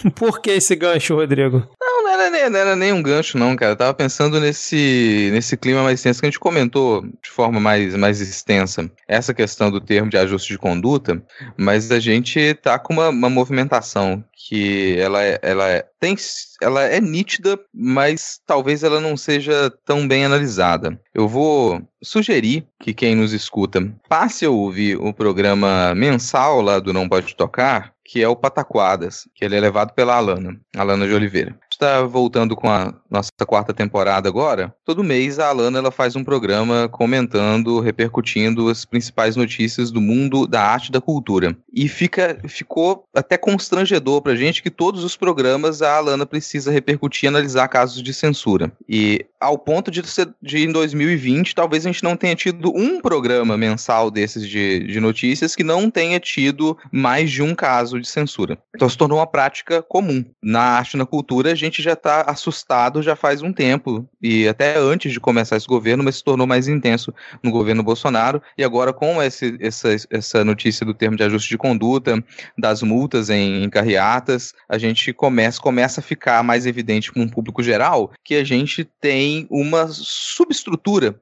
Por 0.15 0.41
que 0.41 0.51
esse 0.51 0.75
gancho, 0.75 1.15
Rodrigo? 1.15 1.67
Não, 1.79 1.96
não 1.96 1.96
era, 2.19 2.29
nem, 2.29 2.49
não 2.49 2.59
era 2.59 2.75
nem 2.75 2.93
um 2.93 3.01
gancho, 3.01 3.37
não, 3.37 3.55
cara. 3.55 3.71
Eu 3.71 3.75
tava 3.75 3.93
pensando 3.93 4.39
nesse, 4.39 5.29
nesse 5.31 5.55
clima 5.57 5.83
mais 5.83 5.99
extenso 5.99 6.19
que 6.19 6.25
a 6.25 6.29
gente 6.29 6.39
comentou 6.39 7.01
de 7.01 7.29
forma 7.29 7.59
mais, 7.59 7.95
mais 7.95 8.19
extensa. 8.21 8.89
Essa 9.07 9.33
questão 9.33 9.71
do 9.71 9.81
termo 9.81 10.09
de 10.09 10.17
ajuste 10.17 10.53
de 10.53 10.57
conduta, 10.57 11.21
mas 11.57 11.91
a 11.91 11.99
gente 11.99 12.53
tá 12.55 12.77
com 12.79 12.93
uma, 12.93 13.09
uma 13.09 13.29
movimentação 13.29 14.23
que 14.47 14.97
ela, 14.99 15.23
é, 15.23 15.39
ela 15.41 15.67
é, 15.67 15.85
tem, 15.99 16.15
ela 16.61 16.83
é 16.83 17.01
nítida, 17.01 17.59
mas 17.73 18.39
talvez 18.45 18.83
ela 18.83 19.01
não 19.01 19.17
seja 19.17 19.71
tão 19.85 20.07
bem 20.07 20.23
analisada. 20.23 20.99
Eu 21.13 21.27
vou 21.27 21.81
sugerir 22.01 22.65
que 22.79 22.93
quem 22.93 23.15
nos 23.15 23.33
escuta 23.33 23.91
passe 24.07 24.45
a 24.45 24.49
ouvir 24.49 24.95
o 24.97 25.13
programa 25.13 25.93
mensal 25.95 26.61
lá 26.61 26.79
do 26.79 26.93
Não 26.93 27.09
Pode 27.09 27.35
Tocar, 27.35 27.93
que 28.07 28.23
é 28.23 28.27
o 28.27 28.35
Pataquadas, 28.35 29.27
que 29.35 29.43
ele 29.43 29.57
é 29.57 29.59
levado 29.59 29.93
pela 29.93 30.15
Alana, 30.15 30.59
Alana 30.75 31.05
de 31.05 31.13
Oliveira 31.13 31.59
está 31.77 32.01
voltando 32.01 32.55
com 32.55 32.69
a 32.69 32.93
nossa 33.09 33.31
quarta 33.45 33.73
temporada 33.73 34.27
agora. 34.27 34.73
Todo 34.83 35.03
mês 35.03 35.39
a 35.39 35.47
Alana 35.47 35.77
ela 35.77 35.91
faz 35.91 36.15
um 36.15 36.23
programa 36.23 36.89
comentando, 36.89 37.79
repercutindo 37.79 38.67
as 38.69 38.83
principais 38.83 39.35
notícias 39.35 39.91
do 39.91 40.01
mundo 40.01 40.47
da 40.47 40.61
arte 40.61 40.87
e 40.87 40.91
da 40.91 40.99
cultura. 40.99 41.55
E 41.71 41.87
fica, 41.87 42.39
ficou 42.47 43.05
até 43.15 43.37
constrangedor 43.37 44.21
pra 44.21 44.35
gente 44.35 44.63
que 44.63 44.71
todos 44.71 45.03
os 45.03 45.15
programas 45.15 45.81
a 45.81 45.95
Alana 45.95 46.25
precisa 46.25 46.71
repercutir 46.71 47.25
e 47.25 47.27
analisar 47.27 47.67
casos 47.67 48.01
de 48.01 48.13
censura. 48.13 48.71
E 48.89 49.25
ao 49.39 49.57
ponto 49.57 49.91
de, 49.91 50.05
ser, 50.07 50.29
de 50.41 50.65
em 50.65 50.71
2020, 50.71 51.53
talvez 51.53 51.85
a 51.85 51.91
gente 51.91 52.03
não 52.03 52.17
tenha 52.17 52.35
tido 52.35 52.75
um 52.75 52.99
programa 52.99 53.55
mensal 53.55 54.09
desses 54.09 54.49
de, 54.49 54.79
de 54.87 54.99
notícias 54.99 55.55
que 55.55 55.63
não 55.63 55.91
tenha 55.91 56.19
tido 56.19 56.75
mais 56.91 57.29
de 57.29 57.43
um 57.43 57.53
caso 57.53 57.96
de 57.99 58.07
censura. 58.07 58.57
Então 58.75 58.87
se 58.87 58.97
tornou 58.97 59.19
uma 59.19 59.27
prática 59.27 59.81
comum. 59.81 60.23
Na 60.41 60.61
arte 60.61 60.97
na 60.97 61.05
cultura, 61.05 61.51
a 61.51 61.55
gente 61.55 61.81
já 61.81 61.93
está 61.93 62.21
assustado 62.21 63.01
já 63.01 63.15
faz 63.15 63.41
um 63.41 63.51
tempo, 63.51 64.07
e 64.21 64.47
até 64.47 64.77
antes 64.77 65.11
de 65.11 65.19
começar 65.19 65.57
esse 65.57 65.67
governo, 65.67 66.03
mas 66.03 66.17
se 66.17 66.23
tornou 66.23 66.47
mais 66.47 66.67
intenso 66.67 67.13
no 67.43 67.51
governo 67.51 67.83
Bolsonaro, 67.83 68.41
e 68.57 68.63
agora 68.63 68.93
com 68.93 69.21
esse, 69.21 69.57
essa, 69.59 69.89
essa 70.09 70.43
notícia 70.43 70.85
do 70.85 70.93
termo 70.93 71.17
de 71.17 71.23
ajuste 71.23 71.49
de 71.49 71.57
conduta, 71.57 72.23
das 72.57 72.81
multas 72.81 73.29
em, 73.29 73.63
em 73.63 73.69
carreatas, 73.69 74.53
a 74.67 74.77
gente 74.77 75.13
começa, 75.13 75.59
começa 75.59 75.99
a 75.99 76.03
ficar 76.03 76.43
mais 76.43 76.65
evidente 76.65 77.11
com 77.11 77.23
o 77.23 77.29
público 77.29 77.61
geral 77.63 78.11
que 78.23 78.35
a 78.35 78.43
gente 78.43 78.83
tem 78.99 79.47
uma 79.49 79.87
subestrutura 79.87 81.15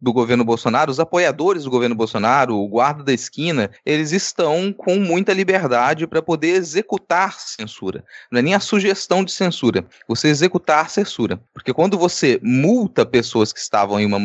do 0.00 0.12
governo 0.12 0.44
Bolsonaro, 0.44 0.90
os 0.90 1.00
apoiadores 1.00 1.64
do 1.64 1.70
governo 1.70 1.94
Bolsonaro, 1.94 2.56
o 2.56 2.68
guarda 2.68 3.02
da 3.02 3.12
esquina, 3.12 3.70
eles 3.84 4.12
estão 4.12 4.72
com 4.72 4.96
muita 4.96 5.32
liberdade 5.32 6.06
para 6.06 6.17
poder 6.22 6.48
executar 6.48 7.38
censura. 7.38 8.04
Não 8.30 8.38
é 8.38 8.42
nem 8.42 8.54
a 8.54 8.60
sugestão 8.60 9.24
de 9.24 9.32
censura, 9.32 9.84
você 10.06 10.28
executar 10.28 10.90
censura. 10.90 11.40
Porque 11.52 11.72
quando 11.72 11.98
você 11.98 12.40
multa 12.42 13.04
pessoas 13.04 13.52
que 13.52 13.58
estavam 13.60 14.00
em 14.00 14.06
uma 14.06 14.18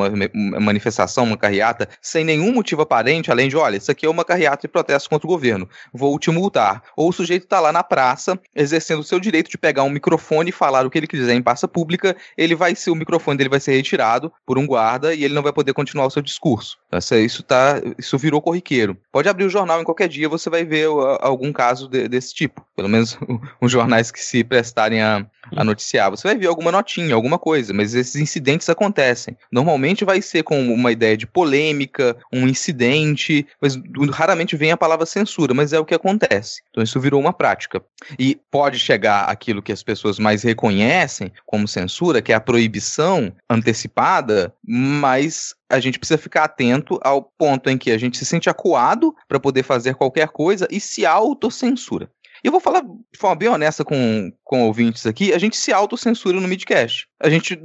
manifestação, 0.60 1.24
uma 1.24 1.38
carreata, 1.38 1.88
sem 2.02 2.24
nenhum 2.24 2.54
motivo 2.54 2.82
aparente, 2.82 3.32
além 3.32 3.50
de, 3.50 3.58
olha, 3.58 3.78
isso 3.78 3.92
aqui 3.92 4.06
é 4.06 4.10
uma 4.10 4.26
carreata 4.26 4.68
de 4.68 4.72
protesto 4.72 5.10
contra 5.10 5.28
o 5.28 5.30
governo, 5.30 5.70
vou 5.94 6.18
te 6.20 6.32
multar. 6.32 6.84
Ou 6.96 7.10
o 7.10 7.14
sujeito 7.14 7.44
está 7.44 7.60
lá 7.60 7.72
na 7.72 7.84
praça, 7.84 8.40
exercendo 8.56 9.00
o 9.00 9.04
seu 9.04 9.20
direito 9.20 9.50
de 9.50 9.58
pegar 9.58 9.84
um 9.84 9.90
microfone 9.90 10.50
e 10.50 10.54
falar 10.54 10.86
o 10.86 10.90
que 10.90 10.98
ele 10.98 11.08
quiser 11.08 11.34
em 11.34 11.42
praça 11.42 11.68
pública, 11.68 12.16
ele 12.38 12.56
vai 12.56 12.76
ser, 12.76 12.92
o 12.92 12.96
microfone 12.96 13.38
dele 13.38 13.50
vai 13.50 13.60
ser 13.60 13.74
retirado 13.74 14.32
por 14.46 14.58
um 14.58 14.66
guarda 14.66 15.14
e 15.14 15.24
ele 15.24 15.34
não 15.34 15.44
vai 15.44 15.54
poder 15.54 15.74
continuar 15.74 16.06
o 16.06 16.10
seu 16.10 16.22
discurso. 16.22 16.78
Isso, 17.24 17.44
tá, 17.44 17.82
isso 17.98 18.18
virou 18.18 18.42
corriqueiro. 18.42 18.98
Pode 19.12 19.30
abrir 19.30 19.46
o 19.46 19.50
jornal 19.50 19.82
em 19.82 19.84
qualquer 19.84 20.08
dia, 20.08 20.30
você 20.30 20.50
vai 20.50 20.64
ver 20.64 20.88
algum 21.20 21.52
caso 21.52 21.83
de, 21.88 22.08
desse 22.08 22.34
tipo. 22.34 22.66
Pelo 22.76 22.90
menos 22.90 23.18
os 23.62 23.72
jornais 23.72 24.12
que 24.12 24.20
se 24.20 24.44
prestarem 24.44 25.02
a, 25.02 25.26
a 25.56 25.64
noticiar. 25.64 26.10
Você 26.10 26.28
vai 26.28 26.38
ver 26.38 26.48
alguma 26.48 26.72
notinha, 26.72 27.16
alguma 27.16 27.38
coisa, 27.38 27.74
mas 27.74 27.94
esses 27.94 28.16
incidentes 28.16 28.70
acontecem. 28.70 29.38
Normalmente 29.52 30.06
vai 30.06 30.22
ser 30.22 30.44
com 30.44 30.60
uma 30.74 30.92
ideia 30.92 31.18
de 31.18 31.28
polêmica, 31.28 32.18
um 32.32 32.48
incidente, 32.48 33.46
mas 33.62 33.80
raramente 34.12 34.56
vem 34.56 34.72
a 34.72 34.78
palavra 34.78 35.06
censura, 35.06 35.54
mas 35.54 35.74
é 35.74 35.80
o 35.80 35.86
que 35.86 35.96
acontece. 35.96 36.62
Então 36.70 36.84
isso 36.84 37.00
virou 37.00 37.20
uma 37.20 37.34
prática. 37.34 37.82
E 38.18 38.40
pode 38.52 38.80
chegar 38.80 39.26
aquilo 39.26 39.62
que 39.62 39.72
as 39.72 39.84
pessoas 39.84 40.20
mais 40.20 40.44
reconhecem 40.44 41.32
como 41.46 41.68
censura, 41.68 42.22
que 42.22 42.32
é 42.32 42.36
a 42.36 42.42
proibição 42.42 43.34
antecipada, 43.50 44.54
mas 44.66 45.56
a 45.70 45.80
gente 45.80 46.00
precisa 46.00 46.18
ficar 46.18 46.44
atento 46.44 47.00
ao 47.04 47.24
ponto 47.24 47.70
em 47.70 47.78
que 47.78 47.92
a 47.92 47.98
gente 47.98 48.18
se 48.18 48.26
sente 48.26 48.50
acuado 48.50 49.14
para 49.28 49.40
poder 49.40 49.64
fazer 49.64 49.96
qualquer 49.96 50.30
coisa 50.30 50.68
e 50.70 50.80
se 50.80 51.06
autocensura. 51.06 52.10
E 52.44 52.48
eu 52.48 52.52
vou 52.52 52.60
falar 52.60 52.82
de 52.82 53.18
forma 53.18 53.36
bem 53.36 53.48
honesta 53.48 53.86
com, 53.86 54.32
com 54.44 54.64
ouvintes 54.64 55.06
aqui, 55.06 55.34
a 55.34 55.40
gente 55.40 55.56
se 55.56 55.72
autocensura 55.72 56.40
no 56.42 56.48
Midcast. 56.48 57.08
A 57.24 57.30
gente, 57.30 57.58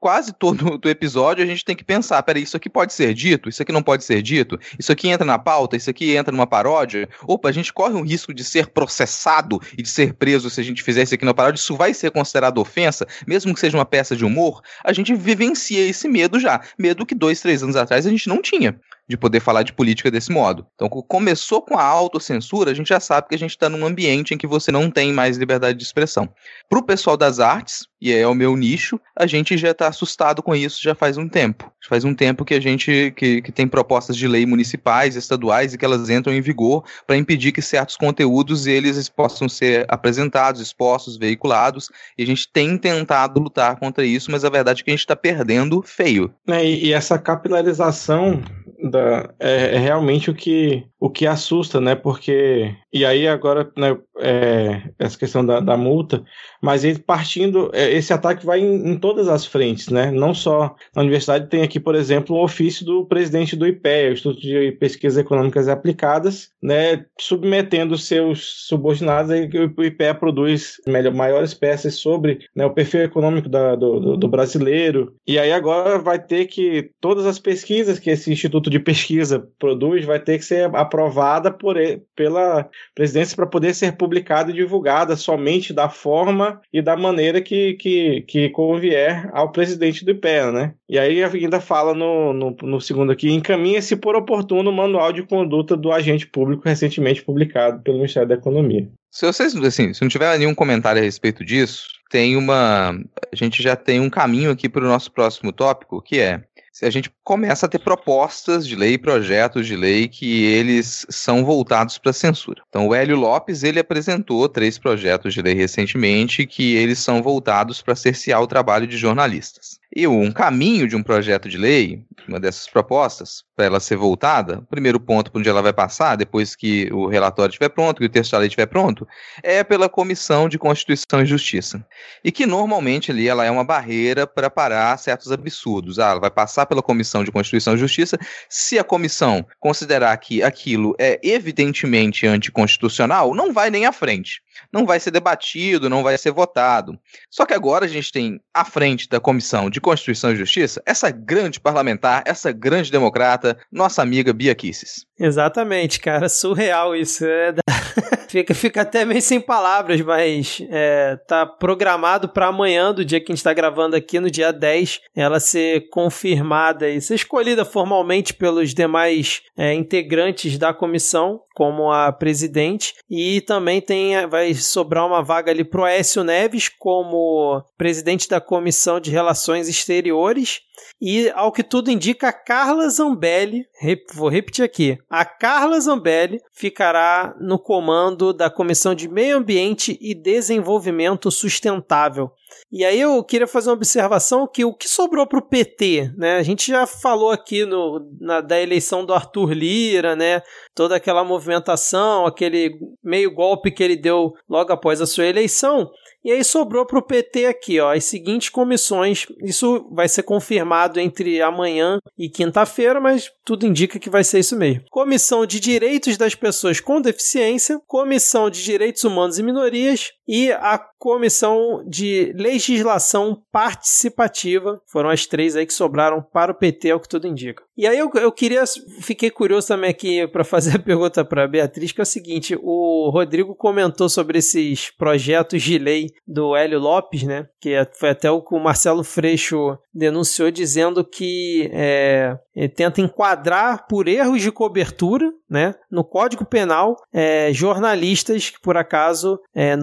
quase 0.00 0.32
todo 0.32 0.80
episódio, 0.90 1.44
a 1.44 1.46
gente 1.46 1.64
tem 1.64 1.76
que 1.76 1.84
pensar, 1.84 2.20
peraí, 2.24 2.42
isso 2.42 2.56
aqui 2.56 2.68
pode 2.68 2.92
ser 2.92 3.14
dito, 3.14 3.48
isso 3.48 3.62
aqui 3.62 3.70
não 3.70 3.82
pode 3.82 4.02
ser 4.02 4.20
dito, 4.20 4.58
isso 4.76 4.90
aqui 4.90 5.08
entra 5.08 5.24
na 5.24 5.38
pauta, 5.38 5.76
isso 5.76 5.88
aqui 5.88 6.16
entra 6.16 6.32
numa 6.32 6.46
paródia. 6.46 7.08
Opa, 7.22 7.48
a 7.48 7.52
gente 7.52 7.72
corre 7.72 7.94
um 7.94 8.02
risco 8.02 8.34
de 8.34 8.42
ser 8.42 8.66
processado 8.66 9.60
e 9.78 9.82
de 9.82 9.88
ser 9.88 10.14
preso 10.14 10.50
se 10.50 10.60
a 10.60 10.64
gente 10.64 10.82
fizer 10.82 11.04
isso 11.04 11.14
aqui 11.14 11.24
na 11.24 11.32
paródia, 11.32 11.60
isso 11.60 11.76
vai 11.76 11.94
ser 11.94 12.10
considerado 12.10 12.58
ofensa, 12.58 13.06
mesmo 13.28 13.54
que 13.54 13.60
seja 13.60 13.78
uma 13.78 13.86
peça 13.86 14.16
de 14.16 14.24
humor. 14.24 14.60
A 14.82 14.92
gente 14.92 15.14
vivencia 15.14 15.86
esse 15.86 16.08
medo 16.08 16.40
já, 16.40 16.60
medo 16.76 17.06
que 17.06 17.14
dois, 17.14 17.40
três 17.40 17.62
anos 17.62 17.76
atrás 17.76 18.06
a 18.06 18.10
gente 18.10 18.28
não 18.28 18.42
tinha 18.42 18.76
de 19.08 19.16
poder 19.16 19.40
falar 19.40 19.62
de 19.62 19.72
política 19.72 20.10
desse 20.10 20.32
modo. 20.32 20.66
Então, 20.74 20.88
começou 20.88 21.62
com 21.62 21.78
a 21.78 21.82
autocensura, 21.82 22.70
a 22.70 22.74
gente 22.74 22.88
já 22.88 22.98
sabe 22.98 23.28
que 23.28 23.34
a 23.34 23.38
gente 23.38 23.50
está 23.50 23.68
num 23.68 23.86
ambiente 23.86 24.34
em 24.34 24.38
que 24.38 24.46
você 24.46 24.72
não 24.72 24.90
tem 24.90 25.12
mais 25.12 25.36
liberdade 25.36 25.78
de 25.78 25.84
expressão. 25.84 26.28
Para 26.68 26.78
o 26.78 26.82
pessoal 26.82 27.16
das 27.16 27.38
artes, 27.38 27.86
e 28.00 28.12
é 28.12 28.26
o 28.26 28.34
meu 28.34 28.56
nicho, 28.56 28.95
a 29.14 29.26
gente 29.26 29.56
já 29.56 29.70
está 29.70 29.88
assustado 29.88 30.42
com 30.42 30.54
isso 30.54 30.82
já 30.82 30.94
faz 30.94 31.16
um 31.16 31.28
tempo. 31.28 31.70
Faz 31.88 32.04
um 32.04 32.14
tempo 32.14 32.44
que 32.44 32.54
a 32.54 32.60
gente 32.60 33.12
que, 33.16 33.40
que 33.40 33.52
tem 33.52 33.68
propostas 33.68 34.16
de 34.16 34.26
lei 34.26 34.44
municipais, 34.44 35.14
estaduais 35.14 35.72
e 35.72 35.78
que 35.78 35.84
elas 35.84 36.10
entram 36.10 36.34
em 36.34 36.40
vigor 36.40 36.84
para 37.06 37.16
impedir 37.16 37.52
que 37.52 37.62
certos 37.62 37.96
conteúdos 37.96 38.66
eles 38.66 39.08
possam 39.08 39.48
ser 39.48 39.86
apresentados, 39.88 40.60
expostos, 40.60 41.16
veiculados. 41.16 41.90
E 42.18 42.22
a 42.22 42.26
gente 42.26 42.48
tem 42.52 42.76
tentado 42.76 43.40
lutar 43.40 43.76
contra 43.76 44.04
isso, 44.04 44.30
mas 44.30 44.44
a 44.44 44.50
verdade 44.50 44.82
é 44.82 44.84
que 44.84 44.90
a 44.90 44.94
gente 44.94 45.00
está 45.00 45.14
perdendo 45.14 45.80
feio. 45.82 46.32
É, 46.48 46.64
e, 46.64 46.86
e 46.86 46.92
essa 46.92 47.18
capilarização 47.18 48.42
da, 48.90 49.34
é, 49.38 49.76
é, 49.76 49.78
realmente 49.78 50.30
o 50.30 50.34
que, 50.34 50.84
o 50.98 51.10
que 51.10 51.26
assusta, 51.26 51.80
né? 51.80 51.94
Porque. 51.94 52.74
E 52.92 53.04
aí 53.04 53.28
agora, 53.28 53.70
né, 53.76 53.96
é, 54.18 54.82
essa 54.98 55.18
questão 55.18 55.44
da, 55.44 55.60
da 55.60 55.76
multa, 55.76 56.24
mas 56.62 56.84
ele 56.84 56.98
partindo, 56.98 57.70
é, 57.74 57.92
esse 57.92 58.12
ataque 58.12 58.46
vai 58.46 58.60
em, 58.60 58.92
em, 58.92 58.98
todas 58.98 59.28
as 59.28 59.44
frentes, 59.44 59.88
né? 59.88 60.10
Não 60.10 60.32
só 60.32 60.74
na 60.94 61.02
universidade, 61.02 61.48
tem 61.48 61.62
aqui, 61.62 61.78
por 61.78 61.94
exemplo, 61.94 62.36
o 62.36 62.42
ofício 62.42 62.84
do 62.84 63.04
presidente 63.04 63.54
do 63.54 63.66
IPE, 63.66 64.08
o 64.08 64.12
Instituto 64.12 64.40
de 64.40 64.72
Pesquisas 64.72 65.18
Econômicas 65.18 65.68
Aplicadas, 65.68 66.50
né? 66.62 67.04
Submetendo 67.20 67.98
seus 67.98 68.66
subordinados, 68.66 69.30
aí, 69.30 69.48
o 69.76 69.84
IPE 69.84 70.14
produz 70.18 70.76
melhor, 70.86 71.12
maiores 71.12 71.52
peças 71.52 71.96
sobre 71.96 72.38
né, 72.54 72.64
o 72.64 72.70
perfil 72.70 73.02
econômico 73.02 73.48
da, 73.48 73.74
do, 73.74 74.16
do 74.16 74.28
brasileiro, 74.28 75.14
e 75.26 75.38
aí 75.38 75.52
agora 75.52 75.98
vai 75.98 76.18
ter 76.18 76.46
que, 76.46 76.90
todas 77.00 77.26
as 77.26 77.38
pesquisas 77.38 77.98
que 77.98 78.10
esse 78.10 78.30
Instituto 78.30 78.70
de 78.70 78.75
Pesquisa 78.78 79.46
produz, 79.58 80.04
vai 80.04 80.18
ter 80.18 80.38
que 80.38 80.44
ser 80.44 80.74
aprovada 80.74 81.50
por, 81.50 81.76
pela 82.14 82.68
presidência 82.94 83.36
para 83.36 83.46
poder 83.46 83.74
ser 83.74 83.96
publicada 83.96 84.50
e 84.50 84.54
divulgada 84.54 85.16
somente 85.16 85.72
da 85.72 85.88
forma 85.88 86.60
e 86.72 86.82
da 86.82 86.96
maneira 86.96 87.40
que, 87.40 87.74
que, 87.74 88.22
que 88.22 88.50
convier 88.50 89.28
ao 89.32 89.52
presidente 89.52 90.04
do 90.04 90.10
IPEA, 90.10 90.52
né? 90.52 90.74
E 90.88 90.98
aí 90.98 91.22
ainda 91.22 91.60
fala 91.60 91.94
no, 91.94 92.32
no, 92.32 92.56
no 92.62 92.80
segundo 92.80 93.12
aqui, 93.12 93.30
encaminha-se 93.30 93.96
por 93.96 94.16
oportuno 94.16 94.70
o 94.70 94.74
manual 94.74 95.12
de 95.12 95.22
conduta 95.22 95.76
do 95.76 95.92
agente 95.92 96.26
público 96.26 96.68
recentemente 96.68 97.22
publicado 97.22 97.82
pelo 97.82 97.98
Ministério 97.98 98.28
da 98.28 98.34
Economia. 98.34 98.88
Se 99.10 99.24
vocês, 99.24 99.54
assim, 99.56 99.94
se 99.94 100.02
não 100.02 100.08
tiver 100.08 100.38
nenhum 100.38 100.54
comentário 100.54 101.00
a 101.00 101.04
respeito 101.04 101.44
disso, 101.44 101.88
tem 102.10 102.36
uma. 102.36 102.90
A 102.90 103.36
gente 103.36 103.62
já 103.62 103.74
tem 103.74 103.98
um 103.98 104.10
caminho 104.10 104.50
aqui 104.50 104.68
para 104.68 104.84
o 104.84 104.88
nosso 104.88 105.10
próximo 105.10 105.52
tópico, 105.52 106.02
que 106.02 106.20
é 106.20 106.42
a 106.82 106.90
gente 106.90 107.10
começa 107.24 107.66
a 107.66 107.68
ter 107.68 107.78
propostas 107.78 108.66
de 108.66 108.76
lei, 108.76 108.98
projetos 108.98 109.66
de 109.66 109.76
lei 109.76 110.08
que 110.08 110.44
eles 110.44 111.06
são 111.08 111.44
voltados 111.44 111.98
para 111.98 112.12
censura. 112.12 112.62
Então, 112.68 112.88
o 112.88 112.94
Hélio 112.94 113.16
Lopes 113.16 113.62
ele 113.62 113.80
apresentou 113.80 114.48
três 114.48 114.78
projetos 114.78 115.32
de 115.32 115.40
lei 115.40 115.54
recentemente 115.54 116.46
que 116.46 116.74
eles 116.74 116.98
são 116.98 117.22
voltados 117.22 117.80
para 117.80 117.94
cercear 117.94 118.42
o 118.42 118.46
trabalho 118.46 118.86
de 118.86 118.96
jornalistas. 118.96 119.78
E 119.98 120.06
um 120.06 120.30
caminho 120.30 120.86
de 120.86 120.94
um 120.94 121.02
projeto 121.02 121.48
de 121.48 121.56
lei, 121.56 122.04
uma 122.28 122.38
dessas 122.38 122.68
propostas, 122.68 123.42
para 123.56 123.64
ela 123.64 123.80
ser 123.80 123.96
voltada, 123.96 124.58
o 124.58 124.66
primeiro 124.66 125.00
ponto 125.00 125.32
para 125.32 125.38
onde 125.38 125.48
ela 125.48 125.62
vai 125.62 125.72
passar, 125.72 126.16
depois 126.16 126.54
que 126.54 126.92
o 126.92 127.06
relatório 127.06 127.48
estiver 127.48 127.70
pronto, 127.70 128.00
que 128.00 128.04
o 128.04 128.08
texto 128.10 128.32
da 128.32 128.38
lei 128.38 128.48
estiver 128.48 128.66
pronto, 128.66 129.08
é 129.42 129.64
pela 129.64 129.88
Comissão 129.88 130.50
de 130.50 130.58
Constituição 130.58 131.22
e 131.22 131.24
Justiça. 131.24 131.82
E 132.22 132.30
que 132.30 132.44
normalmente 132.44 133.10
ali 133.10 133.26
ela 133.26 133.46
é 133.46 133.50
uma 133.50 133.64
barreira 133.64 134.26
para 134.26 134.50
parar 134.50 134.98
certos 134.98 135.32
absurdos. 135.32 135.98
Ah, 135.98 136.10
ela 136.10 136.20
vai 136.20 136.30
passar 136.30 136.66
pela 136.66 136.82
Comissão 136.82 137.24
de 137.24 137.32
Constituição 137.32 137.72
e 137.72 137.78
Justiça. 137.78 138.18
Se 138.50 138.78
a 138.78 138.84
comissão 138.84 139.46
considerar 139.58 140.14
que 140.18 140.42
aquilo 140.42 140.94
é 140.98 141.18
evidentemente 141.22 142.26
anticonstitucional, 142.26 143.34
não 143.34 143.50
vai 143.50 143.70
nem 143.70 143.86
à 143.86 143.92
frente 143.92 144.42
não 144.72 144.86
vai 144.86 145.00
ser 145.00 145.10
debatido, 145.10 145.90
não 145.90 146.02
vai 146.02 146.16
ser 146.18 146.30
votado. 146.30 146.98
Só 147.30 147.44
que 147.46 147.54
agora 147.54 147.84
a 147.84 147.88
gente 147.88 148.12
tem 148.12 148.40
à 148.52 148.64
frente 148.64 149.08
da 149.08 149.20
Comissão 149.20 149.70
de 149.70 149.80
Constituição 149.80 150.32
e 150.32 150.36
Justiça 150.36 150.82
essa 150.86 151.10
grande 151.10 151.60
parlamentar, 151.60 152.22
essa 152.26 152.52
grande 152.52 152.90
democrata, 152.90 153.58
nossa 153.70 154.02
amiga 154.02 154.32
Bia 154.32 154.54
Kisses. 154.54 155.06
Exatamente, 155.18 155.98
cara, 155.98 156.28
surreal 156.28 156.94
isso. 156.94 157.24
É 157.24 157.52
da... 157.52 157.62
fica, 158.28 158.54
fica 158.54 158.82
até 158.82 159.04
meio 159.04 159.22
sem 159.22 159.40
palavras, 159.40 160.00
mas 160.02 160.62
é, 160.68 161.16
tá 161.26 161.46
programado 161.46 162.28
para 162.28 162.48
amanhã, 162.48 162.92
do 162.92 163.04
dia 163.04 163.18
que 163.18 163.32
a 163.32 163.34
gente 163.34 163.38
está 163.38 163.54
gravando 163.54 163.96
aqui, 163.96 164.20
no 164.20 164.30
dia 164.30 164.52
10, 164.52 165.00
ela 165.14 165.40
ser 165.40 165.88
confirmada 165.88 166.88
e 166.88 167.00
ser 167.00 167.14
escolhida 167.14 167.64
formalmente 167.64 168.34
pelos 168.34 168.74
demais 168.74 169.40
é, 169.56 169.72
integrantes 169.72 170.58
da 170.58 170.74
comissão, 170.74 171.40
como 171.54 171.90
a 171.90 172.12
presidente, 172.12 172.94
e 173.08 173.40
também 173.40 173.80
tem, 173.80 174.26
vai 174.26 174.52
sobrar 174.52 175.06
uma 175.06 175.22
vaga 175.22 175.50
ali 175.50 175.64
pro 175.64 175.84
Aécio 175.84 176.22
Neves 176.22 176.68
como 176.68 177.64
presidente 177.78 178.28
da 178.28 178.40
Comissão 178.40 179.00
de 179.00 179.10
Relações 179.10 179.66
Exteriores 179.66 180.60
e, 181.00 181.30
ao 181.34 181.52
que 181.52 181.62
tudo 181.62 181.90
indica, 181.90 182.32
Carla 182.32 182.88
Zambelli, 182.88 183.66
vou 184.14 184.28
repetir 184.28 184.64
aqui, 184.64 184.98
a 185.08 185.24
Carla 185.24 185.78
Zambelli 185.80 186.40
ficará 186.52 187.34
no 187.40 187.58
comando 187.58 188.32
da 188.32 188.50
Comissão 188.50 188.94
de 188.94 189.08
Meio 189.08 189.36
Ambiente 189.36 189.96
e 190.00 190.14
Desenvolvimento 190.14 191.30
Sustentável. 191.30 192.30
E 192.72 192.84
aí 192.84 193.00
eu 193.00 193.22
queria 193.22 193.46
fazer 193.46 193.70
uma 193.70 193.76
observação 193.76 194.46
que 194.46 194.64
o 194.64 194.74
que 194.74 194.88
sobrou 194.88 195.26
para 195.26 195.38
o 195.38 195.42
PT, 195.42 196.12
né? 196.16 196.36
A 196.36 196.42
gente 196.42 196.70
já 196.70 196.86
falou 196.86 197.30
aqui 197.30 197.64
no, 197.64 198.04
na, 198.20 198.40
da 198.40 198.60
eleição 198.60 199.04
do 199.04 199.14
Arthur 199.14 199.52
Lira, 199.52 200.16
né? 200.16 200.42
Toda 200.74 200.96
aquela 200.96 201.22
movimentação, 201.22 202.26
aquele 202.26 202.76
meio 203.02 203.32
golpe 203.32 203.70
que 203.70 203.82
ele 203.82 203.96
deu 203.96 204.32
logo 204.48 204.72
após 204.72 205.00
a 205.00 205.06
sua 205.06 205.26
eleição. 205.26 205.88
E 206.26 206.32
aí 206.32 206.42
sobrou 206.42 206.84
para 206.84 206.98
o 206.98 207.02
PT 207.02 207.46
aqui, 207.46 207.78
ó, 207.78 207.94
as 207.94 208.04
seguintes 208.04 208.48
comissões. 208.48 209.28
Isso 209.44 209.88
vai 209.92 210.08
ser 210.08 210.24
confirmado 210.24 210.98
entre 210.98 211.40
amanhã 211.40 212.00
e 212.18 212.28
quinta-feira, 212.28 213.00
mas 213.00 213.30
tudo 213.44 213.64
indica 213.64 213.96
que 214.00 214.10
vai 214.10 214.24
ser 214.24 214.40
isso 214.40 214.58
mesmo. 214.58 214.82
Comissão 214.90 215.46
de 215.46 215.60
Direitos 215.60 216.16
das 216.16 216.34
Pessoas 216.34 216.80
com 216.80 217.00
Deficiência, 217.00 217.80
Comissão 217.86 218.50
de 218.50 218.64
Direitos 218.64 219.04
Humanos 219.04 219.38
e 219.38 219.42
Minorias 219.44 220.10
e 220.26 220.50
a 220.52 220.78
Comissão 220.98 221.84
de 221.86 222.32
Legislação 222.34 223.42
Participativa. 223.52 224.80
Foram 224.86 225.10
as 225.10 225.26
três 225.26 225.54
aí 225.54 225.66
que 225.66 225.72
sobraram 225.72 226.20
para 226.20 226.52
o 226.52 226.54
PT, 226.54 226.88
é 226.88 226.94
o 226.94 227.00
que 227.00 227.08
tudo 227.08 227.26
indica. 227.26 227.62
E 227.76 227.86
aí 227.86 227.98
eu, 227.98 228.10
eu 228.14 228.32
queria, 228.32 228.64
fiquei 229.02 229.30
curioso 229.30 229.68
também 229.68 229.90
aqui 229.90 230.26
para 230.32 230.42
fazer 230.44 230.76
a 230.76 230.82
pergunta 230.82 231.24
para 231.24 231.44
a 231.44 231.48
Beatriz, 231.48 231.92
que 231.92 232.00
é 232.00 232.02
o 232.02 232.06
seguinte, 232.06 232.58
o 232.60 233.10
Rodrigo 233.10 233.54
comentou 233.54 234.08
sobre 234.08 234.38
esses 234.38 234.90
projetos 234.90 235.62
de 235.62 235.78
lei 235.78 236.10
do 236.26 236.56
Hélio 236.56 236.80
Lopes, 236.80 237.22
né, 237.22 237.46
que 237.60 237.74
é, 237.74 237.86
foi 237.98 238.10
até 238.10 238.30
o 238.30 238.42
que 238.42 238.54
o 238.54 238.60
Marcelo 238.60 239.04
Freixo 239.04 239.78
denunciou, 239.94 240.50
dizendo 240.50 241.04
que 241.04 241.70
é, 241.72 242.36
tenta 242.74 243.00
enquadrar 243.00 243.86
por 243.86 244.08
erros 244.08 244.40
de 244.40 244.50
cobertura, 244.50 245.30
né, 245.48 245.74
no 245.90 246.04
Código 246.04 246.44
Penal, 246.44 246.96
é, 247.12 247.52
jornalistas 247.52 248.50
que 248.50 248.60
por 248.60 248.76
acaso 248.76 249.38
é, 249.54 249.76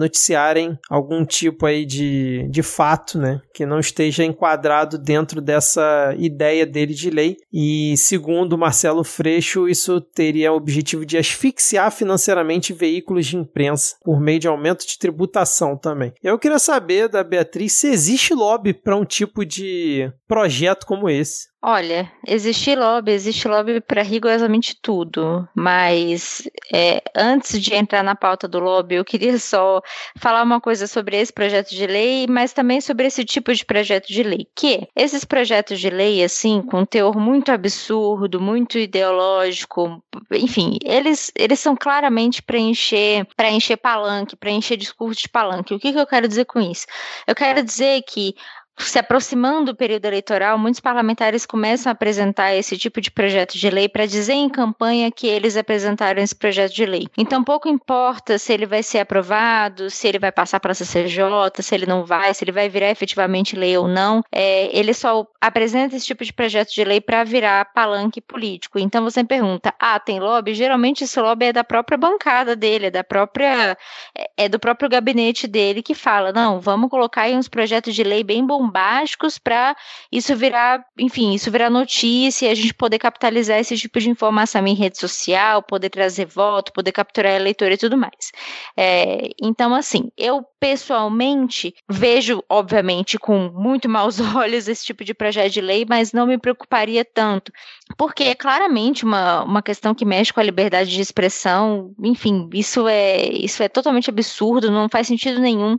algum 0.90 1.24
tipo 1.24 1.66
aí 1.66 1.84
de, 1.84 2.46
de 2.50 2.62
fato, 2.62 3.18
né, 3.18 3.40
que 3.54 3.66
não 3.66 3.78
esteja 3.78 4.24
enquadrado 4.24 4.98
dentro 4.98 5.40
dessa 5.40 6.14
ideia 6.18 6.66
dele 6.66 6.94
de 6.94 7.10
lei 7.10 7.36
e 7.52 7.96
segundo 7.96 8.58
Marcelo 8.58 9.04
Freixo, 9.04 9.68
isso 9.68 10.00
teria 10.00 10.52
o 10.52 10.56
objetivo 10.56 11.04
de 11.04 11.18
asfixiar 11.18 11.90
financeiramente 11.90 12.72
veículos 12.72 13.26
de 13.26 13.36
imprensa 13.36 13.96
por 14.02 14.20
meio 14.20 14.38
de 14.38 14.48
aumento 14.48 14.86
de 14.86 14.98
tributação 14.98 15.76
também. 15.76 16.12
Eu 16.22 16.38
queria 16.38 16.58
saber 16.58 17.08
da 17.08 17.22
Beatriz 17.22 17.72
se 17.72 17.88
existe 17.88 18.34
lobby 18.34 18.72
para 18.72 18.96
um 18.96 19.04
tipo 19.04 19.44
de 19.44 20.10
projeto 20.26 20.86
como 20.86 21.08
esse. 21.08 21.53
Olha, 21.66 22.12
existe 22.26 22.74
lobby, 22.76 23.12
existe 23.12 23.48
lobby 23.48 23.80
para 23.80 24.02
rigorosamente 24.02 24.76
tudo, 24.82 25.48
mas 25.54 26.46
é, 26.70 27.02
antes 27.16 27.58
de 27.58 27.72
entrar 27.72 28.02
na 28.02 28.14
pauta 28.14 28.46
do 28.46 28.58
lobby, 28.58 28.96
eu 28.96 29.04
queria 29.04 29.38
só 29.38 29.80
falar 30.18 30.42
uma 30.42 30.60
coisa 30.60 30.86
sobre 30.86 31.18
esse 31.18 31.32
projeto 31.32 31.70
de 31.70 31.86
lei, 31.86 32.26
mas 32.28 32.52
também 32.52 32.82
sobre 32.82 33.06
esse 33.06 33.24
tipo 33.24 33.50
de 33.54 33.64
projeto 33.64 34.08
de 34.08 34.22
lei, 34.22 34.46
que 34.54 34.86
esses 34.94 35.24
projetos 35.24 35.80
de 35.80 35.88
lei, 35.88 36.22
assim, 36.22 36.60
com 36.60 36.84
teor 36.84 37.16
muito 37.16 37.50
absurdo, 37.50 38.42
muito 38.42 38.78
ideológico, 38.78 40.04
enfim, 40.32 40.76
eles, 40.84 41.32
eles 41.34 41.60
são 41.60 41.74
claramente 41.74 42.42
para 42.42 42.58
encher, 42.58 43.26
para 43.34 43.50
encher 43.50 43.78
palanque, 43.78 44.36
para 44.36 44.50
encher 44.50 44.76
discurso 44.76 45.22
de 45.22 45.30
palanque. 45.30 45.72
O 45.72 45.78
que, 45.78 45.94
que 45.94 45.98
eu 45.98 46.06
quero 46.06 46.28
dizer 46.28 46.44
com 46.44 46.60
isso? 46.60 46.84
Eu 47.26 47.34
quero 47.34 47.62
dizer 47.62 48.02
que 48.02 48.34
se 48.76 48.98
aproximando 48.98 49.66
do 49.66 49.76
período 49.76 50.04
eleitoral, 50.06 50.58
muitos 50.58 50.80
parlamentares 50.80 51.46
começam 51.46 51.90
a 51.90 51.92
apresentar 51.92 52.54
esse 52.54 52.76
tipo 52.76 53.00
de 53.00 53.10
projeto 53.10 53.56
de 53.56 53.70
lei 53.70 53.88
para 53.88 54.04
dizer 54.04 54.32
em 54.32 54.48
campanha 54.48 55.10
que 55.10 55.26
eles 55.26 55.56
apresentaram 55.56 56.22
esse 56.22 56.34
projeto 56.34 56.74
de 56.74 56.84
lei. 56.84 57.06
Então, 57.16 57.44
pouco 57.44 57.68
importa 57.68 58.36
se 58.36 58.52
ele 58.52 58.66
vai 58.66 58.82
ser 58.82 58.98
aprovado, 58.98 59.88
se 59.90 60.08
ele 60.08 60.18
vai 60.18 60.32
passar 60.32 60.58
para 60.58 60.72
a 60.72 60.74
CCJ, 60.74 61.22
se 61.60 61.74
ele 61.74 61.86
não 61.86 62.04
vai, 62.04 62.34
se 62.34 62.44
ele 62.44 62.52
vai 62.52 62.68
virar 62.68 62.90
efetivamente 62.90 63.56
lei 63.56 63.76
ou 63.76 63.86
não. 63.86 64.22
É, 64.32 64.76
ele 64.76 64.92
só 64.92 65.26
apresenta 65.40 65.94
esse 65.96 66.06
tipo 66.06 66.24
de 66.24 66.32
projeto 66.32 66.72
de 66.72 66.84
lei 66.84 67.00
para 67.00 67.22
virar 67.22 67.72
palanque 67.72 68.20
político. 68.20 68.78
Então, 68.78 69.04
você 69.04 69.22
pergunta: 69.22 69.72
ah, 69.78 70.00
tem 70.00 70.18
lobby? 70.18 70.54
Geralmente, 70.54 71.04
esse 71.04 71.20
lobby 71.20 71.46
é 71.46 71.52
da 71.52 71.64
própria 71.64 71.96
bancada 71.96 72.56
dele, 72.56 72.86
é 72.86 72.90
da 72.90 73.04
própria, 73.04 73.76
é, 74.16 74.44
é 74.44 74.48
do 74.48 74.58
próprio 74.58 74.88
gabinete 74.88 75.46
dele 75.46 75.82
que 75.82 75.94
fala: 75.94 76.32
não, 76.32 76.60
vamos 76.60 76.90
colocar 76.90 77.22
aí 77.22 77.36
uns 77.36 77.48
projetos 77.48 77.94
de 77.94 78.02
lei 78.02 78.24
bem 78.24 78.44
bom 78.44 78.63
bombásticos 78.64 79.38
para 79.38 79.76
isso 80.10 80.34
virar, 80.36 80.84
enfim, 80.98 81.34
isso 81.34 81.50
virar 81.50 81.70
notícia 81.70 82.46
e 82.46 82.50
a 82.50 82.54
gente 82.54 82.74
poder 82.74 82.98
capitalizar 82.98 83.58
esse 83.58 83.76
tipo 83.76 84.00
de 84.00 84.10
informação 84.10 84.66
em 84.66 84.74
rede 84.74 84.98
social, 84.98 85.62
poder 85.62 85.90
trazer 85.90 86.26
voto, 86.26 86.72
poder 86.72 86.92
capturar 86.92 87.34
eleitor 87.34 87.70
e 87.70 87.76
tudo 87.76 87.96
mais. 87.96 88.32
É, 88.76 89.28
então, 89.40 89.74
assim, 89.74 90.10
eu 90.16 90.44
pessoalmente 90.64 91.74
vejo, 91.86 92.42
obviamente, 92.48 93.18
com 93.18 93.50
muito 93.50 93.86
maus 93.86 94.18
olhos 94.34 94.66
esse 94.66 94.82
tipo 94.82 95.04
de 95.04 95.12
projeto 95.12 95.52
de 95.52 95.60
lei, 95.60 95.84
mas 95.86 96.14
não 96.14 96.26
me 96.26 96.38
preocuparia 96.38 97.04
tanto, 97.04 97.52
porque 97.98 98.24
é 98.24 98.34
claramente 98.34 99.04
uma, 99.04 99.42
uma 99.42 99.62
questão 99.62 99.94
que 99.94 100.06
mexe 100.06 100.32
com 100.32 100.40
a 100.40 100.42
liberdade 100.42 100.90
de 100.90 101.02
expressão, 101.02 101.94
enfim, 102.02 102.48
isso 102.54 102.88
é, 102.88 103.28
isso 103.28 103.62
é 103.62 103.68
totalmente 103.68 104.08
absurdo, 104.08 104.70
não 104.70 104.88
faz 104.88 105.06
sentido 105.06 105.38
nenhum. 105.38 105.76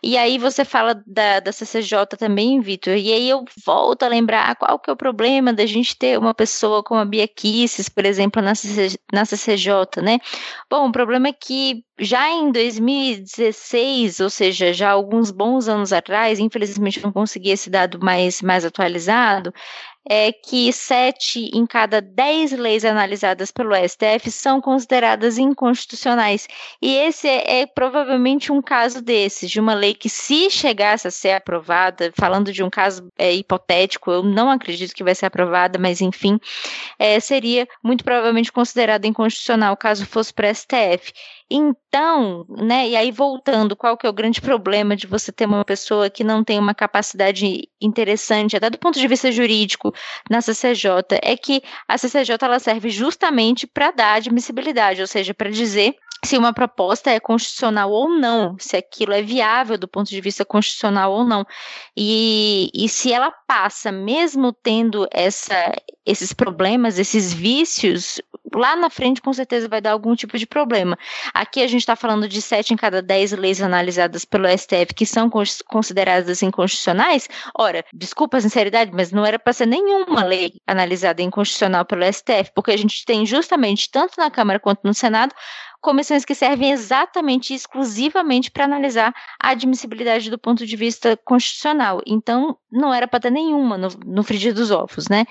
E 0.00 0.16
aí 0.16 0.38
você 0.38 0.64
fala 0.64 1.02
da, 1.04 1.40
da 1.40 1.50
CCJ 1.50 2.16
também, 2.16 2.60
Vitor, 2.60 2.94
e 2.94 3.12
aí 3.12 3.28
eu 3.28 3.44
volto 3.66 4.04
a 4.04 4.08
lembrar 4.08 4.54
qual 4.54 4.78
que 4.78 4.90
é 4.90 4.92
o 4.92 4.96
problema 4.96 5.52
da 5.52 5.66
gente 5.66 5.96
ter 5.96 6.16
uma 6.16 6.32
pessoa 6.32 6.84
como 6.84 7.00
a 7.00 7.04
Bia 7.04 7.26
Kisses, 7.26 7.88
por 7.88 8.04
exemplo, 8.04 8.40
na, 8.40 8.54
CC, 8.54 8.96
na 9.12 9.24
CCJ, 9.24 10.00
né? 10.00 10.20
Bom, 10.70 10.88
o 10.88 10.92
problema 10.92 11.26
é 11.26 11.32
que 11.32 11.82
já 12.00 12.30
em 12.30 12.50
2016, 12.50 14.20
ou 14.20 14.30
seja, 14.30 14.72
já 14.72 14.90
alguns 14.90 15.30
bons 15.30 15.68
anos 15.68 15.92
atrás, 15.92 16.38
infelizmente 16.38 17.02
não 17.02 17.12
consegui 17.12 17.50
esse 17.50 17.68
dado 17.68 18.00
mais, 18.02 18.40
mais 18.40 18.64
atualizado, 18.64 19.52
é 20.08 20.32
que 20.32 20.72
sete 20.72 21.50
em 21.54 21.66
cada 21.66 22.00
dez 22.00 22.52
leis 22.52 22.84
analisadas 22.84 23.50
pelo 23.50 23.74
STF 23.76 24.30
são 24.30 24.60
consideradas 24.60 25.36
inconstitucionais. 25.36 26.48
E 26.80 26.96
esse 26.96 27.28
é, 27.28 27.60
é, 27.60 27.66
provavelmente 27.66 28.50
um 28.50 28.62
caso 28.62 29.02
desses, 29.02 29.50
de 29.50 29.60
uma 29.60 29.74
lei 29.74 29.94
que, 29.94 30.08
se 30.08 30.50
chegasse 30.50 31.06
a 31.06 31.10
ser 31.10 31.32
aprovada, 31.32 32.12
falando 32.18 32.52
de 32.52 32.62
um 32.62 32.70
caso 32.70 33.08
é, 33.18 33.32
hipotético, 33.32 34.10
eu 34.10 34.22
não 34.22 34.50
acredito 34.50 34.94
que 34.94 35.04
vai 35.04 35.14
ser 35.14 35.26
aprovada, 35.26 35.78
mas 35.78 36.00
enfim, 36.00 36.40
é, 36.98 37.20
seria 37.20 37.68
muito 37.82 38.02
provavelmente 38.02 38.50
considerada 38.50 39.06
inconstitucional 39.06 39.76
caso 39.76 40.06
fosse 40.06 40.32
para 40.32 40.50
o 40.50 40.54
STF. 40.54 41.12
Então, 41.50 42.46
né, 42.48 42.88
e 42.88 42.96
aí 42.96 43.10
voltando, 43.10 43.74
qual 43.74 43.96
que 43.96 44.06
é 44.06 44.10
o 44.10 44.12
grande 44.12 44.40
problema 44.40 44.94
de 44.94 45.08
você 45.08 45.32
ter 45.32 45.46
uma 45.46 45.64
pessoa 45.64 46.08
que 46.08 46.22
não 46.22 46.44
tem 46.44 46.58
uma 46.58 46.74
capacidade 46.74 47.68
interessante, 47.80 48.56
até 48.56 48.70
do 48.70 48.78
ponto 48.78 49.00
de 49.00 49.08
vista 49.08 49.32
jurídico, 49.32 49.92
na 50.30 50.40
CCJ, 50.40 51.18
é 51.22 51.36
que 51.36 51.60
a 51.88 51.98
CCJ 51.98 52.36
ela 52.40 52.60
serve 52.60 52.88
justamente 52.90 53.66
para 53.66 53.90
dar 53.90 54.14
admissibilidade, 54.14 55.00
ou 55.00 55.08
seja, 55.08 55.34
para 55.34 55.50
dizer 55.50 55.96
se 56.24 56.36
uma 56.36 56.52
proposta 56.52 57.10
é 57.10 57.18
constitucional 57.18 57.90
ou 57.90 58.10
não, 58.10 58.54
se 58.58 58.76
aquilo 58.76 59.12
é 59.12 59.22
viável 59.22 59.78
do 59.78 59.88
ponto 59.88 60.10
de 60.10 60.20
vista 60.20 60.44
constitucional 60.44 61.12
ou 61.12 61.24
não. 61.24 61.46
E, 61.96 62.70
e 62.74 62.88
se 62.88 63.12
ela 63.12 63.30
passa, 63.30 63.90
mesmo 63.90 64.52
tendo 64.52 65.08
essa, 65.10 65.72
esses 66.04 66.32
problemas, 66.32 66.98
esses 66.98 67.32
vícios, 67.32 68.20
lá 68.54 68.76
na 68.76 68.90
frente 68.90 69.22
com 69.22 69.32
certeza 69.32 69.68
vai 69.68 69.80
dar 69.80 69.92
algum 69.92 70.14
tipo 70.14 70.36
de 70.36 70.46
problema. 70.46 70.98
Aqui 71.40 71.62
a 71.62 71.66
gente 71.66 71.80
está 71.80 71.96
falando 71.96 72.28
de 72.28 72.42
sete 72.42 72.74
em 72.74 72.76
cada 72.76 73.00
dez 73.00 73.32
leis 73.32 73.62
analisadas 73.62 74.26
pelo 74.26 74.46
STF 74.46 74.92
que 74.94 75.06
são 75.06 75.30
consideradas 75.66 76.42
inconstitucionais. 76.42 77.30
Ora, 77.58 77.82
desculpa 77.94 78.36
a 78.36 78.42
sinceridade, 78.42 78.90
mas 78.92 79.10
não 79.10 79.24
era 79.24 79.38
para 79.38 79.54
ser 79.54 79.64
nenhuma 79.64 80.22
lei 80.22 80.52
analisada 80.66 81.22
inconstitucional 81.22 81.86
pelo 81.86 82.04
STF, 82.04 82.52
porque 82.54 82.72
a 82.72 82.76
gente 82.76 83.06
tem 83.06 83.24
justamente, 83.24 83.90
tanto 83.90 84.16
na 84.18 84.30
Câmara 84.30 84.60
quanto 84.60 84.80
no 84.84 84.92
Senado, 84.92 85.34
comissões 85.80 86.24
que 86.24 86.34
servem 86.34 86.72
exatamente 86.72 87.52
e 87.52 87.56
exclusivamente 87.56 88.50
para 88.50 88.64
analisar 88.64 89.14
a 89.42 89.50
admissibilidade 89.50 90.30
do 90.30 90.38
ponto 90.38 90.66
de 90.66 90.76
vista 90.76 91.16
constitucional. 91.24 92.02
Então, 92.06 92.56
não 92.70 92.92
era 92.92 93.08
para 93.08 93.20
ter 93.20 93.30
nenhuma 93.30 93.78
no, 93.78 93.88
no 94.04 94.22
frigir 94.22 94.52
dos 94.52 94.70
ovos, 94.70 95.08
né? 95.08 95.24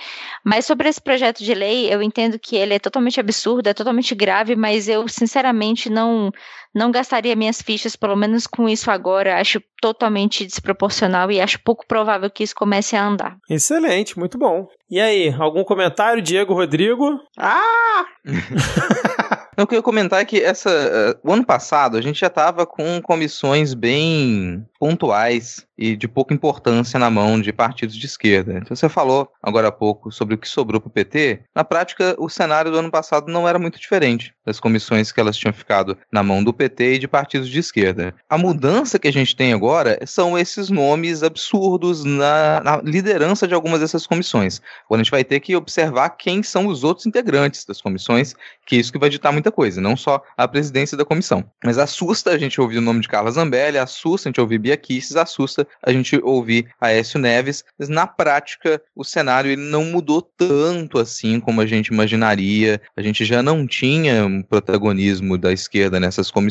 Mas 0.43 0.65
sobre 0.65 0.89
esse 0.89 1.01
projeto 1.01 1.43
de 1.43 1.53
lei, 1.53 1.93
eu 1.93 2.01
entendo 2.01 2.39
que 2.39 2.55
ele 2.55 2.73
é 2.73 2.79
totalmente 2.79 3.19
absurdo, 3.19 3.67
é 3.67 3.73
totalmente 3.73 4.15
grave, 4.15 4.55
mas 4.55 4.87
eu, 4.87 5.07
sinceramente, 5.07 5.89
não 5.89 6.31
não 6.73 6.91
gastaria 6.91 7.35
minhas 7.35 7.61
fichas, 7.61 7.95
pelo 7.95 8.15
menos 8.15 8.45
com 8.47 8.67
isso 8.67 8.91
agora. 8.91 9.39
Acho 9.39 9.61
totalmente 9.81 10.45
desproporcional 10.45 11.31
e 11.31 11.39
acho 11.39 11.61
pouco 11.63 11.87
provável 11.87 12.29
que 12.29 12.43
isso 12.43 12.55
comece 12.55 12.95
a 12.95 13.05
andar. 13.05 13.37
Excelente, 13.49 14.17
muito 14.19 14.37
bom. 14.37 14.67
E 14.89 14.99
aí, 14.99 15.33
algum 15.37 15.63
comentário, 15.63 16.21
Diego 16.21 16.53
Rodrigo? 16.53 17.19
Ah! 17.37 18.05
Eu 19.59 19.67
queria 19.67 19.83
comentar 19.83 20.25
que 20.25 20.41
essa, 20.41 20.69
uh, 20.69 21.19
o 21.21 21.33
ano 21.33 21.45
passado 21.45 21.97
a 21.97 22.01
gente 22.01 22.17
já 22.17 22.27
estava 22.27 22.65
com 22.65 23.01
comissões 23.01 23.73
bem 23.73 24.65
pontuais 24.79 25.67
e 25.77 25.97
de 25.97 26.07
pouca 26.07 26.33
importância 26.33 26.97
na 26.97 27.09
mão 27.09 27.41
de 27.41 27.51
partidos 27.51 27.97
de 27.97 28.05
esquerda. 28.05 28.53
Então 28.53 28.73
você 28.73 28.87
falou 28.87 29.29
agora 29.43 29.67
há 29.67 29.71
pouco 29.71 30.13
sobre 30.13 30.35
o 30.35 30.37
que 30.37 30.47
sobrou 30.47 30.79
para 30.79 30.87
o 30.87 30.91
PT. 30.91 31.41
Na 31.53 31.65
prática, 31.65 32.15
o 32.17 32.29
cenário 32.29 32.71
do 32.71 32.79
ano 32.79 32.89
passado 32.89 33.29
não 33.29 33.45
era 33.45 33.59
muito 33.59 33.77
diferente 33.77 34.33
das 34.45 34.61
comissões 34.61 35.11
que 35.11 35.19
elas 35.19 35.35
tinham 35.35 35.51
ficado 35.51 35.97
na 36.09 36.23
mão 36.23 36.41
do 36.41 36.53
PT 36.59 36.95
e 36.95 36.99
de 36.99 37.07
partidos 37.07 37.47
de 37.47 37.57
esquerda. 37.57 38.13
A 38.29 38.37
mudança 38.37 38.99
que 38.99 39.07
a 39.07 39.13
gente 39.13 39.33
tem 39.33 39.53
agora 39.53 39.97
são 40.05 40.37
esses 40.37 40.69
nomes 40.69 41.23
absurdos 41.23 42.03
na, 42.03 42.61
na 42.61 42.81
liderança 42.83 43.47
de 43.47 43.53
algumas 43.53 43.79
dessas 43.79 44.05
comissões. 44.05 44.61
Agora 44.85 44.99
a 44.99 45.03
gente 45.03 45.11
vai 45.11 45.23
ter 45.23 45.39
que 45.39 45.55
observar 45.55 46.09
quem 46.09 46.43
são 46.43 46.67
os 46.67 46.83
outros 46.83 47.05
integrantes 47.05 47.63
das 47.63 47.81
comissões, 47.81 48.35
que 48.65 48.75
é 48.75 48.79
isso 48.79 48.91
que 48.91 48.99
vai 48.99 49.09
ditar 49.09 49.31
muita 49.31 49.51
coisa, 49.51 49.79
não 49.79 49.95
só 49.95 50.21
a 50.35 50.47
presidência 50.47 50.97
da 50.97 51.05
comissão. 51.05 51.45
Mas 51.63 51.77
assusta 51.77 52.31
a 52.31 52.37
gente 52.37 52.59
ouvir 52.59 52.79
o 52.79 52.81
nome 52.81 52.99
de 52.99 53.07
Carla 53.07 53.31
Zambelli, 53.31 53.77
assusta 53.77 54.27
a 54.27 54.29
gente 54.29 54.41
ouvir 54.41 54.57
Bia 54.57 54.75
Kicis, 54.75 55.15
assusta 55.15 55.65
a 55.81 55.93
gente 55.93 56.19
ouvir 56.21 56.67
Aécio 56.81 57.19
Neves, 57.19 57.63
mas 57.77 57.87
na 57.87 58.05
prática 58.05 58.81
o 58.93 59.05
cenário 59.05 59.49
ele 59.49 59.61
não 59.61 59.85
mudou 59.85 60.21
tanto 60.21 60.99
assim 60.99 61.39
como 61.39 61.61
a 61.61 61.65
gente 61.65 61.87
imaginaria. 61.87 62.81
A 62.97 63.01
gente 63.01 63.23
já 63.23 63.41
não 63.41 63.65
tinha 63.65 64.25
um 64.25 64.41
protagonismo 64.41 65.37
da 65.37 65.53
esquerda 65.53 65.99
nessas 65.99 66.29
comissões, 66.29 66.48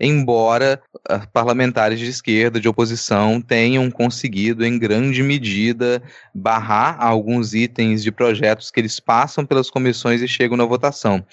embora 0.00 0.80
ah, 1.08 1.26
parlamentares 1.32 1.98
de 1.98 2.06
esquerda, 2.06 2.60
de 2.60 2.68
oposição, 2.68 3.40
tenham 3.40 3.90
conseguido 3.90 4.64
em 4.64 4.78
grande 4.78 5.22
medida 5.22 6.02
barrar 6.34 6.96
alguns 7.00 7.54
itens 7.54 8.02
de 8.02 8.10
projetos 8.10 8.70
que 8.70 8.80
eles 8.80 9.00
passam 9.00 9.44
pelas 9.44 9.70
comissões 9.70 10.22
e 10.22 10.28
chegam 10.28 10.56
na 10.56 10.64
votação. 10.64 11.24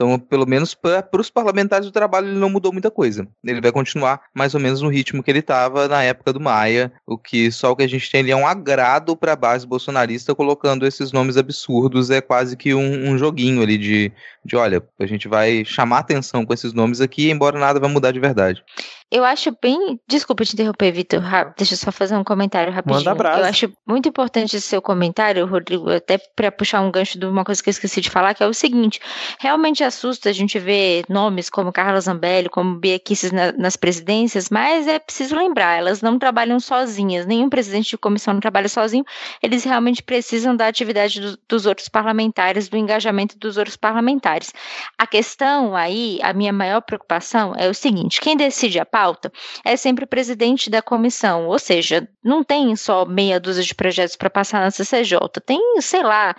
Então, 0.00 0.18
pelo 0.18 0.46
menos 0.46 0.74
para 0.74 1.20
os 1.20 1.28
parlamentares 1.28 1.84
do 1.84 1.92
trabalho, 1.92 2.28
ele 2.28 2.38
não 2.38 2.48
mudou 2.48 2.72
muita 2.72 2.90
coisa. 2.90 3.28
Ele 3.44 3.60
vai 3.60 3.70
continuar 3.70 4.22
mais 4.34 4.54
ou 4.54 4.60
menos 4.60 4.80
no 4.80 4.88
ritmo 4.88 5.22
que 5.22 5.30
ele 5.30 5.40
estava 5.40 5.86
na 5.88 6.02
época 6.02 6.32
do 6.32 6.40
Maia, 6.40 6.90
o 7.06 7.18
que 7.18 7.52
só 7.52 7.70
o 7.70 7.76
que 7.76 7.82
a 7.82 7.86
gente 7.86 8.10
tem 8.10 8.22
ali 8.22 8.30
é 8.30 8.36
um 8.36 8.46
agrado 8.46 9.14
para 9.14 9.34
a 9.34 9.36
base 9.36 9.66
bolsonarista, 9.66 10.34
colocando 10.34 10.86
esses 10.86 11.12
nomes 11.12 11.36
absurdos, 11.36 12.08
é 12.08 12.22
quase 12.22 12.56
que 12.56 12.72
um, 12.72 13.10
um 13.10 13.18
joguinho 13.18 13.60
ali 13.60 13.76
de, 13.76 14.10
de, 14.42 14.56
olha, 14.56 14.82
a 14.98 15.04
gente 15.04 15.28
vai 15.28 15.66
chamar 15.66 15.98
atenção 15.98 16.46
com 16.46 16.54
esses 16.54 16.72
nomes 16.72 17.02
aqui, 17.02 17.30
embora 17.30 17.58
nada 17.58 17.78
vai 17.78 17.90
mudar 17.90 18.10
de 18.10 18.20
verdade. 18.20 18.64
Eu 19.10 19.24
acho 19.24 19.52
bem. 19.60 19.98
Desculpa 20.08 20.44
te 20.44 20.54
interromper, 20.54 20.92
Vitor. 20.92 21.20
Deixa 21.56 21.74
eu 21.74 21.78
só 21.78 21.90
fazer 21.90 22.16
um 22.16 22.22
comentário 22.22 22.72
rapidinho. 22.72 23.00
Manda 23.00 23.10
abraço. 23.10 23.40
Eu 23.40 23.44
acho 23.44 23.72
muito 23.84 24.08
importante 24.08 24.56
esse 24.56 24.68
seu 24.68 24.80
comentário, 24.80 25.44
Rodrigo, 25.46 25.90
até 25.90 26.16
para 26.36 26.52
puxar 26.52 26.80
um 26.80 26.92
gancho 26.92 27.18
de 27.18 27.26
uma 27.26 27.44
coisa 27.44 27.60
que 27.60 27.68
eu 27.68 27.72
esqueci 27.72 28.00
de 28.00 28.08
falar, 28.08 28.34
que 28.34 28.42
é 28.42 28.46
o 28.46 28.54
seguinte: 28.54 29.00
realmente 29.40 29.82
assusta 29.82 30.28
a 30.30 30.32
gente 30.32 30.60
ver 30.60 31.04
nomes 31.08 31.50
como 31.50 31.72
Carla 31.72 32.00
Zambelli, 32.00 32.48
como 32.48 32.76
Bia 32.76 33.00
Kicis 33.00 33.32
na, 33.32 33.50
nas 33.50 33.74
presidências, 33.74 34.48
mas 34.48 34.86
é 34.86 35.00
preciso 35.00 35.34
lembrar, 35.34 35.76
elas 35.76 36.00
não 36.00 36.16
trabalham 36.16 36.60
sozinhas, 36.60 37.26
nenhum 37.26 37.48
presidente 37.48 37.90
de 37.90 37.98
comissão 37.98 38.34
não 38.34 38.40
trabalha 38.40 38.68
sozinho, 38.68 39.04
eles 39.42 39.64
realmente 39.64 40.04
precisam 40.04 40.54
da 40.54 40.68
atividade 40.68 41.20
do, 41.20 41.36
dos 41.48 41.66
outros 41.66 41.88
parlamentares, 41.88 42.68
do 42.68 42.76
engajamento 42.76 43.36
dos 43.36 43.56
outros 43.56 43.76
parlamentares. 43.76 44.52
A 44.96 45.06
questão 45.06 45.74
aí, 45.74 46.20
a 46.22 46.32
minha 46.32 46.52
maior 46.52 46.80
preocupação 46.80 47.56
é 47.56 47.68
o 47.68 47.74
seguinte: 47.74 48.20
quem 48.20 48.36
decide 48.36 48.78
a 48.78 48.86
pauta 48.86 48.99
é 49.64 49.76
sempre 49.76 50.04
o 50.04 50.08
presidente 50.08 50.68
da 50.70 50.82
comissão, 50.82 51.46
ou 51.46 51.58
seja, 51.58 52.08
não 52.22 52.44
tem 52.44 52.74
só 52.76 53.04
meia 53.04 53.40
dúzia 53.40 53.62
de 53.62 53.74
projetos 53.74 54.16
para 54.16 54.30
passar 54.30 54.60
na 54.60 54.70
CCJ, 54.70 55.18
tem, 55.44 55.80
sei 55.80 56.02
lá, 56.02 56.34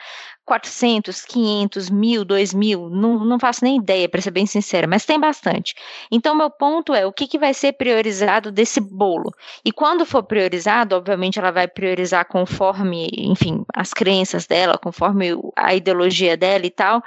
400, 0.45 1.23
500, 1.23 1.89
mil, 1.89 2.25
2 2.25 2.53
mil, 2.53 2.89
não, 2.89 3.23
não 3.23 3.39
faço 3.39 3.63
nem 3.63 3.77
ideia, 3.77 4.09
para 4.09 4.21
ser 4.21 4.31
bem 4.31 4.45
sincera, 4.45 4.87
mas 4.87 5.05
tem 5.05 5.19
bastante. 5.19 5.73
Então, 6.11 6.35
meu 6.35 6.49
ponto 6.49 6.93
é 6.93 7.05
o 7.05 7.13
que, 7.13 7.27
que 7.27 7.39
vai 7.39 7.53
ser 7.53 7.73
priorizado 7.73 8.51
desse 8.51 8.81
bolo. 8.81 9.31
E 9.63 9.71
quando 9.71 10.05
for 10.05 10.23
priorizado, 10.23 10.95
obviamente 10.95 11.39
ela 11.39 11.51
vai 11.51 11.67
priorizar 11.67 12.25
conforme, 12.25 13.07
enfim, 13.13 13.63
as 13.73 13.93
crenças 13.93 14.45
dela, 14.45 14.77
conforme 14.77 15.29
a 15.55 15.73
ideologia 15.73 16.35
dela 16.35 16.65
e 16.65 16.71
tal 16.71 17.01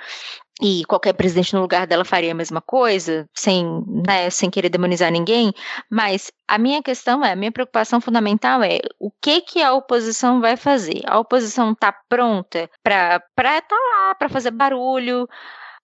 e 0.63 0.85
qualquer 0.85 1.13
presidente 1.15 1.53
no 1.55 1.61
lugar 1.61 1.87
dela 1.87 2.05
faria 2.05 2.33
a 2.33 2.35
mesma 2.35 2.61
coisa, 2.61 3.29
sem, 3.35 3.65
né, 4.07 4.31
sem 4.31 4.51
querer 4.51 4.69
demonizar 4.69 5.11
ninguém, 5.11 5.53
mas 5.91 6.31
a 6.47 6.59
minha 6.59 6.83
questão 6.83 7.25
é, 7.25 7.33
a 7.33 7.37
minha 7.37 7.51
preocupação 7.51 8.01
fundamental 8.01 8.63
é 8.63 8.79
o 9.01 9.11
que 9.11 9.41
que 9.41 9.63
a 9.63 9.73
oposição 9.73 10.41
vai 10.41 10.57
fazer? 10.57 11.03
A 11.07 11.19
oposição 11.19 11.73
está 11.73 11.93
pronta 12.09 12.71
para 12.83 13.17
estar 13.37 13.63
tá 13.63 13.77
lá, 13.77 14.15
para 14.15 14.29
fazer 14.29 14.53
barulho, 14.53 15.29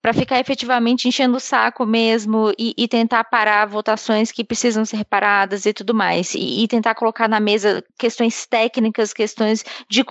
para 0.02 0.12
ficar 0.12 0.40
efetivamente 0.40 1.06
enchendo 1.06 1.36
o 1.36 1.40
saco 1.40 1.84
mesmo 1.84 2.52
e, 2.58 2.74
e, 2.76 2.88
tentar 2.88 3.24
parar 3.24 3.66
votações 3.66 4.32
que 4.32 4.42
precisam 4.42 4.84
ser 4.84 4.96
reparadas 4.96 5.66
e 5.66 5.72
tudo 5.72 5.94
mais, 5.94 6.34
e, 6.34 6.62
e 6.62 6.68
tentar 6.68 6.94
colocar 6.94 7.28
na 7.28 7.38
mesa 7.38 7.84
questões 7.98 8.46
técnicas, 8.46 9.12
questões 9.12 9.64
de, 9.88 10.02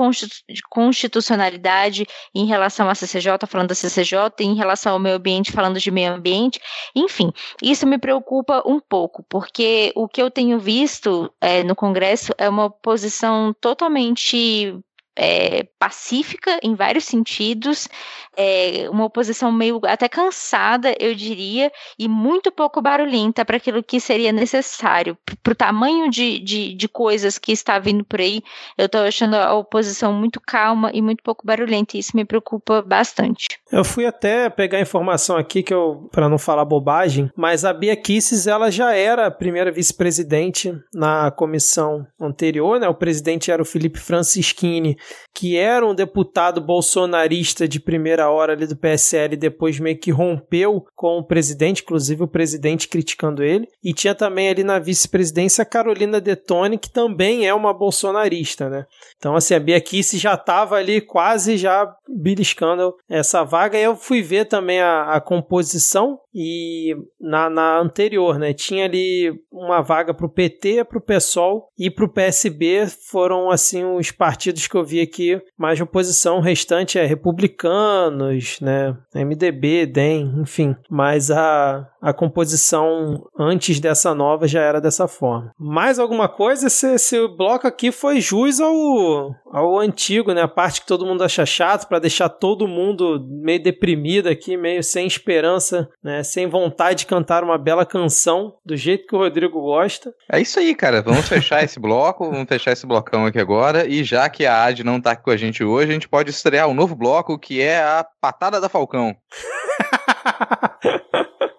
de 0.49 0.61
constitucionalidade 0.69 2.05
em 2.33 2.45
relação 2.45 2.89
à 2.89 2.95
CCJ, 2.95 3.47
falando 3.47 3.69
da 3.69 3.75
CCJ, 3.75 4.19
em 4.41 4.55
relação 4.55 4.93
ao 4.93 4.99
meio 4.99 5.15
ambiente, 5.15 5.51
falando 5.51 5.79
de 5.79 5.91
meio 5.91 6.13
ambiente, 6.13 6.59
enfim, 6.95 7.31
isso 7.61 7.87
me 7.87 7.97
preocupa 7.97 8.63
um 8.65 8.79
pouco, 8.79 9.23
porque 9.27 9.91
o 9.95 10.07
que 10.07 10.21
eu 10.21 10.29
tenho 10.29 10.59
visto 10.59 11.31
é, 11.41 11.63
no 11.63 11.75
Congresso 11.75 12.31
é 12.37 12.47
uma 12.47 12.69
posição 12.69 13.53
totalmente 13.59 14.79
é, 15.19 15.67
pacífica 15.77 16.59
em 16.63 16.75
vários 16.75 17.03
sentidos, 17.03 17.89
é, 18.37 18.87
uma 18.89 19.03
oposição 19.03 19.51
meio 19.51 19.81
até 19.83 20.07
cansada, 20.07 20.95
eu 20.97 21.13
diria, 21.13 21.69
e 21.97 22.07
muito 22.07 22.49
pouco 22.53 22.81
barulhenta 22.81 23.43
para 23.43 23.57
aquilo 23.57 23.83
que 23.83 23.99
seria 23.99 24.31
necessário. 24.31 25.17
Para 25.43 25.51
o 25.51 25.55
tamanho 25.55 26.09
de, 26.09 26.39
de, 26.39 26.73
de, 26.73 26.87
coisas 26.87 27.37
que 27.37 27.51
está 27.51 27.77
vindo 27.79 28.05
por 28.05 28.21
aí, 28.21 28.41
eu 28.77 28.85
estou 28.85 29.01
achando 29.01 29.35
a 29.35 29.53
oposição 29.53 30.13
muito 30.13 30.39
calma 30.39 30.89
e 30.93 31.01
muito 31.01 31.21
pouco 31.21 31.45
barulhenta, 31.45 31.97
e 31.97 31.99
isso 31.99 32.15
me 32.15 32.23
preocupa 32.23 32.81
bastante. 32.81 33.45
Eu 33.69 33.83
fui 33.83 34.05
até 34.05 34.49
pegar 34.49 34.79
informação 34.79 35.35
aqui, 35.35 35.61
que 35.61 35.73
eu 35.73 36.07
para 36.13 36.29
não 36.29 36.37
falar 36.37 36.63
bobagem, 36.63 37.29
mas 37.35 37.65
a 37.65 37.73
Bia 37.73 37.95
Kisses, 37.95 38.47
ela 38.47 38.71
já 38.71 38.93
era 38.93 39.27
a 39.27 39.31
primeira 39.31 39.69
vice-presidente 39.69 40.73
na 40.93 41.29
comissão 41.29 42.07
anterior, 42.19 42.79
né? 42.79 42.87
O 42.87 42.95
presidente 42.95 43.51
era 43.51 43.61
o 43.61 43.65
Felipe 43.65 43.99
Francischini, 43.99 44.97
que 45.33 45.57
era 45.57 45.85
um 45.85 45.95
deputado 45.95 46.59
bolsonarista 46.59 47.67
de 47.67 47.79
primeira 47.79 48.29
hora 48.29 48.53
ali 48.53 48.67
do 48.67 48.75
PSL, 48.75 49.37
depois 49.37 49.79
meio 49.79 49.97
que 49.97 50.11
rompeu 50.11 50.85
com 50.95 51.17
o 51.17 51.23
presidente, 51.23 51.81
inclusive 51.81 52.23
o 52.23 52.27
presidente 52.27 52.87
criticando 52.87 53.43
ele. 53.43 53.67
E 53.83 53.93
tinha 53.93 54.13
também 54.13 54.49
ali 54.49 54.63
na 54.63 54.79
vice-presidência 54.79 55.61
a 55.61 55.65
Carolina 55.65 56.19
Detone, 56.19 56.77
que 56.77 56.89
também 56.89 57.47
é 57.47 57.53
uma 57.53 57.73
bolsonarista, 57.73 58.69
né? 58.69 58.85
Então, 59.17 59.35
assim, 59.35 59.53
a 59.53 59.59
Bia 59.59 59.79
Kici 59.79 60.17
já 60.17 60.33
estava 60.33 60.75
ali 60.75 60.99
quase 60.99 61.57
já 61.57 61.89
beliscando 62.07 62.93
essa 63.09 63.43
vaga. 63.43 63.77
E 63.77 63.83
eu 63.83 63.95
fui 63.95 64.21
ver 64.21 64.45
também 64.45 64.81
a, 64.81 65.13
a 65.13 65.21
composição 65.21 66.19
e 66.33 66.95
na, 67.19 67.49
na 67.49 67.79
anterior, 67.79 68.37
né? 68.37 68.53
Tinha 68.53 68.85
ali 68.85 69.33
uma 69.51 69.81
vaga 69.81 70.13
para 70.13 70.25
o 70.25 70.29
PT, 70.29 70.83
para 70.85 70.97
o 70.97 71.01
PSOL 71.01 71.69
e 71.77 71.89
para 71.89 72.05
o 72.05 72.09
PSB. 72.09 72.87
Foram, 73.09 73.49
assim, 73.49 73.83
os 73.83 74.11
partidos 74.11 74.67
que 74.67 74.75
eu 74.75 74.83
vi 74.83 75.01
aqui 75.01 75.41
mais 75.57 75.79
oposição. 75.81 76.37
O 76.37 76.41
restante 76.41 76.99
é 76.99 77.05
republicanos, 77.05 78.59
né? 78.61 78.95
MDB, 79.13 79.85
DEM, 79.85 80.35
enfim. 80.41 80.75
Mas 80.89 81.31
a, 81.31 81.89
a 82.01 82.13
composição 82.13 83.27
antes 83.37 83.79
dessa 83.79 84.13
nova 84.13 84.47
já 84.47 84.61
era 84.61 84.79
dessa 84.79 85.07
forma. 85.07 85.53
Mais 85.57 85.99
alguma 85.99 86.29
coisa? 86.29 86.67
Esse, 86.67 86.93
esse 86.93 87.27
bloco 87.29 87.67
aqui 87.67 87.91
foi 87.91 88.21
jus 88.21 88.59
ao, 88.59 89.35
ao 89.51 89.79
antigo, 89.79 90.33
né? 90.33 90.41
A 90.41 90.47
parte 90.47 90.81
que 90.81 90.87
todo 90.87 91.05
mundo 91.05 91.23
acha 91.23 91.45
chato, 91.45 91.87
para 91.87 91.99
deixar 91.99 92.29
todo 92.29 92.67
mundo 92.67 93.25
meio 93.27 93.61
deprimido 93.61 94.27
aqui, 94.27 94.55
meio 94.55 94.83
sem 94.83 95.07
esperança, 95.07 95.89
né? 96.03 96.18
Sem 96.23 96.47
vontade 96.47 96.99
de 96.99 97.05
cantar 97.05 97.43
uma 97.43 97.57
bela 97.57 97.85
canção 97.85 98.55
do 98.65 98.75
jeito 98.75 99.07
que 99.07 99.15
o 99.15 99.19
Rodrigo 99.19 99.61
gosta. 99.61 100.13
É 100.31 100.39
isso 100.39 100.59
aí, 100.59 100.75
cara. 100.75 101.01
Vamos 101.01 101.27
fechar 101.27 101.63
esse 101.63 101.79
bloco, 101.79 102.29
vamos 102.29 102.47
fechar 102.47 102.71
esse 102.71 102.85
blocão 102.85 103.25
aqui 103.25 103.39
agora. 103.39 103.87
E 103.87 104.03
já 104.03 104.29
que 104.29 104.45
a 104.45 104.63
Ad 104.63 104.83
não 104.83 104.99
tá 104.99 105.11
aqui 105.11 105.23
com 105.23 105.31
a 105.31 105.37
gente 105.37 105.63
hoje, 105.63 105.89
a 105.89 105.93
gente 105.93 106.09
pode 106.09 106.29
estrear 106.29 106.67
um 106.67 106.73
novo 106.73 106.95
bloco 106.95 107.37
que 107.37 107.61
é 107.61 107.79
a 107.79 108.05
Patada 108.21 108.59
da 108.59 108.69
Falcão. 108.69 109.15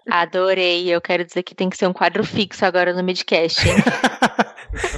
Adorei. 0.09 0.89
Eu 0.89 0.99
quero 0.99 1.23
dizer 1.23 1.43
que 1.43 1.55
tem 1.55 1.69
que 1.69 1.77
ser 1.77 1.87
um 1.87 1.93
quadro 1.93 2.23
fixo 2.23 2.65
agora 2.65 2.93
no 2.93 3.01
Midcast. 3.01 3.67
Hein? 3.67 3.75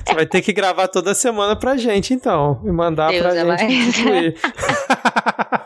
Você 0.06 0.14
vai 0.14 0.26
ter 0.26 0.42
que 0.42 0.54
gravar 0.54 0.88
toda 0.88 1.14
semana 1.14 1.56
pra 1.56 1.78
gente, 1.78 2.14
então. 2.14 2.62
E 2.64 2.72
mandar 2.72 3.10
Deus 3.10 3.22
pra 3.22 3.56
é 3.56 3.58
gente. 3.58 4.36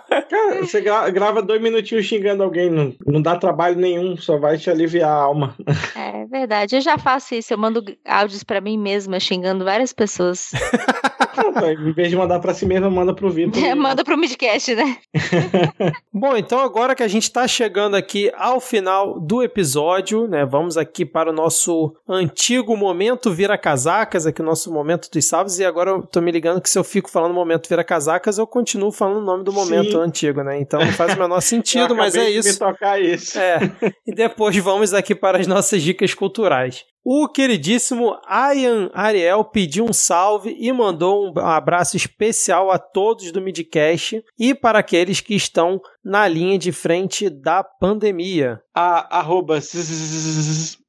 você 0.59 0.81
gra 0.81 1.09
grava 1.09 1.41
dois 1.41 1.61
minutinhos 1.61 2.05
xingando 2.05 2.43
alguém, 2.43 2.69
não, 2.69 2.93
não 3.05 3.21
dá 3.21 3.37
trabalho 3.37 3.77
nenhum, 3.77 4.17
só 4.17 4.37
vai 4.37 4.57
te 4.57 4.69
aliviar 4.69 5.09
a 5.09 5.13
alma. 5.13 5.55
É 5.95 6.25
verdade, 6.25 6.75
eu 6.75 6.81
já 6.81 6.97
faço 6.97 7.35
isso, 7.35 7.53
eu 7.53 7.57
mando 7.57 7.83
áudios 8.05 8.43
para 8.43 8.59
mim 8.59 8.77
mesma 8.77 9.19
xingando 9.19 9.63
várias 9.63 9.93
pessoas. 9.93 10.51
em 11.39 11.93
vez 11.93 12.09
de 12.09 12.15
mandar 12.15 12.39
para 12.39 12.53
si 12.53 12.65
mesma, 12.65 12.89
manda 12.89 13.13
pro 13.13 13.29
Vitor. 13.29 13.63
É, 13.63 13.75
manda 13.75 14.03
pro 14.03 14.17
Midcast, 14.17 14.75
né? 14.75 14.97
Bom, 16.13 16.35
então 16.35 16.59
agora 16.59 16.95
que 16.95 17.03
a 17.03 17.07
gente 17.07 17.23
está 17.23 17.47
chegando 17.47 17.95
aqui 17.95 18.31
ao 18.35 18.59
final 18.59 19.19
do 19.19 19.43
episódio, 19.43 20.27
né? 20.27 20.45
Vamos 20.45 20.77
aqui 20.77 21.05
para 21.05 21.29
o 21.29 21.33
nosso 21.33 21.95
antigo 22.07 22.75
momento 22.75 23.31
vira 23.31 23.57
casacas, 23.57 24.25
aqui 24.25 24.41
o 24.41 24.45
nosso 24.45 24.71
momento 24.71 25.09
dos 25.11 25.25
salves, 25.25 25.59
e 25.59 25.65
agora 25.65 25.91
eu 25.91 26.01
tô 26.01 26.21
me 26.21 26.31
ligando 26.31 26.61
que 26.61 26.69
se 26.69 26.77
eu 26.77 26.83
fico 26.83 27.09
falando 27.09 27.33
momento 27.33 27.67
vira 27.69 27.83
casacas, 27.83 28.37
eu 28.37 28.47
continuo 28.47 28.91
falando 28.91 29.17
o 29.17 29.25
nome 29.25 29.43
do 29.43 29.53
momento 29.53 29.91
Sim. 29.91 29.97
antigo, 29.97 30.43
né? 30.43 30.59
Então 30.59 30.79
não 30.79 30.91
faz 30.91 31.13
o 31.15 31.19
menor 31.19 31.41
sentido, 31.41 31.95
mas 31.95 32.15
é 32.15 32.29
isso. 32.29 32.51
De 32.51 32.59
tocar 32.59 33.01
isso. 33.01 33.37
É. 33.39 33.59
E 34.05 34.13
depois 34.13 34.55
vamos 34.57 34.93
aqui 34.93 35.13
para 35.13 35.39
as 35.39 35.47
nossas 35.47 35.81
dicas 35.81 36.13
culturais. 36.13 36.85
O 37.09 37.25
queridíssimo 37.29 38.19
Ian 38.53 38.91
Ariel 38.93 39.41
pediu 39.45 39.85
um 39.85 39.93
salve 39.93 40.57
e 40.59 40.73
mandou 40.73 41.31
um 41.31 41.39
abraço 41.39 41.95
especial 41.95 42.69
a 42.69 42.77
todos 42.77 43.31
do 43.31 43.39
Midcast 43.39 44.21
e 44.37 44.53
para 44.53 44.79
aqueles 44.79 45.21
que 45.21 45.33
estão 45.33 45.79
na 46.03 46.27
linha 46.27 46.59
de 46.59 46.73
frente 46.73 47.29
da 47.29 47.63
pandemia. 47.63 48.59
A 48.75 49.19
arroba 49.19 49.57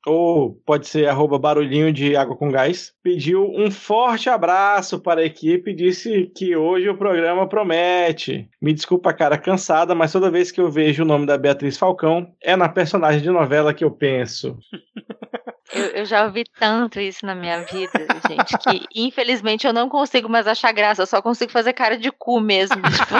ou 0.08 0.60
pode 0.66 0.88
ser 0.88 1.08
arroba 1.08 1.38
barulhinho 1.38 1.92
de 1.92 2.16
água 2.16 2.36
com 2.36 2.50
gás, 2.50 2.92
pediu 3.00 3.44
um 3.54 3.70
forte 3.70 4.28
abraço 4.28 4.98
para 4.98 5.20
a 5.20 5.24
equipe 5.24 5.70
e 5.70 5.76
disse 5.76 6.32
que 6.34 6.56
hoje 6.56 6.88
o 6.88 6.98
programa 6.98 7.48
promete. 7.48 8.48
Me 8.60 8.72
desculpa 8.72 9.10
a 9.10 9.14
cara 9.14 9.38
cansada, 9.38 9.94
mas 9.94 10.10
toda 10.10 10.32
vez 10.32 10.50
que 10.50 10.60
eu 10.60 10.68
vejo 10.68 11.04
o 11.04 11.06
nome 11.06 11.26
da 11.26 11.38
Beatriz 11.38 11.78
Falcão, 11.78 12.26
é 12.42 12.56
na 12.56 12.68
personagem 12.68 13.22
de 13.22 13.30
novela 13.30 13.72
que 13.72 13.84
eu 13.84 13.90
penso. 13.92 14.58
Eu, 15.72 15.84
eu, 15.84 16.04
já 16.04 16.24
ouvi 16.24 16.44
tanto 16.58 16.98
isso 16.98 17.26
na 17.26 17.34
minha 17.34 17.60
vida, 17.62 18.06
gente, 18.26 18.56
que 18.58 18.86
infelizmente 18.94 19.66
eu 19.66 19.72
não 19.72 19.88
consigo 19.88 20.28
mais 20.28 20.46
achar 20.46 20.72
graça, 20.72 21.02
eu 21.02 21.06
só 21.06 21.20
consigo 21.20 21.52
fazer 21.52 21.74
cara 21.74 21.98
de 21.98 22.10
cu 22.10 22.40
mesmo. 22.40 22.76
Tipo, 22.98 23.14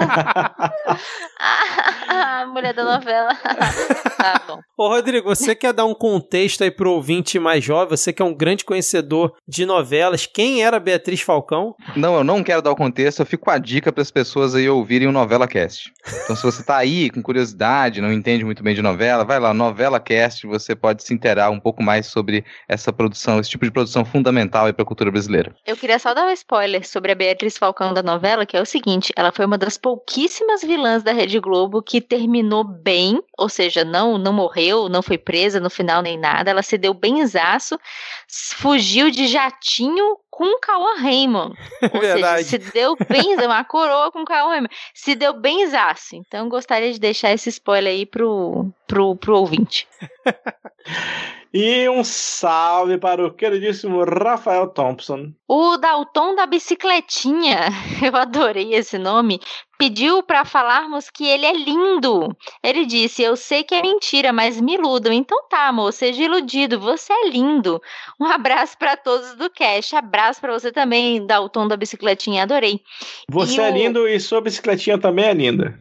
ah, 2.09 2.47
mulher 2.47 2.73
da 2.73 2.85
novela. 2.85 3.35
tá 4.16 4.43
bom. 4.47 4.61
Ô, 4.77 4.89
Rodrigo, 4.89 5.29
você 5.29 5.55
quer 5.55 5.73
dar 5.73 5.85
um 5.85 5.95
contexto 5.95 6.65
aí 6.65 6.70
pro 6.70 6.93
ouvinte 6.93 7.39
mais 7.39 7.62
jovem? 7.62 7.97
Você 7.97 8.12
que 8.12 8.23
é 8.23 8.25
um 8.25 8.35
grande 8.35 8.65
conhecedor 8.65 9.35
de 9.47 9.65
novelas. 9.65 10.27
Quem 10.27 10.65
era 10.65 10.81
Beatriz 10.81 11.20
Falcão? 11.20 11.75
Não, 11.95 12.16
eu 12.16 12.25
não 12.25 12.43
quero 12.43 12.62
dar 12.62 12.70
o 12.70 12.77
contexto, 12.77 13.20
eu 13.20 13.27
fico 13.27 13.45
com 13.45 13.51
a 13.51 13.59
dica 13.59 13.93
para 13.93 14.03
as 14.03 14.11
pessoas 14.11 14.55
aí 14.55 14.69
ouvirem 14.69 15.07
o 15.07 15.12
Novela 15.12 15.47
Cast. 15.47 15.93
Então, 16.25 16.35
se 16.35 16.43
você 16.43 16.62
tá 16.62 16.77
aí 16.77 17.11
com 17.11 17.23
curiosidade, 17.23 18.01
não 18.01 18.12
entende 18.12 18.45
muito 18.45 18.62
bem 18.62 18.75
de 18.75 18.83
novela, 18.83 19.25
vai 19.25 19.39
lá, 19.39 19.53
Novela 19.53 20.01
Cast, 20.01 20.47
você 20.47 20.75
pode 20.75 21.03
se 21.03 21.15
interar 21.15 21.51
um 21.51 21.61
pouco 21.61 21.83
mais 21.83 22.07
sobre 22.07 22.38
essa 22.69 22.93
produção, 22.93 23.39
esse 23.39 23.51
tipo 23.51 23.65
de 23.65 23.70
produção 23.70 24.05
fundamental 24.05 24.73
para 24.73 24.82
a 24.82 24.86
cultura 24.86 25.10
brasileira. 25.10 25.55
Eu 25.66 25.77
queria 25.77 25.98
só 25.98 26.15
dar 26.15 26.27
um 26.27 26.31
spoiler 26.31 26.86
sobre 26.86 27.12
a 27.12 27.15
Beatriz 27.15 27.56
Falcão 27.56 27.93
da 27.93 28.02
novela, 28.02 28.47
que 28.47 28.56
é 28.56 28.60
o 28.60 28.66
seguinte: 28.66 29.12
ela 29.16 29.32
foi 29.32 29.44
uma 29.44 29.59
das 29.59 29.77
pouquíssimas 29.77 30.62
vilãs 30.62 31.02
da 31.02 31.12
Rede 31.12 31.39
Globo 31.40 31.82
que 31.82 32.01
terminou 32.01 32.65
bem, 32.65 33.20
ou 33.36 33.48
seja, 33.48 33.85
não, 33.85 34.19
não 34.19 34.32
morreu, 34.32 34.89
não 34.89 35.02
foi 35.02 35.19
presa 35.19 35.60
no 35.60 35.70
final 35.70 36.02
nem 36.02 36.19
nada, 36.19 36.51
ela 36.51 36.62
se 36.62 36.78
deu 36.78 36.94
benzaço, 36.94 37.78
fugiu 38.28 39.10
de 39.10 39.27
jatinho 39.27 40.16
com 40.39 40.56
Cauã 40.60 40.94
Raymond. 41.01 41.59
Ou 41.93 42.01
Verdade. 42.01 42.44
seja, 42.44 42.65
se 42.65 42.73
deu 42.73 42.97
bem, 43.09 43.35
uma 43.44 43.65
coroa 43.65 44.12
com 44.12 44.24
Cauã 44.24 44.51
Raymond. 44.51 44.73
Se 44.94 45.16
deu 45.16 45.32
benzaço. 45.32 46.15
Então 46.15 46.48
gostaria 46.48 46.93
de 46.93 47.01
deixar 47.01 47.32
esse 47.32 47.48
spoiler 47.48 47.93
aí 47.93 48.06
pro, 48.06 48.70
pro, 48.86 49.16
pro 49.16 49.36
ouvinte. 49.36 49.89
E 51.52 51.89
um 51.89 52.05
salve 52.05 52.98
para 52.98 53.27
o 53.27 53.32
queridíssimo 53.32 54.05
Rafael 54.05 54.69
Thompson. 54.69 55.32
O 55.48 55.78
Dalton 55.78 56.35
da 56.35 56.47
bicicletinha, 56.47 57.70
eu 58.05 58.15
adorei 58.15 58.74
esse 58.74 58.98
nome, 58.98 59.40
pediu 59.79 60.23
para 60.23 60.45
falarmos 60.45 61.09
que 61.09 61.25
ele 61.25 61.47
é 61.47 61.53
lindo. 61.53 62.37
Ele 62.63 62.85
disse: 62.85 63.23
Eu 63.23 63.37
sei 63.37 63.63
que 63.63 63.75
é 63.75 63.81
mentira, 63.81 64.33
mas 64.33 64.61
me 64.61 64.75
iludam. 64.75 65.13
Então 65.13 65.49
tá, 65.49 65.69
amor, 65.69 65.93
seja 65.93 66.25
iludido, 66.25 66.81
você 66.81 67.13
é 67.13 67.29
lindo. 67.29 67.81
Um 68.21 68.27
abraço 68.27 68.77
para 68.77 68.97
todos 68.97 69.35
do 69.37 69.49
Cash. 69.49 69.95
Abraço 69.95 70.41
para 70.41 70.53
você 70.53 70.73
também, 70.73 71.25
Dalton 71.25 71.69
da 71.69 71.77
bicicletinha, 71.77 72.43
adorei. 72.43 72.81
Você 73.31 73.61
e 73.61 73.65
é 73.65 73.71
o... 73.71 73.73
lindo 73.73 74.09
e 74.09 74.19
sua 74.19 74.41
bicicletinha 74.41 74.99
também 74.99 75.27
é 75.27 75.35
linda. 75.35 75.79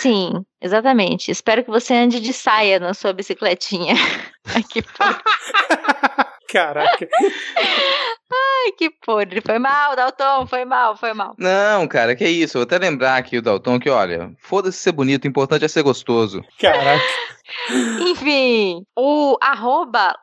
Sim, 0.00 0.44
exatamente. 0.60 1.30
Espero 1.30 1.62
que 1.64 1.70
você 1.70 1.94
ande 1.94 2.20
de 2.20 2.32
saia 2.32 2.80
na 2.80 2.92
sua 2.92 3.12
bicicletinha. 3.12 3.94
Ai, 4.54 4.62
que 4.62 4.82
Caraca. 6.48 7.08
Ai, 8.32 8.72
que 8.72 8.90
podre. 8.90 9.40
Foi 9.40 9.58
mal, 9.58 9.94
Dalton. 9.94 10.46
Foi 10.46 10.64
mal, 10.64 10.96
foi 10.96 11.12
mal. 11.12 11.34
Não, 11.38 11.86
cara, 11.86 12.16
que 12.16 12.28
isso. 12.28 12.54
Vou 12.54 12.62
até 12.64 12.78
lembrar 12.78 13.16
aqui 13.16 13.38
o 13.38 13.42
Dalton 13.42 13.78
que, 13.78 13.88
olha, 13.88 14.32
foda-se 14.38 14.78
ser 14.78 14.92
bonito, 14.92 15.24
o 15.24 15.28
importante 15.28 15.64
é 15.64 15.68
ser 15.68 15.82
gostoso. 15.82 16.44
Caraca. 16.58 17.02
Enfim, 18.00 18.84
o 18.96 19.36
arroba 19.40 20.14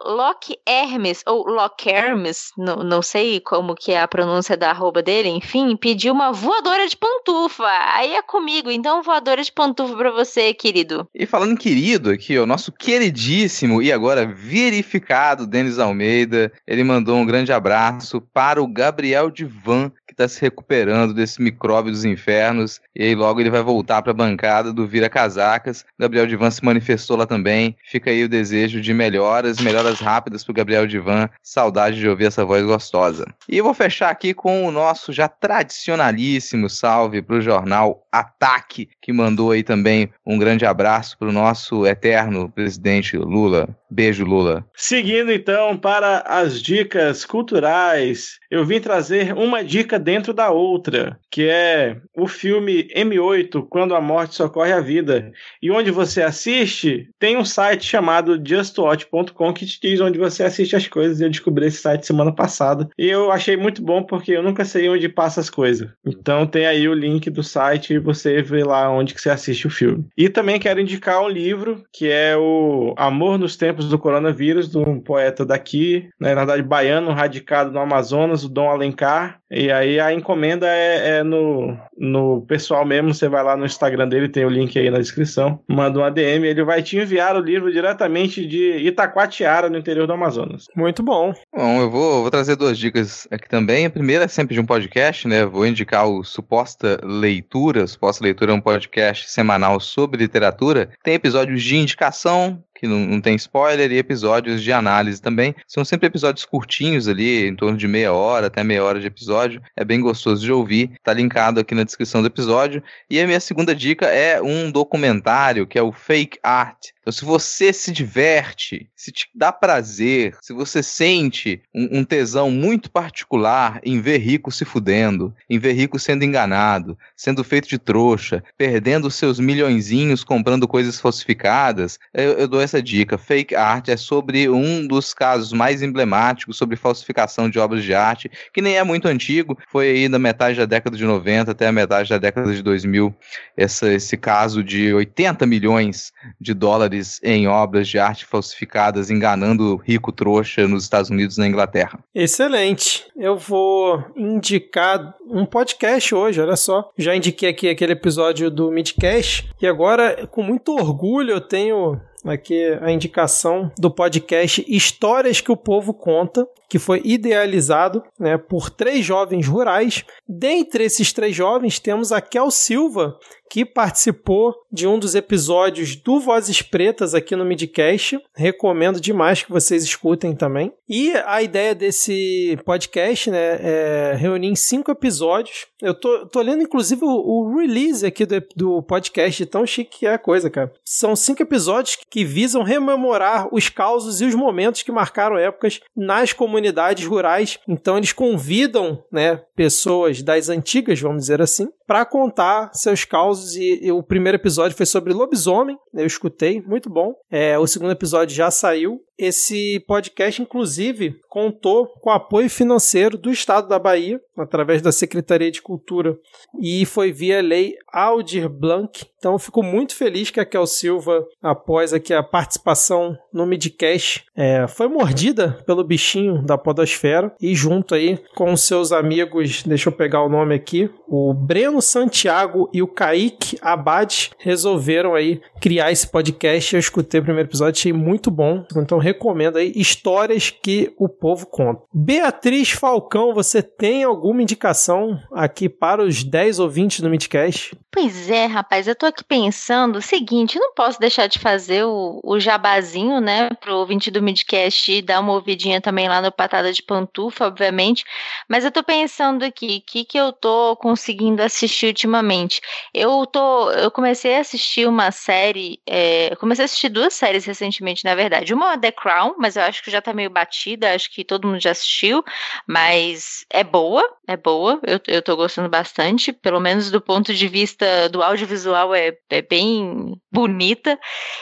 Hermes, 0.68 1.24
ou 1.26 1.48
Lockhermes, 1.48 2.52
não, 2.58 2.78
não 2.78 3.02
sei 3.02 3.40
como 3.40 3.76
que 3.76 3.94
é 3.94 4.02
a 4.02 4.08
pronúncia 4.08 4.58
da 4.58 4.72
arroba 4.72 5.02
dele, 5.02 5.30
enfim, 5.30 5.76
pediu 5.78 6.14
uma 6.14 6.34
voadora 6.34 6.86
de 6.88 6.98
pantufa. 6.98 7.68
Aí 7.96 8.14
é 8.14 8.22
comigo, 8.22 8.70
então 8.70 9.02
voadora 9.02 9.42
de 9.42 9.52
pantufa 9.52 9.96
pra 9.96 10.12
você, 10.12 10.54
querido. 10.54 11.08
E 11.16 11.26
falando 11.26 11.58
querido 11.58 12.10
aqui, 12.10 12.38
o 12.38 12.46
nosso 12.46 12.72
queridíssimo 12.72 13.82
e 13.82 13.92
agora 13.92 14.26
verificado 14.26 15.48
Denis 15.48 15.80
Almeida, 15.80 16.52
ele 16.68 16.84
mandou 16.84 17.16
um 17.16 17.26
grande 17.26 17.54
abraço 17.54 17.93
para 18.34 18.62
o 18.62 18.68
Gabriel 18.68 19.30
Divan, 19.30 19.92
que 20.08 20.14
está 20.14 20.28
se 20.28 20.40
recuperando 20.42 21.14
desse 21.14 21.42
micróbio 21.42 21.92
dos 21.92 22.06
infernos, 22.06 22.80
e 22.96 23.04
aí 23.04 23.16
logo 23.16 23.40
ele 23.40 23.50
vai 23.50 23.62
voltar 23.62 24.02
para 24.02 24.12
a 24.12 24.16
bancada 24.16 24.72
do 24.72 24.88
Vira 24.88 25.10
Casacas. 25.10 25.86
Gabriel 26.00 26.28
Divan 26.28 26.52
se 26.52 26.64
manifestou 26.64 27.18
lá 27.18 27.26
também. 27.26 27.76
Fica 27.84 28.12
aí 28.12 28.24
o 28.24 28.30
desejo 28.30 28.80
de 28.80 28.94
melhoras, 28.94 29.60
melhoras 29.60 30.00
rápidas 30.00 30.44
pro 30.44 30.54
Gabriel 30.54 30.86
Divan. 30.86 31.30
Saudade 31.42 32.00
de 32.00 32.08
ouvir 32.08 32.26
essa 32.26 32.46
voz 32.46 32.64
gostosa. 32.66 33.26
E 33.50 33.58
eu 33.58 33.64
vou 33.64 33.74
fechar 33.74 34.10
aqui 34.10 34.34
com 34.34 34.66
o 34.66 34.72
nosso 34.72 35.12
já 35.12 35.28
tradicionalíssimo 35.28 36.70
salve 36.70 37.22
pro 37.22 37.42
jornal 37.42 38.06
Ataque, 38.12 38.90
que 39.02 39.12
mandou 39.12 39.52
aí 39.52 39.64
também 39.64 40.10
um 40.24 40.38
grande 40.38 40.66
abraço 40.66 41.18
pro 41.18 41.32
nosso 41.32 41.88
eterno 41.88 42.50
presidente 42.50 43.18
Lula. 43.18 43.68
Beijo, 43.94 44.26
Lula. 44.26 44.66
Seguindo 44.76 45.32
então 45.32 45.78
para 45.78 46.24
as 46.26 46.60
dicas 46.60 47.24
culturais, 47.24 48.40
eu 48.50 48.66
vim 48.66 48.80
trazer 48.80 49.34
uma 49.34 49.64
dica 49.64 50.00
dentro 50.00 50.34
da 50.34 50.50
outra, 50.50 51.20
que 51.30 51.48
é 51.48 51.98
o 52.18 52.28
filme 52.28 52.88
M8, 52.96 53.68
Quando 53.70 53.94
a 53.94 54.02
Morte 54.02 54.34
Socorre 54.34 54.72
a 54.72 54.82
Vida. 54.82 55.32
E 55.62 55.70
onde 55.70 55.92
você 55.92 56.24
assiste, 56.24 57.08
tem 57.20 57.38
um 57.38 57.46
site 57.46 57.86
chamado 57.86 58.42
justwatch.com 58.44 59.54
que 59.54 59.66
te 59.66 59.80
diz 59.80 60.02
onde 60.02 60.18
você 60.18 60.44
assiste 60.44 60.76
as 60.76 60.88
coisas. 60.88 61.22
Eu 61.22 61.30
descobri 61.30 61.68
esse 61.68 61.78
site 61.78 62.08
semana 62.08 62.32
passada. 62.34 62.90
E 62.98 63.08
eu 63.08 63.32
achei 63.32 63.56
muito 63.56 63.80
bom 63.84 64.02
porque 64.02 64.32
eu 64.32 64.42
nunca 64.42 64.66
sei 64.66 64.90
onde 64.90 65.08
passa 65.08 65.40
as 65.40 65.52
coisas. 65.52 65.88
Então 66.04 66.48
tem 66.48 66.66
aí 66.66 66.88
o 66.88 66.96
link 66.96 67.30
do 67.30 67.44
site 67.44 67.94
e 67.94 68.00
você 68.00 68.42
vê 68.42 68.64
lá 68.64 68.90
onde 68.90 69.14
que 69.14 69.22
você 69.22 69.30
assiste 69.30 69.68
o 69.68 69.72
filme. 69.72 70.06
E 70.18 70.30
também 70.30 70.60
quero 70.60 70.80
indicar 70.80 71.24
um 71.24 71.30
livro 71.30 71.84
que 71.94 72.10
é 72.10 72.36
o 72.36 72.96
Amor 72.98 73.38
nos 73.38 73.56
Tempos 73.56 73.83
tempos 73.84 73.90
do 73.90 74.00
coronavírus, 74.00 74.70
de 74.70 74.78
um 74.78 75.00
poeta 75.00 75.46
daqui, 75.46 76.10
né, 76.20 76.34
na 76.34 76.46
verdade 76.46 76.64
baiano, 76.64 77.12
radicado 77.12 77.72
no 77.72 77.80
Amazonas, 77.80 78.44
o 78.44 78.50
Dom 78.50 78.70
Alencar. 78.70 79.40
E 79.54 79.72
aí 79.72 80.00
a 80.00 80.12
encomenda 80.12 80.68
é, 80.68 81.18
é, 81.18 81.24
no, 81.24 81.78
no 81.96 82.42
pessoal 82.42 82.84
mesmo, 82.84 83.14
você 83.14 83.30
vai 83.30 83.44
lá 83.44 83.56
no 83.56 83.66
Instagram 83.66 84.08
dele, 84.08 84.28
tem 84.28 84.46
o 84.46 84.50
link 84.50 84.78
aí 84.78 84.90
na 84.90 84.98
descrição, 84.98 85.60
manda 85.68 86.00
um 86.00 86.04
ADM, 86.04 86.44
ele 86.44 86.64
vai 86.64 86.82
te 86.82 86.98
enviar 86.98 87.36
o 87.36 87.40
livro 87.40 87.72
diretamente 87.72 88.46
de 88.46 88.78
Itacoatiara, 88.78 89.70
no 89.70 89.78
interior 89.78 90.08
do 90.08 90.14
Amazonas. 90.14 90.66
Muito 90.76 91.04
bom. 91.04 91.34
Bom, 91.56 91.82
eu 91.82 91.90
vou, 91.90 92.22
vou 92.22 92.32
trazer 92.32 92.56
duas 92.56 92.78
dicas 92.78 93.28
aqui 93.30 93.48
também. 93.48 93.86
A 93.86 93.90
primeira 93.90 94.26
é 94.26 94.28
sempre 94.28 94.56
de 94.56 94.60
um 94.60 94.66
podcast, 94.66 95.28
né? 95.28 95.46
Vou 95.46 95.68
indicar 95.68 96.08
o 96.08 96.24
Suposta 96.24 97.00
Leitura. 97.04 97.86
Suposta 97.86 98.24
Leitura 98.24 98.52
é 98.52 98.56
um 98.56 98.62
podcast 98.62 99.30
semanal 99.30 99.80
sobre 99.80 100.22
literatura. 100.22 100.90
Tem 101.04 101.14
episódios 101.14 101.62
de 101.62 101.78
indicação, 101.78 102.64
que 102.84 102.88
não, 102.88 103.00
não, 103.00 103.22
tem 103.22 103.36
spoiler, 103.36 103.92
e 103.92 103.98
episódios 103.98 104.62
de 104.62 104.74
análise 104.74 105.22
também. 105.22 105.56
São 105.66 105.86
sempre 105.86 106.08
episódios 106.08 106.44
curtinhos 106.44 107.08
ali, 107.08 107.48
em 107.48 107.56
torno 107.56 107.78
de 107.78 107.88
meia 107.88 108.12
hora 108.12 108.48
até 108.48 108.64
meia 108.64 108.84
hora 108.84 109.00
de 109.00 109.08
episódio. 109.08 109.43
É 109.76 109.84
bem 109.84 110.00
gostoso 110.02 110.44
de 110.44 110.52
ouvir. 110.52 110.92
Tá 111.04 111.14
linkado 111.14 111.60
aqui 111.60 111.74
na, 111.74 111.84
descrição 111.84 112.22
do 112.22 112.28
episódio. 112.28 112.84
E 113.10 113.20
a 113.20 113.26
minha 113.26 113.40
segunda 113.40 113.76
dica 113.76 114.08
é 114.08 114.42
um 114.42 114.72
documentário 114.72 115.68
que 115.68 115.78
é 115.78 115.82
o 115.82 115.92
Fake 115.92 116.40
Art. 116.44 116.94
Então, 117.04 117.12
se 117.12 117.26
você 117.26 117.74
se 117.74 117.92
diverte, 117.92 118.90
se 118.96 119.12
te 119.12 119.28
dá 119.36 119.52
prazer, 119.52 120.38
se 120.42 120.54
você 120.54 120.82
sente 120.82 121.62
um, 121.76 122.00
um 122.00 122.04
tesão 122.06 122.50
muito 122.50 122.90
particular 122.90 123.82
em 123.84 124.00
ver 124.00 124.20
rico 124.20 124.50
se 124.50 124.64
fudendo, 124.64 125.36
em 125.50 125.60
ver 125.60 125.74
rico 125.74 126.00
sendo 126.00 126.24
enganado, 126.24 126.98
sendo 127.14 127.44
feito 127.44 127.68
de 127.68 127.78
trouxa, 127.78 128.42
perdendo 128.58 129.12
seus 129.12 129.38
milhõezinhos 129.38 130.24
comprando 130.24 130.66
coisas 130.66 130.98
falsificadas, 130.98 132.00
eu, 132.14 132.34
eu 132.34 132.48
dou 132.48 132.62
essa 132.62 132.82
dica. 132.82 133.18
Fake 133.18 133.54
Art 133.54 133.90
é 133.90 133.98
sobre 133.98 134.48
um 134.48 134.88
dos 134.88 135.14
casos 135.14 135.52
mais 135.52 135.82
emblemáticos 135.82 136.56
sobre 136.56 136.78
falsificação 136.78 137.50
de 137.50 137.60
obras 137.60 137.84
de 137.84 137.94
arte, 137.94 138.32
que 138.54 138.62
nem 138.62 138.78
é 138.78 138.84
muito 138.84 139.10
antigo, 139.10 139.33
foi 139.68 139.90
aí 139.90 140.10
da 140.10 140.20
metade 140.20 140.58
da 140.58 140.66
década 140.66 140.98
de 140.98 141.06
90 141.06 141.52
até 141.52 141.68
a 141.68 141.72
metade 141.72 142.10
da 142.10 142.18
década 142.18 142.54
de 142.54 142.62
2000, 142.62 143.14
essa, 143.58 143.92
esse 143.92 144.18
caso 144.18 144.64
de 144.64 144.94
80 144.94 145.46
milhões 145.46 146.12
de 146.40 146.54
dólares 146.54 147.20
em 147.24 147.48
obras 147.48 147.88
de 147.88 147.98
arte 147.98 148.26
falsificadas, 148.26 149.10
enganando 149.10 149.78
rico 149.78 150.12
trouxa 150.12 150.68
nos 150.68 150.84
Estados 150.84 151.10
Unidos 151.10 151.38
e 151.38 151.40
na 151.40 151.48
Inglaterra. 151.48 152.00
Excelente. 152.14 153.06
Eu 153.16 153.38
vou 153.38 154.04
indicar 154.16 155.16
um 155.28 155.46
podcast 155.46 156.14
hoje, 156.14 156.42
olha 156.42 156.56
só. 156.56 156.92
Já 156.98 157.16
indiquei 157.16 157.50
aqui 157.50 157.70
aquele 157.70 157.94
episódio 157.94 158.52
do 158.52 158.72
Midcast 158.72 159.50
e 159.62 159.68
agora, 159.68 160.28
com 160.28 160.44
muito 160.44 160.74
orgulho, 160.74 161.32
eu 161.32 161.42
tenho 161.42 162.00
aqui 162.26 162.78
a 162.82 162.92
indicação 162.92 163.72
do 163.78 163.92
podcast 163.92 164.64
Histórias 164.68 165.42
que 165.42 165.52
o 165.52 165.58
Povo 165.58 165.94
Conta, 165.94 166.48
que 166.70 166.80
foi 166.80 167.02
idealizado 167.04 168.04
né, 168.20 168.38
por 168.38 168.70
três 168.70 169.06
jovens 169.06 169.48
rurais. 169.48 170.04
Dentre 170.28 170.86
esses 170.86 171.14
três 171.14 171.36
jovens, 171.36 171.80
temos 171.80 172.12
a 172.12 172.20
Kel 172.20 172.50
Silva, 172.50 173.18
que 173.54 173.64
participou 173.64 174.56
de 174.72 174.88
um 174.88 174.98
dos 174.98 175.14
episódios 175.14 175.96
do 175.96 176.20
Vozes 176.20 176.64
Pretas 176.64 177.14
aqui 177.14 177.36
no 177.36 177.46
Midcast. 177.46 178.20
Recomendo 178.36 179.00
demais 179.00 179.44
que 179.44 179.52
vocês 179.52 179.84
escutem 179.84 180.36
também. 180.36 180.74
E 180.90 181.12
a 181.28 181.44
ideia 181.44 181.76
desse 181.76 182.58
podcast 182.66 183.30
né, 183.30 183.60
é 183.62 184.16
reunir 184.18 184.48
em 184.48 184.56
cinco 184.56 184.90
episódios. 184.90 185.68
Eu 185.80 185.94
tô, 185.94 186.26
tô 186.26 186.42
lendo, 186.42 186.64
inclusive, 186.64 187.04
o, 187.04 187.08
o 187.08 187.56
release 187.56 188.04
aqui 188.04 188.26
do, 188.26 188.42
do 188.56 188.82
podcast, 188.82 189.46
tão 189.46 189.68
chique 189.68 190.00
que 190.00 190.08
é 190.08 190.16
a 190.16 190.20
coisa, 190.20 190.50
cara. 190.50 190.74
São 190.84 191.16
cinco 191.16 191.44
episódios 191.44 191.98
que 192.14 192.24
visam 192.24 192.62
rememorar 192.62 193.48
os 193.52 193.70
causos 193.70 194.22
e 194.22 194.26
os 194.26 194.36
momentos 194.36 194.84
que 194.84 194.92
marcaram 194.92 195.36
épocas 195.36 195.82
nas 195.98 196.32
comunidades 196.32 197.08
rurais. 197.08 197.58
Então, 197.68 197.98
eles 197.98 198.14
convidam 198.14 199.04
né, 199.12 199.42
pessoas 199.56 200.22
das 200.22 200.48
antigas, 200.48 201.02
vamos 201.02 201.24
dizer 201.24 201.42
assim, 201.42 201.68
para 201.88 202.06
contar 202.06 202.70
seus 202.72 203.04
causos. 203.04 203.56
E, 203.56 203.86
e, 203.86 203.92
o 203.92 204.04
primeiro 204.04 204.36
episódio 204.36 204.78
foi 204.78 204.86
sobre 204.86 205.12
lobisomem, 205.12 205.76
eu 205.92 206.06
escutei, 206.06 206.62
muito 206.62 206.88
bom. 206.88 207.16
É, 207.32 207.58
o 207.58 207.66
segundo 207.66 207.92
episódio 207.92 208.36
já 208.36 208.52
saiu. 208.52 209.02
Esse 209.18 209.80
podcast, 209.88 210.42
inclusive, 210.42 211.16
contou 211.30 211.88
com 212.02 212.10
apoio 212.10 212.50
financeiro 212.50 213.16
do 213.16 213.32
Estado 213.32 213.68
da 213.68 213.78
Bahia, 213.78 214.20
através 214.36 214.82
da 214.82 214.92
Secretaria 214.92 215.52
de 215.52 215.62
Cultura, 215.62 216.18
e 216.60 216.84
foi 216.86 217.12
via 217.12 217.40
lei 217.40 217.76
Aldir 217.92 218.50
Blanc. 218.50 219.06
Então, 219.18 219.38
fico 219.38 219.62
muito 219.62 219.96
feliz 219.96 220.32
que 220.32 220.40
a 220.40 220.46
Kel 220.46 220.66
Silva, 220.66 221.26
após 221.42 221.94
aqui 222.04 222.14
a 222.14 222.22
participação 222.22 223.18
no 223.32 223.46
Midcast, 223.46 224.26
é, 224.36 224.68
foi 224.68 224.90
mordida 224.90 225.58
pelo 225.66 225.84
bichinho 225.84 226.44
da 226.44 226.58
podosfera 226.58 227.34
e 227.42 227.56
junto 227.56 227.96
aí 227.96 228.20
com 228.36 228.56
seus 228.58 228.92
amigos, 228.92 229.64
deixa 229.64 229.88
eu 229.88 229.94
pegar 229.94 230.22
o 230.22 230.30
nome 230.30 230.54
aqui, 230.54 230.90
o 231.08 231.34
Breno 231.34 231.82
Santiago 231.82 232.70
e 232.74 232.82
o 232.82 232.88
Kaique 232.88 233.58
Abad 233.62 234.32
resolveram 234.38 235.16
aí 235.16 235.42
criar 235.62 235.92
esse 235.92 236.08
podcast. 236.08 236.74
Eu 236.74 236.80
escutei 236.80 237.22
o 237.22 237.24
primeiro 237.24 237.48
episódio, 237.48 237.80
achei 237.80 237.94
muito 237.94 238.30
bom. 238.30 238.66
Então 238.76 238.98
recomendo 238.98 239.58
aí 239.58 239.72
histórias 239.76 240.50
que 240.50 240.94
o 240.98 241.08
povo 241.08 241.46
conta. 241.46 241.84
Beatriz 241.94 242.72
Falcão, 242.72 243.34
você 243.34 243.62
tem 243.62 244.04
alguma 244.04 244.42
indicação 244.42 245.18
aqui 245.32 245.70
para 245.70 246.04
os 246.04 246.24
10 246.24 246.60
ouvintes 246.60 247.00
do 247.00 247.10
Midcast? 247.10 247.78
Pois 247.92 248.28
é, 248.28 248.48
rapaz, 248.48 248.88
eu 248.88 248.96
tô 248.96 249.06
aqui 249.06 249.24
pensando 249.24 249.98
o 249.98 250.02
seguinte, 250.02 250.58
não 250.58 250.74
posso 250.74 251.00
deixar 251.00 251.28
de 251.28 251.38
fazer 251.38 251.84
o, 251.84 251.93
o 252.24 252.40
jabazinho, 252.40 253.20
né, 253.20 253.50
pro 253.60 253.78
ouvinte 253.78 254.12
do 254.12 254.22
Midcast 254.22 255.02
dar 255.02 255.20
uma 255.20 255.34
ouvidinha 255.34 255.82
também 255.82 256.08
lá 256.08 256.22
no 256.22 256.32
Patada 256.32 256.72
de 256.72 256.82
Pantufa, 256.82 257.48
obviamente, 257.48 258.04
mas 258.50 258.66
eu 258.66 258.72
tô 258.72 258.84
pensando 258.84 259.44
aqui, 259.44 259.84
o 259.84 259.92
que 259.92 260.06
que 260.06 260.18
eu 260.18 260.32
tô 260.32 260.76
conseguindo 260.78 261.42
assistir 261.42 261.88
ultimamente? 261.88 262.62
Eu 262.94 263.26
tô, 263.26 263.72
eu 263.72 263.92
comecei 263.92 264.36
a 264.36 264.42
assistir 264.42 264.88
uma 264.88 265.12
série, 265.12 265.80
é, 265.88 266.36
comecei 266.38 266.64
a 266.64 266.66
assistir 266.66 266.90
duas 266.90 267.14
séries 267.14 267.46
recentemente, 267.46 268.04
na 268.04 268.16
verdade, 268.16 268.54
uma 268.54 268.74
é 268.74 268.78
The 268.78 268.92
Crown, 268.92 269.36
mas 269.38 269.56
eu 269.56 269.64
acho 269.64 269.84
que 269.84 269.92
já 269.92 270.02
tá 270.02 270.14
meio 270.14 270.30
batida, 270.30 270.94
acho 270.94 271.12
que 271.12 271.24
todo 271.24 271.48
mundo 271.48 271.60
já 271.60 271.72
assistiu, 271.72 272.24
mas 272.68 273.46
é 273.50 273.64
boa, 273.64 274.04
é 274.28 274.38
boa, 274.38 274.80
eu, 274.86 275.00
eu 275.08 275.22
tô 275.22 275.36
gostando 275.36 275.70
bastante, 275.70 276.32
pelo 276.32 276.60
menos 276.60 276.92
do 276.92 277.02
ponto 277.02 277.34
de 277.34 277.48
vista 277.48 278.10
do 278.10 278.22
audiovisual 278.22 278.94
é, 278.96 279.18
é 279.30 279.42
bem 279.42 280.16
bonita. 280.32 281.00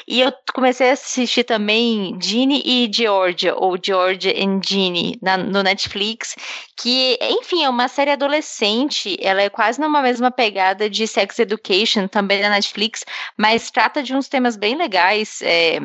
E 0.07 0.21
eu 0.21 0.30
comecei 0.53 0.89
a 0.89 0.93
assistir 0.93 1.43
também 1.43 2.17
Ginny 2.21 2.61
e 2.65 2.91
Georgia, 2.93 3.55
ou 3.55 3.77
Georgia 3.81 4.33
and 4.37 4.61
Ginny, 4.63 5.17
na, 5.21 5.37
no 5.37 5.63
Netflix, 5.63 6.35
que, 6.77 7.17
enfim, 7.21 7.63
é 7.63 7.69
uma 7.69 7.87
série 7.87 8.11
adolescente, 8.11 9.17
ela 9.21 9.41
é 9.41 9.49
quase 9.49 9.79
numa 9.79 10.01
mesma 10.01 10.31
pegada 10.31 10.89
de 10.89 11.07
Sex 11.07 11.39
Education, 11.39 12.07
também 12.07 12.41
na 12.41 12.49
Netflix, 12.49 13.03
mas 13.37 13.71
trata 13.71 14.01
de 14.03 14.15
uns 14.15 14.27
temas 14.27 14.55
bem 14.55 14.75
legais, 14.75 15.41
é, 15.41 15.79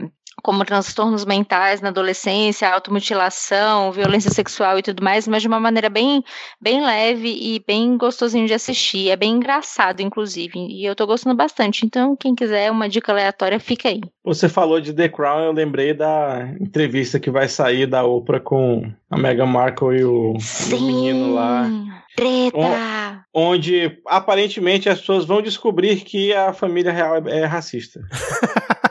como 0.47 0.65
transtornos 0.65 1.25
mentais 1.25 1.81
na 1.81 1.89
adolescência, 1.89 2.73
automutilação, 2.73 3.91
violência 3.91 4.31
sexual 4.31 4.79
e 4.79 4.83
tudo 4.83 5.03
mais, 5.03 5.27
mas 5.27 5.43
de 5.43 5.49
uma 5.49 5.59
maneira 5.59 5.91
bem, 5.91 6.23
bem 6.61 6.87
leve 6.87 7.29
e 7.29 7.61
bem 7.67 7.97
gostosinho 7.97 8.47
de 8.47 8.55
assistir. 8.55 9.11
É 9.11 9.17
bem 9.17 9.33
engraçado, 9.33 10.03
inclusive, 10.03 10.57
e 10.57 10.85
eu 10.85 10.95
tô 10.95 11.05
gostando 11.05 11.35
bastante. 11.35 11.85
Então, 11.85 12.15
quem 12.15 12.33
quiser 12.33 12.71
uma 12.71 12.89
dica 12.89 13.11
aleatória, 13.11 13.59
fica 13.59 13.89
aí. 13.89 14.01
Você 14.25 14.49
falou 14.49 14.81
de 14.81 14.93
The 14.93 15.09
Crown, 15.09 15.47
eu 15.47 15.53
lembrei 15.53 15.93
da 15.93 16.49
entrevista 16.61 17.19
que 17.19 17.29
vai 17.29 17.49
sair 17.49 17.89
da 17.89 18.05
Oprah 18.05 18.39
com 18.39 18.89
a 19.11 19.19
Meghan 19.19 19.47
Markle 19.47 19.99
e 19.99 20.05
o, 20.05 20.35
o 20.35 20.71
menino 20.71 21.35
lá. 21.35 21.69
Treta! 22.15 23.25
Onde 23.35 23.99
aparentemente 24.07 24.89
as 24.89 25.01
pessoas 25.01 25.25
vão 25.25 25.43
descobrir 25.43 25.97
que 26.03 26.33
a 26.33 26.53
família 26.53 26.93
real 26.93 27.17
é, 27.17 27.41
é 27.41 27.45
racista. 27.45 28.01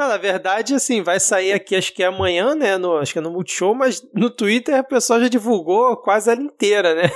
Não, 0.00 0.08
na 0.08 0.16
verdade, 0.16 0.74
assim, 0.74 1.02
vai 1.02 1.20
sair 1.20 1.52
aqui, 1.52 1.76
acho 1.76 1.92
que 1.92 2.02
é 2.02 2.06
amanhã, 2.06 2.54
né? 2.54 2.78
No, 2.78 2.96
acho 2.96 3.12
que 3.12 3.18
é 3.18 3.22
no 3.22 3.30
Multishow, 3.30 3.74
mas 3.74 4.02
no 4.14 4.30
Twitter 4.30 4.76
a 4.76 4.82
pessoa 4.82 5.20
já 5.20 5.28
divulgou 5.28 5.94
quase 5.98 6.30
ela 6.30 6.40
inteira, 6.40 6.94
né? 6.94 7.10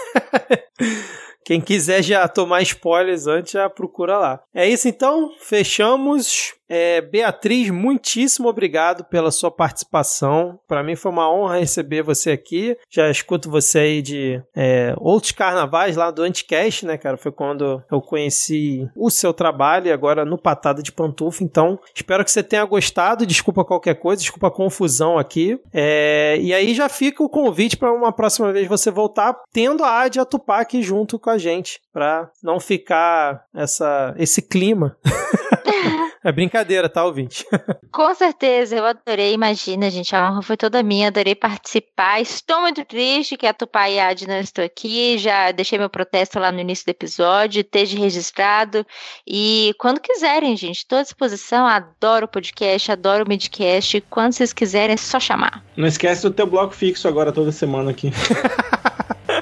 Quem 1.47 1.63
quiser 1.63 2.03
já 2.03 2.29
tomar 2.29 2.61
spoilers 2.61 3.27
antes, 3.27 3.53
já 3.53 3.71
procura 3.71 4.19
lá. 4.19 4.43
É 4.55 4.69
isso 4.69 4.87
então, 4.87 5.31
fechamos. 5.41 6.53
É, 6.69 7.01
Beatriz, 7.01 7.71
muitíssimo 7.71 8.49
obrigado 8.49 9.05
pela 9.05 9.31
sua 9.31 9.51
participação. 9.51 10.59
Para 10.67 10.83
mim 10.83 10.97
foi 10.97 11.13
uma 11.13 11.31
honra 11.31 11.59
receber 11.59 12.03
você 12.03 12.31
aqui. 12.31 12.77
Já 12.91 13.11
escuto 13.11 13.51
você 13.51 13.79
aí 13.79 14.03
de 14.03 14.43
é, 14.55 14.95
outros 14.99 15.33
carnavais 15.33 15.97
lá 15.97 16.11
do 16.11 16.23
Anticast, 16.23 16.87
né, 16.87 16.97
cara? 16.97 17.17
Foi 17.17 17.33
quando 17.33 17.83
eu 17.91 18.01
conheci 18.01 18.89
o 18.97 19.11
seu 19.11 19.33
trabalho 19.33 19.89
e 19.89 19.93
agora 19.93 20.25
no 20.25 20.39
Patada 20.39 20.83
de 20.83 20.93
Pantufa. 20.93 21.45
Então, 21.45 21.79
espero 21.95 22.25
que 22.25 22.31
você 22.31 22.43
tenha 22.43 22.65
gostado. 22.65 23.27
Desculpa 23.27 23.65
qualquer 23.65 23.95
coisa, 23.95 24.23
desculpa 24.23 24.49
a 24.49 24.51
confusão 24.51 25.19
aqui. 25.19 25.61
É, 25.73 26.39
e 26.41 26.53
aí 26.55 26.75
já 26.75 26.89
fica 26.89 27.23
o 27.23 27.29
convite 27.29 27.77
para 27.77 27.93
uma 27.93 28.13
próxima 28.13 28.53
vez 28.53 28.67
você 28.67 28.91
voltar 28.91 29.37
tendo 29.53 29.85
a 29.85 30.01
Adia 30.01 30.25
Tupac 30.25 30.83
junto 30.83 31.19
com 31.19 31.31
a 31.31 31.39
gente, 31.39 31.81
para 31.93 32.31
não 32.43 32.59
ficar 32.59 33.45
essa, 33.55 34.15
esse 34.19 34.41
clima. 34.43 34.97
É 36.25 36.33
brincadeira, 36.33 36.89
tá, 36.89 37.05
ouvinte? 37.05 37.45
Com 37.93 38.15
certeza, 38.15 38.75
eu 38.75 38.87
adorei. 38.87 39.35
Imagina, 39.35 39.91
gente, 39.91 40.17
a 40.17 40.31
honra 40.31 40.41
foi 40.41 40.57
toda 40.57 40.83
minha. 40.83 41.09
Adorei 41.09 41.35
participar. 41.35 42.19
Estou 42.19 42.63
muito 42.63 42.83
triste 42.83 43.37
que 43.37 43.47
a 43.47 43.53
Tupá 43.53 43.91
e 43.91 44.01
a 44.01 44.15
não 44.27 44.41
estou 44.41 44.65
aqui. 44.65 45.19
Já 45.19 45.53
deixei 45.53 45.79
meu 45.79 45.91
protesto 45.91 46.39
lá 46.39 46.51
no 46.51 46.59
início 46.59 46.87
do 46.87 46.89
episódio, 46.89 47.61
esteja 47.61 47.99
registrado. 47.99 48.87
E 49.27 49.75
quando 49.79 50.01
quiserem, 50.01 50.57
gente, 50.57 50.79
estou 50.79 50.99
à 50.99 51.03
disposição. 51.03 51.67
Adoro 51.67 52.25
o 52.25 52.29
podcast, 52.29 52.91
adoro 52.91 53.25
o 53.25 53.29
midcast. 53.29 54.01
Quando 54.09 54.33
vocês 54.33 54.55
quiserem, 54.55 54.95
é 54.95 54.97
só 54.97 55.21
chamar. 55.21 55.63
Não 55.77 55.87
esquece 55.87 56.23
do 56.23 56.31
teu 56.31 56.47
bloco 56.47 56.75
fixo 56.75 57.07
agora 57.07 57.33
toda 57.33 57.53
semana 57.53 57.91
aqui. 57.91 58.11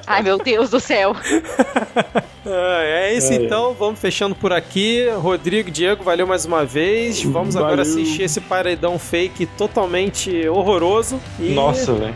Ai, 0.06 0.22
meu 0.22 0.38
Deus 0.38 0.70
do 0.70 0.80
céu. 0.80 1.14
é 2.44 3.14
isso 3.14 3.32
então, 3.32 3.74
vamos 3.74 4.00
fechando 4.00 4.34
por 4.34 4.52
aqui. 4.52 5.08
Rodrigo, 5.16 5.70
Diego, 5.70 6.02
valeu 6.02 6.26
mais 6.26 6.44
uma 6.44 6.64
vez. 6.64 7.22
Vamos 7.22 7.54
valeu. 7.54 7.68
agora 7.68 7.82
assistir 7.82 8.22
esse 8.22 8.40
paredão 8.40 8.98
fake 8.98 9.46
totalmente 9.46 10.48
horroroso. 10.48 11.20
E... 11.38 11.50
Nossa, 11.50 11.92
velho. 11.92 12.14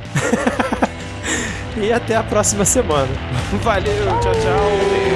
e 1.80 1.92
até 1.92 2.16
a 2.16 2.22
próxima 2.22 2.64
semana. 2.64 3.08
Valeu, 3.62 4.06
tchau, 4.20 4.32
tchau. 4.32 5.15